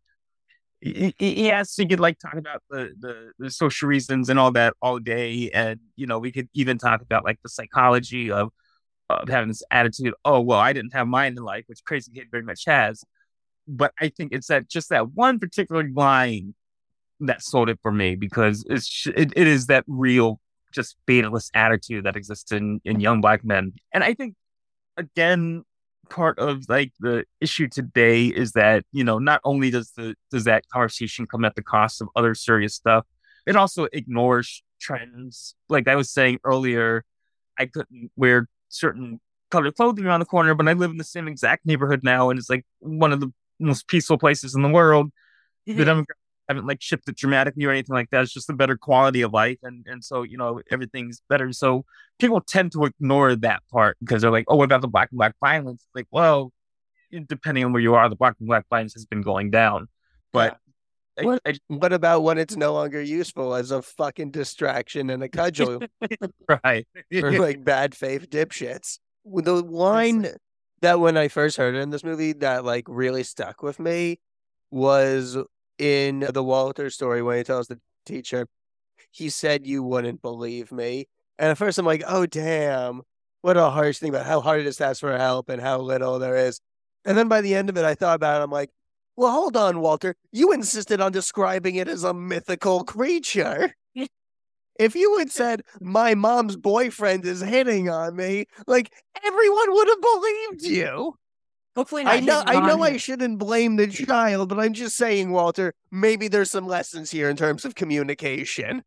Yes, 0.81 1.77
we 1.79 1.87
could 1.87 2.01
like 2.01 2.19
talk 2.19 2.35
about 2.35 2.63
the, 2.71 2.93
the 2.99 3.33
the 3.39 3.51
social 3.51 3.89
reasons 3.89 4.29
and 4.29 4.39
all 4.39 4.53
that 4.53 4.75
all 4.83 4.99
day, 4.99 5.51
and 5.53 5.81
you 5.97 6.07
know 6.07 6.19
we 6.19 6.31
could 6.31 6.49
even 6.55 6.79
talk 6.79 7.01
about 7.01 7.25
like 7.25 7.39
the 7.43 7.49
psychology 7.49 8.31
of 8.31 8.53
of 9.11 9.29
having 9.29 9.49
this 9.49 9.63
attitude. 9.71 10.15
Oh 10.25 10.41
well, 10.41 10.59
I 10.59 10.73
didn't 10.73 10.95
have 10.95 11.07
mine 11.07 11.33
in 11.37 11.43
life, 11.43 11.65
which 11.67 11.85
Crazy 11.85 12.13
Kid 12.13 12.29
very 12.31 12.43
much 12.43 12.65
has. 12.67 13.05
But 13.69 13.93
I 14.01 14.09
think 14.09 14.33
it's 14.33 14.47
that 14.49 14.69
just 14.69 14.91
that 14.91 15.13
one 15.13 15.39
particular 15.39 15.89
line 15.93 16.55
that 17.21 17.43
sold 17.43 17.69
it 17.69 17.79
for 17.83 17.93
me 17.93 18.15
because 18.15 18.65
it's 18.69 19.07
it, 19.15 19.33
it 19.37 19.47
is 19.47 19.67
that 19.67 19.85
real 19.87 20.41
just 20.73 20.97
fatalist 21.07 21.51
attitude 21.55 22.05
that 22.05 22.17
exists 22.17 22.53
in 22.53 22.81
in 22.85 23.01
young 23.01 23.21
black 23.21 23.45
men, 23.45 23.73
and 23.93 24.05
I 24.05 24.15
think 24.15 24.35
again 24.97 25.65
part 26.09 26.39
of 26.39 26.65
like 26.69 26.93
the 27.01 27.25
issue 27.41 27.69
today 27.69 28.27
is 28.27 28.53
that 28.53 28.85
you 28.93 29.05
know 29.05 29.19
not 29.19 29.41
only 29.45 29.71
does 29.71 29.93
the 29.97 30.15
does 30.31 30.45
that 30.45 30.65
conversation 30.73 31.27
come 31.27 31.45
at 31.45 31.55
the 31.55 31.63
cost 31.63 32.01
of 32.01 32.09
other 32.15 32.35
serious 32.35 32.75
stuff 32.75 33.05
it 33.47 33.57
also 33.57 33.89
ignores 33.93 34.63
trends 34.81 35.55
like 35.69 35.89
i 35.89 35.97
was 35.97 36.11
saying 36.11 36.39
earlier 36.45 37.05
i 37.59 37.67
couldn't 37.67 38.11
wear 38.17 38.49
certain 38.79 39.21
colored 39.51 39.75
clothing 39.75 40.05
around 40.05 40.21
the 40.21 40.27
corner 40.27 40.55
but 40.55 40.69
i 40.69 40.73
live 40.73 40.91
in 40.91 40.97
the 40.97 41.05
same 41.05 41.29
exact 41.29 41.65
neighborhood 41.65 42.01
now 42.03 42.31
and 42.31 42.39
it's 42.39 42.51
like 42.51 42.65
one 42.81 43.13
of 43.13 43.21
the 43.21 43.33
most 43.59 43.87
peaceful 43.89 44.19
places 44.19 44.55
in 44.55 44.63
the 44.63 44.69
world 44.69 45.11
mm-hmm. 45.69 45.79
the 45.79 45.85
demographics 45.85 46.27
haven't 46.49 46.67
like 46.67 46.81
shifted 46.81 47.17
dramatically 47.17 47.65
or 47.65 47.71
anything 47.71 47.95
like 47.95 48.11
that. 48.11 48.23
It's 48.23 48.33
just 48.33 48.51
a 48.51 48.55
better 48.55 48.77
quality 48.77 49.23
of 49.23 49.33
life, 49.33 49.59
and 49.63 49.85
and 49.87 50.05
so 50.05 50.23
you 50.23 50.39
know 50.39 50.61
everything's 50.71 51.21
better. 51.29 51.53
So 51.53 51.85
people 52.19 52.41
tend 52.41 52.73
to 52.73 52.85
ignore 52.85 53.35
that 53.37 53.63
part 53.71 53.97
because 54.01 54.23
they're 54.23 54.31
like, 54.31 54.47
oh, 54.49 54.57
what 54.57 54.65
about 54.65 54.81
the 54.81 54.89
black 54.89 55.11
and 55.11 55.19
black 55.19 55.35
violence? 55.41 55.85
Like, 55.95 56.07
well, 56.11 56.53
depending 57.27 57.65
on 57.65 57.73
where 57.73 57.83
you 57.83 57.95
are, 57.95 58.09
the 58.09 58.17
black 58.17 58.37
and 58.39 58.49
black 58.49 58.67
violence 58.71 58.95
has 58.95 59.07
been 59.07 59.23
going 59.23 59.51
down, 59.51 59.89
but. 60.33 60.55
I- 60.55 60.57
What- 61.25 61.43
I- 61.47 61.59
What 61.69 61.93
about 61.93 62.23
when 62.23 62.39
it's 62.39 62.57
no 62.57 62.73
longer 62.75 63.01
useful 63.01 63.55
as 63.55 63.71
a 63.71 63.83
fucking 63.83 64.31
distraction 64.33 65.11
and 65.11 65.23
a 65.23 65.29
cudgel 65.29 65.81
right. 66.65 66.87
for 67.19 67.33
like 67.39 67.65
bad 67.65 67.95
faith 67.95 68.29
dipshits? 68.31 68.99
The 69.25 69.55
line 69.63 70.29
that 70.83 71.01
when 71.01 71.17
I 71.17 71.29
first 71.29 71.57
heard 71.57 71.75
it 71.75 71.79
in 71.79 71.91
this 71.91 72.05
movie 72.05 72.33
that 72.35 72.65
like 72.65 72.85
really 72.89 73.23
stuck 73.23 73.63
with 73.63 73.79
me 73.81 74.21
was 74.71 75.37
in 75.79 76.21
the 76.33 76.45
Walter 76.45 76.91
story 76.91 77.23
when 77.23 77.39
he 77.39 77.45
tells 77.45 77.67
the 77.69 77.81
teacher, 78.05 78.47
he 79.11 79.31
said 79.31 79.67
you 79.67 79.83
wouldn't 79.83 80.23
believe 80.23 80.71
me. 80.71 81.09
And 81.39 81.51
at 81.51 81.59
first 81.59 81.79
I'm 81.79 81.87
like, 81.87 82.03
oh 82.07 82.27
damn, 82.27 83.03
what 83.43 83.57
a 83.57 83.71
harsh 83.71 83.99
thing 83.99 84.11
about 84.11 84.27
how 84.27 84.41
hard 84.41 84.61
it 84.61 84.67
is 84.67 84.77
to 84.77 84.87
ask 84.87 85.01
for 85.01 85.17
help 85.17 85.49
and 85.49 85.61
how 85.61 85.79
little 85.81 86.19
there 86.19 86.37
is. 86.37 86.61
And 87.05 87.17
then 87.17 87.29
by 87.29 87.41
the 87.41 87.55
end 87.55 87.69
of 87.69 87.77
it, 87.77 87.85
I 87.85 87.95
thought 87.95 88.17
about 88.17 88.41
it. 88.41 88.45
I'm 88.45 88.51
like, 88.51 88.71
well, 89.17 89.33
hold 89.33 89.57
on, 89.57 89.81
Walter. 89.81 90.15
You 90.33 90.53
insisted 90.53 91.01
on 91.01 91.13
describing 91.13 91.77
it 91.77 91.89
as 91.89 92.05
a 92.05 92.15
mythical 92.15 92.85
creature. 92.85 93.75
If 94.79 94.95
you 94.95 95.17
had 95.17 95.31
said 95.31 95.63
my 95.81 96.15
mom's 96.15 96.57
boyfriend 96.57 97.25
is 97.25 97.41
hitting 97.41 97.89
on 97.89 98.15
me, 98.15 98.45
like 98.67 98.93
everyone 99.25 99.73
would 99.73 99.89
have 99.89 100.01
believed 100.03 100.63
you. 100.65 101.15
Hopefully 101.75 102.05
not. 102.05 102.15
I 102.15 102.21
know 102.21 102.43
I 102.47 102.67
know 102.67 102.83
I 102.83 102.97
shouldn't 102.97 103.39
blame 103.39 103.77
the 103.77 103.87
child, 103.87 104.49
but 104.51 104.59
I'm 104.59 104.73
just 104.73 104.97
saying, 104.97 105.31
Walter, 105.31 105.75
maybe 105.91 106.29
there's 106.29 106.51
some 106.51 106.67
lessons 106.67 107.11
here 107.11 107.29
in 107.31 107.37
terms 107.37 107.65
of 107.65 107.75
communication. 107.75 108.83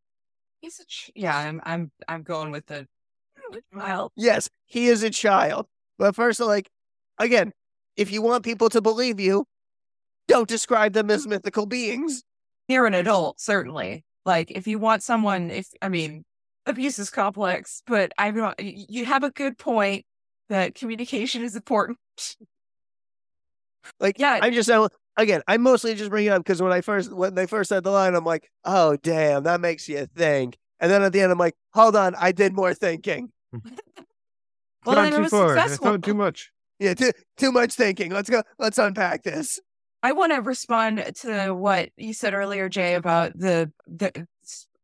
He's 0.62 0.80
a 0.80 0.86
ch- 0.86 1.12
yeah, 1.16 1.36
I'm 1.36 1.62
I'm 1.64 1.92
I'm 2.08 2.24
going 2.24 2.52
with 2.52 2.66
the 2.68 2.88
well, 3.74 4.12
Yes, 4.16 4.50
he 4.66 4.88
is 4.88 5.04
a 5.04 5.10
child. 5.10 5.68
But 5.98 6.16
first 6.16 6.40
like 6.40 6.70
again, 7.18 7.52
if 7.96 8.12
you 8.12 8.22
want 8.22 8.44
people 8.44 8.70
to 8.70 8.82
believe 8.82 9.20
you, 9.20 9.46
don't 10.30 10.48
describe 10.48 10.94
them 10.94 11.12
as 11.12 11.28
mythical 11.28 11.66
beings. 11.66 12.24
you're 12.70 12.86
an 12.86 12.94
adult, 12.94 13.42
certainly. 13.42 14.06
Like 14.26 14.52
if 14.52 14.66
you 14.68 14.80
want 14.80 15.04
someone, 15.04 15.50
if 15.52 15.68
I 15.82 15.90
mean, 15.90 16.24
abuse 16.66 16.98
is 17.00 17.10
complex, 17.10 17.82
but 17.86 18.14
I 18.18 18.32
don't. 18.32 18.56
You 18.60 19.04
have 19.06 19.24
a 19.24 19.32
good 19.32 19.58
point 19.58 20.06
that 20.50 20.76
communication 20.76 21.44
is 21.44 21.56
important. 21.56 21.98
Like, 24.00 24.20
Yeah. 24.20 24.40
I'm 24.42 24.54
just 24.54 24.68
saying, 24.68 24.88
again, 25.18 25.42
I'm 25.48 25.62
mostly 25.62 25.96
just 25.96 26.10
bring 26.10 26.26
it 26.28 26.30
up 26.30 26.44
because 26.44 26.62
when 26.62 26.72
I 26.72 26.82
first 26.82 27.12
when 27.12 27.34
they 27.36 27.48
first 27.48 27.70
said 27.70 27.84
the 27.84 27.92
line, 27.92 28.16
I'm 28.16 28.26
like, 28.26 28.50
oh 28.66 28.98
damn, 28.98 29.44
that 29.44 29.62
makes 29.62 29.90
you 29.90 30.06
think. 30.16 30.58
And 30.80 30.92
then 30.92 31.02
at 31.02 31.12
the 31.12 31.22
end, 31.22 31.32
I'm 31.32 31.38
like, 31.38 31.56
hold 31.74 31.96
on, 31.96 32.16
I 32.16 32.32
did 32.32 32.54
more 32.54 32.74
thinking. 32.74 33.32
Well, 34.86 34.96
Gone 34.96 35.06
then 35.06 35.14
it 35.14 35.16
too 35.18 35.22
was 35.24 35.32
far. 35.32 35.58
I 35.58 35.62
successful. 35.62 35.88
thought 35.88 36.04
too 36.04 36.14
much. 36.14 36.52
Yeah, 36.80 36.94
too 36.94 37.12
too 37.38 37.52
much 37.52 37.74
thinking. 37.74 38.12
Let's 38.12 38.30
go. 38.30 38.44
Let's 38.60 38.78
unpack 38.78 39.24
this. 39.24 39.60
I 40.02 40.14
want 40.14 40.34
to 40.34 40.42
respond 40.42 41.04
to 41.22 41.54
what 41.54 41.90
you 41.98 42.14
said 42.14 42.34
earlier, 42.34 42.70
Jay, 42.70 42.96
about 42.96 43.38
the 43.38 43.72
the 43.88 44.28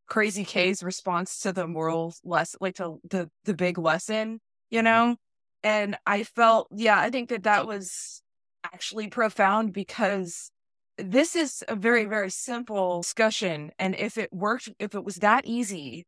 Crazy 0.08 0.46
K's 0.46 0.84
response 0.84 1.40
to 1.40 1.54
the 1.54 1.68
moral 1.68 2.14
lesson, 2.24 2.58
like 2.62 2.76
to 2.76 3.00
the 3.10 3.30
the 3.46 3.54
big 3.54 3.78
lesson, 3.78 4.40
you 4.70 4.80
mm-hmm. 4.80 4.86
know. 4.86 5.16
And 5.64 5.98
I 6.06 6.24
felt, 6.24 6.68
yeah, 6.76 7.00
I 7.00 7.10
think 7.10 7.30
that 7.30 7.44
that 7.44 7.66
was 7.66 8.22
actually 8.64 9.08
profound 9.08 9.74
because 9.74 10.52
this 10.98 11.36
is 11.36 11.64
a 11.68 11.76
very 11.76 12.06
very 12.06 12.30
simple 12.30 13.02
discussion, 13.02 13.72
and 13.80 13.96
if 13.96 14.18
it 14.18 14.32
worked, 14.34 14.70
if 14.80 14.96
it 14.96 15.04
was 15.04 15.16
that 15.18 15.46
easy 15.46 16.06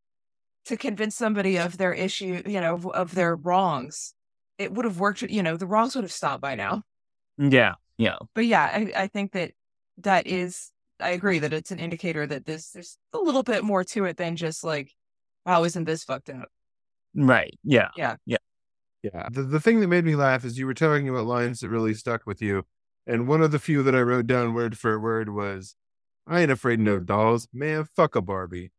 to 0.65 0.75
convince 0.75 1.15
somebody 1.15 1.57
of 1.57 1.77
their 1.77 1.93
issue, 1.93 2.41
you 2.45 2.59
know, 2.59 2.73
of, 2.73 2.85
of 2.87 3.15
their 3.15 3.37
wrongs, 3.37 4.13
it 4.57 4.73
would 4.73 4.85
have 4.85 4.99
worked. 4.99 5.21
You 5.21 5.43
know, 5.43 5.55
the 5.55 5.67
wrongs 5.67 5.95
would 5.95 6.03
have 6.03 6.11
stopped 6.11 6.41
by 6.41 6.55
now. 6.55 6.83
Mm, 7.39 7.53
yeah, 7.53 7.75
yeah. 7.97 8.17
But 8.33 8.45
yeah, 8.45 8.63
I, 8.63 9.03
I 9.03 9.07
think 9.07 9.33
that 9.33 9.51
that 9.99 10.27
is 10.27 10.71
I 10.99 11.09
agree 11.09 11.39
that 11.39 11.53
it's 11.53 11.71
an 11.71 11.79
indicator 11.79 12.25
that 12.25 12.45
this 12.45 12.71
there's 12.71 12.97
a 13.13 13.17
little 13.17 13.43
bit 13.43 13.63
more 13.63 13.83
to 13.83 14.05
it 14.05 14.17
than 14.17 14.35
just 14.35 14.63
like, 14.63 14.91
wow, 15.45 15.63
isn't 15.63 15.85
this 15.85 16.03
fucked 16.03 16.29
up? 16.29 16.49
Right. 17.15 17.57
Yeah. 17.63 17.89
Yeah. 17.95 18.15
Yeah. 18.25 18.37
Yeah. 19.03 19.27
The, 19.31 19.43
the 19.43 19.59
thing 19.59 19.79
that 19.79 19.87
made 19.87 20.05
me 20.05 20.15
laugh 20.15 20.45
is 20.45 20.57
you 20.57 20.65
were 20.65 20.73
talking 20.73 21.09
about 21.09 21.25
lines 21.25 21.59
that 21.59 21.69
really 21.69 21.93
stuck 21.93 22.25
with 22.25 22.41
you. 22.41 22.65
And 23.05 23.27
one 23.27 23.41
of 23.41 23.51
the 23.51 23.59
few 23.59 23.83
that 23.83 23.95
I 23.95 24.01
wrote 24.01 24.27
down 24.27 24.53
word 24.53 24.77
for 24.77 24.99
word 24.99 25.29
was, 25.29 25.75
I 26.27 26.41
ain't 26.41 26.51
afraid 26.51 26.79
of 26.79 26.85
no 26.85 26.99
dolls. 26.99 27.47
Man, 27.53 27.85
fuck 27.95 28.15
a 28.15 28.21
Barbie. 28.21 28.71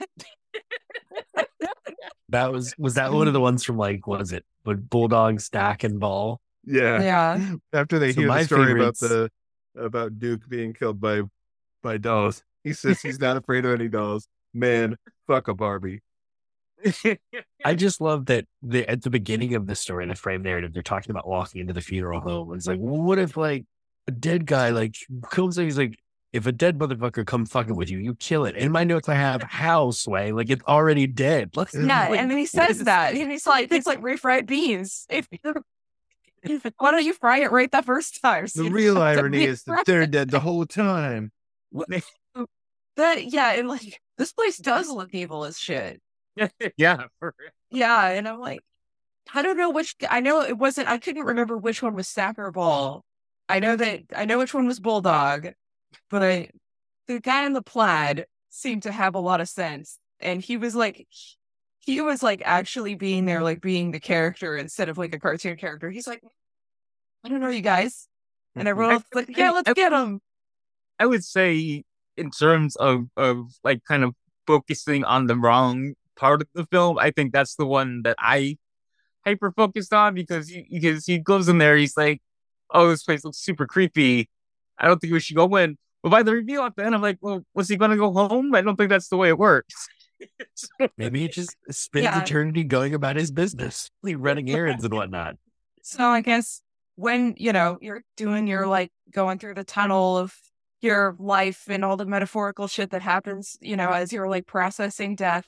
That 2.30 2.52
was 2.52 2.74
was 2.76 2.94
that 2.94 3.12
one 3.12 3.28
of 3.28 3.32
the 3.34 3.40
ones 3.40 3.62
from 3.62 3.76
like 3.76 4.06
what 4.06 4.20
is 4.20 4.32
it? 4.32 4.44
But 4.64 4.90
Bulldog 4.90 5.40
Stack 5.40 5.84
and 5.84 6.00
Ball. 6.00 6.40
Yeah. 6.66 7.02
Yeah. 7.02 7.54
After 7.72 7.98
they 7.98 8.12
So 8.12 8.20
hear 8.22 8.28
my 8.28 8.40
the 8.40 8.44
story 8.46 8.66
favorites- 8.74 9.02
about 9.02 9.30
the 9.74 9.82
about 9.84 10.18
Duke 10.18 10.48
being 10.48 10.72
killed 10.72 11.00
by 11.00 11.22
by 11.82 11.96
dolls, 11.98 12.42
he 12.64 12.72
says 12.72 13.00
he's 13.00 13.20
not 13.20 13.36
afraid 13.36 13.64
of 13.64 13.72
any 13.78 13.88
dolls. 13.88 14.26
Man, 14.54 14.96
fuck 15.26 15.48
a 15.48 15.54
Barbie. 15.54 16.00
I 17.64 17.74
just 17.74 18.00
love 18.00 18.26
that 18.26 18.44
the 18.62 18.88
at 18.88 19.02
the 19.02 19.10
beginning 19.10 19.54
of 19.54 19.66
the 19.66 19.74
story, 19.74 20.02
in 20.04 20.08
the 20.08 20.14
frame 20.14 20.42
narrative, 20.42 20.72
they're 20.72 20.82
talking 20.82 21.10
about 21.10 21.26
walking 21.26 21.60
into 21.60 21.72
the 21.72 21.80
funeral 21.80 22.20
home. 22.20 22.50
And 22.50 22.58
It's 22.58 22.66
like, 22.66 22.78
well, 22.80 23.00
what 23.02 23.18
if 23.18 23.36
like 23.36 23.64
a 24.06 24.10
dead 24.12 24.46
guy 24.46 24.70
like 24.70 24.96
comes 25.30 25.58
in, 25.58 25.64
he's 25.64 25.78
like, 25.78 25.98
if 26.32 26.46
a 26.46 26.52
dead 26.52 26.78
motherfucker 26.78 27.26
come 27.26 27.46
fucking 27.46 27.74
with 27.76 27.90
you, 27.90 27.98
you 27.98 28.14
kill 28.14 28.44
it. 28.44 28.56
In 28.56 28.70
my 28.72 28.84
notes, 28.84 29.08
I 29.08 29.14
have 29.14 29.42
how 29.42 29.90
sway, 29.90 30.32
like 30.32 30.50
it's 30.50 30.62
already 30.64 31.06
dead. 31.06 31.50
Let's 31.56 31.74
Yeah, 31.74 32.08
like, 32.08 32.20
and 32.20 32.30
then 32.30 32.38
he 32.38 32.46
says 32.46 32.80
that, 32.80 33.14
and 33.14 33.30
he's 33.30 33.46
like, 33.46 33.72
it's 33.72 33.86
like 33.86 34.00
refried 34.00 34.46
beans. 34.46 35.06
If, 35.08 35.28
why 36.78 36.90
don't 36.90 37.04
you 37.04 37.12
fry 37.12 37.40
it 37.40 37.50
right 37.50 37.70
the 37.70 37.82
first 37.82 38.20
time? 38.22 38.46
so 38.46 38.62
The 38.62 38.70
real 38.70 38.94
don't 38.94 39.06
have 39.06 39.14
to 39.16 39.20
irony 39.20 39.44
is 39.44 39.62
that 39.64 39.84
they're 39.86 40.06
dead 40.06 40.30
the 40.30 40.40
whole 40.40 40.66
time. 40.66 41.32
That 42.96 43.26
yeah, 43.26 43.52
and 43.52 43.68
like 43.68 44.00
this 44.16 44.32
place 44.32 44.56
does 44.56 44.88
look 44.88 45.14
evil 45.14 45.44
as 45.44 45.58
shit. 45.58 46.00
yeah. 46.76 47.04
For 47.18 47.34
real. 47.38 47.50
Yeah, 47.70 48.08
and 48.08 48.26
I'm 48.26 48.40
like, 48.40 48.60
I 49.34 49.42
don't 49.42 49.58
know 49.58 49.70
which. 49.70 49.96
I 50.08 50.20
know 50.20 50.42
it 50.42 50.56
wasn't. 50.56 50.88
I 50.88 50.98
couldn't 50.98 51.24
remember 51.24 51.56
which 51.56 51.82
one 51.82 51.94
was 51.94 52.08
Stack 52.08 52.38
or 52.38 52.50
Ball. 52.50 53.04
I 53.48 53.60
know 53.60 53.76
that 53.76 54.04
I 54.14 54.24
know 54.24 54.38
which 54.38 54.54
one 54.54 54.66
was 54.66 54.80
Bulldog, 54.80 55.48
but 56.10 56.22
I, 56.22 56.50
the 57.06 57.20
guy 57.20 57.44
in 57.44 57.52
the 57.52 57.62
plaid 57.62 58.26
seemed 58.48 58.84
to 58.84 58.92
have 58.92 59.14
a 59.14 59.20
lot 59.20 59.40
of 59.42 59.48
sense, 59.48 59.98
and 60.20 60.40
he 60.40 60.56
was 60.56 60.74
like, 60.74 61.06
he 61.86 62.00
was 62.00 62.20
like 62.20 62.42
actually 62.44 62.96
being 62.96 63.24
there, 63.26 63.42
like 63.42 63.60
being 63.60 63.92
the 63.92 64.00
character 64.00 64.56
instead 64.56 64.88
of 64.88 64.98
like 64.98 65.14
a 65.14 65.20
cartoon 65.20 65.56
character. 65.56 65.88
He's 65.88 66.08
like, 66.08 66.20
I 67.24 67.28
don't 67.28 67.40
know, 67.40 67.48
you 67.48 67.62
guys, 67.62 68.08
and 68.54 68.62
mm-hmm. 68.62 68.68
everyone 68.68 68.94
else 68.94 69.04
like, 69.14 69.36
yeah, 69.36 69.52
let's 69.52 69.72
get 69.72 69.92
him. 69.92 70.20
I 70.98 71.06
would 71.06 71.24
say 71.24 71.84
in 72.16 72.30
terms 72.30 72.74
of 72.76 73.06
of 73.16 73.46
like 73.62 73.84
kind 73.84 74.02
of 74.02 74.14
focusing 74.48 75.04
on 75.04 75.28
the 75.28 75.36
wrong 75.36 75.94
part 76.16 76.42
of 76.42 76.48
the 76.54 76.66
film, 76.66 76.98
I 76.98 77.12
think 77.12 77.32
that's 77.32 77.54
the 77.54 77.66
one 77.66 78.02
that 78.02 78.16
I 78.18 78.58
hyper 79.24 79.52
focused 79.52 79.92
on 79.92 80.14
because 80.14 80.48
he, 80.48 80.66
because 80.68 81.06
he 81.06 81.18
goes 81.18 81.48
in 81.48 81.58
there, 81.58 81.76
he's 81.76 81.96
like, 81.96 82.20
"Oh, 82.70 82.88
this 82.88 83.04
place 83.04 83.24
looks 83.24 83.38
super 83.38 83.66
creepy. 83.66 84.28
I 84.76 84.88
don't 84.88 84.98
think 85.00 85.12
we 85.12 85.20
should 85.20 85.36
go 85.36 85.54
in." 85.54 85.78
But 86.02 86.10
by 86.10 86.24
the 86.24 86.32
reveal 86.32 86.62
at 86.62 86.74
the 86.74 86.84
end, 86.84 86.96
I'm 86.96 87.02
like, 87.02 87.18
"Well, 87.20 87.44
was 87.54 87.68
he 87.68 87.76
going 87.76 87.92
to 87.92 87.96
go 87.96 88.12
home?" 88.12 88.52
I 88.56 88.62
don't 88.62 88.74
think 88.76 88.90
that's 88.90 89.08
the 89.08 89.16
way 89.16 89.28
it 89.28 89.38
works. 89.38 89.88
Maybe 90.96 91.20
he 91.20 91.28
just 91.28 91.56
spends 91.70 92.04
Yeah. 92.04 92.20
eternity 92.22 92.64
going 92.64 92.94
about 92.94 93.16
his 93.16 93.30
business, 93.30 93.90
like 94.02 94.16
running 94.18 94.50
errands 94.56 94.84
and 94.84 94.92
whatnot. 94.94 95.36
So 95.82 96.04
I 96.04 96.20
guess 96.20 96.62
when, 96.96 97.34
you 97.36 97.52
know, 97.52 97.78
you're 97.80 98.02
doing 98.16 98.46
your 98.46 98.66
like 98.66 98.90
going 99.10 99.38
through 99.38 99.54
the 99.54 99.64
tunnel 99.64 100.16
of 100.18 100.34
your 100.80 101.16
life 101.18 101.64
and 101.68 101.84
all 101.84 101.96
the 101.96 102.06
metaphorical 102.06 102.66
shit 102.66 102.90
that 102.90 103.02
happens, 103.02 103.56
you 103.60 103.76
know, 103.76 103.90
as 103.90 104.12
you're 104.12 104.28
like 104.28 104.46
processing 104.46 105.14
death, 105.16 105.46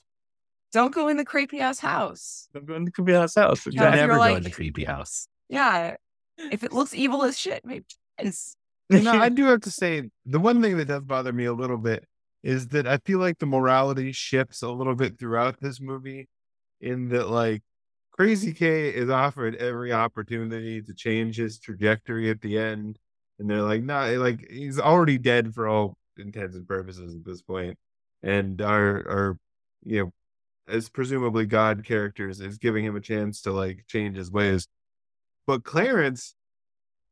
don't 0.72 0.94
go 0.94 1.08
in 1.08 1.16
the 1.16 1.24
creepy 1.24 1.60
ass 1.60 1.78
house. 1.80 2.48
I'm 2.54 2.64
going 2.66 2.84
to 2.86 2.92
Kubila's 2.92 3.34
house. 3.34 3.66
Yeah, 3.66 3.72
You 3.72 3.88
if 3.88 3.94
Exactly. 3.94 4.00
never 4.00 4.12
go 4.14 4.18
like- 4.18 4.36
in 4.38 4.42
the 4.42 4.50
creepy 4.50 4.84
house. 4.84 5.28
Yeah. 5.48 5.96
If 6.36 6.62
it 6.62 6.72
looks 6.72 6.94
evil 6.94 7.24
as 7.24 7.38
shit, 7.38 7.64
maybe 7.64 7.84
it's 8.18 8.54
You 8.90 9.00
know, 9.02 9.12
I 9.12 9.28
do 9.28 9.44
have 9.46 9.62
to 9.62 9.70
say 9.70 10.08
the 10.24 10.38
one 10.38 10.62
thing 10.62 10.76
that 10.78 10.86
does 10.86 11.02
bother 11.02 11.32
me 11.32 11.44
a 11.46 11.52
little 11.52 11.78
bit 11.78 12.04
is 12.42 12.68
that 12.68 12.86
I 12.86 12.98
feel 12.98 13.18
like 13.18 13.38
the 13.38 13.46
morality 13.46 14.12
shifts 14.12 14.62
a 14.62 14.70
little 14.70 14.94
bit 14.94 15.18
throughout 15.18 15.60
this 15.60 15.80
movie, 15.80 16.28
in 16.80 17.08
that 17.08 17.28
like 17.28 17.62
Crazy 18.12 18.52
K 18.52 18.88
is 18.88 19.10
offered 19.10 19.56
every 19.56 19.92
opportunity 19.92 20.82
to 20.82 20.94
change 20.94 21.36
his 21.36 21.58
trajectory 21.58 22.30
at 22.30 22.40
the 22.40 22.58
end, 22.58 22.98
and 23.38 23.48
they're 23.48 23.62
like, 23.62 23.82
nah, 23.82 24.02
eh, 24.04 24.18
like 24.18 24.48
he's 24.50 24.78
already 24.78 25.18
dead 25.18 25.54
for 25.54 25.68
all 25.68 25.96
intents 26.16 26.56
and 26.56 26.66
purposes 26.66 27.14
at 27.14 27.24
this 27.24 27.42
point, 27.42 27.76
and 28.22 28.60
our 28.60 29.08
our 29.08 29.38
you 29.84 30.04
know 30.04 30.12
as 30.68 30.88
presumably 30.88 31.46
God 31.46 31.84
characters 31.84 32.40
is 32.40 32.58
giving 32.58 32.84
him 32.84 32.96
a 32.96 33.00
chance 33.00 33.40
to 33.42 33.52
like 33.52 33.84
change 33.88 34.16
his 34.16 34.30
ways, 34.30 34.66
but 35.46 35.64
Clarence 35.64 36.34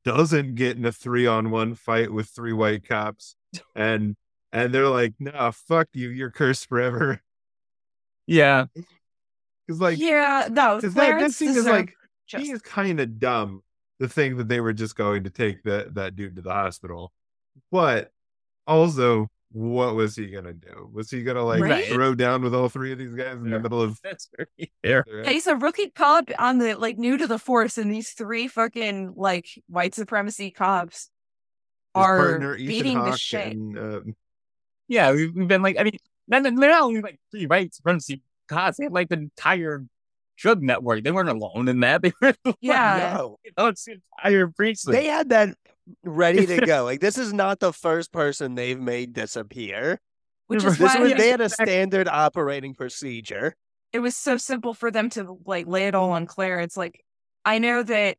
doesn't 0.05 0.55
get 0.55 0.77
in 0.77 0.85
a 0.85 0.93
three 0.93 1.27
on 1.27 1.51
one 1.51 1.75
fight 1.75 2.13
with 2.13 2.29
three 2.29 2.53
white 2.53 2.87
cops 2.87 3.35
and 3.75 4.15
and 4.53 4.73
they're 4.75 4.89
like 4.89 5.15
nah 5.19 5.51
fuck 5.51 5.89
you 5.93 6.09
you're 6.09 6.31
cursed 6.31 6.69
forever 6.69 7.21
yeah. 8.27 8.67
because 9.67 9.81
like 9.81 9.99
yeah, 9.99 10.49
no. 10.51 10.81
'cause 10.81 10.95
that, 10.95 10.95
that 10.95 11.11
Clarence 11.13 11.37
scene 11.37 11.49
is 11.51 11.57
deserved 11.57 11.77
like 11.77 11.95
he 12.27 12.37
justice. 12.39 12.55
is 12.55 12.63
kind 12.63 13.01
of 13.01 13.19
dumb 13.19 13.63
to 14.01 14.09
think 14.09 14.37
that 14.39 14.49
they 14.49 14.61
were 14.61 14.73
just 14.73 14.97
going 14.97 15.25
to 15.25 15.31
take 15.31 15.63
that 15.65 15.95
that 15.95 16.17
dude 16.17 16.37
to 16.37 16.43
the 16.43 16.53
hospital 16.53 17.13
but 17.71 18.11
also 18.67 19.29
what 19.53 19.95
was 19.95 20.17
he 20.17 20.27
gonna 20.27 20.53
do 20.53 20.91
was 20.93 21.09
he 21.11 21.23
gonna 21.23 21.43
like 21.43 21.63
Right? 21.63 21.87
throw 21.87 22.15
down 22.15 22.43
with 22.43 22.55
all 22.55 22.69
three 22.69 22.93
of 22.93 22.99
these 22.99 23.15
guys 23.15 23.35
in 23.37 23.49
the 23.49 23.59
middle 23.61 23.81
of 23.81 23.99
That's 24.03 24.29
very 24.37 24.73
fair. 24.83 25.05
Yeah, 25.09 25.31
he's 25.31 25.47
a 25.47 25.55
rookie 25.57 25.91
cop 25.91 26.29
on 26.39 26.59
the 26.59 26.75
like 26.75 26.99
new 26.99 27.17
to 27.17 27.27
the 27.27 27.39
force, 27.39 27.79
and 27.79 27.91
these 27.91 28.11
three 28.11 28.49
fucking 28.49 29.15
like 29.17 29.47
white 29.69 29.95
supremacy 29.95 30.51
cops 30.51 30.97
his 30.97 31.11
are 31.95 32.19
partner, 32.19 32.57
Ethan 32.57 32.67
beating 32.69 32.99
the 33.05 33.17
shit. 33.17 33.53
and, 33.53 33.79
uh, 33.79 34.01
Yeah, 34.89 35.13
we've, 35.13 35.35
we've 35.35 35.49
been 35.49 35.63
like, 35.63 35.77
I 35.79 35.85
mean, 35.85 35.97
not, 36.29 36.43
not 36.43 36.55
not 36.55 36.83
only 36.83 37.01
like 37.01 37.19
three 37.31 37.47
right 37.47 37.73
supremacy 37.75 38.23
cops, 38.49 38.79
they 38.79 38.85
had 38.85 38.93
like 38.93 39.09
the 39.09 39.17
entire 39.17 39.85
drug 40.37 40.63
network. 40.63 41.03
They 41.05 41.11
weren't 41.13 41.29
alone 41.29 41.69
in 41.69 41.81
that. 41.81 42.03
They 42.03 42.13
were, 42.21 42.35
Yeah. 42.61 43.15
No. 43.17 43.39
oh, 43.57 43.67
it's 43.69 43.85
the 43.85 43.99
entire 44.19 44.49
precinct. 44.49 44.93
They 44.97 45.07
had 45.07 45.31
that 45.31 45.57
ready 46.05 46.47
to 46.47 46.61
go. 46.67 46.85
Like 46.85 47.01
this 47.01 47.19
is 47.19 47.33
not 47.33 47.61
the 47.61 47.73
first 47.73 48.13
person 48.13 48.55
they've 48.55 48.81
made 48.81 49.13
disappear. 49.13 50.01
Which 50.49 50.63
is 50.65 50.79
This 50.79 50.95
why 50.95 51.01
was 51.01 51.11
yeah, 51.11 51.17
they 51.17 51.29
had 51.29 51.41
a 51.41 51.49
standard 51.49 52.07
operating 52.07 52.75
procedure. 52.75 53.57
it 53.93 53.99
was 53.99 54.15
so 54.15 54.37
simple 54.37 54.75
for 54.75 54.91
them 54.93 55.11
to 55.11 55.39
like 55.45 55.67
lay 55.67 55.87
it 55.89 55.95
all 55.97 56.11
on 56.13 56.27
Claire. 56.27 56.61
It's 56.61 56.77
like 56.77 57.05
I 57.45 57.59
know 57.59 57.83
that 57.83 58.17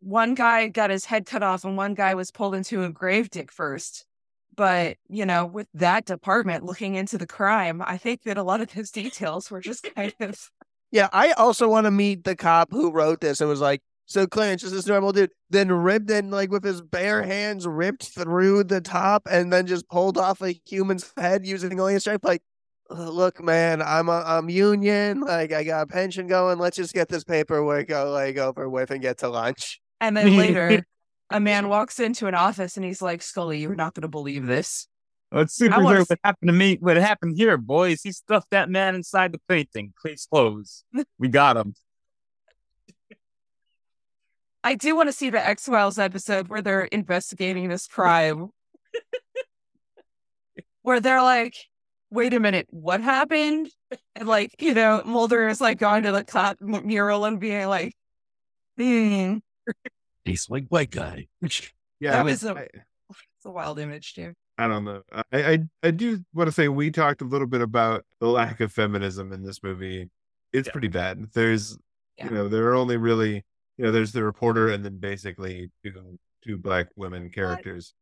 one 0.00 0.34
guy 0.34 0.68
got 0.68 0.90
his 0.90 1.04
head 1.06 1.24
cut 1.26 1.42
off 1.42 1.64
and 1.64 1.76
one 1.76 1.94
guy 1.94 2.14
was 2.14 2.30
pulled 2.30 2.54
into 2.54 2.82
a 2.82 2.90
grave 2.90 3.30
dig 3.30 3.50
first. 3.50 4.04
But, 4.54 4.98
you 5.08 5.24
know, 5.24 5.46
with 5.46 5.68
that 5.74 6.04
department 6.04 6.64
looking 6.64 6.94
into 6.94 7.16
the 7.16 7.26
crime, 7.26 7.82
I 7.84 7.96
think 7.96 8.24
that 8.24 8.36
a 8.36 8.42
lot 8.42 8.60
of 8.60 8.72
those 8.74 8.90
details 8.90 9.50
were 9.50 9.60
just 9.60 9.88
kind 9.94 10.12
of 10.20 10.50
Yeah, 10.90 11.08
I 11.12 11.32
also 11.32 11.68
want 11.68 11.86
to 11.86 11.90
meet 11.90 12.24
the 12.24 12.36
cop 12.36 12.70
who 12.70 12.92
wrote 12.92 13.20
this 13.20 13.40
and 13.40 13.48
was 13.48 13.60
like, 13.60 13.80
so 14.06 14.26
Clarence 14.26 14.60
just 14.62 14.74
this 14.74 14.86
normal 14.86 15.12
dude. 15.12 15.30
Then 15.48 15.72
ripped 15.72 16.10
and 16.10 16.30
like 16.30 16.50
with 16.50 16.64
his 16.64 16.82
bare 16.82 17.22
hands 17.22 17.66
ripped 17.66 18.08
through 18.08 18.64
the 18.64 18.80
top 18.80 19.26
and 19.30 19.52
then 19.52 19.66
just 19.66 19.88
pulled 19.88 20.18
off 20.18 20.42
a 20.42 20.54
human's 20.66 21.12
head 21.16 21.46
using 21.46 21.78
only 21.80 21.94
a 21.94 22.00
stripe. 22.00 22.24
Like, 22.24 22.42
"Uh, 22.90 23.08
look, 23.08 23.42
man, 23.42 23.80
I'm 23.80 24.08
a, 24.08 24.22
I'm 24.26 24.50
union. 24.50 25.20
Like 25.20 25.52
I 25.52 25.64
got 25.64 25.82
a 25.82 25.86
pension 25.86 26.26
going. 26.26 26.58
Let's 26.58 26.76
just 26.76 26.92
get 26.92 27.08
this 27.08 27.24
paperwork 27.24 27.90
like 27.90 28.36
over 28.36 28.68
with 28.68 28.90
and 28.90 29.00
get 29.00 29.18
to 29.18 29.28
lunch. 29.28 29.80
And 30.00 30.16
then 30.16 30.36
later, 30.36 30.84
a 31.32 31.40
man 31.40 31.68
walks 31.68 32.00
into 32.00 32.26
an 32.26 32.34
office 32.34 32.76
and 32.76 32.84
he's 32.84 33.02
like, 33.02 33.22
Scully, 33.22 33.60
you're 33.60 33.74
not 33.74 33.94
going 33.94 34.02
to 34.02 34.08
believe 34.08 34.46
this. 34.46 34.86
Oh, 35.32 35.40
it's 35.40 35.54
super 35.54 35.82
wanna 35.82 36.04
what 36.04 36.18
happened 36.22 36.48
to 36.48 36.52
me. 36.52 36.76
What 36.80 36.98
happened 36.98 37.38
here, 37.38 37.56
boys? 37.56 38.02
He 38.02 38.12
stuffed 38.12 38.50
that 38.50 38.68
man 38.68 38.94
inside 38.94 39.32
the 39.32 39.40
painting. 39.48 39.94
Please 40.00 40.26
close. 40.30 40.84
We 41.18 41.28
got 41.28 41.56
him. 41.56 41.74
I 44.64 44.74
do 44.74 44.94
want 44.94 45.08
to 45.08 45.12
see 45.12 45.30
the 45.30 45.44
X 45.44 45.66
Files 45.66 45.98
episode 45.98 46.48
where 46.48 46.62
they're 46.62 46.84
investigating 46.84 47.68
this 47.68 47.86
crime. 47.86 48.50
where 50.82 51.00
they're 51.00 51.22
like, 51.22 51.56
wait 52.10 52.34
a 52.34 52.40
minute, 52.40 52.66
what 52.70 53.00
happened? 53.00 53.70
And 54.14 54.28
like, 54.28 54.54
you 54.60 54.74
know, 54.74 55.02
Mulder 55.04 55.48
is 55.48 55.60
like 55.60 55.78
going 55.78 56.02
to 56.02 56.12
the 56.12 56.24
clock 56.24 56.60
mural 56.60 57.24
and 57.24 57.40
being 57.40 57.66
like, 57.68 57.94
hmm, 58.76 59.38
He's 60.24 60.48
like 60.50 60.66
white 60.68 60.90
guy. 60.90 61.26
Yeah, 62.00 62.12
That 62.12 62.24
was 62.24 62.42
mean, 62.42 62.56
a- 62.56 62.60
I- 62.60 62.68
it's 63.10 63.44
a 63.44 63.50
wild 63.50 63.78
image 63.78 64.14
too. 64.14 64.32
I 64.58 64.66
don't 64.66 64.84
know. 64.84 65.02
I, 65.12 65.24
I 65.52 65.58
I 65.84 65.90
do 65.92 66.18
want 66.34 66.48
to 66.48 66.52
say 66.52 66.66
we 66.66 66.90
talked 66.90 67.22
a 67.22 67.24
little 67.24 67.46
bit 67.46 67.60
about 67.60 68.04
the 68.20 68.26
lack 68.26 68.60
of 68.60 68.72
feminism 68.72 69.32
in 69.32 69.44
this 69.44 69.62
movie. 69.62 70.10
It's 70.52 70.66
Yeah. 70.66 70.72
pretty 70.72 70.88
bad. 70.88 71.28
There's 71.32 71.78
Yeah. 72.18 72.24
you 72.26 72.30
know 72.32 72.48
there 72.48 72.66
are 72.68 72.74
only 72.74 72.96
really 72.96 73.44
you 73.78 73.84
know 73.84 73.92
there's 73.92 74.10
the 74.12 74.24
reporter 74.24 74.68
and 74.70 74.84
then 74.84 74.98
basically 74.98 75.70
two 75.84 76.18
two 76.44 76.58
black 76.58 76.88
women 76.96 77.30
characters. 77.30 77.94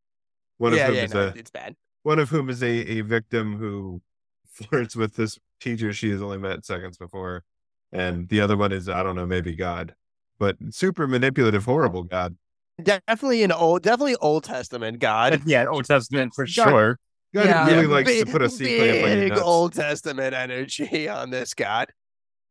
One 0.57 0.73
yeah, 0.75 0.85
of 0.85 0.87
whom 0.89 0.97
yeah, 0.97 1.05
is 1.05 1.15
no, 1.15 1.21
a 1.27 1.33
it's 1.37 1.51
bad. 1.51 1.77
one 2.05 2.19
of 2.19 2.31
whom 2.31 2.49
is 2.49 2.63
a, 2.63 2.69
a 2.99 3.01
victim 3.03 3.57
who 3.59 4.01
flirts 4.47 4.97
with 4.97 5.15
this 5.15 5.39
teacher 5.61 5.93
she 5.93 6.09
has 6.11 6.23
only 6.23 6.39
met 6.39 6.65
seconds 6.65 6.97
before, 6.97 7.45
and 7.93 8.29
the 8.31 8.41
other 8.41 8.57
one 8.57 8.73
is 8.73 8.89
I 8.89 9.03
don't 9.03 9.17
know 9.17 9.27
maybe 9.27 9.55
God, 9.57 9.95
but 10.41 10.57
super 10.71 11.07
manipulative, 11.07 11.65
horrible 11.67 12.03
God. 12.03 12.37
Definitely 12.83 13.43
an 13.45 13.53
old, 13.53 13.83
definitely 13.83 14.17
Old 14.17 14.43
Testament 14.45 14.99
God. 14.99 15.43
yeah, 15.47 15.67
Old 15.67 15.85
Testament 15.85 16.33
for 16.35 16.45
God. 16.47 16.51
sure. 16.51 16.99
God 17.35 17.45
Yeah. 17.47 17.67
really 17.67 17.83
Yeah, 17.83 17.89
likes 17.95 18.11
to 18.19 18.27
put 18.27 18.43
a 18.43 18.49
clamp 18.49 18.63
on 19.05 19.09
your 19.11 19.17
big 19.21 19.29
nuts. 19.29 19.43
Old 19.43 19.73
Testament 19.75 20.35
energy 20.35 21.09
on 21.09 21.31
this 21.31 21.55
God. 21.55 21.89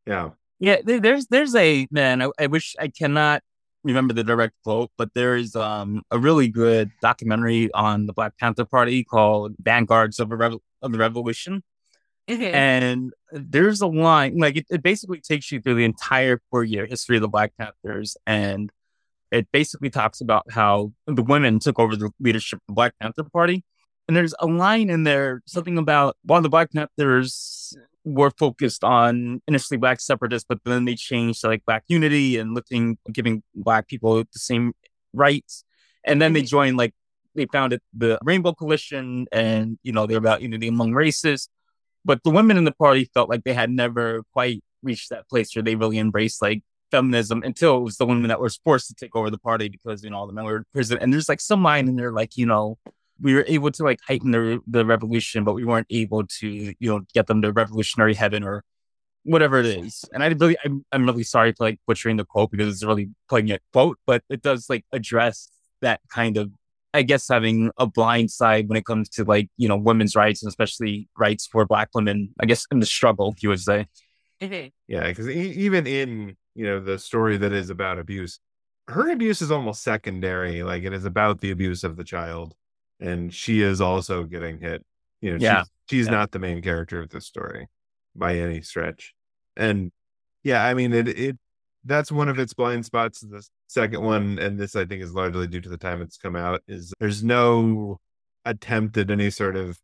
Yeah. 0.05 0.29
Yeah, 0.59 0.77
there's 0.85 1.25
there's 1.27 1.55
a 1.55 1.87
man. 1.89 2.21
I, 2.21 2.29
I 2.39 2.47
wish 2.47 2.75
I 2.79 2.89
cannot 2.89 3.41
remember 3.83 4.13
the 4.13 4.23
direct 4.25 4.53
quote, 4.63 4.91
but 4.97 5.13
there 5.15 5.35
is 5.35 5.55
um 5.55 6.01
a 6.11 6.19
really 6.19 6.49
good 6.49 6.91
documentary 7.01 7.71
on 7.73 8.05
the 8.05 8.13
Black 8.13 8.37
Panther 8.37 8.65
Party 8.65 9.03
called 9.05 9.55
"Vanguards 9.61 10.19
of 10.19 10.31
a 10.31 10.35
Revo- 10.35 10.59
of 10.81 10.91
the 10.91 10.97
Revolution," 10.99 11.63
Mhm. 12.29 12.53
and 12.53 13.13
there's 13.31 13.81
a 13.81 13.87
line 13.87 14.37
like 14.37 14.57
it, 14.57 14.65
it 14.69 14.83
basically 14.83 15.19
takes 15.21 15.51
you 15.51 15.61
through 15.61 15.75
the 15.75 15.83
entire 15.85 16.41
four 16.51 16.63
year 16.63 16.85
history 16.85 17.17
of 17.17 17.21
the 17.23 17.27
Black 17.27 17.53
Panthers, 17.57 18.17
and 18.27 18.71
it 19.31 19.47
basically 19.51 19.89
talks 19.89 20.21
about 20.21 20.51
how 20.51 20.91
the 21.07 21.23
women 21.23 21.59
took 21.59 21.79
over 21.79 21.95
the 21.95 22.11
leadership 22.19 22.57
of 22.59 22.67
the 22.67 22.73
Black 22.73 22.93
Panther 23.01 23.23
Party. 23.23 23.63
And 24.07 24.17
there's 24.17 24.33
a 24.39 24.47
line 24.47 24.89
in 24.89 25.03
there, 25.03 25.41
something 25.45 25.77
about 25.77 26.17
while 26.23 26.41
the 26.41 26.49
Black 26.49 26.71
Panthers 26.71 27.75
were 28.05 28.31
focused 28.31 28.83
on 28.83 29.41
initially 29.47 29.77
black 29.77 29.99
separatists, 29.99 30.45
but 30.49 30.59
then 30.65 30.85
they 30.85 30.95
changed 30.95 31.41
to 31.41 31.47
like 31.47 31.63
black 31.65 31.83
unity 31.87 32.37
and 32.37 32.55
looking, 32.55 32.97
giving 33.11 33.43
black 33.55 33.87
people 33.87 34.17
the 34.17 34.39
same 34.39 34.73
rights. 35.13 35.63
And 36.05 36.21
then 36.21 36.33
they 36.33 36.41
joined 36.41 36.77
like 36.77 36.93
they 37.35 37.45
founded 37.51 37.81
the 37.93 38.17
Rainbow 38.23 38.53
Coalition, 38.53 39.27
and 39.31 39.77
you 39.83 39.91
know 39.91 40.07
they're 40.07 40.17
about 40.17 40.41
unity 40.41 40.67
among 40.67 40.93
races. 40.93 41.49
But 42.05 42.23
the 42.23 42.31
women 42.31 42.57
in 42.57 42.63
the 42.63 42.71
party 42.71 43.09
felt 43.13 43.29
like 43.29 43.43
they 43.43 43.53
had 43.53 43.69
never 43.69 44.23
quite 44.33 44.63
reached 44.81 45.09
that 45.09 45.27
place 45.27 45.55
where 45.55 45.63
they 45.63 45.75
really 45.75 45.97
embraced 45.97 46.41
like 46.41 46.63
feminism 46.91 47.43
until 47.43 47.77
it 47.77 47.81
was 47.81 47.97
the 47.97 48.05
women 48.05 48.29
that 48.29 48.39
were 48.39 48.49
forced 48.63 48.87
to 48.87 48.95
take 48.95 49.15
over 49.15 49.29
the 49.29 49.37
party 49.37 49.69
because 49.69 50.03
you 50.03 50.09
know 50.09 50.17
all 50.17 50.27
the 50.27 50.33
men 50.33 50.45
were 50.45 50.57
in 50.57 50.65
prison. 50.73 50.97
And 50.99 51.13
there's 51.13 51.29
like 51.29 51.41
some 51.41 51.63
line 51.63 51.87
in 51.87 51.95
there 51.95 52.11
like 52.11 52.37
you 52.37 52.45
know 52.45 52.77
we 53.21 53.33
were 53.33 53.45
able 53.47 53.71
to 53.71 53.83
like 53.83 53.99
heighten 54.07 54.31
the 54.31 54.59
the 54.67 54.85
revolution, 54.85 55.43
but 55.43 55.53
we 55.53 55.65
weren't 55.65 55.87
able 55.89 56.25
to 56.25 56.47
you 56.47 56.75
know 56.79 57.01
get 57.13 57.27
them 57.27 57.41
to 57.41 57.51
revolutionary 57.51 58.13
heaven 58.13 58.43
or 58.43 58.63
whatever 59.23 59.59
it 59.59 59.65
is. 59.65 60.05
And 60.13 60.23
I 60.23 60.27
really 60.27 60.57
I'm, 60.63 60.85
I'm 60.91 61.05
really 61.05 61.23
sorry 61.23 61.51
for 61.51 61.65
like 61.65 61.79
butchering 61.87 62.17
the 62.17 62.25
quote 62.25 62.51
because 62.51 62.73
it's 62.73 62.83
a 62.83 62.87
really 62.87 63.09
poignant 63.29 63.61
quote, 63.73 63.99
but 64.05 64.23
it 64.29 64.41
does 64.41 64.69
like 64.69 64.85
address 64.91 65.49
that 65.81 66.01
kind 66.09 66.37
of 66.37 66.51
I 66.93 67.03
guess 67.03 67.27
having 67.27 67.71
a 67.77 67.85
blind 67.85 68.31
side 68.31 68.67
when 68.67 68.77
it 68.77 68.85
comes 68.85 69.09
to 69.09 69.23
like 69.23 69.49
you 69.57 69.67
know 69.67 69.77
women's 69.77 70.15
rights 70.15 70.41
and 70.43 70.49
especially 70.49 71.07
rights 71.17 71.45
for 71.47 71.65
black 71.65 71.89
women. 71.93 72.29
I 72.39 72.45
guess 72.45 72.65
in 72.71 72.79
the 72.79 72.85
struggle, 72.85 73.35
you 73.39 73.49
would 73.49 73.59
say. 73.61 73.85
Mhm. 74.41 74.71
Yeah, 74.87 75.07
because 75.07 75.29
e- 75.29 75.51
even 75.51 75.85
in 75.85 76.35
you 76.55 76.65
know 76.65 76.79
the 76.79 76.97
story 76.99 77.37
that 77.37 77.51
is 77.53 77.69
about 77.69 77.99
abuse, 77.99 78.39
her 78.87 79.09
abuse 79.11 79.41
is 79.41 79.51
almost 79.51 79.83
secondary. 79.83 80.63
Like 80.63 80.83
it 80.83 80.93
is 80.93 81.05
about 81.05 81.41
the 81.41 81.51
abuse 81.51 81.83
of 81.83 81.95
the 81.95 82.03
child, 82.03 82.55
and 82.99 83.33
she 83.33 83.61
is 83.61 83.81
also 83.81 84.23
getting 84.23 84.59
hit. 84.59 84.83
You 85.21 85.31
know, 85.31 85.37
Yeah. 85.39 85.61
she's, 85.63 85.69
she's 85.89 86.05
Yeah. 86.07 86.11
not 86.13 86.31
the 86.31 86.39
main 86.39 86.61
character 86.61 87.01
of 87.01 87.09
this 87.09 87.25
story 87.25 87.67
by 88.15 88.37
any 88.37 88.61
stretch. 88.61 89.13
And 89.57 89.91
yeah, 90.43 90.63
I 90.65 90.73
mean 90.73 90.93
it. 90.93 91.07
It 91.07 91.37
that's 91.85 92.11
one 92.11 92.29
of 92.29 92.39
its 92.39 92.53
blind 92.53 92.85
spots. 92.85 93.21
The 93.21 93.47
second 93.67 94.01
one, 94.03 94.37
and 94.39 94.59
this 94.59 94.75
I 94.75 94.85
think 94.85 95.01
is 95.03 95.13
largely 95.13 95.47
due 95.47 95.61
to 95.61 95.69
the 95.69 95.77
time 95.77 96.01
it's 96.01 96.17
come 96.17 96.35
out, 96.35 96.61
is 96.67 96.93
there's 96.99 97.23
no 97.23 97.99
attempt 98.45 98.97
at 98.97 99.11
any 99.11 99.29
sort 99.29 99.55
of 99.55 99.79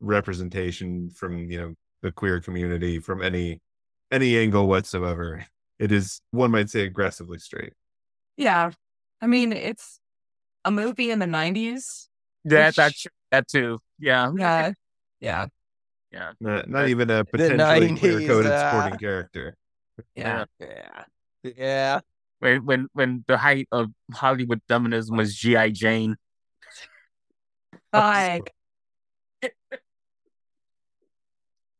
representation 0.00 1.10
from 1.10 1.50
you 1.50 1.58
know 1.60 1.74
the 2.02 2.12
queer 2.12 2.40
community 2.40 2.98
from 2.98 3.22
any 3.22 3.60
any 4.10 4.36
angle 4.38 4.66
whatsoever. 4.66 5.44
It 5.78 5.92
is 5.92 6.20
one 6.30 6.50
might 6.50 6.70
say 6.70 6.82
aggressively 6.82 7.38
straight. 7.38 7.72
Yeah. 8.36 8.70
I 9.20 9.26
mean, 9.26 9.52
it's 9.52 9.98
a 10.64 10.70
movie 10.70 11.10
in 11.10 11.18
the 11.18 11.26
90s. 11.26 12.08
Yeah, 12.44 12.66
Which- 12.68 12.76
that 12.76 12.92
that 13.30 13.48
too. 13.48 13.78
Yeah, 13.98 14.30
Yeah. 14.36 14.72
Yeah. 15.20 15.46
yeah. 16.12 16.32
Not, 16.40 16.68
not 16.68 16.88
even 16.88 17.10
a 17.10 17.24
potentially 17.24 17.96
queer 17.98 18.26
coded 18.26 18.52
uh, 18.52 18.70
sporting 18.70 18.98
character. 18.98 19.56
Yeah. 20.14 20.44
Yeah. 20.60 21.04
Yeah. 21.56 22.00
When 22.38 22.64
when 22.64 22.88
when 22.92 23.24
the 23.26 23.36
height 23.38 23.68
of 23.72 23.90
Hollywood 24.12 24.60
feminism 24.68 25.16
was 25.16 25.34
GI 25.34 25.72
Jane. 25.72 26.16
Like, 27.92 28.52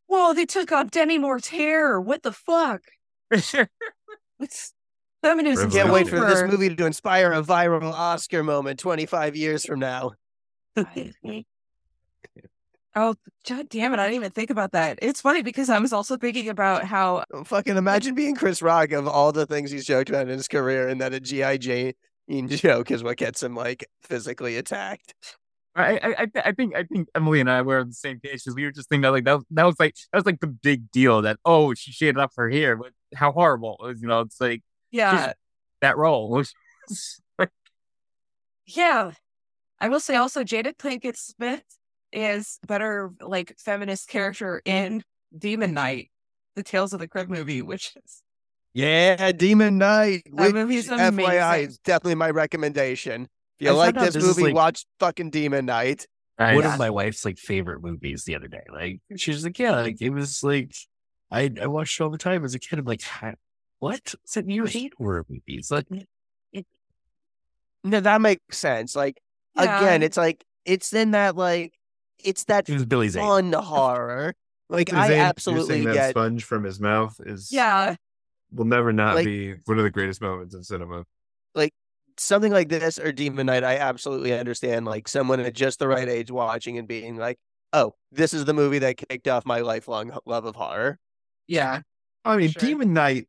whoa, 0.06 0.32
they 0.32 0.46
took 0.46 0.72
out 0.72 0.90
Demi 0.90 1.18
Moore. 1.18 2.00
What 2.00 2.22
the 2.22 2.32
fuck? 2.32 2.82
It's 4.38 4.74
feminism. 5.22 5.70
Can't 5.70 5.90
wait 5.90 6.08
for 6.08 6.20
this 6.20 6.42
movie 6.42 6.74
to 6.74 6.84
inspire 6.84 7.32
a 7.32 7.42
viral 7.42 7.90
Oscar 7.90 8.42
moment 8.42 8.78
25 8.78 9.34
years 9.34 9.64
from 9.64 9.80
now. 9.80 10.12
Oh, 12.98 13.14
god 13.46 13.68
damn 13.68 13.92
it. 13.92 14.00
I 14.00 14.04
didn't 14.04 14.16
even 14.16 14.30
think 14.30 14.48
about 14.48 14.72
that. 14.72 14.98
It's 15.02 15.20
funny 15.20 15.42
because 15.42 15.68
I 15.68 15.78
was 15.78 15.92
also 15.92 16.16
thinking 16.16 16.48
about 16.48 16.84
how 16.84 17.24
oh, 17.32 17.44
Fucking 17.44 17.76
imagine 17.76 18.14
being 18.14 18.34
Chris 18.34 18.62
Rock 18.62 18.92
of 18.92 19.06
all 19.06 19.32
the 19.32 19.44
things 19.44 19.70
he's 19.70 19.84
joked 19.84 20.08
about 20.08 20.22
in 20.22 20.28
his 20.28 20.48
career, 20.48 20.88
and 20.88 20.98
that 21.02 21.12
a 21.12 21.20
G.I. 21.20 21.58
Jane 21.58 21.92
joke 22.48 22.90
is 22.90 23.04
what 23.04 23.18
gets 23.18 23.42
him 23.42 23.54
like 23.54 23.86
physically 24.02 24.56
attacked. 24.56 25.14
I, 25.74 25.98
I, 25.98 26.14
I, 26.22 26.26
I 26.46 26.52
think 26.52 26.74
I 26.74 26.84
think 26.84 27.08
Emily 27.14 27.40
and 27.40 27.50
I 27.50 27.60
were 27.60 27.80
on 27.80 27.88
the 27.88 27.94
same 27.94 28.18
page 28.18 28.44
because 28.44 28.54
we 28.54 28.64
were 28.64 28.72
just 28.72 28.88
thinking 28.88 29.02
that 29.02 29.10
like 29.10 29.24
that, 29.24 29.40
that 29.50 29.64
was 29.64 29.76
like 29.78 29.94
that 30.10 30.18
was 30.18 30.24
like 30.24 30.40
the 30.40 30.46
big 30.46 30.90
deal 30.90 31.20
that 31.20 31.38
oh 31.44 31.74
she 31.74 31.92
shaded 31.92 32.18
up 32.18 32.32
her 32.38 32.48
hair 32.48 32.76
but 32.76 32.92
how 33.14 33.30
horrible 33.30 33.76
it 33.80 33.86
was, 33.86 34.00
you 34.00 34.08
know 34.08 34.20
it's 34.20 34.40
like 34.40 34.62
yeah, 34.90 35.34
that 35.82 35.98
role 35.98 36.30
was 36.30 36.54
yeah. 38.66 39.12
I 39.78 39.90
will 39.90 40.00
say 40.00 40.16
also 40.16 40.42
Jada 40.42 40.74
Pinkett 40.74 41.18
Smith 41.18 41.62
is 42.16 42.58
better 42.66 43.12
like 43.20 43.54
feminist 43.58 44.08
character 44.08 44.60
in 44.64 45.02
Demon 45.36 45.74
Knight, 45.74 46.10
the 46.56 46.62
Tales 46.62 46.92
of 46.92 46.98
the 47.00 47.06
Crypt 47.06 47.30
movie, 47.30 47.60
which 47.62 47.92
is 48.04 48.22
Yeah, 48.74 49.30
Demon 49.32 49.78
Knight. 49.78 50.22
That 50.32 50.46
Which, 50.46 50.54
movie's 50.54 50.88
FYI, 50.88 51.08
amazing. 51.08 51.76
definitely 51.84 52.14
my 52.16 52.30
recommendation. 52.30 53.28
If 53.60 53.68
I 53.68 53.70
you 53.70 53.76
like 53.76 53.94
this 53.94 54.14
this 54.14 54.24
movie, 54.26 54.42
like- 54.44 54.54
watch 54.54 54.84
fucking 54.98 55.30
Demon 55.30 55.66
Knight. 55.66 56.06
one 56.38 56.56
Yeah. 56.58 56.72
of 56.72 56.78
my 56.78 56.90
wife's 56.90 57.24
like 57.24 57.38
favorite 57.38 57.80
movies 57.82 58.24
the 58.24 58.34
other 58.34 58.48
day. 58.48 58.64
Like 58.72 59.00
she 59.16 59.30
was 59.30 59.44
like, 59.44 59.58
yeah, 59.58 59.72
like 59.80 60.00
it 60.02 60.10
was 60.10 60.42
like 60.42 60.74
I 61.30 61.50
I 61.60 61.66
watched 61.66 62.00
it 62.00 62.02
all 62.04 62.10
the 62.10 62.18
time 62.18 62.44
as 62.44 62.54
a 62.54 62.58
kid. 62.58 62.78
I'm 62.78 62.84
like, 62.84 63.02
what? 63.78 64.14
Said 64.24 64.50
you 64.50 64.64
hate 64.64 64.92
horror 64.98 65.24
movies? 65.28 65.70
Like 65.70 65.86
No, 67.84 68.00
that 68.00 68.20
makes 68.20 68.58
sense. 68.58 68.96
Like 68.96 69.20
Yeah. 69.54 69.78
again, 69.78 70.02
it's 70.02 70.16
like 70.16 70.44
it's 70.64 70.92
in 70.92 71.12
that 71.12 71.36
like 71.36 71.72
it's 72.24 72.44
that 72.44 72.68
it 72.68 72.72
was 72.74 72.84
Billy 72.86 73.08
Zane. 73.08 73.22
fun 73.22 73.52
horror. 73.52 74.34
Like 74.68 74.88
Zane, 74.90 74.98
I 74.98 75.06
you're 75.08 75.16
absolutely 75.18 75.84
that 75.84 75.94
get 75.94 76.10
sponge 76.10 76.44
from 76.44 76.64
his 76.64 76.80
mouth 76.80 77.20
is 77.24 77.52
yeah, 77.52 77.96
will 78.52 78.64
never 78.64 78.92
not 78.92 79.14
Like- 79.16 79.24
be 79.26 79.54
one 79.64 79.78
of 79.78 79.84
the 79.84 79.90
greatest 79.90 80.20
moments 80.20 80.54
in 80.54 80.62
cinema. 80.64 81.04
Like 81.54 81.72
something 82.18 82.52
like 82.52 82.68
this 82.68 82.98
or 82.98 83.12
Demon 83.12 83.46
Knight, 83.46 83.62
I 83.64 83.76
absolutely 83.76 84.32
understand. 84.32 84.84
Like 84.86 85.06
someone 85.08 85.40
at 85.40 85.54
just 85.54 85.78
the 85.78 85.86
right 85.88 86.08
age 86.08 86.30
watching 86.30 86.78
and 86.78 86.88
being 86.88 87.16
like, 87.16 87.38
"Oh, 87.72 87.94
this 88.10 88.34
is 88.34 88.44
the 88.44 88.54
movie 88.54 88.80
that 88.80 88.96
kicked 88.96 89.28
off 89.28 89.46
my 89.46 89.60
lifelong 89.60 90.16
love 90.26 90.44
of 90.44 90.56
horror." 90.56 90.98
yeah, 91.46 91.82
I 92.24 92.36
mean, 92.36 92.50
Sure. 92.50 92.60
Demon 92.60 92.92
Knight 92.92 93.28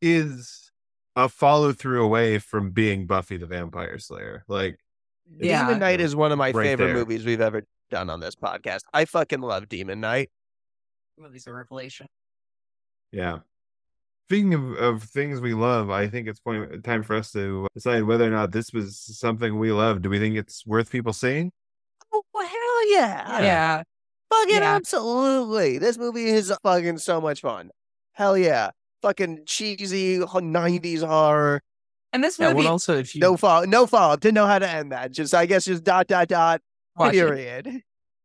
is 0.00 0.70
a 1.16 1.28
follow 1.28 1.72
through 1.72 2.04
away 2.04 2.38
from 2.38 2.70
being 2.70 3.06
Buffy 3.06 3.36
the 3.38 3.46
Vampire 3.46 3.98
Slayer. 3.98 4.44
Like, 4.46 4.78
yeah. 5.38 5.64
Demon 5.66 5.80
Knight 5.80 6.00
is 6.00 6.14
one 6.14 6.30
of 6.30 6.38
my 6.38 6.52
Right 6.52 6.64
favorite 6.64 6.86
there. 6.88 6.94
movies 6.94 7.24
we've 7.24 7.40
ever 7.40 7.64
done 7.90 8.10
on 8.10 8.20
this 8.20 8.34
podcast. 8.34 8.80
I 8.92 9.04
fucking 9.04 9.40
love 9.40 9.68
Demon 9.68 10.00
Knight. 10.00 10.30
Movie's 11.18 11.46
a 11.46 11.52
revelation. 11.52 12.06
yeah. 13.12 13.38
Speaking 14.28 14.54
of, 14.54 14.72
of 14.72 15.02
things 15.04 15.40
we 15.40 15.54
love, 15.54 15.88
I 15.88 16.08
think 16.08 16.26
it's 16.26 16.40
point, 16.40 16.82
time 16.82 17.04
for 17.04 17.14
us 17.14 17.30
to 17.30 17.68
decide 17.74 18.02
whether 18.02 18.24
or 18.24 18.30
not 18.30 18.50
this 18.50 18.72
was 18.72 18.98
something 18.98 19.56
we 19.56 19.70
love. 19.70 20.02
Do 20.02 20.10
we 20.10 20.18
think 20.18 20.34
it's 20.34 20.66
worth 20.66 20.90
people 20.90 21.12
seeing? 21.12 21.52
Oh 22.12 22.22
well, 22.34 22.44
hell 22.44 22.90
yeah! 22.92 23.40
Yeah. 23.40 23.82
Fucking 24.32 24.54
Yeah. 24.56 24.74
absolutely. 24.74 25.78
This 25.78 25.96
movie 25.96 26.24
is 26.24 26.52
fucking 26.64 26.98
so 26.98 27.20
much 27.20 27.40
fun. 27.40 27.70
Hell 28.14 28.36
yeah. 28.36 28.70
Fucking 29.00 29.44
cheesy 29.46 30.18
90s 30.18 31.06
horror. 31.06 31.62
And 32.12 32.24
this 32.24 32.36
Yeah, 32.36 32.48
movie, 32.48 32.64
well, 32.64 32.72
also 32.72 32.96
if 32.98 33.14
you 33.14 33.20
No 33.20 33.36
follow 33.36 33.64
no 33.64 33.86
follow 33.86 34.14
up. 34.14 34.20
Didn't 34.20 34.34
know 34.34 34.46
how 34.46 34.58
to 34.58 34.68
end 34.68 34.90
that. 34.90 35.12
Just 35.12 35.34
I 35.34 35.46
guess 35.46 35.66
just 35.66 35.84
dot 35.84 36.08
dot 36.08 36.26
dot. 36.26 36.62
Watch 36.96 37.22
it. 37.22 37.36
Period. 37.36 37.82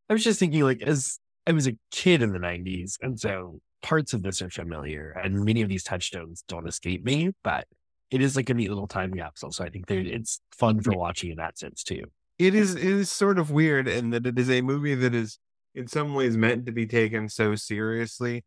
I 0.09 0.13
was 0.13 0.23
just 0.23 0.39
thinking, 0.39 0.63
like, 0.63 0.81
as 0.81 1.19
I 1.47 1.51
was 1.53 1.67
a 1.67 1.77
kid 1.91 2.21
in 2.21 2.33
the 2.33 2.39
90s, 2.39 2.97
and 3.01 3.19
so 3.19 3.59
parts 3.81 4.13
of 4.13 4.23
this 4.23 4.41
are 4.41 4.49
familiar, 4.49 5.11
and 5.11 5.43
many 5.45 5.61
of 5.61 5.69
these 5.69 5.83
touchstones 5.83 6.43
don't 6.47 6.67
escape 6.67 7.03
me, 7.03 7.31
but 7.43 7.67
it 8.11 8.21
is 8.21 8.35
like 8.35 8.49
a 8.49 8.53
neat 8.53 8.69
little 8.69 8.87
time 8.87 9.13
capsule. 9.13 9.51
So 9.51 9.63
I 9.63 9.69
think 9.69 9.89
it's 9.89 10.41
fun 10.51 10.81
for 10.81 10.91
watching 10.93 11.31
in 11.31 11.37
that 11.37 11.57
sense, 11.57 11.83
too. 11.83 12.03
it 12.39 12.55
is 12.55 12.75
it 12.75 12.83
is 12.83 13.11
sort 13.11 13.39
of 13.39 13.51
weird 13.51 13.87
in 13.87 14.09
that 14.11 14.25
it 14.25 14.37
is 14.37 14.49
a 14.49 14.61
movie 14.61 14.95
that 14.95 15.13
is 15.15 15.39
in 15.75 15.87
some 15.87 16.13
ways 16.13 16.35
meant 16.37 16.65
to 16.65 16.71
be 16.71 16.85
taken 16.85 17.29
so 17.29 17.55
seriously 17.55 18.43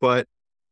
but 0.00 0.26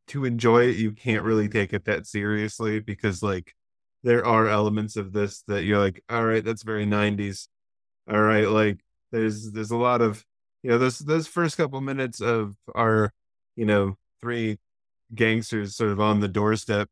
to 0.07 0.25
enjoy 0.25 0.65
it 0.69 0.77
you 0.77 0.93
can't 0.93 1.25
really 1.25 1.49
take 1.49 1.73
it 1.73 1.85
that 1.85 2.07
seriously 2.07 2.81
because 2.81 3.23
like 3.23 3.55
there 4.03 4.25
are 4.25 4.47
elements 4.49 4.97
of 4.97 5.13
this 5.13 5.43
that 5.49 5.65
you're 5.65 5.79
like 5.79 6.03
all 6.11 6.25
right 6.25 6.45
that's 6.45 6.63
very 6.63 6.87
90s 6.87 7.49
all 8.11 8.21
right 8.21 8.49
like 8.49 8.81
there's 9.13 9.53
there's 9.53 9.71
a 9.71 9.77
lot 9.77 10.01
of 10.01 10.25
you 10.63 10.71
know 10.71 10.79
those 10.79 10.99
those 10.99 11.27
first 11.27 11.57
couple 11.57 11.81
minutes 11.81 12.21
of 12.21 12.57
our 12.75 13.13
you 13.57 13.65
know 13.65 13.97
three 14.21 14.59
gangsters 15.15 15.77
sort 15.77 15.91
of 15.91 16.01
on 16.01 16.21
the 16.21 16.29
doorstep 16.29 16.89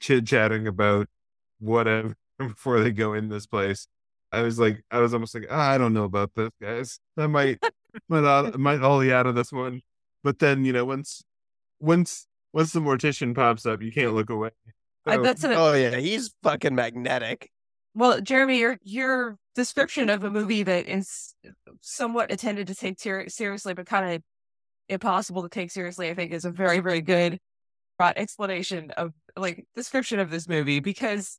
chit 0.00 0.26
chatting 0.26 0.66
about 0.66 1.08
whatever 1.58 2.16
before 2.38 2.80
they 2.80 2.90
go 2.90 3.14
in 3.14 3.28
this 3.28 3.46
place 3.46 3.88
I 4.30 4.42
was 4.42 4.58
like, 4.58 4.82
I 4.90 4.98
was 5.00 5.14
almost 5.14 5.34
like, 5.34 5.46
"Ah, 5.50 5.70
I 5.70 5.78
don't 5.78 5.94
know 5.94 6.04
about 6.04 6.34
this, 6.34 6.50
guys. 6.60 7.00
I 7.16 7.26
might, 7.26 7.58
might, 8.08 8.24
out, 8.24 8.58
might 8.58 8.80
ollie 8.80 9.12
out 9.12 9.26
of 9.26 9.34
this 9.34 9.52
one. 9.52 9.82
But 10.22 10.38
then, 10.38 10.64
you 10.64 10.72
know, 10.72 10.84
once, 10.84 11.22
once, 11.80 12.26
once 12.52 12.72
the 12.72 12.80
mortician 12.80 13.34
pops 13.34 13.64
up, 13.64 13.82
you 13.82 13.92
can't 13.92 14.14
look 14.14 14.30
away. 14.30 14.50
I, 15.06 15.16
So, 15.16 15.22
that's 15.22 15.44
a, 15.44 15.54
Oh 15.54 15.72
yeah, 15.72 15.96
he's 15.96 16.34
fucking 16.42 16.74
magnetic. 16.74 17.50
Well, 17.94 18.20
Jeremy, 18.20 18.58
your 18.58 18.78
your 18.82 19.36
description 19.54 20.10
of 20.10 20.24
a 20.24 20.30
movie 20.30 20.62
that 20.62 20.88
is 20.88 21.34
somewhat 21.80 22.30
intended 22.30 22.68
to 22.68 22.74
take 22.74 23.00
ser- 23.00 23.28
seriously, 23.28 23.74
but 23.74 23.86
kind 23.86 24.14
of 24.14 24.22
impossible 24.88 25.42
to 25.42 25.48
take 25.48 25.70
seriously, 25.70 26.10
I 26.10 26.14
think, 26.14 26.32
is 26.32 26.44
a 26.44 26.50
very 26.50 26.80
very 26.80 27.00
good 27.00 27.38
explanation 28.00 28.92
of 28.92 29.12
like 29.36 29.66
description 29.74 30.20
of 30.20 30.30
this 30.30 30.48
movie 30.48 30.80
because, 30.80 31.38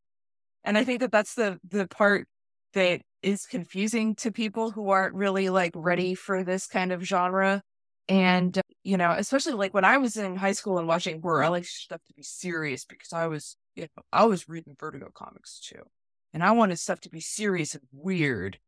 and 0.63 0.77
I 0.77 0.83
think 0.83 0.99
that 1.01 1.11
that's 1.11 1.35
the 1.35 1.59
the 1.67 1.87
part 1.87 2.27
that 2.73 3.01
is 3.21 3.45
confusing 3.45 4.15
to 4.15 4.31
people 4.31 4.71
who 4.71 4.89
aren't 4.89 5.15
really 5.15 5.49
like 5.49 5.73
ready 5.75 6.15
for 6.15 6.43
this 6.43 6.67
kind 6.67 6.91
of 6.91 7.03
genre. 7.03 7.61
And, 8.07 8.59
you 8.83 8.97
know, 8.97 9.11
especially 9.11 9.53
like 9.53 9.73
when 9.73 9.85
I 9.85 9.97
was 9.97 10.17
in 10.17 10.35
high 10.35 10.53
school 10.53 10.79
and 10.79 10.87
watching 10.87 11.21
horror, 11.21 11.43
I 11.43 11.49
like 11.49 11.65
stuff 11.65 12.01
to 12.07 12.13
be 12.13 12.23
serious 12.23 12.85
because 12.85 13.13
I 13.13 13.27
was, 13.27 13.55
you 13.75 13.83
know, 13.83 14.03
I 14.11 14.25
was 14.25 14.49
reading 14.49 14.75
Vertigo 14.79 15.09
comics 15.13 15.59
too. 15.59 15.83
And 16.33 16.43
I 16.43 16.51
wanted 16.51 16.79
stuff 16.79 16.99
to 17.01 17.09
be 17.09 17.21
serious 17.21 17.75
and 17.75 17.83
weird. 17.91 18.59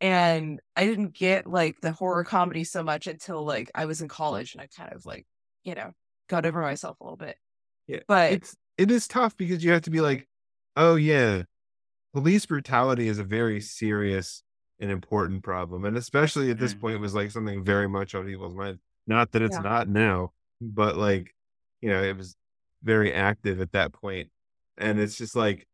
And 0.00 0.60
I 0.76 0.86
didn't 0.86 1.14
get 1.14 1.46
like 1.46 1.80
the 1.82 1.92
horror 1.92 2.24
comedy 2.24 2.64
so 2.64 2.82
much 2.82 3.06
until 3.06 3.44
like 3.44 3.70
I 3.74 3.84
was 3.84 4.00
in 4.00 4.08
college 4.08 4.54
and 4.54 4.62
I 4.62 4.68
kind 4.74 4.92
of 4.94 5.04
like, 5.04 5.26
you 5.64 5.74
know, 5.74 5.92
got 6.28 6.46
over 6.46 6.62
myself 6.62 6.98
a 7.00 7.04
little 7.04 7.18
bit. 7.18 7.36
Yeah, 7.86 8.00
But 8.08 8.32
it's, 8.32 8.56
it 8.78 8.90
is 8.90 9.06
tough 9.08 9.36
because 9.36 9.62
you 9.62 9.72
have 9.72 9.82
to 9.82 9.90
be 9.90 10.00
like, 10.00 10.26
oh 10.76 10.94
yeah, 10.94 11.42
police 12.14 12.46
brutality 12.46 13.08
is 13.08 13.18
a 13.18 13.24
very 13.24 13.60
serious 13.60 14.42
and 14.78 14.90
important 14.90 15.42
problem. 15.42 15.84
And 15.84 15.96
especially 15.96 16.50
at 16.50 16.58
this 16.58 16.74
Mm. 16.74 16.80
point, 16.80 16.94
it 16.94 17.00
was 17.00 17.14
like 17.14 17.30
something 17.30 17.62
very 17.62 17.88
much 17.88 18.14
on 18.14 18.24
people's 18.24 18.54
mind. 18.54 18.78
Not 19.06 19.32
that 19.32 19.42
it's 19.42 19.56
Yeah. 19.56 19.62
not 19.62 19.88
now, 19.88 20.32
but 20.60 20.96
like, 20.96 21.34
you 21.82 21.90
know, 21.90 22.02
it 22.02 22.16
was 22.16 22.36
very 22.82 23.12
active 23.12 23.60
at 23.60 23.72
that 23.72 23.92
point. 23.92 24.30
And 24.78 24.98
it's 24.98 25.16
just 25.16 25.36
like, 25.36 25.66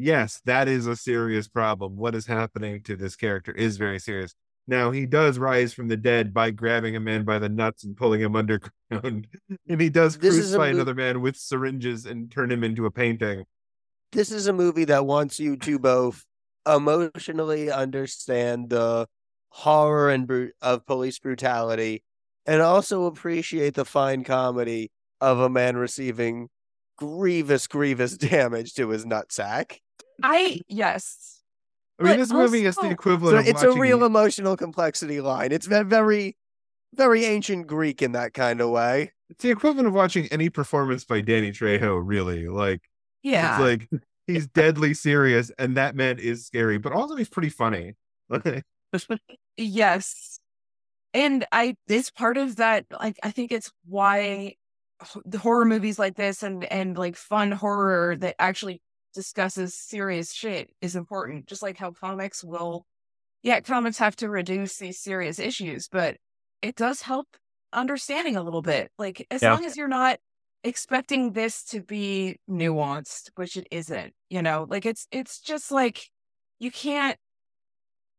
yes, 0.00 0.40
that 0.44 0.68
is 0.68 0.86
a 0.86 0.96
serious 0.96 1.48
problem. 1.48 1.96
What 1.96 2.14
is 2.14 2.26
happening 2.26 2.82
to 2.84 2.96
this 2.96 3.16
character 3.16 3.52
is 3.52 3.76
very 3.76 3.98
serious. 3.98 4.34
Now 4.66 4.90
he 4.90 5.06
does 5.06 5.38
rise 5.38 5.72
from 5.72 5.88
the 5.88 5.96
dead 5.96 6.32
by 6.32 6.50
grabbing 6.50 6.94
a 6.96 7.00
man 7.00 7.24
by 7.24 7.38
the 7.38 7.48
nuts 7.48 7.84
and 7.84 7.96
pulling 7.96 8.20
him 8.20 8.36
underground, 8.36 9.26
and 9.68 9.80
he 9.80 9.90
does 9.90 10.18
This 10.18 10.34
is 10.34 10.50
crucify 10.50 10.72
mo- 10.72 10.76
another 10.76 10.94
man 10.94 11.20
with 11.20 11.36
syringes 11.36 12.06
and 12.06 12.30
turn 12.30 12.50
him 12.50 12.62
into 12.62 12.86
a 12.86 12.90
painting. 12.90 13.44
This 14.12 14.32
is 14.32 14.46
a 14.46 14.52
movie 14.52 14.84
that 14.86 15.06
wants 15.06 15.38
you 15.38 15.56
to 15.58 15.78
both 15.78 16.24
emotionally 16.66 17.70
understand 17.70 18.70
the 18.70 19.06
horror 19.50 20.10
and 20.10 20.26
bru- 20.26 20.52
of 20.60 20.86
police 20.86 21.18
brutality, 21.18 22.02
and 22.46 22.60
also 22.62 23.04
appreciate 23.04 23.74
the 23.74 23.84
fine 23.84 24.24
comedy 24.24 24.90
of 25.20 25.38
a 25.38 25.48
man 25.48 25.76
receiving 25.76 26.48
grievous, 26.96 27.66
grievous 27.66 28.16
damage 28.16 28.74
to 28.74 28.90
his 28.90 29.04
nutsack. 29.04 29.78
I, 30.22 30.60
yes. 30.68 31.42
I 31.98 32.02
mean, 32.04 32.12
But 32.12 32.18
this 32.18 32.32
movie 32.32 32.64
is 32.64 32.76
the 32.76 32.90
equivalent 32.90 33.34
So 33.36 33.40
of 33.40 33.46
it's 33.48 33.62
a 33.62 33.68
watching- 33.68 33.80
real 33.80 34.04
emotional 34.04 34.56
complexity 34.56 35.20
line. 35.20 35.52
It's 35.52 35.66
very, 35.66 36.36
very 36.94 37.24
ancient 37.24 37.66
Greek 37.66 38.00
in 38.02 38.12
that 38.12 38.32
kind 38.34 38.60
of 38.60 38.70
way. 38.70 39.12
It's 39.28 39.42
the 39.42 39.50
equivalent 39.50 39.86
of 39.86 39.94
watching 39.94 40.26
any 40.32 40.48
performance 40.50 41.04
by 41.04 41.20
Danny 41.20 41.52
Trejo. 41.52 42.00
Really, 42.04 42.48
like 42.48 42.80
Yeah. 43.22 43.54
it's 43.64 43.90
like 43.92 44.02
he's 44.26 44.46
deadly 44.48 44.94
serious, 44.94 45.50
and 45.58 45.76
that 45.76 45.94
man 45.94 46.18
is 46.18 46.46
scary, 46.46 46.78
but 46.78 46.92
also 46.92 47.16
he's 47.16 47.28
pretty 47.28 47.50
funny. 47.50 47.94
Okay. 48.32 48.62
Yes. 49.56 50.40
And 51.12 51.44
I, 51.52 51.76
it's 51.88 52.10
part 52.10 52.36
of 52.38 52.56
that. 52.56 52.86
Like, 52.98 53.18
I 53.22 53.30
think 53.30 53.52
it's 53.52 53.70
why 53.86 54.54
the 55.24 55.38
horror 55.38 55.64
movies 55.64 55.98
like 55.98 56.16
this 56.16 56.42
and, 56.42 56.64
and 56.64 56.96
like 56.96 57.16
fun 57.16 57.52
horror 57.52 58.16
that 58.16 58.36
actually 58.38 58.80
discusses 59.14 59.74
serious 59.74 60.32
shit 60.32 60.70
is 60.80 60.96
important. 60.96 61.46
Just 61.46 61.62
like 61.62 61.78
how 61.78 61.90
comics 61.92 62.44
will, 62.44 62.86
yeah, 63.42 63.60
comics 63.60 63.98
have 63.98 64.16
to 64.16 64.28
reduce 64.28 64.78
these 64.78 64.98
serious 65.00 65.38
issues, 65.38 65.88
but 65.88 66.16
it 66.62 66.76
does 66.76 67.02
help 67.02 67.28
understanding 67.72 68.36
a 68.36 68.42
little 68.42 68.62
bit. 68.62 68.92
Like, 68.98 69.26
as 69.30 69.42
Yeah. 69.42 69.52
long 69.52 69.64
as 69.64 69.76
you're 69.76 69.88
not 69.88 70.20
expecting 70.64 71.32
this 71.32 71.64
to 71.64 71.82
be 71.82 72.38
nuanced, 72.48 73.30
which 73.36 73.56
it 73.56 73.66
isn't, 73.70 74.14
you 74.28 74.42
know, 74.42 74.66
like 74.68 74.84
it's, 74.86 75.06
it's 75.10 75.40
just 75.40 75.70
like, 75.70 76.10
you 76.58 76.70
can't 76.70 77.18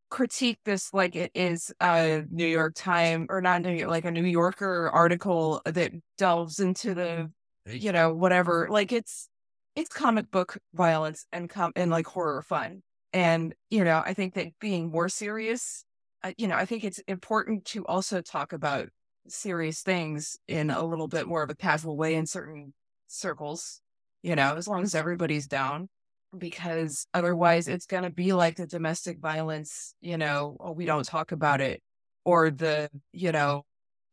critique 0.10 0.60
this 0.66 0.94
like 0.94 1.16
it 1.16 1.32
is 1.34 1.74
a 1.82 2.24
New 2.30 2.46
York 2.46 2.74
Times 2.76 3.28
or 3.30 3.42
not 3.42 3.62
New 3.62 3.72
York, 3.72 3.90
like 3.90 4.06
a 4.06 4.12
New 4.12 4.26
Yorker 4.26 4.90
article 4.90 5.62
that 5.66 5.92
delves 6.18 6.60
into 6.60 6.94
the, 6.94 7.32
you 7.66 7.92
know, 7.92 8.14
whatever. 8.14 8.68
Like 8.70 8.92
it's 8.92 9.30
it's 9.76 9.90
comic 9.90 10.32
book 10.32 10.58
violence 10.74 11.26
and 11.32 11.50
com 11.50 11.72
and 11.76 11.92
like 11.92 12.08
horror 12.08 12.42
fun. 12.42 12.84
And 13.14 13.54
you 13.70 13.84
know, 13.84 14.02
I 14.06 14.14
think 14.14 14.36
that 14.36 14.48
being 14.60 14.92
more 14.92 15.10
serious, 15.10 15.84
uh, 16.24 16.34
you 16.38 16.48
know, 16.48 16.56
I 16.56 16.66
think 16.66 16.84
it's 16.84 17.00
important 17.08 17.66
to 17.66 17.86
also 17.86 18.22
talk 18.22 18.54
about 18.54 18.90
serious 19.28 19.82
things 19.82 20.38
in 20.48 20.70
a 20.70 20.84
little 20.84 21.08
bit 21.08 21.28
more 21.28 21.44
of 21.44 21.50
a 21.50 21.56
casual 21.56 21.98
way 21.98 22.16
in 22.16 22.26
certain 22.26 22.74
circles. 23.08 23.82
You 24.24 24.36
know, 24.36 24.56
as 24.56 24.68
long 24.68 24.84
as 24.84 24.96
everybody's 24.96 25.48
down 25.48 25.90
because 26.38 27.08
otherwise 27.14 27.68
it's 27.68 27.86
going 27.86 28.04
to 28.04 28.10
be 28.10 28.34
like 28.34 28.56
the 28.56 28.68
domestic 28.68 29.20
violence, 29.20 29.96
you 30.02 30.18
know, 30.18 30.58
oh, 30.60 30.72
we 30.72 30.86
don't 30.86 31.06
talk 31.06 31.32
about 31.32 31.62
it, 31.62 31.82
or 32.24 32.50
the, 32.52 32.90
you 33.12 33.32
know, 33.32 33.66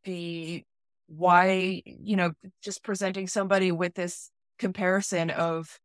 the 0.03 0.63
why, 1.07 1.81
you 1.85 2.15
know, 2.15 2.31
just 2.61 2.83
presenting 2.83 3.27
somebody 3.27 3.71
with 3.71 3.93
this 3.93 4.29
comparison 4.59 5.29
of 5.29 5.79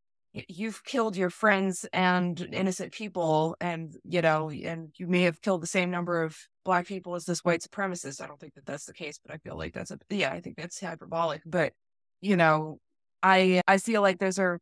you've 0.49 0.83
killed 0.85 1.17
your 1.17 1.31
friends 1.31 1.87
and 1.93 2.49
innocent 2.53 2.93
people 2.93 3.57
and 3.61 3.97
you 4.05 4.21
know 4.21 4.51
and 4.51 4.93
you 4.99 5.07
may 5.07 5.23
have 5.23 5.41
killed 5.41 5.63
the 5.63 5.67
same 5.67 5.91
number 5.91 6.23
of 6.23 6.37
black 6.65 6.87
people 6.87 7.15
as 7.15 7.25
this 7.25 7.45
white 7.45 7.61
supremacist 7.61 8.21
i 8.21 8.27
don't 8.27 8.41
think 8.41 8.53
that 8.55 8.67
that's 8.67 8.85
the 8.85 8.93
case 8.93 9.21
but 9.25 9.33
i 9.33 9.39
feel 9.39 9.57
like 9.57 9.73
that's 9.73 9.93
a 9.93 9.99
yeah 10.11 10.33
i 10.33 10.41
think 10.41 10.57
that's 10.57 10.81
hyperbolic 10.81 11.41
but 11.47 11.73
you 12.21 12.37
know 12.37 12.79
i 13.23 13.63
i 13.69 13.79
feel 13.79 14.03
like 14.03 14.19
those 14.19 14.41
are 14.41 14.59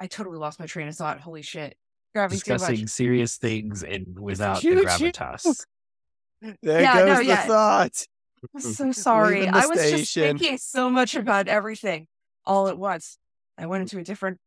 I 0.00 0.06
totally 0.06 0.38
lost 0.38 0.60
my 0.60 0.66
train 0.66 0.88
of 0.88 0.94
thought. 0.96 1.20
Holy 1.20 1.42
shit. 1.42 1.76
Grabbing 2.14 2.36
Discussing 2.36 2.86
serious 2.86 3.36
things 3.36 3.82
and 3.82 4.18
without 4.18 4.60
the 4.60 4.68
gravitas. 4.74 5.64
There 6.40 6.80
Yeah, 6.80 6.94
goes 6.98 7.08
no, 7.08 7.16
the 7.16 7.24
yeah. 7.24 7.46
thought. 7.46 8.06
I'm 8.54 8.60
so 8.60 8.92
sorry. 8.92 9.48
I 9.48 9.66
was 9.66 9.78
just 9.90 10.14
thinking 10.14 10.58
so 10.58 10.90
much 10.90 11.14
about 11.14 11.48
everything 11.48 12.06
all 12.44 12.68
at 12.68 12.78
once. 12.78 13.18
I 13.58 13.66
went 13.66 13.82
into 13.82 13.98
a 13.98 14.04
different 14.04 14.38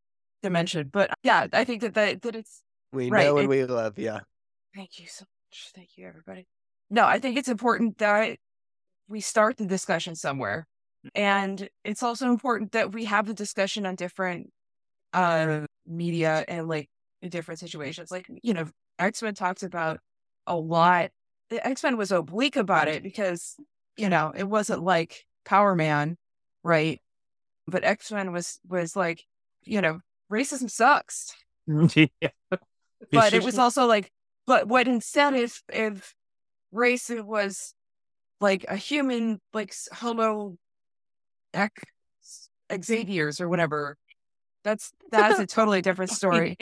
dimension. 0.43 0.89
But 0.91 1.11
yeah, 1.23 1.47
I 1.53 1.63
think 1.63 1.81
that 1.81 1.93
that, 1.95 2.21
that 2.21 2.35
it's 2.35 2.61
We 2.91 3.09
Right, 3.09 3.25
know 3.27 3.37
and 3.37 3.45
it- 3.45 3.49
we 3.49 3.63
love 3.65 3.97
Yeah. 3.97 4.19
Thank 4.75 4.99
you 4.99 5.07
so 5.07 5.25
much. 5.25 5.71
Thank 5.73 5.97
you, 5.97 6.07
everybody. 6.07 6.45
No, 6.89 7.05
I 7.05 7.19
think 7.19 7.37
it's 7.37 7.47
important 7.49 7.97
that 7.97 8.37
we 9.09 9.21
start 9.21 9.57
the 9.57 9.65
discussion 9.65 10.15
somewhere. 10.15 10.67
And 11.15 11.69
it's 11.83 12.03
also 12.03 12.29
important 12.29 12.73
that 12.73 12.91
we 12.93 13.05
have 13.05 13.25
the 13.25 13.33
discussion 13.33 13.85
on 13.85 13.95
different 13.95 14.51
uh 15.13 15.65
media 15.85 16.43
and 16.47 16.67
like 16.67 16.89
in 17.21 17.29
different 17.29 17.59
situations. 17.59 18.11
Like, 18.11 18.27
you 18.43 18.53
know, 18.53 18.65
X 18.99 19.21
Men 19.23 19.33
talked 19.33 19.63
about 19.63 19.99
a 20.45 20.55
lot. 20.55 21.11
The 21.49 21.65
X 21.65 21.81
Men 21.83 21.97
was 21.97 22.11
oblique 22.11 22.57
about 22.57 22.87
it 22.87 23.03
because 23.03 23.55
you 23.95 24.09
know, 24.09 24.31
it 24.35 24.43
wasn't 24.43 24.83
like 24.83 25.25
Power 25.45 25.73
Man, 25.75 26.17
right? 26.63 27.01
But 27.67 27.83
X 27.83 28.11
Men 28.11 28.31
was 28.31 28.59
was 28.67 28.95
like, 28.95 29.23
you 29.63 29.81
know, 29.81 29.99
racism 30.31 30.69
sucks. 30.69 31.33
yeah. 31.67 32.29
But 33.11 33.33
it 33.33 33.43
was 33.45 33.59
also 33.59 33.85
like, 33.85 34.11
but 34.47 34.67
what 34.67 34.87
instead 34.87 35.35
if 35.35 35.61
if 35.69 36.15
race 36.71 37.09
it 37.09 37.25
was 37.25 37.73
like 38.41 38.65
a 38.67 38.75
human 38.75 39.39
like 39.53 39.69
s- 39.69 39.87
Homo 39.93 40.57
X 41.53 41.83
Xavier's 42.83 43.39
or 43.39 43.49
whatever. 43.49 43.97
That's 44.63 44.91
that's 45.11 45.39
a 45.39 45.45
totally 45.45 45.81
different 45.81 46.11
story. 46.11 46.57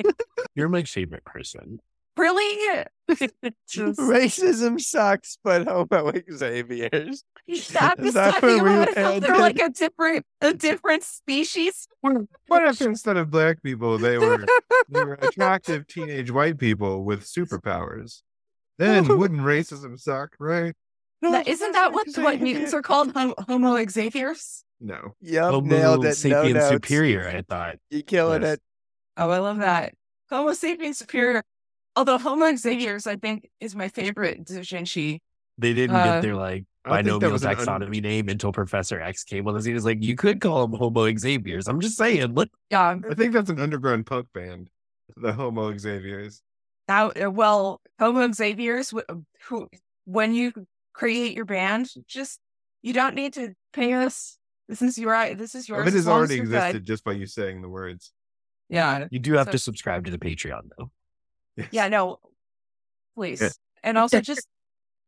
You're 0.53 0.69
my 0.69 0.83
favorite 0.83 1.25
person. 1.25 1.79
Really? 2.17 2.85
Racism 3.09 4.81
sucks, 4.81 5.37
but 5.43 5.67
Homo 5.67 6.11
Xavier's. 6.31 7.23
I'm 7.47 7.53
Is 7.53 7.67
just 7.67 7.73
that 7.73 7.97
talking 8.33 8.63
where 8.63 8.63
we 8.63 8.83
about 8.91 8.97
how 8.97 9.19
they're 9.19 9.37
like 9.37 9.59
a 9.59 9.69
different 9.69 10.25
a 10.41 10.53
different 10.53 11.03
species. 11.03 11.87
What, 12.01 12.17
what 12.47 12.67
if 12.67 12.81
instead 12.81 13.17
of 13.17 13.29
black 13.29 13.61
people, 13.61 13.99
they 13.99 14.17
were 14.17 14.43
they 14.89 15.03
were 15.03 15.13
attractive 15.21 15.85
teenage 15.87 16.31
white 16.31 16.57
people 16.57 17.03
with 17.03 17.23
superpowers? 17.23 18.21
Then 18.79 19.07
wouldn't 19.07 19.41
racism 19.41 19.99
suck, 19.99 20.35
right? 20.39 20.73
That, 21.21 21.47
isn't 21.47 21.71
that 21.71 21.93
what 21.93 22.07
what 22.17 22.41
mutants 22.41 22.73
are 22.73 22.81
called? 22.81 23.11
Homo 23.15 23.85
Xavier's? 23.87 24.63
No. 24.79 25.15
Yep, 25.21 25.43
Homo 25.43 25.67
nailed 25.67 26.05
it. 26.05 26.07
No 26.25 26.43
sapien 26.43 26.53
notes. 26.55 26.69
superior, 26.69 27.27
I 27.27 27.41
thought. 27.41 27.75
You 27.89 28.03
killing 28.03 28.41
Yes. 28.41 28.55
it. 28.55 28.61
Oh, 29.17 29.29
I 29.29 29.37
love 29.39 29.57
that. 29.59 29.93
Homo 30.29 30.53
sapiens 30.53 30.97
superior. 30.97 31.43
Although 31.95 32.17
Homo 32.17 32.55
Xavier's, 32.55 33.07
I 33.07 33.15
think, 33.15 33.49
is 33.59 33.75
my 33.75 33.87
favorite 33.89 34.45
Zenshin. 34.45 35.19
They 35.57 35.73
didn't 35.73 35.95
Uh, 35.95 36.03
get 36.03 36.21
their 36.21 36.35
like 36.35 36.65
I 36.83 37.01
think 37.01 37.05
that 37.05 37.19
binomial 37.21 37.31
was 37.31 37.43
an 37.43 37.49
un- 37.51 37.55
taxonomy 37.55 38.01
name 38.01 38.27
until 38.29 38.51
Professor 38.51 38.99
X 38.99 39.23
came 39.23 39.47
on 39.47 39.53
the 39.53 39.61
scene. 39.61 39.75
It's 39.75 39.85
like 39.85 40.03
you 40.03 40.15
could 40.15 40.41
call 40.41 40.67
them 40.67 40.77
Homo 40.77 41.09
Xavier's. 41.15 41.67
I'm 41.67 41.79
just 41.79 41.97
saying. 41.97 42.33
Look, 42.33 42.49
Yeah. 42.69 42.97
I 43.09 43.13
think 43.15 43.33
that's 43.33 43.49
an 43.49 43.59
underground 43.59 44.05
punk 44.05 44.27
band, 44.33 44.69
the 45.15 45.31
Homo 45.33 45.71
Xaviers. 45.77 46.41
Now, 46.87 47.09
uh, 47.11 47.31
well, 47.31 47.81
Homo 47.99 48.31
Xavier's, 48.31 48.93
who, 49.47 49.67
when 50.03 50.33
you 50.35 50.51
create 50.93 51.33
your 51.35 51.45
band, 51.45 51.89
just 52.07 52.39
you 52.83 52.93
don't 52.93 53.15
need 53.15 53.33
to 53.33 53.53
pay 53.73 53.93
us. 53.93 54.37
This 54.67 54.81
is 54.81 54.97
your 54.97 55.33
this 55.35 55.55
is 55.55 55.69
yours. 55.69 55.87
It 55.87 55.93
has 55.93 56.07
already 56.07 56.35
you're 56.35 56.45
good. 56.45 56.55
existed 56.55 56.85
just 56.85 57.03
by 57.03 57.13
you 57.13 57.25
saying 57.25 57.61
the 57.61 57.69
words. 57.69 58.11
Yeah. 58.69 59.07
you 59.11 59.19
do 59.19 59.33
have 59.33 59.45
So- 59.47 59.51
to 59.53 59.57
subscribe 59.59 60.05
to 60.05 60.11
the 60.11 60.17
Patreon 60.19 60.69
though. 60.77 60.91
Yes. 61.57 61.67
Yeah. 61.71 61.87
No. 61.87 62.19
Please, 63.15 63.41
Yeah. 63.41 63.49
and 63.83 63.97
also 63.97 64.19
just 64.21 64.45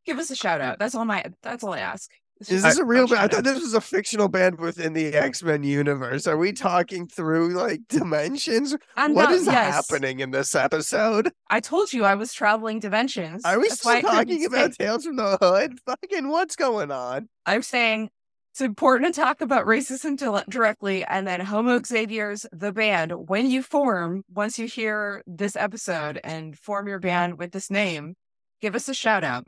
give 0.06 0.18
us 0.18 0.30
a 0.32 0.36
shout 0.36 0.62
out. 0.62 0.80
That's 0.80 0.96
all 0.96 1.06
my. 1.06 1.26
That's 1.44 1.64
all 1.64 1.74
I 1.74 1.80
ask. 1.80 2.10
It's 2.40 2.52
Is 2.52 2.62
this 2.64 2.78
a 2.78 2.86
real 2.86 3.08
band? 3.08 3.20
I 3.20 3.28
thought 3.28 3.44
this 3.44 3.60
was 3.60 3.74
a 3.74 3.82
fictional 3.82 4.28
band 4.28 4.60
within 4.60 4.94
the 4.94 5.08
X 5.08 5.42
Men 5.44 5.64
universe. 5.64 6.28
Are 6.28 6.38
we 6.38 6.54
talking 6.54 7.08
through 7.08 7.50
like 7.56 7.82
dimensions? 7.90 8.76
I'm 8.96 9.14
What 9.16 9.24
not- 9.24 9.32
is 9.34 9.46
yes. 9.48 9.74
happening 9.74 10.20
in 10.20 10.30
this 10.32 10.54
episode? 10.56 11.32
I 11.50 11.60
told 11.60 11.92
you 11.92 12.06
I 12.06 12.14
was 12.16 12.32
traveling 12.34 12.80
dimensions. 12.80 13.44
Are 13.44 13.60
we 13.60 13.68
That's 13.68 13.80
still 13.82 13.96
couldn't 13.96 14.10
talking 14.12 14.40
say- 14.40 14.46
about 14.46 14.74
Tales 14.74 15.04
from 15.06 15.16
the 15.16 15.38
Hood? 15.42 15.80
Fucking 15.86 16.30
what's 16.30 16.56
going 16.56 16.92
on? 16.92 17.28
I'm 17.48 17.64
saying 17.64 18.10
it's 18.58 18.62
important 18.64 19.14
to 19.14 19.22
talk 19.22 19.42
about 19.42 19.68
racism 19.68 20.18
directly, 20.50 21.06
and 21.06 21.28
then 21.28 21.42
Homo 21.42 21.80
Xavier's 21.80 22.44
the 22.52 22.72
band. 22.72 23.30
When 23.30 23.52
you 23.52 23.62
form, 23.62 24.24
once 24.34 24.58
you 24.58 24.66
hear 24.66 25.22
this 25.28 25.56
episode 25.56 26.20
and 26.24 26.58
form 26.58 26.88
your 26.88 26.98
band 26.98 27.38
with 27.38 27.52
this 27.52 27.70
name, 27.70 28.16
give 28.60 28.74
us 28.74 28.90
a 28.90 28.96
shout 28.96 29.24
out. 29.24 29.46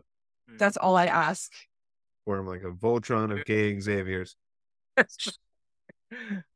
That's 0.60 0.78
all 0.78 0.96
I 0.96 1.08
ask. 1.08 1.52
Form 2.26 2.46
like 2.46 2.62
a 2.62 2.70
Voltron 2.70 3.36
of 3.36 3.46
gay 3.46 3.76
Xaviers. 3.78 4.36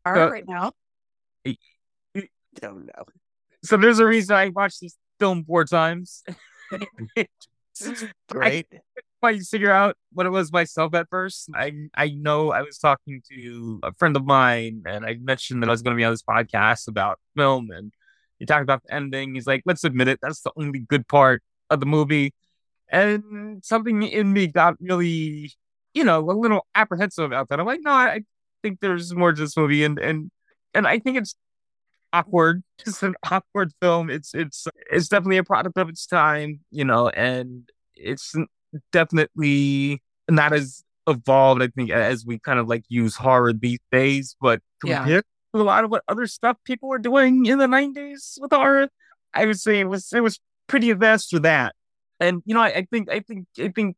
All 0.06 0.14
right, 0.14 0.22
Uh, 0.22 0.30
right 0.30 0.48
now. 0.48 0.74
Don't 2.62 2.86
know. 2.86 3.06
So 3.64 3.78
there's 3.78 3.98
a 3.98 4.06
reason 4.06 4.36
I 4.36 4.50
watched 4.50 4.82
this 4.82 4.96
film 5.20 5.44
four 5.44 5.66
times. 5.66 6.24
Great. 7.10 7.30
I 8.32 8.64
figure 9.50 9.72
out 9.72 9.96
what 10.12 10.26
it 10.26 10.30
was 10.30 10.52
myself 10.52 10.94
at 10.94 11.08
first. 11.10 11.50
I 11.56 11.74
I 11.96 12.10
know 12.10 12.52
I 12.52 12.62
was 12.62 12.78
talking 12.78 13.22
to 13.30 13.80
a 13.84 13.94
friend 13.94 14.16
of 14.16 14.26
mine, 14.26 14.84
and 14.86 15.06
I 15.06 15.16
mentioned 15.16 15.64
that 15.64 15.70
I 15.70 15.72
was 15.72 15.82
going 15.82 15.96
to 15.96 16.00
be 16.00 16.04
on 16.04 16.12
this 16.14 16.24
podcast 16.24 16.88
about 16.88 17.20
film, 17.36 17.72
and 17.72 17.92
he 18.40 18.46
talked 18.46 18.64
about 18.64 18.84
the 18.84 18.94
ending. 18.94 19.36
He's 19.36 19.48
like, 19.48 19.64
"Let's 19.66 19.84
admit 19.84 20.08
it, 20.08 20.20
that's 20.22 20.42
the 20.42 20.52
only 20.58 20.80
good 20.80 21.08
part 21.08 21.42
of 21.70 21.80
the 21.80 21.86
movie," 21.86 22.34
and 22.92 23.64
something 23.64 24.04
in 24.04 24.34
me 24.34 24.48
got 24.48 24.76
really, 24.82 25.54
you 25.94 26.04
know, 26.04 26.20
a 26.20 26.34
little 26.34 26.68
apprehensive 26.76 27.26
about 27.26 27.50
that. 27.50 27.60
I'm 27.60 27.66
like, 27.66 27.82
"No, 27.84 27.92
I, 27.92 28.06
I 28.16 28.22
think 28.64 28.80
there's 28.82 29.14
more 29.16 29.34
to 29.34 29.42
this 29.42 29.58
movie," 29.58 29.84
and 29.84 30.00
and 30.00 30.32
and 30.74 30.88
I 30.88 31.00
think 31.00 31.18
it's 31.18 31.36
awkward. 32.14 32.64
It's 32.86 33.04
an 33.04 33.16
awkward 33.32 33.72
film. 33.82 34.10
It's 34.10 34.34
it's 34.36 34.68
it's 34.92 35.08
definitely 35.08 35.38
a 35.38 35.44
product 35.44 35.78
of 35.78 35.90
its 35.90 36.06
time, 36.06 36.62
you 36.72 36.86
know, 36.86 37.10
and 37.10 37.70
it's 37.96 38.36
definitely 38.92 40.02
not 40.30 40.54
as 40.54 40.84
evolved, 41.08 41.62
I 41.62 41.68
think, 41.68 41.92
as 41.92 42.26
we 42.26 42.40
kind 42.40 42.60
of 42.60 42.68
like 42.68 42.84
use 42.88 43.16
horror 43.16 43.54
these 43.54 43.80
days. 43.92 44.36
But 44.40 44.62
Yeah. 44.84 45.00
compared 45.00 45.26
to 45.54 45.62
a 45.62 45.64
lot 45.64 45.84
of 45.84 45.92
what 45.92 46.04
other 46.08 46.28
stuff 46.28 46.58
people 46.64 46.90
were 46.90 47.00
doing 47.00 47.46
in 47.46 47.60
the 47.60 47.68
nineties 47.68 48.38
with 48.42 48.52
horror, 48.52 48.90
I 49.34 49.46
would 49.46 49.60
say 49.60 49.80
it 49.80 49.86
was 49.90 50.12
it 50.14 50.22
was 50.22 50.40
pretty 50.68 50.92
advanced 50.92 51.30
for 51.32 51.40
that. 51.40 51.76
And 52.20 52.42
you 52.46 52.54
know, 52.54 52.62
I, 52.62 52.68
I 52.68 52.88
think 52.90 53.10
I 53.10 53.20
think 53.20 53.48
I 53.60 53.70
think 53.70 53.96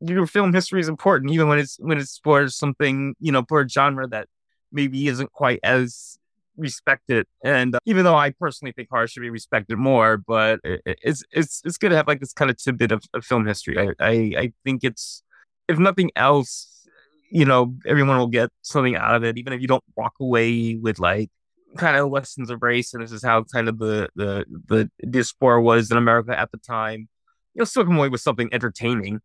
your 0.00 0.26
film 0.26 0.52
history 0.52 0.80
is 0.80 0.88
important, 0.88 1.32
even 1.32 1.48
when 1.48 1.58
it's 1.58 1.76
when 1.80 1.98
it's 1.98 2.20
for 2.22 2.48
something 2.48 3.14
you 3.20 3.32
know 3.32 3.44
for 3.48 3.60
a 3.60 3.68
genre 3.68 4.06
that 4.08 4.28
maybe 4.72 5.08
isn't 5.08 5.32
quite 5.32 5.60
as 5.62 6.18
respected. 6.58 7.26
And 7.44 7.74
uh, 7.74 7.78
even 7.86 8.04
though 8.04 8.16
I 8.16 8.30
personally 8.30 8.72
think 8.72 8.88
horror 8.90 9.06
should 9.08 9.20
be 9.22 9.30
respected 9.30 9.78
more, 9.78 10.18
but 10.18 10.60
it, 10.64 10.82
it- 10.86 10.98
it's 11.02 11.24
it's 11.32 11.62
it's 11.64 11.78
good 11.78 11.90
to 11.90 11.96
have 11.96 12.08
like 12.08 12.20
this 12.20 12.32
kind 12.34 12.50
of 12.50 12.58
tidbit 12.58 12.92
of, 12.92 13.02
of 13.14 13.24
film 13.24 13.46
history. 13.46 13.78
I, 13.78 13.94
I 14.00 14.12
I 14.38 14.52
think 14.64 14.84
it's 14.84 15.22
if 15.68 15.78
nothing 15.78 16.10
else, 16.16 16.86
you 17.30 17.44
know, 17.44 17.74
everyone 17.86 18.18
will 18.18 18.26
get 18.28 18.50
something 18.62 18.96
out 18.96 19.14
of 19.14 19.24
it, 19.24 19.38
even 19.38 19.52
if 19.52 19.60
you 19.60 19.68
don't 19.68 19.84
walk 19.96 20.14
away 20.20 20.76
with 20.76 20.98
like 20.98 21.30
kind 21.76 21.96
of 21.96 22.10
lessons 22.10 22.50
of 22.50 22.62
race 22.62 22.94
and 22.94 23.02
this 23.02 23.12
is 23.12 23.22
how 23.22 23.44
kind 23.44 23.68
of 23.68 23.78
the 23.78 24.08
the 24.16 24.44
the 24.68 24.90
diaspora 25.10 25.60
was 25.62 25.90
in 25.90 25.96
America 25.96 26.38
at 26.38 26.50
the 26.52 26.58
time. 26.58 27.08
You'll 27.54 27.66
still 27.66 27.84
come 27.84 27.98
away 27.98 28.08
with 28.08 28.20
something 28.20 28.48
entertaining. 28.52 29.20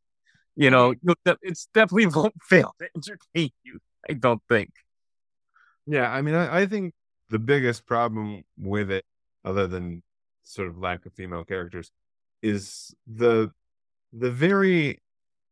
You 0.56 0.70
know, 0.72 0.94
de- 1.26 1.38
it's 1.42 1.68
definitely 1.74 2.08
won't 2.16 2.36
fail 2.50 2.76
to 2.80 2.88
entertain 2.96 3.52
you. 3.64 3.80
I 4.10 4.14
don't 4.14 4.42
think. 4.50 4.72
Yeah, 5.86 6.10
I 6.12 6.22
mean, 6.22 6.36
I, 6.36 6.62
I 6.62 6.66
think 6.66 6.94
the 7.34 7.40
biggest 7.40 7.88
problem 7.88 8.44
with 8.60 8.92
it, 8.92 9.04
other 9.44 9.66
than 9.66 10.04
sort 10.44 10.68
of 10.68 10.78
lack 10.78 11.04
of 11.08 11.14
female 11.14 11.44
characters, 11.44 11.92
is 12.44 12.94
the 13.08 13.52
the 14.14 14.30
very 14.30 15.02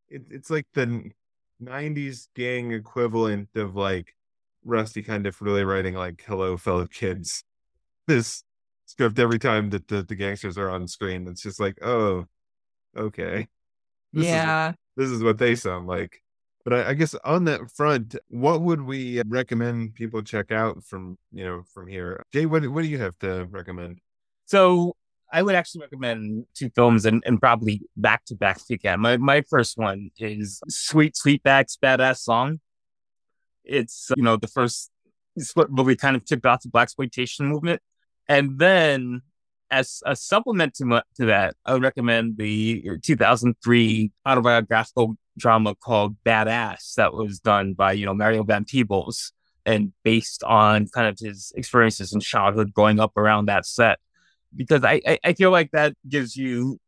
it, 0.07 0.21
it's 0.29 0.51
like 0.51 0.67
the 0.75 1.09
'90s 1.61 2.27
gang 2.35 2.71
equivalent 2.71 3.49
of 3.55 3.75
like 3.75 4.15
Rusty 4.63 5.01
kind 5.01 5.25
of 5.25 5.41
really 5.41 5.63
writing 5.63 5.95
like 5.95 6.23
"Hello, 6.27 6.55
fellow 6.55 6.85
kids." 6.87 7.43
This 8.07 8.43
script 8.87 9.19
every 9.19 9.39
time 9.39 9.69
that 9.69 9.87
the, 9.87 10.01
the 10.03 10.15
gangsters 10.15 10.57
are 10.57 10.69
on 10.69 10.87
screen, 10.87 11.27
it's 11.27 11.43
just 11.43 11.59
like, 11.59 11.77
oh, 11.83 12.25
okay, 12.97 13.47
This 14.11 14.23
is- 14.25 14.29
yeah. 14.31 14.73
this 14.97 15.09
is 15.09 15.23
what 15.23 15.37
they 15.37 15.55
sound 15.55 15.87
like. 15.87 16.21
But 16.63 16.73
I, 16.73 16.89
I 16.89 16.93
guess 16.93 17.15
on 17.23 17.45
that 17.45 17.71
front, 17.71 18.15
what 18.29 18.61
would 18.61 18.81
we 18.81 19.21
recommend 19.27 19.95
people 19.95 20.21
check 20.21 20.51
out 20.51 20.83
from 20.83 21.17
you 21.31 21.43
know 21.43 21.63
from 21.73 21.87
here? 21.87 22.23
Jay, 22.33 22.45
what 22.45 22.65
what 22.67 22.83
do 22.83 22.87
you 22.87 22.99
have 22.99 23.17
to 23.19 23.45
recommend? 23.49 23.99
So 24.45 24.95
I 25.31 25.41
would 25.41 25.55
actually 25.55 25.81
recommend 25.81 26.45
two 26.53 26.69
films 26.75 27.05
and, 27.05 27.23
and 27.25 27.39
probably 27.39 27.81
back 27.95 28.25
to 28.25 28.35
back 28.35 28.59
can. 28.67 28.99
My 28.99 29.17
my 29.17 29.41
first 29.49 29.77
one 29.77 30.11
is 30.17 30.61
Sweet 30.67 31.15
Sweetback's 31.15 31.77
Baadasssss 31.81 32.19
Song. 32.19 32.59
It's 33.63 34.09
you 34.15 34.23
know 34.23 34.37
the 34.37 34.47
first 34.47 34.91
it's 35.35 35.55
what 35.55 35.71
kind 35.95 36.15
of 36.15 36.25
kicked 36.25 36.45
off 36.45 36.61
the 36.61 36.69
blaxploitation 36.69 37.41
movement, 37.41 37.81
and 38.27 38.59
then 38.59 39.21
as 39.71 40.03
a 40.05 40.15
supplement 40.15 40.75
to, 40.75 41.01
to 41.15 41.25
that, 41.27 41.55
I 41.65 41.73
would 41.73 41.81
recommend 41.81 42.37
the 42.37 42.99
2003 43.01 44.11
autobiographical 44.25 45.15
drama 45.37 45.75
called 45.75 46.17
Baadasssss 46.25 46.95
that 46.95 47.13
was 47.13 47.39
done 47.39 47.73
by 47.73 47.93
you 47.93 48.05
know 48.05 48.13
Mario 48.13 48.43
Van 48.43 48.65
Peebles 48.65 49.31
and 49.65 49.93
based 50.03 50.43
on 50.43 50.87
kind 50.87 51.07
of 51.07 51.17
his 51.19 51.53
experiences 51.55 52.13
in 52.13 52.19
childhood 52.19 52.73
growing 52.73 52.99
up 52.99 53.15
around 53.15 53.45
that 53.45 53.65
set. 53.65 53.99
Because 54.55 54.83
I, 54.83 55.01
I, 55.07 55.19
I 55.23 55.33
feel 55.33 55.51
like 55.51 55.71
that 55.71 55.95
gives 56.07 56.35
you 56.35 56.79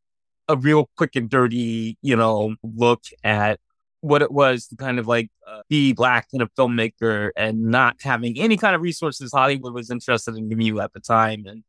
a 0.47 0.57
real 0.57 0.89
quick 0.97 1.15
and 1.15 1.30
dirty, 1.30 1.97
you 2.01 2.15
know, 2.15 2.55
look 2.64 3.03
at 3.23 3.60
what 4.01 4.22
it 4.22 4.31
was 4.31 4.68
to 4.68 4.76
kind 4.76 4.99
of 4.99 5.07
like 5.07 5.30
uh, 5.47 5.61
be 5.69 5.93
black 5.93 6.27
and 6.34 6.41
a 6.41 6.47
filmmaker 6.57 7.30
and 7.38 7.61
not 7.61 7.95
having 8.01 8.38
any 8.38 8.57
kind 8.57 8.76
of 8.76 8.81
resources 8.81 9.31
Hollywood 9.34 9.73
was 9.73 9.89
interested 9.89 10.35
in 10.35 10.49
giving 10.49 10.65
you 10.65 10.81
at 10.81 10.91
the 10.91 10.99
time, 10.99 11.45
and 11.45 11.64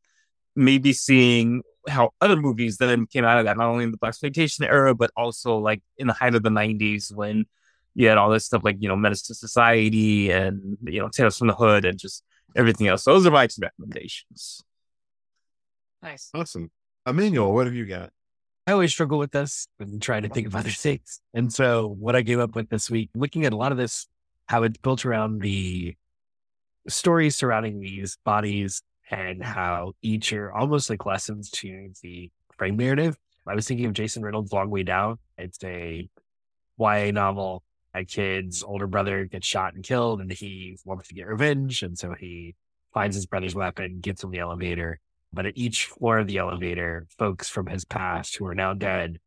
maybe 0.55 0.93
seeing 0.93 1.61
how 1.87 2.11
other 2.21 2.35
movies 2.35 2.77
then 2.77 3.05
came 3.05 3.23
out 3.23 3.37
of 3.37 3.45
that, 3.45 3.57
not 3.57 3.67
only 3.67 3.83
in 3.83 3.91
the 3.91 3.97
blaxploitation 3.97 4.67
era, 4.67 4.95
but 4.95 5.11
also 5.15 5.57
like 5.57 5.81
in 5.97 6.07
the 6.07 6.13
height 6.13 6.35
of 6.35 6.43
the 6.43 6.49
'90s 6.49 7.13
when 7.13 7.45
you 7.95 8.09
had 8.09 8.17
all 8.17 8.29
this 8.29 8.45
stuff 8.45 8.61
like, 8.63 8.75
you 8.79 8.89
know, 8.89 8.95
Menace 8.95 9.27
II 9.29 9.33
Society 9.35 10.29
and, 10.29 10.77
you 10.83 10.99
know, 10.99 11.07
Tales 11.07 11.37
from 11.37 11.47
the 11.47 11.55
Hood 11.55 11.85
and 11.85 11.97
just 11.97 12.23
everything 12.55 12.87
else. 12.87 13.05
Those 13.05 13.25
are 13.25 13.31
my 13.31 13.47
two 13.47 13.61
recommendations. 13.61 14.61
Nice. 16.03 16.29
Awesome. 16.33 16.69
Emmanuel, 17.07 17.53
what 17.53 17.65
have 17.65 17.73
you 17.73 17.85
got? 17.85 18.11
I 18.67 18.73
always 18.73 18.91
struggle 18.91 19.17
with 19.17 19.31
this 19.31 19.67
and 19.79 20.01
try 20.01 20.19
to 20.19 20.27
think 20.27 20.47
of 20.47 20.55
other 20.55 20.69
things. 20.69 21.21
And 21.33 21.51
so 21.53 21.87
what 21.87 22.15
I 22.15 22.23
came 22.23 22.39
up 22.39 22.55
with 22.55 22.69
this 22.69 22.89
week, 22.89 23.11
looking 23.15 23.45
at 23.45 23.53
a 23.53 23.57
lot 23.57 23.71
of 23.71 23.77
this, 23.77 24.07
how 24.47 24.63
it's 24.63 24.77
built 24.77 25.05
around 25.05 25.41
the 25.41 25.95
stories 26.87 27.35
surrounding 27.35 27.79
these 27.79 28.17
bodies 28.25 28.81
and 29.09 29.43
how 29.43 29.93
each 30.01 30.33
are 30.33 30.51
almost 30.51 30.89
like 30.89 31.05
lessons 31.05 31.49
to 31.51 31.91
the 32.01 32.31
frame 32.57 32.77
narrative. 32.77 33.17
I 33.47 33.53
was 33.53 33.67
thinking 33.67 33.85
of 33.85 33.93
Jason 33.93 34.23
Reynolds' 34.23 34.51
Long 34.51 34.69
Way 34.69 34.83
Down. 34.83 35.19
It's 35.37 35.63
a 35.63 36.09
YA 36.79 37.11
novel. 37.11 37.63
A 37.93 38.03
kid's 38.03 38.63
older 38.63 38.87
brother 38.87 39.25
gets 39.25 39.47
shot 39.47 39.73
and 39.73 39.83
killed, 39.83 40.19
and 40.19 40.31
he 40.31 40.77
wants 40.83 41.07
to 41.07 41.13
get 41.13 41.27
revenge. 41.27 41.83
And 41.83 41.97
so 41.97 42.13
he 42.13 42.55
finds 42.93 43.15
his 43.15 43.25
brother's 43.25 43.55
weapon, 43.55 43.99
gets 44.01 44.23
on 44.23 44.31
the 44.31 44.39
elevator. 44.39 44.99
But 45.31 45.45
at 45.45 45.57
each 45.57 45.85
floor 45.85 46.19
of 46.19 46.27
the 46.27 46.37
elevator, 46.37 47.07
folks 47.17 47.47
from 47.47 47.67
his 47.67 47.85
past 47.85 48.35
who 48.35 48.45
are 48.47 48.55
now 48.55 48.73
dead 48.73 49.19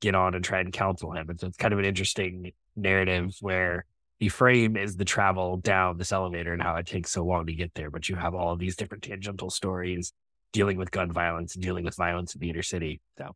get 0.00 0.14
on 0.14 0.34
and 0.34 0.44
try 0.44 0.60
and 0.60 0.72
counsel 0.72 1.12
him. 1.12 1.28
And 1.28 1.38
so 1.38 1.46
it's 1.46 1.56
kind 1.56 1.72
of 1.72 1.78
an 1.78 1.84
interesting 1.84 2.52
narrative 2.74 3.36
where 3.40 3.84
the 4.18 4.28
frame 4.28 4.76
is 4.76 4.96
the 4.96 5.04
travel 5.04 5.58
down 5.58 5.98
this 5.98 6.12
elevator 6.12 6.52
and 6.52 6.62
how 6.62 6.76
it 6.76 6.86
takes 6.86 7.10
so 7.10 7.24
long 7.24 7.46
to 7.46 7.52
get 7.52 7.74
there. 7.74 7.90
But 7.90 8.08
you 8.08 8.16
have 8.16 8.34
all 8.34 8.52
of 8.52 8.58
these 8.58 8.76
different 8.76 9.04
tangential 9.04 9.50
stories 9.50 10.12
dealing 10.52 10.78
with 10.78 10.90
gun 10.90 11.12
violence 11.12 11.54
and 11.54 11.62
dealing 11.62 11.84
with 11.84 11.94
violence 11.96 12.34
in 12.34 12.40
the 12.40 12.48
inner 12.50 12.62
city. 12.62 13.00
So, 13.18 13.34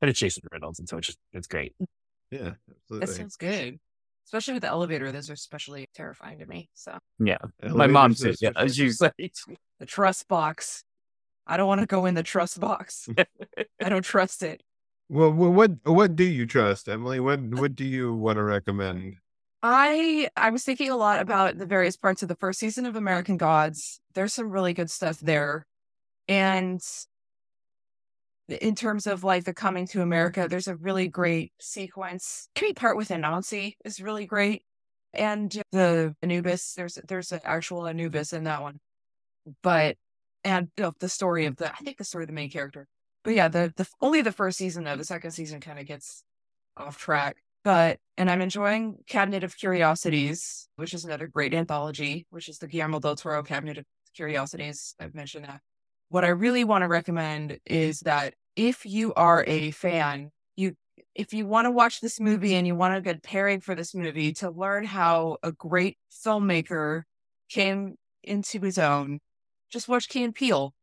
and 0.00 0.08
it's 0.08 0.18
Jason 0.18 0.42
Reynolds. 0.50 0.78
And 0.78 0.88
so 0.88 0.96
it's 0.98 1.08
just, 1.08 1.18
it's 1.32 1.46
great. 1.46 1.74
Mm. 1.80 1.86
Yeah, 2.30 2.52
That 2.88 3.08
sounds 3.10 3.36
good. 3.36 3.78
Especially 4.24 4.54
with 4.54 4.62
the 4.62 4.68
elevator, 4.68 5.12
those 5.12 5.28
are 5.28 5.34
especially 5.34 5.86
terrifying 5.94 6.38
to 6.38 6.46
me. 6.46 6.70
So 6.72 6.96
Yeah. 7.18 7.38
My 7.62 7.86
mom 7.86 8.12
are 8.12 8.14
said, 8.14 8.36
yeah, 8.40 8.50
special. 8.50 8.68
she's 8.68 9.00
like, 9.18 9.34
the 9.80 9.86
trust 9.86 10.28
box. 10.28 10.82
I 11.46 11.58
don't 11.58 11.66
want 11.66 11.80
to 11.82 11.86
go 11.86 12.06
in 12.06 12.14
the 12.14 12.22
trust 12.22 12.58
box. 12.58 13.08
I 13.82 13.88
don't 13.88 14.04
trust 14.04 14.42
it. 14.42 14.62
Well, 15.08 15.30
well, 15.30 15.50
what 15.50 15.72
what 15.84 16.16
do 16.16 16.24
you 16.24 16.46
trust, 16.46 16.88
Emily? 16.88 17.20
What 17.20 17.40
what 17.42 17.74
do 17.74 17.84
you 17.84 18.14
want 18.14 18.36
to 18.36 18.42
recommend? 18.44 19.16
I 19.62 20.28
I 20.36 20.50
was 20.50 20.64
thinking 20.64 20.90
a 20.90 20.96
lot 20.96 21.20
about 21.20 21.58
the 21.58 21.66
various 21.66 21.96
parts 21.96 22.22
of 22.22 22.28
the 22.28 22.34
first 22.36 22.58
season 22.58 22.86
of 22.86 22.96
American 22.96 23.36
Gods. 23.36 24.00
There's 24.14 24.34
some 24.34 24.50
really 24.50 24.74
good 24.74 24.90
stuff 24.90 25.20
there. 25.20 25.66
And 26.28 26.80
in 28.48 28.74
terms 28.74 29.06
of 29.06 29.24
like 29.24 29.44
the 29.44 29.54
coming 29.54 29.86
to 29.88 30.02
America, 30.02 30.46
there's 30.48 30.68
a 30.68 30.76
really 30.76 31.08
great 31.08 31.52
sequence. 31.60 32.48
Every 32.56 32.72
part 32.74 32.96
with 32.96 33.08
Anansi 33.08 33.74
is 33.84 34.00
really 34.00 34.26
great. 34.26 34.62
And 35.14 35.52
the 35.72 36.14
Anubis, 36.22 36.74
there's 36.74 36.98
there's 37.08 37.32
an 37.32 37.40
actual 37.44 37.86
Anubis 37.86 38.32
in 38.32 38.44
that 38.44 38.62
one. 38.62 38.80
But 39.62 39.96
and 40.44 40.68
uh, 40.82 40.92
the 41.00 41.08
story 41.08 41.46
of 41.46 41.56
the 41.56 41.72
I 41.72 41.76
think 41.76 41.98
the 41.98 42.04
story 42.04 42.24
of 42.24 42.28
the 42.28 42.34
main 42.34 42.50
character. 42.50 42.88
But 43.24 43.34
yeah, 43.34 43.48
the 43.48 43.72
the 43.76 43.88
only 44.00 44.22
the 44.22 44.32
first 44.32 44.58
season 44.58 44.84
though, 44.84 44.96
the 44.96 45.04
second 45.04 45.32
season 45.32 45.60
kind 45.60 45.78
of 45.78 45.86
gets 45.86 46.24
off 46.76 46.98
track. 46.98 47.36
But 47.64 47.98
and 48.16 48.30
I'm 48.30 48.40
enjoying 48.42 48.98
Cabinet 49.06 49.44
of 49.44 49.56
Curiosities, 49.56 50.68
which 50.76 50.94
is 50.94 51.04
another 51.04 51.28
great 51.28 51.54
anthology, 51.54 52.26
which 52.30 52.48
is 52.48 52.58
the 52.58 52.66
Guillermo 52.66 53.00
del 53.00 53.16
Toro 53.16 53.42
Cabinet 53.42 53.78
of 53.78 53.84
Curiosities. 54.14 54.94
I've 55.00 55.14
mentioned 55.14 55.44
that. 55.44 55.60
What 56.08 56.24
I 56.24 56.28
really 56.28 56.64
want 56.64 56.82
to 56.82 56.88
recommend 56.88 57.58
is 57.64 58.00
that 58.00 58.34
if 58.56 58.84
you 58.84 59.14
are 59.14 59.44
a 59.46 59.70
fan, 59.70 60.30
you 60.56 60.74
if 61.14 61.32
you 61.32 61.46
want 61.46 61.66
to 61.66 61.70
watch 61.70 62.00
this 62.00 62.20
movie 62.20 62.54
and 62.54 62.66
you 62.66 62.74
want 62.74 62.94
a 62.96 63.00
good 63.00 63.22
pairing 63.22 63.60
for 63.60 63.74
this 63.74 63.94
movie 63.94 64.32
to 64.34 64.50
learn 64.50 64.84
how 64.84 65.38
a 65.42 65.52
great 65.52 65.98
filmmaker 66.10 67.04
came 67.48 67.96
into 68.22 68.60
his 68.60 68.78
own, 68.78 69.20
just 69.70 69.88
watch 69.88 70.08
Key 70.08 70.24
and 70.24 70.34
Peele 70.34 70.74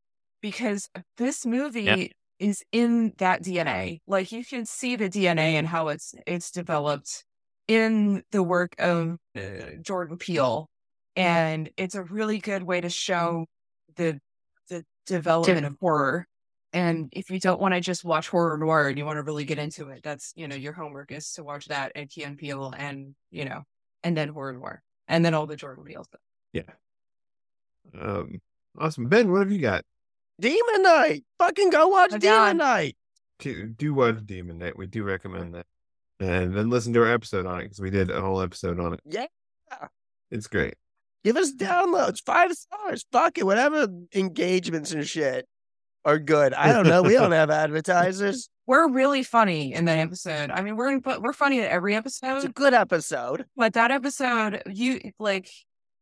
because 0.41 0.89
this 1.17 1.45
movie 1.45 1.81
Yeah. 1.81 1.95
Is 2.39 2.63
in 2.71 3.13
that 3.17 3.43
DNA. 3.43 3.99
Like 4.07 4.31
you 4.31 4.43
can 4.43 4.65
see 4.65 4.95
the 4.95 5.09
DNA 5.09 5.53
and 5.53 5.67
how 5.67 5.89
it's 5.89 6.15
it's 6.25 6.51
developed 6.51 7.23
in 7.67 8.23
the 8.31 8.41
work 8.41 8.75
of 8.79 9.17
uh, 9.37 9.75
Jordan 9.81 10.17
Peele, 10.17 10.69
and 11.15 11.69
it's 11.77 11.95
a 11.95 12.03
really 12.03 12.39
good 12.39 12.63
way 12.63 12.81
to 12.81 12.89
show 12.89 13.45
the 13.95 14.19
the 14.69 14.83
development 15.05 15.65
of 15.65 15.75
horror. 15.79 16.25
And 16.71 17.09
if 17.11 17.29
you 17.31 17.39
don't 17.39 17.59
want 17.59 17.73
to 17.73 17.81
just 17.81 18.05
watch 18.05 18.29
horror 18.29 18.57
noir 18.57 18.89
and 18.89 18.97
you 18.97 19.05
want 19.05 19.17
to 19.17 19.23
really 19.23 19.45
get 19.45 19.57
into 19.57 19.89
it, 19.89 20.01
that's 20.03 20.33
you 20.35 20.47
know 20.47 20.55
your 20.55 20.73
homework 20.73 21.11
is 21.11 21.33
to 21.33 21.43
watch 21.43 21.67
that 21.67 21.91
and 21.95 22.09
Key 22.09 22.23
and 22.23 22.37
Peele 22.37 22.73
and 22.77 23.15
you 23.31 23.45
know 23.45 23.63
and 24.03 24.15
then 24.15 24.29
horror 24.29 24.53
noir 24.53 24.81
and 25.07 25.25
then 25.25 25.33
all 25.33 25.45
the 25.45 25.55
Jordan 25.55 25.83
Peele 25.83 26.03
stuff. 26.03 26.21
Yeah. 26.53 26.61
Um. 27.99 28.39
Awesome, 28.77 29.09
Ben. 29.09 29.31
What 29.31 29.39
have 29.39 29.51
you 29.51 29.59
got? 29.59 29.83
Demon 30.39 30.81
Knight. 30.83 31.23
Fucking 31.37 31.69
go 31.69 31.87
watch 31.87 32.11
Oh, 32.13 32.17
Demon 32.17 32.37
God. 32.37 32.57
Night. 32.57 32.95
Do, 33.39 33.67
do 33.67 33.93
watch 33.93 34.17
Demon 34.25 34.57
Knight. 34.57 34.77
We 34.77 34.87
do 34.87 35.03
recommend 35.03 35.55
that, 35.55 35.65
and 36.19 36.55
then 36.55 36.69
listen 36.69 36.93
to 36.93 37.01
our 37.01 37.11
episode 37.13 37.45
on 37.45 37.59
it 37.59 37.63
because 37.63 37.79
we 37.79 37.89
did 37.89 38.09
a 38.11 38.21
whole 38.21 38.41
episode 38.41 38.79
on 38.79 38.93
it. 38.93 38.99
Yeah. 39.05 39.27
It's 40.31 40.47
great. 40.47 40.75
Give 41.23 41.35
us 41.37 41.51
downloads, 41.53 42.21
five 42.23 42.51
stars. 42.53 43.05
Fuck 43.11 43.37
it. 43.37 43.45
Whatever 43.45 43.87
engagements 44.13 44.91
and 44.91 45.05
shit 45.07 45.47
are 46.05 46.19
good. 46.19 46.53
I 46.53 46.71
don't 46.71 46.87
know. 46.87 47.01
We 47.01 47.13
don't 47.13 47.31
have 47.31 47.49
advertisers. 47.49 48.49
We're 48.67 48.89
really 48.89 49.23
funny 49.23 49.73
in 49.73 49.85
that 49.85 49.97
episode. 49.97 50.51
I 50.51 50.61
mean, 50.61 50.75
we're 50.75 50.99
we're 50.99 51.33
funny 51.33 51.59
at 51.61 51.71
every 51.71 51.95
episode. 51.95 52.37
It's 52.37 52.45
a 52.45 52.49
good 52.49 52.73
episode. 52.73 53.45
but 53.55 53.73
that 53.73 53.89
episode, 53.91 54.61
you 54.67 54.99
like, 55.19 55.49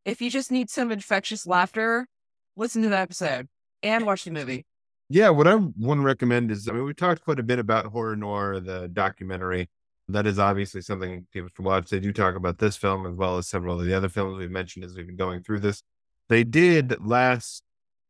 if 0.06 0.22
you 0.22 0.30
just 0.30 0.52
need 0.52 0.70
some 0.70 0.92
infectious 0.92 1.48
laughter, 1.48 2.08
listen 2.56 2.82
to 2.84 2.90
that 2.90 3.02
episode 3.04 3.48
and 3.84 4.06
watch 4.06 4.24
the 4.24 4.32
movie. 4.32 4.66
Yeah, 5.10 5.30
what 5.30 5.48
I 5.48 5.56
want 5.56 6.00
to 6.00 6.06
recommend 6.06 6.52
is 6.52 6.68
I 6.68 6.74
mean, 6.74 6.84
we 6.84 6.94
talked 6.94 7.24
quite 7.24 7.40
a 7.40 7.44
bit 7.44 7.60
about 7.60 7.86
horror 7.86 8.16
noir, 8.16 8.60
the 8.60 8.88
documentary. 8.88 9.70
That 10.10 10.28
is 10.28 10.40
obviously 10.40 10.82
something 10.82 11.28
people 11.32 11.50
should 11.56 11.66
watch. 11.66 11.90
They 11.90 12.00
do 12.00 12.14
talk 12.14 12.36
about 12.36 12.60
this 12.60 12.78
film 12.78 13.06
as 13.06 13.14
well 13.14 13.38
as 13.38 13.48
several 13.48 13.80
of 13.80 13.86
the 13.86 13.94
other 13.94 14.10
films 14.10 14.38
we've 14.38 14.52
mentioned 14.52 14.86
as 14.86 14.96
we've 14.96 15.08
been 15.08 15.18
going 15.18 15.44
through 15.44 15.60
this. 15.60 15.84
They 16.30 16.44
did 16.44 17.06
last 17.06 17.64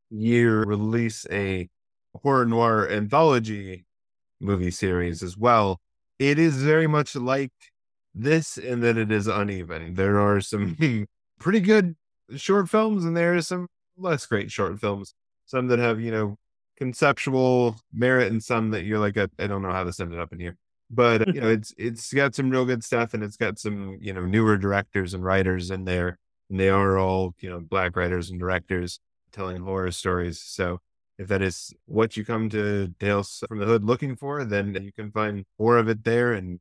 year 0.09 0.63
release 0.63 1.25
a 1.31 1.69
horror 2.21 2.45
noir 2.45 2.89
anthology 2.89 3.85
movie 4.39 4.71
series 4.71 5.23
as 5.23 5.37
well. 5.37 5.79
It 6.19 6.39
is 6.39 6.63
very 6.63 6.87
much 6.87 7.15
like 7.15 7.51
this 8.13 8.57
in 8.57 8.79
that 8.81 8.97
it 8.97 9.11
is 9.11 9.27
uneven. 9.27 9.93
There 9.93 10.19
are 10.19 10.41
some 10.41 11.07
pretty 11.39 11.59
good 11.59 11.95
short 12.35 12.69
films 12.69 13.05
and 13.05 13.15
there 13.15 13.35
are 13.35 13.41
some 13.41 13.67
less 13.97 14.25
great 14.25 14.51
short 14.51 14.79
films. 14.79 15.13
Some 15.47 15.67
that 15.67 15.79
have, 15.79 15.99
you 15.99 16.11
know, 16.11 16.37
conceptual 16.77 17.75
merit 17.91 18.31
and 18.31 18.41
some 18.43 18.69
that 18.71 18.83
you're 18.83 18.99
like, 18.99 19.17
I, 19.17 19.27
I 19.39 19.47
don't 19.47 19.61
know 19.63 19.71
how 19.71 19.83
this 19.83 19.99
ended 19.99 20.19
up 20.19 20.31
in 20.31 20.39
here. 20.39 20.55
But 20.89 21.33
you 21.33 21.41
know, 21.41 21.49
it's 21.57 21.73
it's 21.77 22.13
got 22.13 22.35
some 22.35 22.49
real 22.49 22.65
good 22.65 22.83
stuff 22.83 23.13
and 23.13 23.23
it's 23.23 23.37
got 23.37 23.59
some, 23.59 23.97
you 23.99 24.13
know, 24.13 24.25
newer 24.25 24.57
directors 24.57 25.13
and 25.13 25.23
writers 25.23 25.71
in 25.71 25.85
there. 25.85 26.19
And 26.49 26.59
they 26.59 26.69
are 26.69 26.97
all, 26.97 27.33
you 27.39 27.49
know, 27.49 27.59
black 27.59 27.95
writers 27.95 28.29
and 28.29 28.39
directors 28.39 28.99
telling 29.31 29.61
horror 29.61 29.91
stories. 29.91 30.41
So 30.41 30.79
if 31.17 31.27
that 31.27 31.41
is 31.41 31.73
what 31.85 32.15
you 32.15 32.23
come 32.23 32.49
to 32.49 32.93
Tales 32.99 33.43
from 33.47 33.59
the 33.59 33.65
Hood 33.65 33.83
looking 33.83 34.15
for, 34.15 34.45
then 34.45 34.77
you 34.81 34.93
can 34.93 35.11
find 35.11 35.45
more 35.59 35.77
of 35.77 35.89
it 35.89 36.03
there 36.03 36.33
and, 36.33 36.59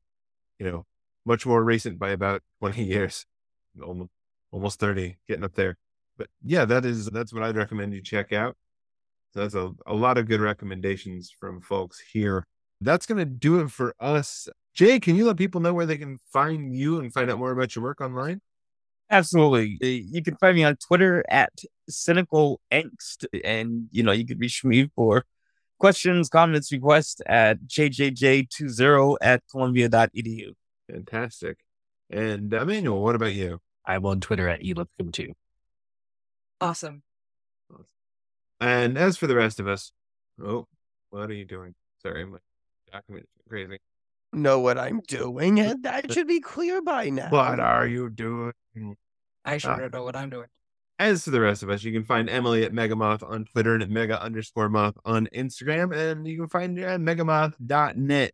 you 0.58 0.70
know, 0.70 0.86
much 1.24 1.44
more 1.44 1.62
recent 1.62 1.98
by 1.98 2.10
about 2.10 2.42
20 2.60 2.82
years, 2.84 3.26
almost, 3.82 4.10
almost 4.50 4.80
30, 4.80 5.16
getting 5.28 5.44
up 5.44 5.54
there. 5.54 5.76
But 6.16 6.28
yeah, 6.42 6.64
that 6.64 6.84
is, 6.84 7.06
that's 7.06 7.32
what 7.32 7.42
I'd 7.42 7.56
recommend 7.56 7.92
you 7.92 8.00
check 8.00 8.32
out. 8.32 8.56
So 9.36 9.42
that's 9.42 9.54
a, 9.54 9.70
a 9.86 9.92
lot 9.92 10.16
of 10.16 10.26
good 10.26 10.40
recommendations 10.40 11.30
from 11.30 11.60
folks 11.60 12.00
here. 12.00 12.46
That's 12.80 13.04
going 13.04 13.18
to 13.18 13.26
do 13.26 13.60
it 13.60 13.70
for 13.70 13.94
us. 14.00 14.48
Jay, 14.72 14.98
can 14.98 15.14
you 15.14 15.26
let 15.26 15.36
people 15.36 15.60
know 15.60 15.74
where 15.74 15.84
they 15.84 15.98
can 15.98 16.16
find 16.32 16.74
you 16.74 17.00
and 17.00 17.12
find 17.12 17.30
out 17.30 17.38
more 17.38 17.50
about 17.50 17.76
your 17.76 17.84
work 17.84 18.00
online? 18.00 18.40
Absolutely. 19.10 19.76
You 19.82 20.22
can 20.22 20.36
find 20.36 20.56
me 20.56 20.64
on 20.64 20.76
Twitter 20.76 21.22
at 21.28 21.52
cynical 21.86 22.62
angst, 22.72 23.26
and 23.44 23.88
you 23.90 24.02
know 24.02 24.12
you 24.12 24.24
can 24.24 24.38
reach 24.38 24.64
me 24.64 24.88
for 24.96 25.26
questions, 25.78 26.30
comments, 26.30 26.72
requests 26.72 27.20
at 27.26 27.60
jjj20 27.66 29.16
at 29.20 29.42
columbia.edu. 29.50 30.52
Fantastic. 30.90 31.58
And 32.08 32.50
Emmanuel, 32.54 33.02
what 33.02 33.14
about 33.14 33.34
you? 33.34 33.58
I'm 33.84 34.06
on 34.06 34.20
Twitter 34.20 34.48
at 34.48 34.62
elipcom2. 34.62 35.32
Awesome. 36.62 37.02
And 38.60 38.96
as 38.96 39.16
for 39.16 39.26
the 39.26 39.34
rest 39.36 39.60
of 39.60 39.68
us, 39.68 39.92
oh, 40.42 40.66
what 41.10 41.30
are 41.30 41.34
you 41.34 41.44
doing? 41.44 41.74
Sorry, 42.02 42.24
my 42.24 42.38
document 42.92 43.24
is 43.36 43.42
crazy. 43.48 43.78
Know 44.32 44.60
what 44.60 44.78
I'm 44.78 45.00
doing, 45.06 45.60
and 45.60 45.82
that 45.84 46.12
should 46.12 46.26
be 46.26 46.40
clear 46.40 46.82
by 46.82 47.10
now. 47.10 47.28
What 47.30 47.60
are 47.60 47.86
you 47.86 48.10
doing? 48.10 48.52
I 49.44 49.58
sure 49.58 49.72
Ah. 49.72 49.78
don't 49.78 49.94
know 49.94 50.04
what 50.04 50.16
I'm 50.16 50.30
doing. 50.30 50.46
As 50.98 51.24
for 51.24 51.30
the 51.30 51.40
rest 51.40 51.62
of 51.62 51.68
us, 51.70 51.84
you 51.84 51.92
can 51.92 52.04
find 52.04 52.28
Emily 52.30 52.64
at 52.64 52.72
Megamoth 52.72 53.22
on 53.22 53.44
Twitter 53.44 53.74
and 53.74 53.82
at 53.82 53.90
Mega 53.90 54.20
underscore 54.20 54.68
Moth 54.70 54.96
on 55.04 55.26
Instagram, 55.34 55.94
and 55.94 56.26
you 56.26 56.38
can 56.38 56.48
find 56.48 56.78
her 56.78 56.86
at 56.88 57.00
megamoth.net. 57.00 58.32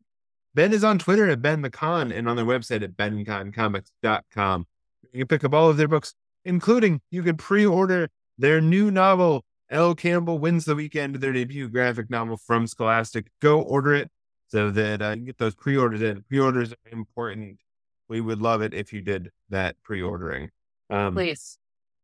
Ben 0.55 0.73
is 0.73 0.85
on 0.85 0.99
Twitter 0.99 1.29
at 1.29 1.43
Ben 1.43 1.63
the 1.63 1.71
Con 1.71 2.13
and 2.13 2.29
on 2.29 2.37
their 2.37 2.45
website 2.45 2.83
at 2.83 2.97
benconcomics.com. 2.97 4.67
You 5.13 5.19
can 5.21 5.27
pick 5.29 5.45
up 5.45 5.55
all 5.55 5.69
of 5.69 5.77
their 5.77 5.89
books, 5.89 6.15
including 6.45 7.01
you 7.11 7.23
can 7.23 7.37
pre-order 7.37 8.09
their 8.39 8.61
new 8.61 8.91
novel, 8.91 9.45
L. 9.73 9.95
Campbell 9.95 10.39
Wins 10.39 10.67
the 10.67 10.77
Weekend, 10.77 11.17
their 11.17 11.33
debut 11.33 11.69
graphic 11.69 12.11
novel 12.11 12.37
from 12.37 12.67
Scholastic. 12.67 13.27
Go 13.41 13.63
order 13.63 13.95
it 13.95 14.11
so 14.49 14.71
that 14.71 15.01
uh, 15.01 15.09
you 15.11 15.17
can 15.17 15.25
get 15.25 15.39
those 15.39 15.55
pre-orders 15.55 16.03
in. 16.03 16.23
Pre-orders 16.29 16.73
are 16.73 16.93
important. 16.93 17.59
We 18.07 18.21
would 18.21 18.43
love 18.43 18.61
it 18.61 18.75
if 18.75 18.93
you 18.93 19.01
did 19.01 19.31
that 19.49 19.77
pre-ordering. 19.83 20.51
Um, 20.91 21.15
Please. 21.15 21.57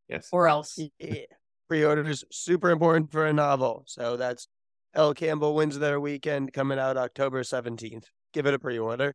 Yes. 0.09 0.31
Or 0.33 0.49
else. 0.49 0.79
Yeah. 0.99 1.27
Pre-orders 1.69 2.25
super 2.33 2.71
important 2.71 3.13
for 3.13 3.27
a 3.27 3.33
novel. 3.35 3.85
So 3.87 4.17
that's 4.17 4.49
L. 4.95 5.13
Campbell 5.13 5.55
wins 5.55 5.79
their 5.79 6.01
weekend 6.01 6.55
coming 6.55 6.79
out 6.79 6.97
October 6.97 7.45
seventeenth. 7.45 8.09
Give 8.33 8.47
it 8.47 8.55
a 8.55 8.59
pre-order. 8.59 9.15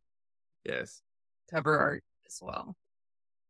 Yes. 0.63 1.01
Cover 1.49 1.79
art 1.79 2.03
as 2.27 2.37
well. 2.39 2.75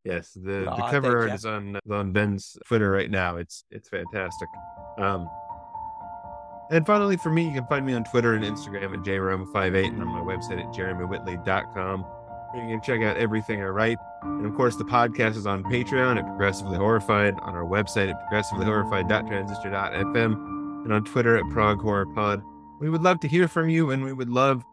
Yes, 0.03 0.33
the, 0.33 0.65
the 0.65 0.87
cover 0.89 1.21
art 1.21 1.31
is 1.31 1.45
on 1.45 1.79
on 1.89 2.11
Ben's 2.11 2.57
Twitter 2.67 2.91
right 2.91 3.09
now. 3.09 3.37
It's 3.37 3.63
it's 3.71 3.87
fantastic. 3.87 4.49
Um, 4.97 5.29
and 6.71 6.85
finally, 6.85 7.15
for 7.17 7.29
me, 7.29 7.45
you 7.45 7.53
can 7.53 7.65
find 7.67 7.85
me 7.85 7.93
on 7.93 8.03
Twitter 8.03 8.33
and 8.33 8.43
Instagram 8.43 8.93
at 8.93 8.99
jroma58 9.01 9.87
and 9.87 10.01
on 10.01 10.07
my 10.07 10.21
website 10.21 10.59
at 10.59 10.73
jeremywhitley.com. 10.73 12.05
You 12.55 12.61
can 12.61 12.81
check 12.81 13.01
out 13.01 13.17
everything 13.17 13.61
I 13.61 13.65
write. 13.65 13.97
And 14.21 14.45
of 14.45 14.55
course, 14.55 14.75
the 14.75 14.85
podcast 14.85 15.35
is 15.35 15.47
on 15.47 15.63
Patreon 15.63 16.17
at 16.17 16.25
Progressively 16.25 16.77
Horrified, 16.77 17.35
on 17.39 17.55
our 17.55 17.65
website 17.65 18.09
at 18.09 18.31
progressivelyhorrified.transistor.fm, 18.31 20.33
and 20.83 20.93
on 20.93 21.03
Twitter 21.03 21.37
at 21.37 21.49
Prog 21.49 21.81
Horror 21.81 22.05
Pod. 22.07 22.43
We 22.79 22.89
would 22.89 23.01
love 23.01 23.19
to 23.21 23.27
hear 23.27 23.47
from 23.47 23.69
you, 23.69 23.91
and 23.91 24.03
we 24.03 24.13
would 24.13 24.29
love 24.29 24.63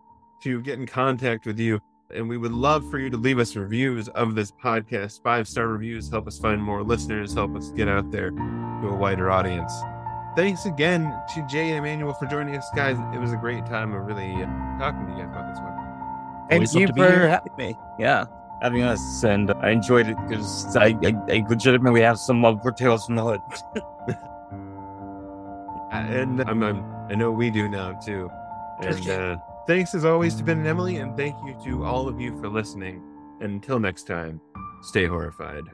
to 0.42 0.60
get 0.60 0.78
in 0.78 0.86
contact 0.86 1.46
with 1.46 1.58
you. 1.58 1.80
And 2.14 2.28
we 2.28 2.36
would 2.36 2.52
love 2.52 2.88
for 2.90 2.98
you 2.98 3.08
to 3.10 3.16
leave 3.16 3.38
us 3.38 3.54
reviews 3.54 4.08
of 4.08 4.34
this 4.34 4.50
podcast. 4.50 5.22
Five 5.22 5.46
star 5.46 5.68
reviews 5.68 6.10
help 6.10 6.26
us 6.26 6.38
find 6.38 6.60
more 6.62 6.82
listeners, 6.82 7.34
help 7.34 7.54
us 7.56 7.70
get 7.70 7.88
out 7.88 8.10
there 8.10 8.30
to 8.30 8.88
a 8.88 8.96
wider 8.96 9.30
audience. 9.30 9.72
Thanks 10.36 10.66
again 10.66 11.12
to 11.34 11.46
Jay 11.46 11.68
and 11.70 11.78
Emmanuel 11.78 12.12
for 12.14 12.26
joining 12.26 12.56
us, 12.56 12.68
guys. 12.74 12.96
It 13.14 13.18
was 13.18 13.32
a 13.32 13.36
great 13.36 13.66
time 13.66 13.92
of 13.92 14.06
really 14.06 14.32
uh, 14.32 14.46
talking 14.78 15.06
to 15.06 15.12
you 15.12 15.18
guys 15.18 15.30
about 15.30 15.48
this 15.50 15.60
one. 15.60 16.48
Always 16.50 16.72
Thank 16.72 16.80
you 16.80 16.86
to 16.88 16.92
be 16.92 17.00
for 17.00 17.10
here. 17.10 17.28
having 17.28 17.52
me. 17.56 17.76
Yeah, 17.98 18.24
having 18.62 18.82
us, 18.82 19.24
and 19.24 19.50
I 19.52 19.70
enjoyed 19.70 20.08
it 20.08 20.16
because 20.28 20.76
I, 20.76 20.96
I, 21.02 21.14
I 21.28 21.46
legitimately 21.48 22.00
have 22.02 22.18
some 22.18 22.42
love 22.42 22.60
for 22.62 22.72
Tales 22.72 23.06
from 23.06 23.16
the 23.16 23.22
Hood. 23.22 23.40
And 25.92 26.40
I'm, 26.42 26.62
I'm, 26.62 26.84
I 27.10 27.14
know 27.14 27.32
we 27.32 27.50
do 27.50 27.68
now 27.68 27.92
too. 27.94 28.30
And 28.80 29.10
uh, 29.10 29.36
thanks 29.66 29.94
as 29.94 30.04
always 30.04 30.34
to 30.36 30.44
Ben 30.44 30.58
and 30.58 30.66
Emily, 30.66 30.96
and 30.96 31.16
thank 31.16 31.36
you 31.44 31.56
to 31.64 31.84
all 31.84 32.08
of 32.08 32.20
you 32.20 32.36
for 32.40 32.48
listening. 32.48 33.02
And 33.40 33.52
until 33.52 33.78
next 33.78 34.06
time, 34.06 34.40
stay 34.82 35.06
horrified. 35.06 35.64